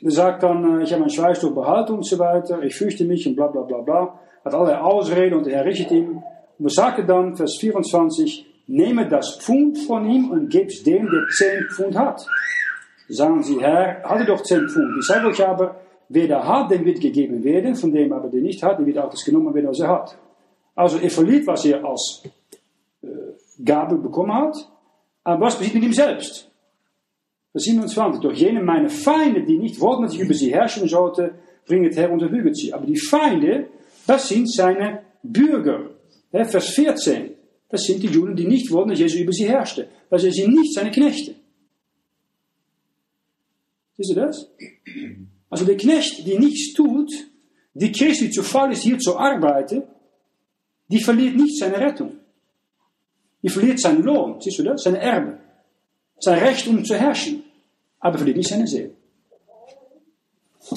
der 0.00 0.10
sagt 0.10 0.44
dann, 0.44 0.80
ich 0.80 0.92
habe 0.92 1.00
meinen 1.00 1.10
Schweißstoff 1.10 1.54
behalten 1.54 1.94
und 1.94 2.06
so 2.06 2.18
weiter, 2.18 2.62
ich 2.62 2.76
fürchte 2.76 3.04
mich 3.04 3.26
und 3.26 3.34
bla 3.34 3.48
bla 3.48 3.62
bla 3.62 3.80
bla. 3.80 4.20
Hat 4.44 4.54
allerlei 4.54 4.78
Ausreden 4.78 5.38
und 5.38 5.46
der 5.46 5.56
Herr 5.56 5.64
richtet 5.64 5.90
ihm. 5.90 6.22
Und 6.58 6.66
was 6.66 6.74
sagt 6.74 7.00
er 7.00 7.04
dann, 7.04 7.34
Vers 7.34 7.56
24, 7.58 8.46
nehme 8.68 9.08
das 9.08 9.38
Pfund 9.40 9.78
von 9.78 10.08
ihm 10.08 10.30
und 10.30 10.50
geb's 10.50 10.84
dem, 10.84 11.10
der 11.10 11.26
zehn 11.30 11.68
Pfund 11.70 11.98
hat. 11.98 12.24
Sagen 13.08 13.42
sie, 13.42 13.60
Herr, 13.60 14.02
hatte 14.02 14.24
doch 14.24 14.42
zehn 14.42 14.68
Pfund. 14.68 14.96
Ich 14.98 15.06
sage 15.06 15.28
euch 15.28 15.46
aber, 15.46 15.80
wer 16.08 16.28
da 16.28 16.46
hat, 16.46 16.70
dem 16.70 16.84
wird 16.84 17.00
gegeben 17.00 17.44
werden, 17.44 17.74
von 17.74 17.92
dem 17.92 18.12
aber 18.12 18.28
der 18.28 18.40
nicht 18.40 18.62
hat, 18.62 18.78
dem 18.78 18.86
wird 18.86 18.98
auch 18.98 19.10
das 19.10 19.24
genommen 19.24 19.54
werden, 19.54 19.68
was 19.68 19.80
er 19.80 19.88
hat. 19.88 20.16
Also 20.74 20.98
er 20.98 21.10
verliert, 21.10 21.46
was 21.46 21.64
er 21.64 21.84
als 21.84 22.22
äh, 23.02 23.06
Gabe 23.64 23.96
bekommen 23.96 24.34
hat, 24.34 24.56
aber 25.22 25.46
was 25.46 25.56
passiert 25.56 25.74
mit 25.74 25.84
ihm 25.84 25.92
selbst? 25.92 26.50
Vers 27.52 27.64
27. 27.64 28.20
Doch 28.20 28.32
jene 28.32 28.62
meine 28.62 28.88
Feinde, 28.88 29.44
die 29.44 29.58
nicht 29.58 29.80
wollten, 29.80 30.02
dass 30.02 30.14
ich 30.14 30.20
über 30.20 30.34
sie 30.34 30.52
herrschen 30.52 30.88
sollte, 30.88 31.34
bringt 31.66 31.86
het 31.86 31.96
her 31.96 32.10
und 32.10 32.56
sie. 32.56 32.72
Aber 32.74 32.86
die 32.86 32.98
Feinde, 32.98 33.68
das 34.06 34.28
sind 34.28 34.50
seine 34.50 35.02
Bürger. 35.22 35.90
Vers 36.32 36.68
14. 36.70 37.30
Das 37.68 37.84
sind 37.84 38.02
die 38.02 38.08
Juden, 38.08 38.34
die 38.36 38.46
nicht 38.46 38.70
wollten, 38.72 38.90
dass 38.90 38.98
Jesus 38.98 39.20
über 39.20 39.32
sie 39.32 39.48
herrschte. 39.48 39.88
Sie 40.10 40.30
sind 40.30 40.54
nicht 40.54 40.74
seine 40.74 40.90
Knechte. 40.90 41.34
Du 44.10 44.14
das? 44.14 44.48
Also 45.50 45.64
der 45.64 45.76
Knecht, 45.76 46.26
die 46.26 46.38
nichts 46.38 46.74
tut, 46.74 47.10
die 47.74 47.92
Christ, 47.92 48.20
die 48.20 48.30
zu 48.30 48.42
faul 48.42 48.72
ist, 48.72 48.82
hier 48.82 48.98
zu 48.98 49.16
arbeiten, 49.16 49.82
die 50.88 51.00
verliert 51.00 51.36
nicht 51.36 51.58
seine 51.58 51.78
Rettung. 51.78 52.18
Die 53.42 53.48
verliert 53.48 53.80
seinen 53.80 54.02
Lohn, 54.02 54.40
siehst 54.40 54.58
du 54.58 54.62
das? 54.62 54.82
Seine 54.82 54.98
Erbe. 54.98 55.38
Sein 56.18 56.38
Recht, 56.38 56.66
um 56.66 56.84
zu 56.84 56.96
herrschen. 56.96 57.44
Aber 58.00 58.16
verliert 58.16 58.36
nicht 58.38 58.48
seine 58.48 58.66
Seele. 58.66 58.90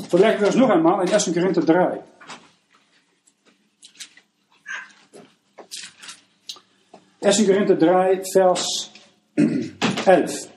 Vergleichen 0.10 0.42
wir 0.42 0.48
das 0.48 0.56
noch 0.56 0.70
einmal 0.70 1.08
in 1.08 1.14
1. 1.14 1.34
Korinther 1.34 1.62
3. 1.62 2.04
1. 7.22 7.46
Korinther 7.46 7.76
3, 7.76 8.22
Vers 8.34 8.92
11. 10.06 10.50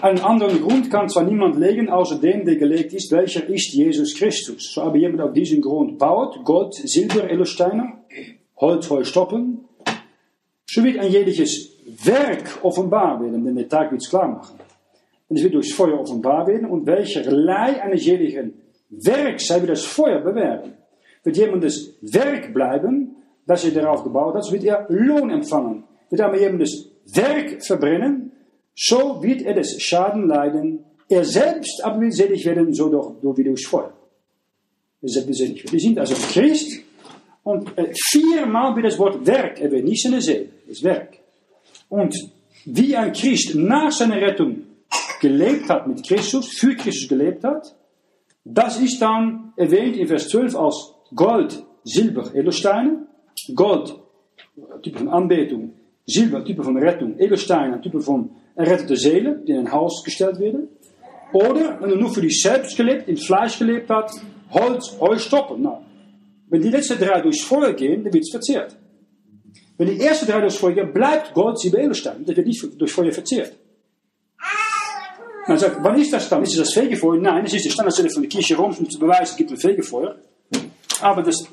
Einen 0.00 0.20
anderen 0.20 0.60
Grund 0.60 0.90
kann 0.90 1.08
zwar 1.08 1.24
niemand 1.24 1.56
legen, 1.56 1.88
außer 1.88 2.20
dem, 2.20 2.44
der 2.44 2.54
gelegt 2.54 2.92
ist, 2.92 3.10
welcher 3.10 3.48
ist 3.48 3.72
Jesus 3.72 4.14
Christus. 4.14 4.72
So 4.72 4.82
aber 4.82 4.96
jemand 4.96 5.22
auf 5.22 5.32
diesen 5.32 5.60
Grund 5.60 5.98
baut, 5.98 6.44
Gold, 6.44 6.74
Silber, 6.74 7.28
Edelsteine, 7.28 7.94
Holz, 8.56 8.88
Heu, 8.90 9.02
Stoppen, 9.02 9.64
so 10.66 10.84
wird 10.84 10.98
ein 10.98 11.10
jegliches 11.10 11.72
Werk 12.04 12.58
offenbar 12.62 13.20
werden, 13.20 13.44
denn 13.44 13.56
der 13.56 13.68
Tag 13.68 13.90
wird 13.90 14.02
es 14.02 14.08
klar 14.08 14.28
machen. 14.28 14.60
Und 15.28 15.36
es 15.36 15.42
wird 15.42 15.54
durchs 15.54 15.72
Feuer 15.72 15.98
offenbar 15.98 16.46
werden 16.46 16.68
und 16.68 16.86
welcherlei 16.86 17.82
eines 17.82 18.04
jenigen 18.04 18.54
Werk 18.90 19.40
sei 19.40 19.60
wird 19.60 19.70
das 19.70 19.84
Feuer 19.84 20.20
bewähren. 20.20 20.74
Wird 21.24 21.36
jemandes 21.36 21.96
Werk 22.02 22.54
bleiben, 22.54 23.16
das 23.46 23.64
er 23.64 23.72
darauf 23.72 24.04
gebaut 24.04 24.34
hat, 24.36 24.44
so 24.44 24.52
wird 24.52 24.64
er 24.64 24.86
Lohn 24.90 25.30
empfangen. 25.30 25.84
Wird 26.08 26.20
aber 26.20 26.38
jemandes 26.38 26.88
Werk 27.06 27.64
verbrennen, 27.64 28.32
so 28.80 29.20
wird 29.22 29.42
er 29.42 29.54
des 29.54 29.82
Schaden 29.82 30.28
leiden. 30.28 30.84
Er 31.08 31.24
selbst 31.24 31.82
aber 31.82 32.00
wird 32.00 32.14
selig 32.14 32.44
werden, 32.44 32.72
so 32.72 32.88
doch, 32.88 33.16
doch 33.20 33.36
wie 33.36 33.44
durchs 33.44 33.66
Feuer. 33.66 33.92
Er 35.02 35.08
selbst. 35.08 35.72
Wir 35.72 35.80
sind 35.80 35.98
also 35.98 36.14
Christ 36.14 36.80
und 37.42 37.76
äh, 37.76 37.92
viermal 38.10 38.76
wird 38.76 38.86
das 38.86 38.98
Wort 38.98 39.26
Werk 39.26 39.60
erwähnt, 39.60 39.86
nicht 39.86 40.02
seine 40.02 40.20
Seele, 40.20 40.48
das 40.68 40.82
Werk. 40.84 41.18
Und 41.88 42.14
wie 42.66 42.94
ein 42.94 43.12
Christ 43.12 43.54
nach 43.56 43.90
seiner 43.90 44.20
Rettung 44.20 44.64
gelebt 45.20 45.68
hat 45.68 45.88
mit 45.88 46.06
Christus, 46.06 46.48
für 46.58 46.76
Christus 46.76 47.08
gelebt 47.08 47.42
hat, 47.42 47.74
das 48.44 48.80
ist 48.80 49.00
dann 49.02 49.52
erwähnt 49.56 49.96
in 49.96 50.06
Vers 50.06 50.28
12 50.28 50.54
als 50.54 50.94
Gold, 51.14 51.64
Silber, 51.84 52.32
Edelsteine. 52.34 53.06
Gold, 53.54 53.94
von 54.94 55.08
Anbetung. 55.08 55.72
Silber, 56.08 56.42
Type 56.44 56.64
von 56.64 56.76
Rettung. 56.78 57.18
Edelsteine, 57.18 57.80
Type 57.80 58.00
von 58.00 58.30
errettete 58.56 58.96
Seelen, 58.96 59.44
die 59.44 59.52
in 59.52 59.58
ein 59.58 59.72
Haus 59.72 60.02
gestellt 60.02 60.40
werden. 60.40 60.68
Oder, 61.32 61.78
wenn 61.80 61.90
er 61.90 61.96
nur 61.96 62.10
für 62.10 62.22
dich 62.22 62.40
selbst 62.42 62.78
in 62.80 63.16
Fleisch 63.18 63.58
gelebt 63.58 63.90
hat, 63.90 64.10
Holz, 64.50 64.96
Heu, 64.98 65.18
Stoppen. 65.18 65.62
Nou, 65.62 65.84
wenn 66.48 66.62
die 66.62 66.70
letzten 66.70 66.98
drei 66.98 67.20
durchs 67.20 67.42
Feuer 67.42 67.74
gehen, 67.74 68.02
dann 68.02 68.12
wird 68.12 68.24
es 68.24 68.30
verzehrt. 68.30 68.74
Wenn 69.76 69.88
die 69.88 70.00
ersten 70.00 70.26
drei 70.26 70.40
durchs 70.40 70.56
Feuer 70.56 70.72
gehen, 70.72 70.92
bleibt 70.94 71.34
Gold, 71.34 71.58
Silber, 71.58 71.78
Edelsteine. 71.78 72.24
Das 72.24 72.34
wird 72.34 72.46
nicht 72.46 72.80
durch 72.80 72.90
Feuer 72.90 73.12
verzehrt. 73.12 73.52
Man 75.46 75.58
sagt, 75.58 75.76
wann 75.82 75.98
ist 75.98 76.12
das 76.12 76.28
dann? 76.28 76.42
Ist 76.42 76.52
es 76.52 76.58
das 76.58 76.72
Fegefeuer? 76.72 77.20
Nein, 77.20 77.44
es 77.44 77.54
ist 77.54 77.66
die 77.66 77.70
Standardstelle 77.70 78.10
von 78.10 78.22
der 78.22 78.30
Kirche 78.30 78.56
Roms, 78.56 78.78
um 78.78 78.88
zu 78.88 78.98
beweisen, 78.98 79.24
es 79.24 79.36
gibt 79.36 79.50
ein 79.50 79.56
Fegefeuer. 79.58 80.16
Aber 81.00 81.22
das, 81.22 81.46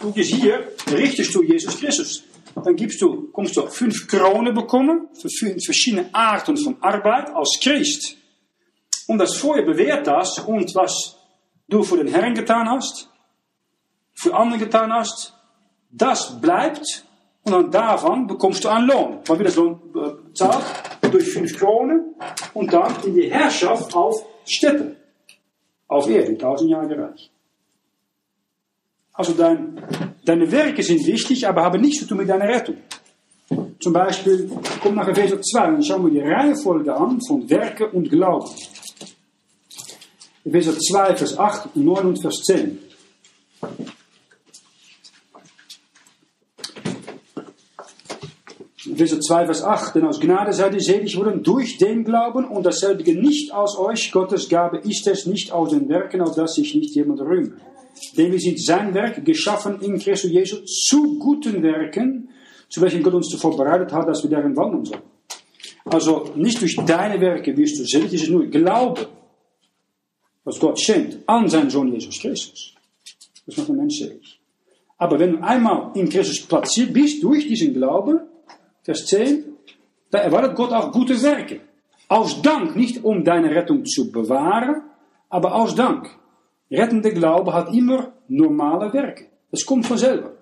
du 0.00 0.12
gehst 0.12 0.34
hier, 0.34 0.68
richtest 0.90 1.34
du 1.34 1.42
Jesus 1.42 1.78
Christus. 1.78 2.24
Dann 2.62 2.76
gibst 2.76 3.00
du, 3.02 3.30
kommst 3.32 3.56
du 3.56 3.66
fünf 3.66 4.06
Kronen 4.06 4.54
bekommen, 4.54 5.08
für 5.12 5.28
fünf 5.28 5.64
verschiedene 5.64 6.08
Arten 6.12 6.56
von 6.56 6.76
Arbeit 6.80 7.30
als 7.34 7.58
Christ. 7.60 8.16
Und 9.06 9.18
das 9.18 9.36
Feuer 9.36 9.62
bewährt 9.62 10.06
das 10.06 10.38
und 10.38 10.74
was 10.74 11.16
du 11.68 11.82
für 11.82 11.96
den 11.96 12.08
Herrn 12.08 12.34
getan 12.34 12.68
hast, 12.68 13.08
für 14.14 14.34
anderen 14.34 14.60
getan 14.60 14.92
hast, 14.92 15.34
das 15.90 16.40
bleibt 16.40 17.04
und 17.44 17.52
dann 17.52 17.70
davon 17.70 18.26
bekommst 18.26 18.64
du 18.64 18.68
einen 18.68 18.88
Lohn. 18.88 19.20
Man 19.28 19.38
wird 19.38 19.48
das 19.48 19.56
Lohn 19.56 19.78
bezahlt 19.92 20.64
durch 21.10 21.28
fünf 21.30 21.56
Kronen 21.58 22.14
und 22.54 22.72
dann 22.72 22.94
in 23.04 23.14
die 23.14 23.30
Herrschaft 23.30 23.94
auf 23.94 24.24
Städte. 24.46 24.96
Auf 25.86 26.08
Erde, 26.08 26.36
tausend 26.38 26.70
Jahre 26.70 26.98
Reich. 26.98 27.30
Also 29.14 29.32
dein, 29.32 29.80
deine 30.24 30.50
Werke 30.50 30.82
sind 30.82 31.06
wichtig, 31.06 31.46
aber 31.46 31.62
haben 31.62 31.80
nichts 31.80 32.00
zu 32.00 32.06
tun 32.06 32.18
mit 32.18 32.28
deiner 32.28 32.48
Rettung. 32.48 32.76
Zum 33.80 33.92
Beispiel, 33.92 34.50
komm 34.82 34.96
nach 34.96 35.06
Epheser 35.06 35.40
2 35.40 35.68
und 35.68 35.86
schauen 35.86 36.04
wir 36.06 36.22
die 36.22 36.28
Reihenfolge 36.28 36.94
an 36.94 37.20
von 37.26 37.48
Werke 37.48 37.88
und 37.88 38.10
Glauben. 38.10 38.50
Epheser 40.44 40.76
2, 40.76 41.16
Vers 41.16 41.38
8, 41.38 41.76
9 41.76 42.06
und 42.06 42.20
Vers 42.20 42.42
10. 42.42 42.78
Epheser 48.90 49.20
2, 49.20 49.46
Vers 49.46 49.62
8. 49.62 49.94
Denn 49.94 50.06
aus 50.06 50.20
Gnade 50.20 50.52
seid 50.52 50.74
ihr 50.74 50.80
selig 50.80 51.16
worden 51.16 51.42
durch 51.42 51.78
den 51.78 52.04
Glauben 52.04 52.46
und 52.46 52.66
dasselbige 52.66 53.14
nicht 53.14 53.52
aus 53.52 53.78
euch. 53.78 54.10
Gottes 54.10 54.48
Gabe 54.48 54.78
ist 54.78 55.06
es 55.06 55.26
nicht 55.26 55.52
aus 55.52 55.70
den 55.70 55.88
Werken, 55.88 56.20
auf 56.20 56.34
dass 56.34 56.54
sich 56.54 56.74
nicht 56.74 56.94
jemand 56.94 57.20
rühmt. 57.20 57.54
Denn 58.16 58.32
wir 58.32 58.40
sind 58.40 58.60
sein 58.60 58.94
Werk, 58.94 59.24
geschaffen 59.24 59.80
in 59.80 59.98
Christus 59.98 60.30
Jesus 60.30 60.64
zu 60.88 61.18
guten 61.18 61.62
Werken, 61.62 62.28
zu 62.68 62.80
welchen 62.80 63.02
Gott 63.02 63.14
uns 63.14 63.28
zuvor 63.28 63.56
bereitet 63.56 63.92
hat, 63.92 64.08
dass 64.08 64.22
wir 64.22 64.30
darin 64.30 64.56
wandeln 64.56 64.84
sollen. 64.84 65.02
Also 65.84 66.32
nicht 66.34 66.60
durch 66.60 66.76
deine 66.86 67.20
Werke 67.20 67.56
wirst 67.56 67.78
du 67.78 67.84
selig, 67.84 68.12
es 68.14 68.22
ist 68.22 68.30
nur 68.30 68.46
Glaube, 68.46 69.08
was 70.44 70.58
Gott 70.58 70.80
schenkt 70.80 71.18
an 71.26 71.48
seinen 71.48 71.70
Sohn 71.70 71.92
Jesus 71.92 72.18
Christus. 72.18 72.74
Das 73.46 73.56
macht 73.56 73.70
ein 73.70 73.76
Mensch 73.76 73.98
selig. 73.98 74.40
Aber 74.96 75.18
wenn 75.18 75.32
du 75.32 75.42
einmal 75.42 75.90
in 75.94 76.08
Christus 76.08 76.40
platziert 76.40 76.92
bist, 76.92 77.22
durch 77.22 77.46
diesen 77.46 77.74
Glauben, 77.74 78.20
Vers 78.82 79.06
10, 79.06 79.44
da 80.10 80.18
erwartet 80.18 80.56
Gott 80.56 80.72
auch 80.72 80.92
gute 80.92 81.20
Werke. 81.22 81.60
Aus 82.08 82.40
Dank, 82.42 82.76
nicht 82.76 83.02
um 83.02 83.24
deine 83.24 83.50
Rettung 83.50 83.84
zu 83.84 84.12
bewahren, 84.12 84.82
aber 85.28 85.54
aus 85.54 85.74
Dank. 85.74 86.08
Rettende 86.70 87.12
Glaube 87.12 87.52
hat 87.52 87.72
immer 87.74 88.12
normale 88.28 88.92
Werke. 88.92 89.26
Das 89.50 89.64
kommt 89.64 89.86
selber. 89.98 90.32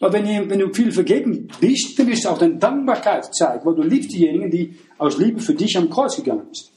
Aber 0.00 0.12
wenn, 0.12 0.50
wenn 0.50 0.58
du 0.58 0.72
viel 0.72 0.92
vergeben 0.92 1.48
bist, 1.60 1.98
dann 1.98 2.06
du 2.10 2.28
auch 2.28 2.38
deine 2.38 2.56
Dankbarkeit 2.56 3.34
zeigen, 3.34 3.64
weil 3.64 3.74
du 3.74 3.82
liebst 3.82 4.12
diejenigen, 4.12 4.50
die 4.50 4.78
aus 4.98 5.16
Liebe 5.16 5.40
für 5.40 5.54
dich 5.54 5.76
am 5.78 5.88
Kreuz 5.88 6.16
gegangen 6.16 6.48
sind. 6.52 6.70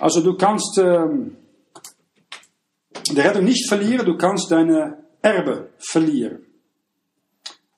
Also 0.00 0.20
du 0.20 0.36
kannst 0.36 0.78
ähm, 0.78 1.36
die 3.08 3.20
Rettung 3.20 3.44
nicht 3.44 3.68
verlieren, 3.68 4.04
du 4.04 4.16
kannst 4.16 4.50
deine 4.50 4.98
Erbe 5.20 5.68
verlieren. 5.78 6.40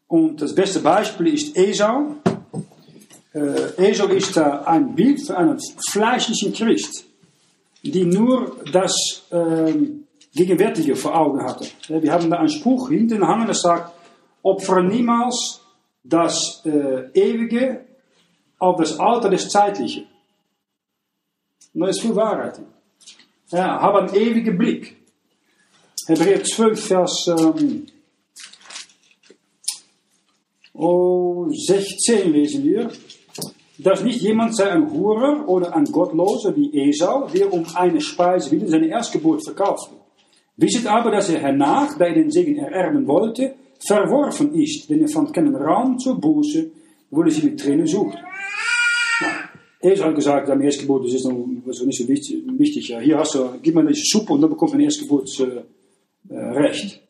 Und 0.06 0.40
das 0.40 0.54
beste 0.54 0.80
Beispiel 0.80 1.34
ist 1.34 1.54
Esau. 1.54 2.16
Äh, 3.34 3.90
Esau 3.90 4.06
ist 4.06 4.38
äh, 4.38 4.40
ein 4.40 4.94
Bild 4.94 5.20
für 5.20 5.36
einen 5.36 5.58
fleischlichen 5.90 6.54
Christ, 6.54 7.04
die 7.84 8.04
nur 8.04 8.56
das 8.72 9.22
ähm, 9.30 10.06
Gegenwärtige 10.34 10.96
vor 10.96 11.16
Augen 11.16 11.42
hatte. 11.44 11.66
Wir 11.88 12.12
haben 12.12 12.30
da 12.30 12.38
einen 12.38 12.48
Spruch 12.48 12.88
hinten 12.88 13.26
hangen, 13.26 13.46
der 13.46 13.54
sagt, 13.54 13.92
opfere 14.42 14.82
niemals 14.82 15.60
das 16.02 16.62
äh, 16.64 17.10
Ewige 17.14 17.84
auf 18.58 18.76
das 18.80 18.98
Alter 18.98 19.28
des 19.28 19.48
Zeitlichen. 19.48 20.06
Und 21.72 21.80
da 21.82 21.88
ist 21.88 22.00
viel 22.00 22.16
Wahrheit. 22.16 22.60
Ja, 23.50 23.80
hab 23.80 23.94
einen 23.94 24.14
ewigen 24.14 24.56
Blick. 24.56 24.96
Hebräer 26.06 26.42
12, 26.42 26.86
Vers 26.86 27.26
ähm, 27.28 27.86
oh, 30.72 31.48
16 31.48 32.32
lesen 32.32 32.64
wir. 32.64 32.90
Dass 33.78 34.04
nicht 34.04 34.20
jemand 34.20 34.54
sei 34.54 34.70
ein 34.70 34.90
Hurer 34.90 35.48
oder 35.48 35.74
ein 35.74 35.84
Gottloser 35.84 36.54
wie 36.56 36.88
Esau, 36.88 37.28
der 37.34 37.52
um 37.52 37.64
eine 37.74 38.00
Speise 38.00 38.50
willen 38.52 38.68
seine 38.68 38.86
Erstgeburt 38.86 39.44
verkaufte. 39.44 39.94
Wisset 40.56 40.86
aber, 40.86 41.10
dass 41.10 41.30
er 41.30 41.40
hernach, 41.40 41.98
da 41.98 42.06
er 42.06 42.14
den 42.14 42.30
Segen 42.30 42.56
ererben 42.56 43.06
wollte, 43.08 43.54
verworfen 43.84 44.54
ist, 44.54 44.88
denn 44.88 45.02
er 45.02 45.08
fand 45.08 45.34
keinen 45.34 45.56
Raum 45.56 45.98
zur 45.98 46.20
Buße, 46.20 46.70
wo 47.10 47.22
er 47.22 47.30
sie 47.30 47.46
mit 47.46 47.58
Tränen 47.58 47.86
sucht. 47.86 48.16
Esau 49.80 50.04
hat 50.04 50.14
gesagt, 50.14 50.48
am 50.48 50.62
Erstgeburt, 50.62 51.06
das 51.06 51.14
ist 51.14 51.24
noch 51.24 51.46
nicht 51.46 51.98
so 51.98 52.08
wichtig. 52.08 52.88
Ja, 52.88 53.00
hier 53.00 53.18
hast 53.18 53.34
du, 53.34 53.58
gib 53.60 53.74
mir 53.74 53.84
diese 53.86 54.04
Suppe 54.04 54.32
und 54.32 54.40
dann 54.40 54.50
bekommst 54.50 54.74
du 54.74 54.78
ein 54.78 54.84
Erstgeburtsrecht. 54.84 55.64
Äh, 56.28 56.36
Recht. 56.36 57.02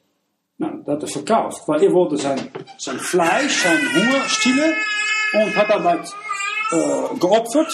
Nou, 0.59 0.83
dat 0.85 1.03
er 1.03 1.09
verkauft, 1.09 1.67
weil 1.67 1.83
er 1.83 1.93
wollte 1.93 2.17
sein, 2.17 2.39
sein 2.79 2.99
Fleisch, 2.99 3.63
sein 3.63 3.79
Hunger 3.95 4.23
stillen 4.29 4.73
und 5.33 5.57
hat 5.57 5.69
damit 5.69 6.07
äh, 6.73 7.19
geopfert, 7.19 7.73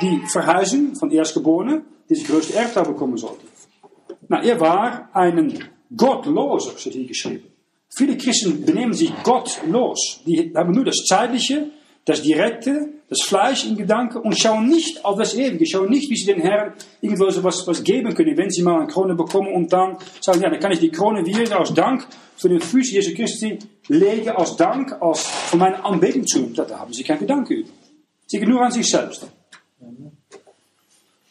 die 0.00 0.22
Verhuizing 0.30 0.94
von 0.94 1.10
Erstgeborenen, 1.10 1.82
die 2.08 2.14
das 2.14 2.24
größte 2.24 2.54
Erbteil 2.56 2.84
bekommen 2.84 3.16
sollte. 3.16 3.46
Na, 4.28 4.42
er 4.42 4.58
war 4.60 5.10
ein 5.12 5.58
Gottloser, 5.96 6.78
steht 6.78 6.94
hier 6.94 7.06
geschrieben. 7.06 7.44
Viele 7.94 8.16
Christen 8.16 8.64
benehmen 8.64 8.94
sich 8.94 9.12
gottlos. 9.22 10.20
Die 10.26 10.52
haben 10.54 10.72
nur 10.72 10.84
das 10.84 11.04
Zeitliche, 11.06 11.70
das 12.06 12.22
Direkte, 12.22 12.88
das 13.08 13.20
Fleisch 13.20 13.66
in 13.66 13.76
Gedanken 13.76 14.18
und 14.18 14.38
schauen 14.38 14.68
nicht 14.68 15.04
auf 15.04 15.18
das 15.18 15.34
Ewige, 15.34 15.66
schauen 15.66 15.90
nicht, 15.90 16.10
wie 16.10 16.16
sie 16.16 16.32
den 16.32 16.40
Herrn 16.40 16.72
irgendwo 17.02 17.28
so 17.28 17.44
was, 17.44 17.66
was 17.66 17.84
geben 17.84 18.14
können, 18.14 18.36
wenn 18.38 18.50
sie 18.50 18.62
mal 18.62 18.78
eine 18.78 18.86
Krone 18.86 19.14
bekommen 19.14 19.52
und 19.52 19.72
dann 19.72 19.98
sagen, 20.20 20.40
ja, 20.40 20.48
dann 20.48 20.58
kann 20.58 20.72
ich 20.72 20.80
die 20.80 20.90
Krone 20.90 21.24
wieder 21.24 21.58
als 21.58 21.74
Dank 21.74 22.06
für 22.36 22.48
den 22.48 22.60
Fuß 22.60 22.90
Jesu 22.90 23.14
Christi 23.14 23.58
legen, 23.88 24.30
als 24.30 24.56
Dank, 24.56 24.96
als 25.00 25.26
für 25.26 25.58
meine 25.58 25.84
Anbetung 25.84 26.26
zu 26.26 26.38
ihm. 26.38 26.54
Da 26.54 26.66
haben 26.70 26.92
sie 26.92 27.04
kein 27.04 27.18
Gedanke 27.18 27.54
über. 27.54 27.68
Sie 28.32 28.40
nur 28.46 28.62
an 28.62 28.72
sich 28.72 28.90
selbst. 28.90 29.26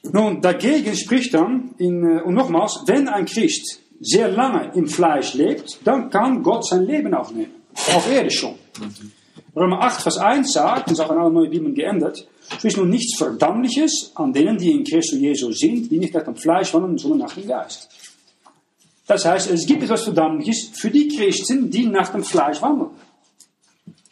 Nun, 0.04 0.40
dagegen 0.40 0.96
spricht 0.96 1.34
dann, 1.34 1.74
in, 1.80 2.04
äh, 2.04 2.22
und 2.22 2.36
nochmals, 2.36 2.84
wenn 2.86 3.08
ein 3.08 3.26
Christ 3.26 3.80
sehr 4.00 4.28
lange 4.28 4.72
im 4.76 4.88
Fleisch 4.88 5.34
lebt, 5.34 5.80
dann 5.84 6.12
kann 6.12 6.44
Gott 6.44 6.64
sein 6.68 6.86
Leben 6.86 7.12
aufnehmen. 7.16 7.54
Auf 7.96 8.08
Erde 8.08 8.30
schon. 8.30 8.54
Römer 9.56 9.82
8, 9.82 10.02
Vers 10.04 10.18
1 10.20 10.54
sagt, 10.54 10.88
und 10.88 10.94
ist 10.94 11.00
auch 11.00 11.12
in 11.12 11.18
alle 11.18 11.32
neue 11.32 11.50
Bibeln 11.50 11.74
geändert, 11.74 12.28
so 12.60 12.68
ist 12.68 12.78
nun 12.78 12.90
nichts 12.90 13.18
Verdammliches 13.18 14.12
an 14.14 14.32
denen, 14.32 14.60
die 14.60 14.70
in 14.70 14.84
Christus 14.84 15.18
Jesus 15.18 15.58
sind, 15.58 15.90
die 15.90 15.98
nicht 15.98 16.14
nach 16.14 16.24
dem 16.24 16.36
Fleisch 16.36 16.72
wandeln, 16.72 17.00
sondern 17.00 17.20
nach 17.22 17.34
dem 17.34 17.48
Geist. 17.48 17.90
Das 19.08 19.26
heißt, 19.26 19.50
es 19.50 19.66
gibt 19.66 19.82
etwas 19.82 20.04
Verdammliches 20.04 20.70
für 20.74 20.92
die 20.92 21.08
Christen, 21.08 21.72
die 21.72 21.88
nach 21.88 22.10
dem 22.10 22.24
Fleisch 22.24 22.62
wandeln. 22.62 22.92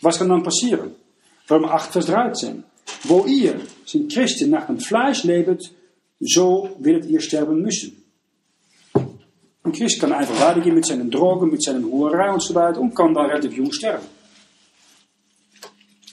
Was 0.02 0.18
kann 0.18 0.30
dann 0.30 0.42
passieren? 0.42 0.96
Römer 1.50 1.74
8, 1.74 1.92
Vers 1.92 2.06
13. 2.08 2.64
Wo 3.04 3.26
ihr, 3.26 3.60
sind 3.86 4.12
Christen, 4.12 4.50
nach 4.50 4.68
dem 4.68 4.80
Fleisch 4.80 5.24
lebt, 5.24 5.72
so 6.20 6.76
werdet 6.80 7.06
ihr 7.06 7.22
sterben 7.22 7.62
müssen. 7.62 8.04
Ein 9.64 9.72
Christ 9.72 10.00
kann 10.00 10.14
einfach 10.14 10.40
weitergehen 10.40 10.76
mit 10.76 10.86
seinen 10.86 11.12
Drogen, 11.12 11.50
mit 11.50 11.64
seinen 11.64 11.86
Hurerei 11.86 12.32
und 12.32 12.42
so 12.42 12.56
weiter 12.56 12.80
und 12.80 12.96
kann 12.96 13.14
da 13.14 13.22
relativ 13.24 13.54
jung 13.54 13.72
sterben. 13.72 14.06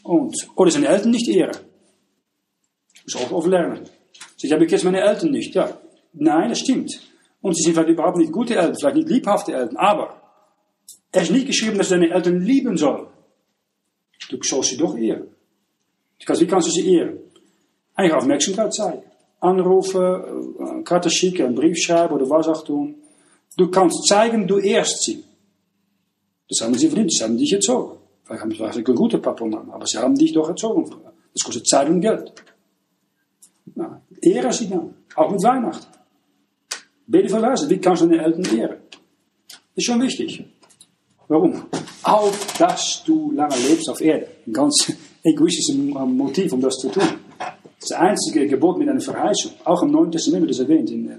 Und, 0.03 0.37
oder 0.55 0.71
seine 0.71 0.89
Eltern 0.89 1.11
nicht 1.11 1.29
ehren. 1.29 1.57
Auch 3.15 3.33
oft 3.33 3.49
lernen. 3.49 3.89
Ich 4.41 4.53
habe 4.53 4.65
jetzt 4.65 4.85
meine 4.85 5.01
Eltern 5.01 5.31
nicht. 5.31 5.55
Ja, 5.55 5.81
nein, 6.13 6.49
das 6.51 6.61
stimmt. 6.61 7.01
Und 7.41 7.57
sie 7.57 7.63
sind 7.63 7.75
vielleicht 7.75 7.91
überhaupt 7.91 8.19
nicht 8.19 8.33
gute 8.33 8.57
Eltern, 8.57 8.77
vielleicht 8.79 8.97
nicht 8.97 9.09
liebhafte 9.09 9.53
Eltern, 9.53 9.77
aber 9.77 10.21
er 11.13 11.23
ist 11.23 11.31
nicht 11.31 11.47
geschrieben, 11.47 11.79
dass 11.79 11.89
deine 11.89 12.11
Eltern 12.11 12.41
lieben 12.41 12.77
soll. 12.77 13.09
Du 14.29 14.39
sollst 14.43 14.71
sie 14.71 14.77
doch 14.77 14.97
ehren. 14.97 15.36
Wie 16.19 16.47
kannst 16.47 16.69
du 16.69 16.71
sie 16.71 16.95
ehren? 16.95 17.19
Eigentlich 17.95 18.15
Aufmerksamkeit 18.15 18.75
zeigen. 18.75 19.03
Anrufen, 19.41 20.85
Karte 20.85 21.11
schicken, 21.11 21.47
einen 21.47 21.55
Brief 21.55 21.79
schreiben 21.79 22.15
oder 22.15 22.29
was 22.29 22.49
auch 22.49 22.65
tun. 22.65 22.97
Du 23.57 23.71
kannst 23.71 24.07
zeigen, 24.07 24.47
du 24.47 24.59
ehrst 24.59 25.05
sie. 25.05 25.25
Das 26.49 26.61
haben 26.61 26.75
sie 26.75 26.89
verdient, 26.89 27.13
das 27.13 27.23
haben 27.23 27.37
dich 27.37 27.53
erzogen. 27.53 27.99
Vielleicht 28.25 28.43
haben 28.43 28.51
sie 28.51 28.57
vielleicht 28.57 28.79
ein 28.79 28.95
guter 28.95 29.19
Papa 29.19 29.45
und 29.45 29.51
Mama, 29.51 29.75
aber 29.75 29.87
sie 29.87 29.99
haben 29.99 30.15
dich 30.15 30.33
doch 30.33 30.49
erzogen. 30.49 30.91
Das 31.33 31.45
kostet 31.45 31.67
Zeit 31.67 31.89
und 31.89 32.01
Geld. 32.01 32.33
Na, 33.75 34.01
ehre 34.21 34.53
sie 34.53 34.69
dann, 34.69 34.95
auch 35.15 35.31
mit 35.31 35.43
Weihnachten. 35.43 35.87
Bete 37.07 37.29
verweisen, 37.29 37.69
wie 37.71 37.79
kannst 37.79 38.03
du 38.03 38.07
deine 38.07 38.25
Eltern 38.25 38.59
ehren? 38.59 38.79
Ist 39.75 39.85
schon 39.85 40.01
wichtig. 40.01 40.45
Warum? 41.29 41.67
Auf 42.03 42.57
dass 42.59 43.03
du 43.05 43.33
lange 43.33 43.57
lebst 43.69 43.89
auf 43.89 44.01
Erde. 44.01 44.29
Ganz 44.51 44.93
egoistisches 45.27 45.75
Motiv, 45.75 46.53
um 46.53 46.61
das 46.61 46.77
zu 46.77 46.89
tun. 46.89 47.03
Das 47.81 47.93
einzige 47.93 48.47
Gebot 48.47 48.79
mit 48.79 48.89
einer 48.89 49.01
Verheißung. 49.01 49.53
Auch 49.65 49.83
im 49.83 49.91
Neuen 49.91 50.11
Testament 50.11 50.43
wird 50.43 50.53
es 50.53 50.61
erwähnt. 50.61 50.91
In, 50.91 51.19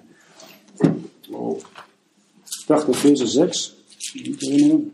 oh, 1.31 1.57
ich 2.59 2.65
dachte, 2.65 2.91
Epheser 2.91 3.27
6. 3.27 3.73
Nicht 4.15 4.43
erinnern. 4.43 4.91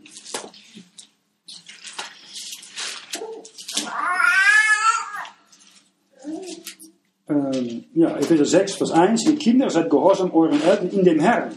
Ähm, 7.26 7.84
ja, 7.94 8.16
Epheser 8.18 8.44
6, 8.44 8.74
Vers 8.74 8.90
1. 8.92 9.26
Ihr 9.26 9.36
Kinder, 9.36 9.70
seid 9.70 9.90
gehorsam 9.90 10.32
euren 10.32 10.62
Eltern 10.62 10.90
in 10.90 11.04
dem 11.04 11.20
Herrn. 11.20 11.52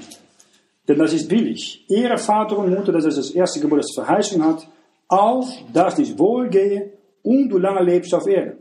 Denn 0.88 0.98
das 0.98 1.14
ist 1.14 1.28
billig. 1.28 1.86
Ehre 1.90 2.18
Vater 2.18 2.58
und 2.58 2.74
Mutter, 2.74 2.94
das 2.94 3.06
ist 3.06 3.18
das 3.18 3.32
erste 3.32 3.60
Gebot, 3.60 3.80
das 3.80 3.94
Verheißung 3.94 4.44
hat, 4.44 4.68
auf 5.10 5.48
dass 5.74 5.96
dies 5.96 6.18
wohlgehe 6.18 6.97
und 7.28 7.50
du 7.50 7.58
lange 7.58 7.84
lebst 7.84 8.14
auf 8.14 8.26
Erde. 8.28 8.58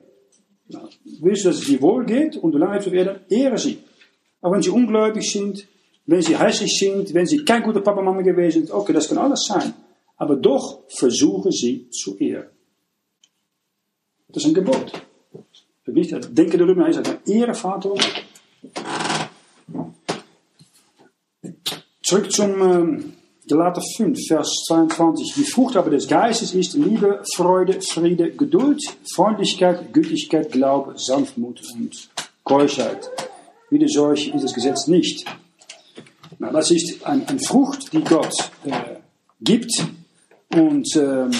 Nou, 0.68 0.88
willst 1.20 1.44
du, 1.44 1.48
dass 1.48 1.58
es 1.58 1.66
dir 1.66 1.80
wohlgeht 1.80 2.36
und 2.36 2.52
du 2.52 2.58
lange 2.58 2.74
lebst 2.74 2.88
auf 2.88 2.94
Erde, 2.94 3.20
ehre 3.28 3.58
sie. 3.58 3.78
Auch 4.40 4.52
wenn 4.52 4.62
sie 4.62 4.70
ungläubig 4.70 5.24
sind, 5.30 5.66
wenn 6.06 6.22
sie 6.22 6.36
hässlich 6.36 6.76
sind, 6.78 7.14
wenn 7.14 7.26
sie 7.26 7.44
kein 7.44 7.62
guter 7.62 7.80
Papa, 7.80 8.02
Mama 8.02 8.22
gewesen 8.22 8.66
sind, 8.66 8.70
okay, 8.72 8.92
das 8.92 9.08
kann 9.08 9.18
alles 9.18 9.44
sein. 9.46 9.72
Aber 10.16 10.36
doch 10.36 10.82
versuchen 10.88 11.52
sie 11.52 11.88
zu 11.90 12.16
ehren. 12.18 12.48
Das 14.28 14.42
ist 14.42 14.48
ein 14.48 14.54
Gebot. 14.54 14.92
Nicht, 15.86 16.12
denke 16.36 16.58
darüber, 16.58 16.84
hij 16.84 16.92
sagt, 16.92 17.28
ehre 17.28 17.54
Vater. 17.54 17.94
Zurück 22.02 22.32
zum 22.32 22.50
ähm, 22.62 23.12
Galater 23.48 23.80
5, 23.96 24.18
Vers 24.26 24.64
22. 24.66 25.34
Die 25.36 25.44
Frucht 25.44 25.76
aber 25.76 25.90
des 25.90 26.08
Geistes 26.08 26.52
ist 26.52 26.74
Liebe, 26.74 27.22
Freude, 27.36 27.80
Friede, 27.80 28.32
Geduld, 28.32 28.82
Freundlichkeit, 29.14 29.92
Gütigkeit, 29.92 30.50
Glaube, 30.50 30.94
Sanftmut 30.96 31.62
und 31.74 32.10
Keuschheit. 32.42 33.08
Wieder 33.70 33.86
solch 33.86 34.34
ist 34.34 34.42
das 34.42 34.52
Gesetz 34.52 34.88
nicht. 34.88 35.24
Na, 36.40 36.50
das 36.50 36.72
ist 36.72 37.06
ein, 37.06 37.24
eine 37.28 37.38
Frucht, 37.38 37.92
die 37.92 38.02
Gott 38.02 38.50
äh, 38.64 38.96
gibt. 39.40 39.70
Und 40.52 40.88
ähm, 40.96 41.30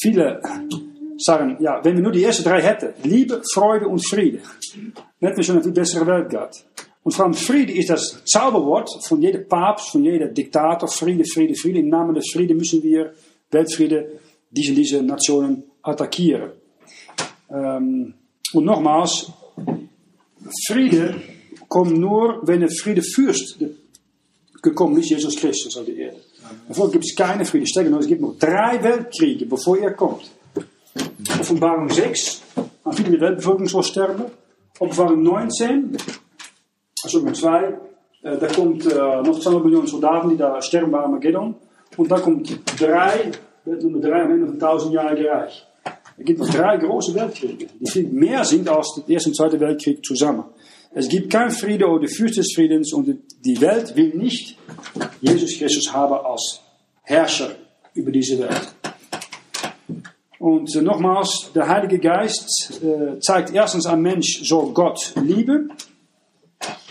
viele 0.00 0.40
sagen, 1.18 1.56
ja, 1.60 1.84
wenn 1.84 1.96
wir 1.96 2.02
nur 2.02 2.12
die 2.12 2.22
ersten 2.22 2.44
drei 2.44 2.62
hätten, 2.62 2.94
Liebe, 3.02 3.42
Freude 3.52 3.88
und 3.88 4.06
Friede, 4.08 4.40
hätten 5.18 5.36
wir 5.36 5.42
schon 5.42 5.56
eine 5.56 5.64
viel 5.64 5.72
bessere 5.72 6.06
Welt 6.06 6.30
gehabt. 6.30 6.64
Und 7.06 7.12
vor 7.12 7.26
allem 7.26 7.34
Friede 7.34 7.72
ist 7.72 7.88
das 7.88 8.24
Zauberwort 8.24 8.90
von 9.06 9.22
jeder 9.22 9.38
Papst, 9.38 9.90
von 9.90 10.02
jeder 10.02 10.26
Diktator. 10.26 10.88
Friede, 10.88 11.24
Friede, 11.24 11.54
Friede. 11.54 11.78
Im 11.78 11.88
Namen 11.88 12.16
des 12.16 12.32
Friede 12.32 12.52
müssen 12.52 12.82
wir 12.82 13.12
Weltfriede 13.52 14.18
diese, 14.50 14.74
diese 14.74 15.04
Nationen 15.04 15.62
attackieren. 15.82 16.50
Ähm, 17.48 18.12
und 18.52 18.64
nochmals, 18.64 19.30
Friede 20.66 21.22
kommt 21.68 21.96
nur, 21.96 22.40
wenn 22.42 22.58
der 22.58 22.70
Friedefürst 22.70 23.56
gekommen 24.60 24.98
ist, 24.98 25.10
Jesus 25.10 25.36
Christus 25.36 25.76
auf 25.76 25.86
die 25.86 25.98
Erde. 25.98 26.16
Davor 26.66 26.90
gibt 26.90 27.04
es 27.04 27.14
keine 27.14 27.44
Friede. 27.44 27.68
Sterker 27.68 27.90
noch, 27.90 28.00
es 28.00 28.08
gibt 28.08 28.20
noch 28.20 28.36
drei 28.36 28.82
Weltkriege, 28.82 29.46
bevor 29.46 29.78
er 29.78 29.92
kommt. 29.92 30.28
Offenbarung 31.38 31.88
6, 31.88 32.42
aan 32.82 32.92
viele 32.94 33.10
die 33.10 33.20
Weltbevölkerung 33.20 33.68
soll 33.68 33.84
sterben. 33.84 34.24
Offenbarung 34.80 35.22
19, 35.22 35.96
Sorry, 37.08 37.32
2, 37.32 37.78
äh, 38.22 38.38
da 38.38 38.46
kommt 38.48 38.84
äh, 38.86 39.22
noch 39.22 39.38
200 39.38 39.64
Millionen 39.64 39.86
Soldaten, 39.86 40.30
die 40.30 40.36
da 40.36 40.60
sterben 40.60 40.90
bei 40.90 40.98
Armageddon. 40.98 41.54
Und 41.96 42.10
da 42.10 42.18
kommt 42.18 42.58
drei, 42.78 43.30
Nummer 43.64 44.00
drei 44.00 44.22
am 44.22 44.32
Ende 44.32 44.46
von 44.46 44.54
1000 44.54 44.94
Jahre 44.94 45.28
Reich. 45.28 45.66
Es 46.18 46.24
gibt 46.24 46.38
noch 46.40 46.48
drei 46.48 46.76
große 46.78 47.14
Weltkriege, 47.14 47.66
die 47.78 47.90
viel 47.90 48.08
mehr 48.08 48.44
sind 48.44 48.68
als 48.68 48.94
der 48.96 49.14
Erste 49.14 49.30
und 49.30 49.36
Zweite 49.36 49.60
Weltkrieg 49.60 50.04
zusammen. 50.04 50.44
Es 50.94 51.08
gibt 51.08 51.30
kein 51.30 51.50
Friede 51.50 51.86
oder 51.86 52.08
Fürst 52.08 52.38
des 52.38 52.54
Friedens 52.54 52.92
und 52.94 53.18
die 53.44 53.60
Welt 53.60 53.94
will 53.96 54.14
nicht 54.14 54.56
Jesus 55.20 55.58
Christus 55.58 55.92
haben 55.92 56.14
als 56.14 56.62
Herrscher 57.02 57.50
über 57.94 58.10
diese 58.10 58.38
Welt. 58.38 58.74
Und 60.38 60.74
äh, 60.74 60.82
nochmals, 60.82 61.50
der 61.54 61.68
Heilige 61.68 61.98
Geist 61.98 62.80
äh, 62.82 63.18
zeigt 63.20 63.52
erstens, 63.52 63.86
ein 63.86 64.00
Mensch 64.00 64.42
soll 64.42 64.72
Gott 64.72 65.12
lieben 65.22 65.72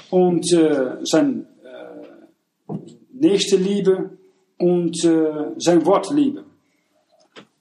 und 0.10 0.52
äh, 0.54 0.98
sein 1.04 1.48
äh, 1.64 2.74
nächste 3.14 3.58
Liebe 3.58 4.18
und 4.58 5.04
äh, 5.04 5.54
sein 5.58 5.86
Wort 5.86 6.12
lieben. 6.12 6.46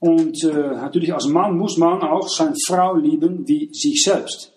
Und 0.00 0.44
äh, 0.44 0.52
natürlich 0.52 1.14
als 1.14 1.26
Mann 1.26 1.56
muss 1.56 1.78
man 1.78 2.02
auch 2.02 2.28
seine 2.28 2.54
Frau 2.66 2.94
lieben 2.94 3.48
wie 3.48 3.70
sich 3.72 4.02
selbst. 4.02 4.52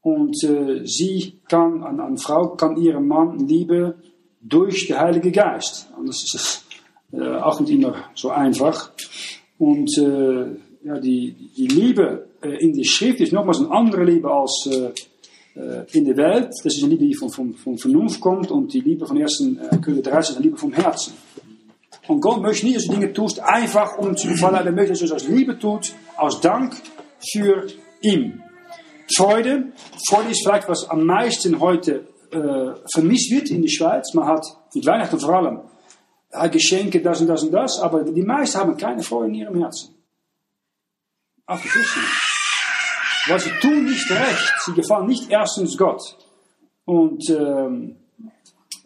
Und 0.00 0.36
äh, 0.44 0.86
sie 0.86 1.40
kann, 1.48 1.82
eine 1.82 2.18
Frau 2.18 2.50
kann 2.50 2.76
ihren 2.76 3.08
Mann 3.08 3.48
lieben 3.48 3.94
durch 4.40 4.86
den 4.86 4.98
Heiligen 4.98 5.32
Geist. 5.32 5.88
Anders 5.96 6.22
ist 6.22 6.34
es 6.34 6.64
äh, 7.12 7.36
auch 7.38 7.58
nicht 7.60 7.72
immer 7.72 7.96
so 8.14 8.30
einfach. 8.30 8.92
Und 9.58 9.90
äh, 9.98 10.86
ja, 10.86 11.00
die, 11.00 11.34
die 11.56 11.66
Liebe 11.66 12.28
äh, 12.42 12.56
in 12.58 12.74
der 12.74 12.84
Schrift 12.84 13.20
ist 13.20 13.32
nochmals 13.32 13.60
eine 13.60 13.70
andere 13.70 14.04
Liebe 14.04 14.30
als 14.30 14.68
äh, 14.70 14.90
in 15.54 16.04
der 16.04 16.16
Welt. 16.16 16.48
Das 16.64 16.74
ist 16.74 16.82
eine 16.82 16.90
Liebe, 16.90 17.06
die 17.06 17.14
von, 17.14 17.30
von, 17.30 17.54
von 17.54 17.78
Vernunft 17.78 18.20
kommt 18.20 18.50
und 18.50 18.72
die 18.72 18.80
Liebe 18.80 19.06
von 19.06 19.20
1. 19.20 19.40
Äh, 19.40 19.76
Korinther 19.78 20.10
13 20.10 20.18
ist 20.18 20.36
eine 20.36 20.44
Liebe 20.44 20.56
vom 20.56 20.72
Herzen. 20.72 21.14
Und 22.08 22.20
Gott 22.20 22.42
möchte 22.42 22.66
nicht, 22.66 22.76
dass 22.76 22.86
du 22.86 22.92
Dinge 22.92 23.12
tust, 23.12 23.40
einfach 23.40 23.96
um 23.98 24.16
zu 24.16 24.28
gefallen. 24.28 24.66
Er 24.66 24.72
möchte, 24.72 24.90
dass 24.90 24.98
du 24.98 25.06
das 25.06 25.22
aus 25.22 25.28
Liebe 25.28 25.58
tut, 25.58 25.94
aus 26.16 26.40
Dank 26.40 26.74
für 27.32 27.66
ihn. 28.02 28.42
Freude. 29.16 29.72
Freude 30.08 30.30
ist 30.30 30.42
vielleicht, 30.42 30.68
was 30.68 30.88
am 30.90 31.04
meisten 31.04 31.60
heute 31.60 32.06
äh, 32.30 32.74
vermisst 32.92 33.30
wird 33.30 33.50
in 33.50 33.62
der 33.62 33.68
Schweiz. 33.68 34.12
Man 34.14 34.26
hat 34.26 34.44
mit 34.74 34.84
Weihnachten 34.86 35.18
vor 35.18 35.34
allem 35.34 35.60
ja, 36.32 36.46
Geschenke, 36.48 37.00
das 37.00 37.20
und 37.20 37.28
das 37.28 37.42
und 37.42 37.52
das, 37.52 37.78
aber 37.78 38.02
die 38.02 38.22
meisten 38.22 38.58
haben 38.58 38.76
keine 38.76 39.02
Freude 39.02 39.28
in 39.28 39.34
ihrem 39.34 39.60
Herzen. 39.60 39.94
Auch 41.46 41.60
die 41.60 41.68
Christen. 41.68 42.00
Weil 43.26 43.40
sie 43.40 43.50
tun 43.60 43.84
nicht 43.84 44.10
recht. 44.10 44.54
Sie 44.64 44.72
gefallen 44.72 45.06
nicht 45.06 45.30
erstens 45.30 45.76
Gott. 45.76 46.02
Und 46.84 47.28
ähm, 47.30 47.96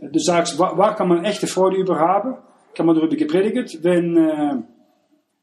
du 0.01 0.19
sagst, 0.19 0.59
waar, 0.59 0.79
waar 0.79 0.95
kann 0.95 1.09
man 1.09 1.25
echte 1.25 1.47
Freude 1.47 1.77
über 1.77 1.99
haben? 1.99 2.37
Kann 2.75 2.87
man 2.87 2.95
darüber 2.95 3.17
gepredigt, 3.17 3.83
wenn 3.83 4.17
äh, 4.17 4.63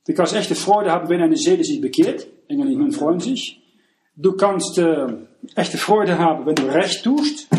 du 0.08 0.14
kannst 0.14 0.36
echte 0.36 0.56
Freude 0.56 0.92
haben, 0.92 1.10
wenn 1.10 1.22
eine 1.22 1.36
Seele 1.36 1.64
sich 1.64 1.82
bekehrt. 1.82 2.28
Engel 2.48 2.82
und 2.82 2.94
freuen 2.94 3.20
sich. 3.20 3.62
Du 4.16 4.34
kannst 4.34 4.78
äh, 4.78 5.08
echte 5.56 5.78
Freude 5.78 6.18
haben, 6.18 6.46
wenn 6.46 6.56
du 6.56 6.64
recht 6.64 7.04
tust. 7.04 7.50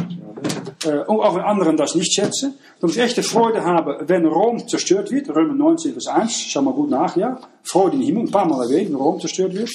Äh, 0.84 1.00
auch 1.06 1.34
wenn 1.34 1.42
anderen 1.42 1.76
das 1.76 1.94
nicht 1.94 2.14
schätzen. 2.14 2.54
Du 2.80 2.86
musst 2.86 2.98
echte 2.98 3.22
Freude 3.22 3.64
haben, 3.64 4.08
wenn 4.08 4.24
Rom 4.24 4.66
zerstört 4.68 5.10
wird. 5.10 5.28
Römer 5.28 5.54
19, 5.54 5.92
Vers 5.92 6.06
1. 6.06 6.46
Schau 6.48 6.62
mal 6.62 6.72
gut 6.72 6.90
nach, 6.90 7.16
ja. 7.16 7.38
Freude 7.62 7.96
im 7.96 8.02
Himmel, 8.02 8.24
ein 8.24 8.30
paar 8.30 8.46
Mal 8.46 8.62
erwähnt, 8.64 8.90
wenn 8.90 8.96
Rom 8.96 9.20
zerstört 9.20 9.54
wird. 9.54 9.70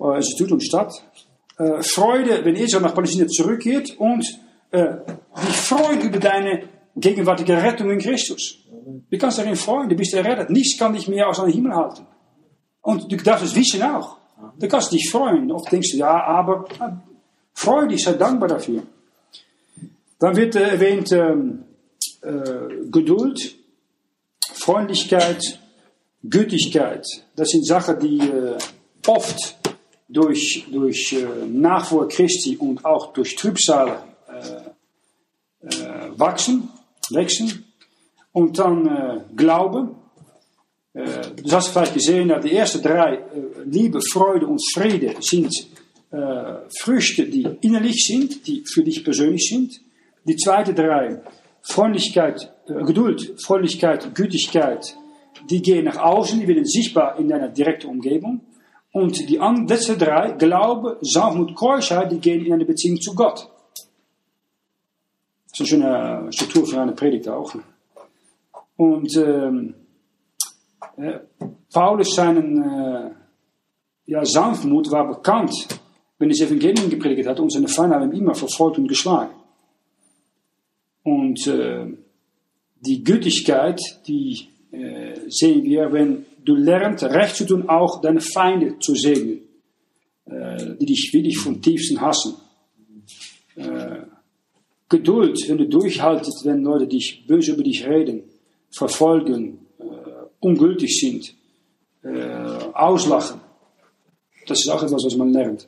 Äh, 0.00 0.16
Institut 0.16 0.52
und 0.52 0.62
Stadt. 0.62 0.92
Äh, 1.58 1.82
Freude, 1.82 2.44
wenn 2.44 2.56
Israel 2.56 2.82
nach 2.82 2.94
Palästina 2.94 3.26
zurückgeht 3.26 3.98
und 3.98 4.24
äh, 4.70 4.96
dich 5.46 5.56
freuen 5.56 6.00
über 6.00 6.18
deine 6.18 6.68
gegenwärtige 6.96 7.62
Rettung 7.62 7.90
in 7.90 7.98
Christus. 7.98 8.58
Du 9.10 9.18
kannst 9.18 9.38
darin 9.38 9.56
freuen, 9.56 9.88
du 9.88 9.94
bist 9.94 10.14
errettet. 10.14 10.50
Nichts 10.50 10.78
kann 10.78 10.92
dich 10.92 11.08
mehr 11.08 11.28
aus 11.28 11.40
dem 11.40 11.48
Himmel 11.48 11.74
halten. 11.74 12.06
Und 12.80 13.10
du 13.10 13.16
darfst 13.16 13.46
es 13.46 13.54
wissen 13.54 13.82
auch. 13.82 14.16
Du 14.58 14.68
kannst 14.68 14.92
dich 14.92 15.08
freuen. 15.10 15.50
Oft 15.52 15.70
denkst 15.70 15.92
du, 15.92 15.98
ja, 15.98 16.24
aber 16.24 16.64
äh, 16.80 16.90
freu 17.54 17.86
dich, 17.86 18.02
sei 18.02 18.14
dankbar 18.14 18.48
dafür. 18.48 18.82
Dann 20.18 20.36
wird 20.36 20.56
äh, 20.56 20.70
erwähnt 20.70 21.12
ähm, 21.12 21.64
äh, 22.22 22.86
Geduld, 22.90 23.56
Freundlichkeit, 24.52 25.60
Gütigkeit. 26.22 27.04
Das 27.36 27.48
sind 27.48 27.66
Sachen, 27.66 27.98
die 28.00 28.18
äh, 28.18 28.56
oft 29.06 29.61
durch, 30.12 30.66
durch 30.70 31.12
äh, 31.12 31.26
Nachfolger 31.46 32.08
Christi 32.08 32.56
und 32.56 32.84
auch 32.84 33.12
durch 33.12 33.34
Trübsale 33.36 34.04
äh, 34.28 35.66
äh, 35.66 36.18
wachsen, 36.18 36.68
wachsen. 37.10 37.64
Und 38.32 38.58
dann 38.58 38.86
äh, 38.86 39.20
Glaube. 39.36 39.94
Äh, 40.94 41.04
du 41.42 41.52
hast 41.52 41.68
vielleicht 41.68 41.94
gesehen, 41.94 42.28
dat 42.28 42.44
die 42.44 42.52
ersten 42.52 42.82
drei, 42.82 43.14
äh, 43.14 43.22
Liebe, 43.64 44.00
Freude 44.12 44.46
und 44.46 44.60
Friede, 44.72 45.16
sind 45.20 45.68
Früchte, 46.78 47.24
die 47.24 47.48
innerlich 47.62 48.04
sind, 48.06 48.46
die 48.46 48.64
für 48.66 48.82
dich 48.82 49.02
persönlich 49.02 49.48
sind. 49.48 49.80
Die 50.28 50.36
zweite 50.36 50.74
drei, 50.74 51.22
Freundlichkeit, 51.62 52.52
Geduld, 52.66 53.40
Freundlichkeit, 53.42 54.14
Gütigkeit, 54.14 54.94
die 55.48 55.62
gehen 55.62 55.86
nach 55.86 55.96
außen, 55.96 56.38
die 56.38 56.46
werden 56.46 56.66
sichtbar 56.66 57.18
in 57.18 57.28
deiner 57.28 57.48
direkten 57.48 57.86
Umgebung. 57.86 58.42
Und 58.92 59.28
die 59.28 59.40
an- 59.40 59.66
letzte 59.66 59.96
drei, 59.96 60.32
Glaube, 60.32 60.98
Sanftmut, 61.00 61.54
Keuschheit, 61.54 62.12
die 62.12 62.18
gehen 62.18 62.44
in 62.44 62.52
eine 62.52 62.64
Beziehung 62.64 63.00
zu 63.00 63.14
Gott. 63.14 63.48
Das 65.50 65.60
ist 65.60 65.72
eine 65.72 65.82
schöne 65.82 66.32
Struktur 66.32 66.66
für 66.66 66.80
eine 66.80 66.92
Predigt 66.92 67.28
auch. 67.28 67.54
Und 68.76 69.16
ähm, 69.16 69.74
äh, 70.96 71.18
Paulus 71.72 72.14
seinen 72.14 72.62
äh, 72.62 73.10
ja, 74.06 74.24
Sanftmut 74.24 74.90
war 74.90 75.08
bekannt, 75.08 75.54
wenn 76.18 76.28
er 76.28 76.36
das 76.36 76.46
Evangelium 76.46 76.90
gepredigt 76.90 77.28
hat 77.28 77.40
und 77.40 77.50
seine 77.52 77.68
Feinde 77.68 77.96
haben 77.96 78.12
ihn 78.12 78.20
immer 78.20 78.34
verfolgt 78.34 78.78
und 78.78 78.88
geschlagen. 78.88 79.32
Und 81.02 81.46
äh, 81.46 81.86
die 82.80 83.02
Gütigkeit, 83.02 83.80
die 84.06 84.48
sehen 85.28 85.64
wir, 85.64 85.92
wenn 85.92 86.24
du 86.44 86.54
lernst, 86.54 87.04
recht 87.04 87.36
zu 87.36 87.46
tun, 87.46 87.68
auch 87.68 88.00
deine 88.00 88.20
Feinde 88.20 88.78
zu 88.78 88.94
segnen, 88.94 89.42
äh, 90.26 90.76
die 90.80 90.86
dich 90.86 91.10
wirklich 91.12 91.38
vom 91.38 91.60
tiefsten 91.60 92.00
hassen. 92.00 92.34
Äh, 93.56 94.02
Geduld, 94.88 95.48
wenn 95.48 95.58
du 95.58 95.68
durchhaltest, 95.68 96.44
wenn 96.44 96.62
Leute 96.62 96.86
dich 96.86 97.24
böse 97.26 97.52
über 97.52 97.62
dich 97.62 97.86
reden, 97.86 98.24
verfolgen, 98.70 99.66
äh, 99.78 99.84
ungültig 100.40 101.00
sind, 101.00 101.34
äh, 102.02 102.74
auslachen. 102.74 103.40
Das 104.46 104.60
ist 104.60 104.68
auch 104.68 104.82
etwas, 104.82 105.04
was 105.04 105.16
man 105.16 105.32
lernt. 105.32 105.66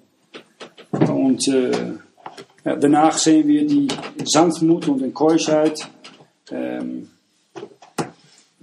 Und 0.91 1.49
äh, 1.49 1.71
ja, 2.65 2.77
danach 2.77 3.17
sehen 3.17 3.49
wir 3.49 3.67
die 3.67 3.89
Sanftmut 4.25 4.89
und 4.89 5.03
die 5.03 5.11
Keuschheit. 5.11 5.89
Ähm, 6.51 7.09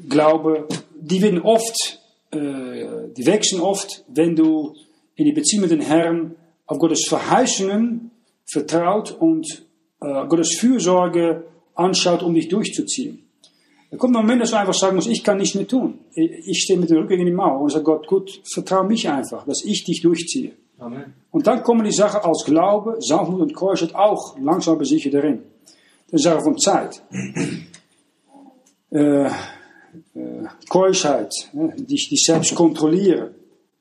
Glaube, 0.09 0.67
die 0.99 1.21
werden 1.21 1.41
oft, 1.41 2.00
die 2.33 3.27
wachsen 3.27 3.59
oft, 3.59 4.05
wenn 4.07 4.35
du 4.35 4.73
in 5.15 5.25
die 5.25 5.33
Beziehung 5.33 5.63
mit 5.63 5.71
den 5.71 5.81
Herrn 5.81 6.35
auf 6.65 6.79
Gottes 6.79 7.05
Verheißungen 7.07 8.11
vertraut 8.49 9.11
und 9.11 9.65
äh, 10.01 10.27
Gottes 10.27 10.57
Fürsorge 10.59 11.45
anschaut, 11.75 12.23
um 12.23 12.33
dich 12.33 12.47
durchzuziehen. 12.47 13.23
Da 13.89 13.97
kommt 13.97 14.15
ein 14.15 14.21
Moment, 14.21 14.41
dass 14.41 14.51
du 14.51 14.57
einfach 14.57 14.73
sagen 14.73 14.95
musst, 14.95 15.09
ich 15.09 15.23
kann 15.23 15.37
nichts 15.37 15.55
mehr 15.55 15.67
tun. 15.67 15.99
Ich, 16.13 16.61
stehe 16.63 16.79
mit 16.79 16.89
dem 16.89 16.97
Rücken 16.97 17.19
in 17.19 17.25
die 17.25 17.31
Mauer 17.31 17.59
und 17.59 17.71
sage 17.71 17.83
Gott, 17.83 18.07
gut, 18.07 18.41
vertrau 18.53 18.83
mich 18.83 19.09
einfach, 19.09 19.45
dass 19.45 19.65
ich 19.65 19.83
dich 19.83 20.01
durchziehe. 20.01 20.53
Amen. 20.79 21.13
Und 21.29 21.45
dann 21.45 21.61
kommen 21.61 21.83
die 21.83 21.91
Sachen 21.91 22.21
als 22.21 22.45
Glaube, 22.45 22.95
Sanftmut 22.99 23.41
und 23.41 23.53
Keuschheit 23.53 23.93
auch 23.93 24.39
langsam 24.39 24.75
aber 24.75 24.85
sicher 24.85 25.09
darin. 25.09 25.43
Das 26.09 26.21
ist 26.21 26.27
eine 26.27 26.35
Sache 26.35 26.43
von 26.43 26.57
Zeit. 26.57 27.03
Äh, 28.93 29.23
äh, 29.23 29.29
Keuschheit, 30.69 31.33
ne, 31.53 31.73
dich, 31.77 32.09
dich 32.09 32.23
selbst 32.23 32.53
kontrollieren. 32.55 33.31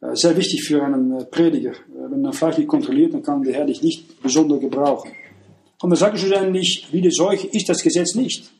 Äh, 0.01 0.17
sehr 0.17 0.37
wichtig 0.37 0.65
für 0.65 0.83
einen 0.83 1.21
äh, 1.21 1.25
Prediger. 1.25 1.73
Äh, 1.73 2.11
wenn 2.11 2.23
man 2.23 2.33
vielleicht 2.33 2.59
nicht 2.59 2.69
kontrolliert, 2.69 3.13
dann 3.15 3.23
kann 3.23 3.43
der 3.43 3.55
Herr 3.55 3.67
dich 3.67 3.83
nicht 3.83 4.23
besonders 4.23 4.61
gebrauchen. 4.61 5.13
Und 5.83 5.91
dann 5.91 5.99
sage 5.99 6.17
ich 6.17 6.23
schlussendlich, 6.23 6.89
wie 6.91 7.01
die 7.01 7.11
Seuche 7.11 7.47
ist 7.49 7.69
das 7.69 7.83
Gesetz 7.83 8.15
nicht. 8.15 8.51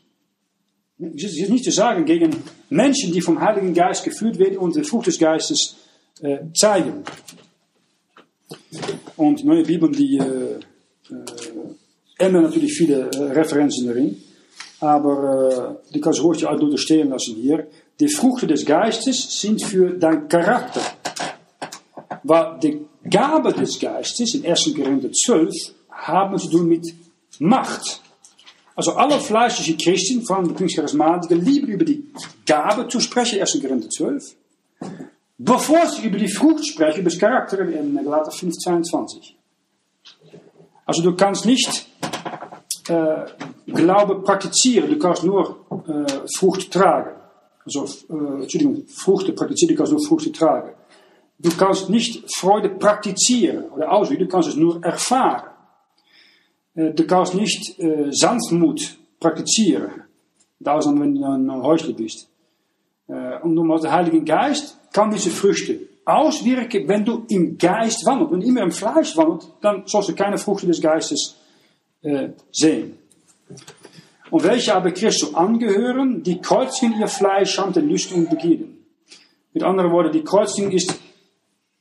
Es 0.99 1.37
ist 1.37 1.49
nicht 1.49 1.65
zu 1.65 1.71
sagen 1.71 2.05
gegen 2.05 2.37
Menschen, 2.69 3.13
die 3.13 3.23
vom 3.23 3.41
Heiligen 3.41 3.73
Geist 3.73 4.05
geführt 4.05 4.39
werden 4.39 4.59
und 4.59 4.77
den 4.77 4.85
Frucht 4.85 5.07
des 5.07 5.19
Geistes 5.19 5.77
äh, 6.21 6.39
zeigen. 6.55 7.05
Und 9.17 9.45
neue 9.45 9.63
Bibeln, 9.63 9.93
die 9.93 10.19
äh, 10.19 10.61
äh, 12.19 12.29
natürlich 12.29 12.75
viele 12.75 13.11
äh, 13.11 13.33
Referenzen 13.33 13.87
darin. 13.87 14.23
Aber 14.81 15.79
äh, 15.91 15.93
du 15.93 16.01
kannst 16.01 16.23
ruhig 16.23 16.47
auch 16.47 16.77
stehen 16.77 17.11
lassen 17.11 17.37
hier. 17.37 17.67
Die 18.01 18.09
Früchte 18.09 18.47
des 18.47 18.65
Geistes 18.65 19.41
sind 19.41 19.63
für 19.63 19.91
dein 19.91 20.27
Charakter. 20.27 20.81
Weil 22.23 22.59
die 22.61 22.87
Gabe 23.09 23.53
des 23.53 23.79
Geistes 23.79 24.35
in 24.35 24.47
1. 24.47 24.75
Korinther 24.75 25.13
12 25.13 25.55
haben 25.91 26.39
zu 26.39 26.49
tun 26.49 26.67
mit 26.67 26.95
Macht. 27.39 28.01
Also 28.75 28.93
alle 28.93 29.21
fleischliche 29.21 29.77
Christen, 29.77 30.23
vor 30.23 30.37
allem 30.37 30.49
die 30.49 30.55
Pfingstcharismatiker, 30.55 31.35
lieben 31.35 31.69
über 31.69 31.85
die 31.85 32.11
Gabe 32.47 32.89
zu 32.89 33.01
sprechen, 33.01 33.39
1. 33.39 33.61
Korinther 33.61 33.91
12. 33.91 34.35
Bevor 35.37 35.87
sie 35.87 36.07
über 36.07 36.19
die 36.19 36.29
Frucht 36.29 36.67
sprechen, 36.67 37.01
über 37.01 37.11
das 37.11 37.19
Charakter 37.19 37.61
in 37.61 37.95
Galater 37.97 38.31
5, 38.31 38.55
22. 38.57 39.37
Also 40.87 41.03
du 41.03 41.15
kannst 41.15 41.45
nicht 41.45 41.87
äh, 42.89 43.27
Glaube 43.67 44.23
praktizieren, 44.23 44.91
du 44.91 44.99
kannst 44.99 45.23
nur 45.23 45.67
äh, 45.87 46.27
Frucht 46.37 46.71
tragen. 46.71 47.20
Also, 47.77 47.85
äh, 48.09 48.43
Entschuldigung, 48.43 48.85
Frucht 48.89 49.35
praktizieren, 49.37 49.75
du 49.75 49.79
kannst 49.79 49.93
nur 49.93 50.05
Frucht 50.05 50.35
tragen. 50.35 50.71
Du 51.39 51.51
kannst 51.57 51.89
nicht 51.89 52.25
Freude 52.37 52.69
praktizieren 52.69 53.71
oder 53.71 53.91
ausüben, 53.93 54.25
du 54.25 54.29
kannst 54.29 54.49
es 54.49 54.57
nur 54.57 54.83
erfahren. 54.85 55.51
Äh, 56.75 56.93
du 56.93 57.07
kannst 57.07 57.35
nicht 57.35 57.79
äh, 57.79 58.09
Sanftmut 58.11 58.99
praktizieren. 59.21 60.03
Da 60.59 60.79
dann, 60.79 61.01
wenn 61.01 61.15
du 61.15 61.25
ein 61.25 61.63
Häusler 61.63 61.95
bist. 61.95 62.29
Äh, 63.09 63.39
und 63.43 63.55
nur 63.55 63.81
der 63.81 63.93
Heilige 63.93 64.23
Geist 64.23 64.77
kann 64.93 65.11
diese 65.11 65.31
Früchte 65.31 65.89
auswirken, 66.05 66.89
wenn 66.89 67.05
du 67.05 67.25
im 67.29 67.57
Geist 67.57 68.05
wandelt. 68.05 68.33
Wenn 68.33 68.43
immer 68.43 68.63
im 68.63 68.73
Fleisch 68.73 69.17
wandelt, 69.17 69.49
dann 69.61 69.85
sollst 69.87 70.09
du 70.09 70.15
keine 70.15 70.39
Früchte 70.39 70.67
des 70.67 70.81
Geistes 70.81 71.37
äh, 72.03 72.31
sehen. 72.53 72.99
Und 74.31 74.45
welche 74.45 74.75
aber 74.75 74.93
Christus 74.93 75.35
angehören, 75.35 76.23
die 76.23 76.41
kreuzigen 76.41 76.99
ihr 77.01 77.09
Fleisch 77.09 77.59
an 77.59 77.73
den 77.73 77.89
Lüsten 77.89 78.19
und 78.19 78.31
Begierden. 78.31 78.79
Mit 79.53 79.63
anderen 79.63 79.91
Worten, 79.91 80.13
die 80.13 80.23
Kreuzigung 80.23 80.71
ist, 80.71 80.95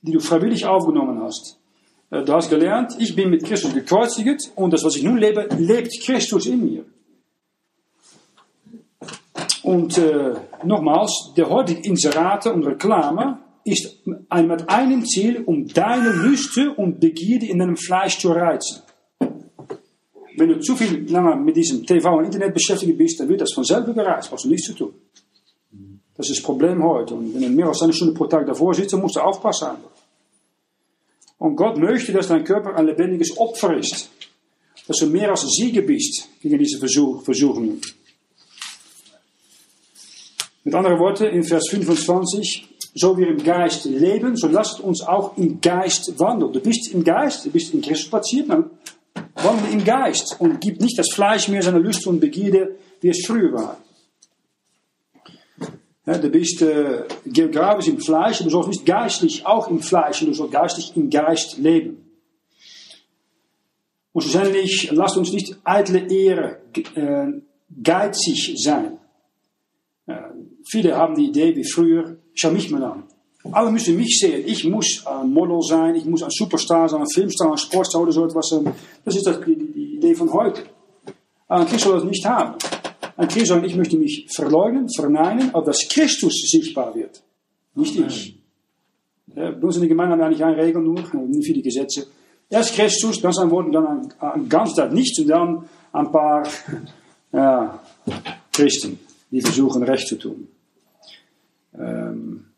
die 0.02 0.12
du 0.12 0.20
freiwillig 0.20 0.66
aufgenommen 0.66 1.22
hast. 1.22 1.60
Äh, 2.10 2.24
Du 2.24 2.34
hast 2.34 2.50
gelernt, 2.50 2.96
ich 3.00 3.16
bin 3.16 3.30
mit 3.30 3.44
Christus 3.44 3.74
gekreuzigt 3.74 4.52
und 4.56 4.74
das, 4.74 4.84
was 4.84 4.96
ich 4.96 5.04
nun 5.04 5.18
lebe, 5.18 5.48
lebt 5.58 5.92
Christus 6.04 6.48
in 6.48 6.66
mir. 6.66 6.86
Und 9.62 9.98
äh, 9.98 10.34
nogmaals, 10.64 11.34
der 11.38 11.50
heutige 11.50 11.82
Inserate 11.82 12.52
und 12.52 12.66
Reklame 12.66 13.40
ist 13.64 14.06
mit 14.08 14.70
einem 14.70 15.06
Ziel, 15.06 15.44
um 15.46 15.68
deine 15.68 16.10
Lüste 16.10 16.74
und 16.74 17.00
Begierde 17.00 17.46
in 17.46 17.60
deinem 17.60 17.78
Fleisch 17.78 18.18
zu 18.18 18.32
reizen. 18.32 18.82
Wenn 20.40 20.50
du 20.50 20.60
zu 20.62 20.76
viel 20.76 21.04
länger 21.12 21.36
mit 21.36 21.58
diesem 21.58 21.86
TV 21.86 22.18
und 22.18 22.26
Internet 22.26 22.54
beschäftigt 22.54 22.98
bist, 22.98 23.20
dann 23.20 23.28
wird 23.28 23.42
das 23.42 23.54
von 23.54 23.66
selber 23.66 23.94
gereizt, 23.94 24.30
brauchst 24.30 24.46
du 24.46 24.50
nichts 24.50 24.68
zu 24.68 24.74
tun. 24.74 24.94
Das 26.16 26.30
ist 26.30 26.38
das 26.38 26.44
Problem 26.44 26.82
heute. 26.82 27.16
Und 27.16 27.34
wenn 27.34 27.42
du 27.42 27.50
mehr 27.50 27.68
als 27.68 27.82
eine 27.82 27.92
Stunde 27.92 28.14
pro 28.14 28.26
Tag 28.26 28.48
davor 28.48 28.74
sitzt, 28.74 28.94
dann 28.94 29.02
musst 29.02 29.18
du 29.18 29.20
aufpassen. 29.20 29.68
Und 31.40 31.56
Gott 31.58 31.78
möchte, 31.78 32.14
dass 32.14 32.30
dein 32.30 32.46
Körper 32.46 32.74
ein 32.76 32.86
lebendiges 32.86 33.38
Opfer 33.38 33.78
ist. 33.78 34.10
Dass 34.88 34.98
du 34.98 35.08
mehr 35.08 35.30
als 35.30 35.42
Sieger 35.42 35.82
bist 35.82 36.30
gegen 36.42 36.58
diese 36.58 36.80
Versuchungen. 36.80 37.82
Mit 40.64 40.74
anderen 40.74 41.00
Worten, 41.00 41.26
in 41.26 41.44
Vers 41.44 41.68
25, 41.70 42.68
so 42.96 43.18
wir 43.18 43.28
im 43.28 43.44
Geist 43.44 43.86
leben, 43.86 44.38
so 44.38 44.48
lasst 44.48 44.80
uns 44.80 45.02
auch 45.02 45.38
im 45.38 45.60
Geist 45.60 46.18
wandeln. 46.18 46.54
Du 46.54 46.60
bist 46.62 46.94
im 46.94 47.04
Geist, 47.04 47.46
du 47.46 47.50
bist 47.50 47.74
in 47.74 47.82
Christus 47.82 48.10
platziert, 48.10 48.50
dann 48.50 48.70
wandel 49.36 49.74
im 49.74 49.84
Geist 49.84 50.36
und 50.40 50.60
gib 50.62 50.82
nicht 50.82 50.98
das 50.98 51.08
Fleisch 51.14 51.48
mehr 51.48 51.62
seine 51.62 51.80
Lust 51.80 52.06
und 52.08 52.20
Begierde, 52.20 52.76
wie 53.02 53.10
es 53.10 53.26
früher 53.26 53.54
war. 53.54 53.78
Ja, 56.06 56.18
du 56.18 56.30
bist 56.30 56.62
äh, 56.62 57.04
geografisch 57.26 57.88
im 57.88 58.00
Fleisch, 58.00 58.40
du 58.40 58.50
sollst 58.50 58.70
nicht 58.70 58.86
geistlich 58.86 59.46
auch 59.46 59.70
im 59.70 59.80
Fleisch, 59.80 60.20
du 60.22 60.34
sollst 60.34 60.54
geistlich 60.54 60.92
im 60.96 61.10
Geist 61.10 61.58
leben. 61.58 62.10
Und 64.12 64.24
schlussendlich, 64.24 64.90
lasst 64.92 65.18
uns 65.18 65.32
nicht 65.32 65.58
eitle 65.64 66.00
Ehre, 66.12 66.62
äh, 66.96 67.28
geizig 67.84 68.56
sein. 68.58 68.98
Äh, 70.08 70.16
viele 70.68 70.98
haben 70.98 71.16
die 71.16 71.28
Idee 71.28 71.56
wie 71.56 71.64
früher, 71.64 72.18
schau 72.34 72.52
mich 72.52 72.72
mal 72.72 72.84
an. 72.84 73.04
Alle 73.52 73.72
müssen 73.72 73.96
mich 73.96 74.20
sehen. 74.20 74.44
Ich 74.46 74.66
muss 74.66 75.06
ein 75.06 75.32
Model 75.32 75.62
sein, 75.62 75.96
ich 75.96 76.06
muss 76.06 76.24
ein 76.24 76.30
Superstar 76.30 76.90
sein, 76.90 77.02
ein 77.02 77.08
Filmstar, 77.14 77.52
ein 77.52 77.58
Sportstar 77.58 78.02
oder 78.02 78.12
so 78.12 78.26
etwas. 78.26 78.54
Das 79.06 79.16
ist 79.16 79.26
das, 79.26 79.40
die, 79.42 79.56
die 79.56 79.96
Idee 79.96 80.14
von 80.14 80.32
heute. 80.32 80.64
Aber 81.48 81.62
ein 81.62 81.68
Christ 81.68 81.86
soll 81.86 81.96
das 81.96 82.04
nicht 82.04 82.26
haben. 82.26 82.56
Ein 83.16 83.28
Christ 83.28 83.48
sagt, 83.48 83.66
ich 83.66 83.76
möchte 83.76 83.98
mich 83.98 84.28
verleugnen, 84.34 84.88
verneinen, 84.94 85.54
auf 85.54 85.66
dass 85.66 85.88
Christus 85.90 86.34
sichtbar 86.52 86.94
wird. 86.96 87.24
Nicht 87.76 87.98
ich. 87.98 88.40
Ja, 89.36 89.52
bei 89.52 89.62
uns 89.62 89.76
in 89.76 89.82
der 89.82 89.90
Gemeinde 89.90 90.14
haben 90.14 90.20
wir 90.20 90.26
eigentlich 90.26 90.44
eine 90.44 90.58
Regel 90.58 90.82
nur, 90.82 91.02
nicht 91.28 91.48
für 91.48 91.54
die 91.54 91.62
Gesetze. 91.62 92.08
Erst 92.50 92.76
Christus, 92.76 93.22
dann 93.22 93.32
sein 93.32 93.52
Wort 93.52 93.68
und 93.68 93.74
dann 93.74 93.88
ein, 93.88 94.14
ein 94.20 94.50
ganz 94.50 94.74
Tag 94.74 94.92
nichts 94.92 95.20
und 95.20 95.28
dann 95.28 95.70
ein 95.94 96.12
paar 96.12 96.48
ja, 97.32 97.80
Christen, 98.52 99.00
die 99.32 99.42
versuchen 99.42 99.84
recht 99.84 100.08
zu 100.08 100.18
tun. 100.18 100.48
Ähm, 101.78 102.49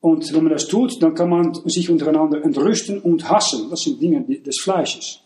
und 0.00 0.32
wenn 0.32 0.44
man 0.44 0.52
das 0.52 0.68
tut, 0.68 1.02
dann 1.02 1.14
kann 1.14 1.28
man 1.28 1.54
sich 1.66 1.90
untereinander 1.90 2.42
entrüsten 2.44 3.00
und 3.00 3.28
hassen. 3.28 3.68
Das 3.70 3.82
sind 3.82 4.00
Dinge 4.00 4.22
des 4.22 4.60
Fleisches. 4.60 5.20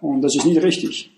Und 0.00 0.22
das 0.22 0.34
ist 0.34 0.46
nicht 0.46 0.62
richtig. 0.62 1.10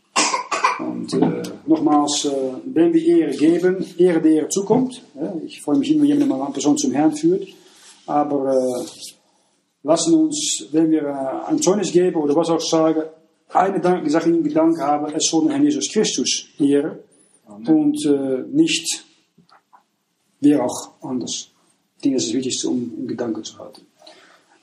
Und 0.78 1.14
äh, 1.14 1.42
nochmals, 1.66 2.24
äh, 2.24 2.30
wenn 2.64 2.92
wir 2.92 3.02
Ehre 3.05 3.36
geben, 3.36 3.84
Ehre 3.96 4.20
der 4.20 4.32
Ehre 4.32 4.48
zukommt. 4.48 5.02
Ja, 5.14 5.32
ich 5.44 5.60
freue 5.62 5.78
mich 5.78 5.90
immer, 5.92 6.02
wenn 6.02 6.18
jemand 6.18 6.42
eine 6.42 6.52
Person 6.52 6.76
zum 6.76 6.90
Herrn 6.90 7.14
führt. 7.14 7.46
Aber 8.06 8.52
äh, 8.52 8.84
lassen 9.84 10.14
uns, 10.14 10.66
wenn 10.72 10.90
wir 10.90 11.02
äh, 11.02 11.48
ein 11.48 11.62
Zeugnis 11.62 11.92
geben 11.92 12.16
oder 12.16 12.34
was 12.34 12.51
auch 12.51 12.60
sagen, 12.60 13.02
eine 13.51 13.80
Dank, 13.80 14.10
Sache 14.10 14.30
in 14.30 14.42
Gedanken 14.42 14.80
haben, 14.80 15.12
es 15.14 15.28
soll 15.30 15.48
Herrn 15.48 15.62
Jesus 15.62 15.88
Christus 15.92 16.48
ehren 16.59 16.98
und 17.46 18.05
äh, 18.05 18.42
nicht 18.51 19.05
wer 20.40 20.64
auch 20.64 20.90
anders. 21.02 21.53
Das 22.12 22.22
ist 22.22 22.28
das 22.31 22.36
Wichtigste, 22.36 22.68
um 22.68 22.93
in 22.98 23.09
Gedanken 23.09 23.43
zu 23.43 23.59
halten. 23.59 23.82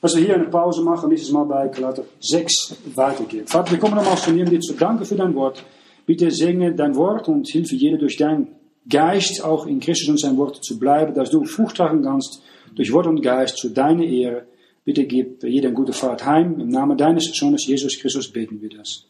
Als 0.00 0.16
wir 0.16 0.24
hier 0.24 0.34
eine 0.34 0.44
Pause 0.44 0.82
machen, 0.82 1.08
nächstes 1.08 1.32
Mal 1.32 1.44
bei 1.44 1.68
Galater 1.68 2.04
6 2.20 2.76
weitergehen. 2.94 3.46
Vater, 3.46 3.70
wir 3.70 3.78
kommen 3.78 3.94
nochmals 3.94 4.22
von 4.22 4.34
dir, 4.34 4.44
um 4.44 4.50
dir 4.50 4.60
zu 4.60 4.74
danken 4.74 5.04
für 5.04 5.14
dein 5.14 5.34
Wort. 5.34 5.64
Bitte 6.06 6.30
segne 6.30 6.74
dein 6.74 6.96
Wort 6.96 7.28
und 7.28 7.48
hilfe 7.48 7.76
jeder 7.76 7.98
durch 7.98 8.16
deinen 8.16 8.48
Geist 8.88 9.44
auch 9.44 9.66
in 9.66 9.78
Christus 9.78 10.08
und 10.08 10.20
sein 10.20 10.36
Wort 10.36 10.64
zu 10.64 10.78
bleiben, 10.78 11.14
dass 11.14 11.30
du 11.30 11.44
Frucht 11.44 11.76
tragen 11.76 12.02
kannst 12.02 12.42
durch 12.74 12.92
Wort 12.92 13.06
und 13.06 13.22
Geist 13.22 13.58
zu 13.58 13.68
deiner 13.68 14.04
Ehre. 14.04 14.46
Bitte 14.84 15.04
gib 15.04 15.44
jeder 15.44 15.68
eine 15.68 15.76
gute 15.76 15.92
Fahrt 15.92 16.26
heim. 16.26 16.58
Im 16.58 16.68
Namen 16.68 16.98
deines 16.98 17.30
Sohnes 17.32 17.66
Jesus 17.66 17.96
Christus 18.00 18.32
beten 18.32 18.60
wir 18.60 18.70
das. 18.70 19.06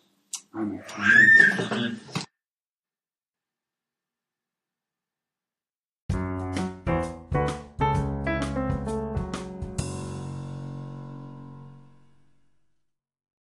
Amen. 0.52 0.82
Amen. 1.70 2.00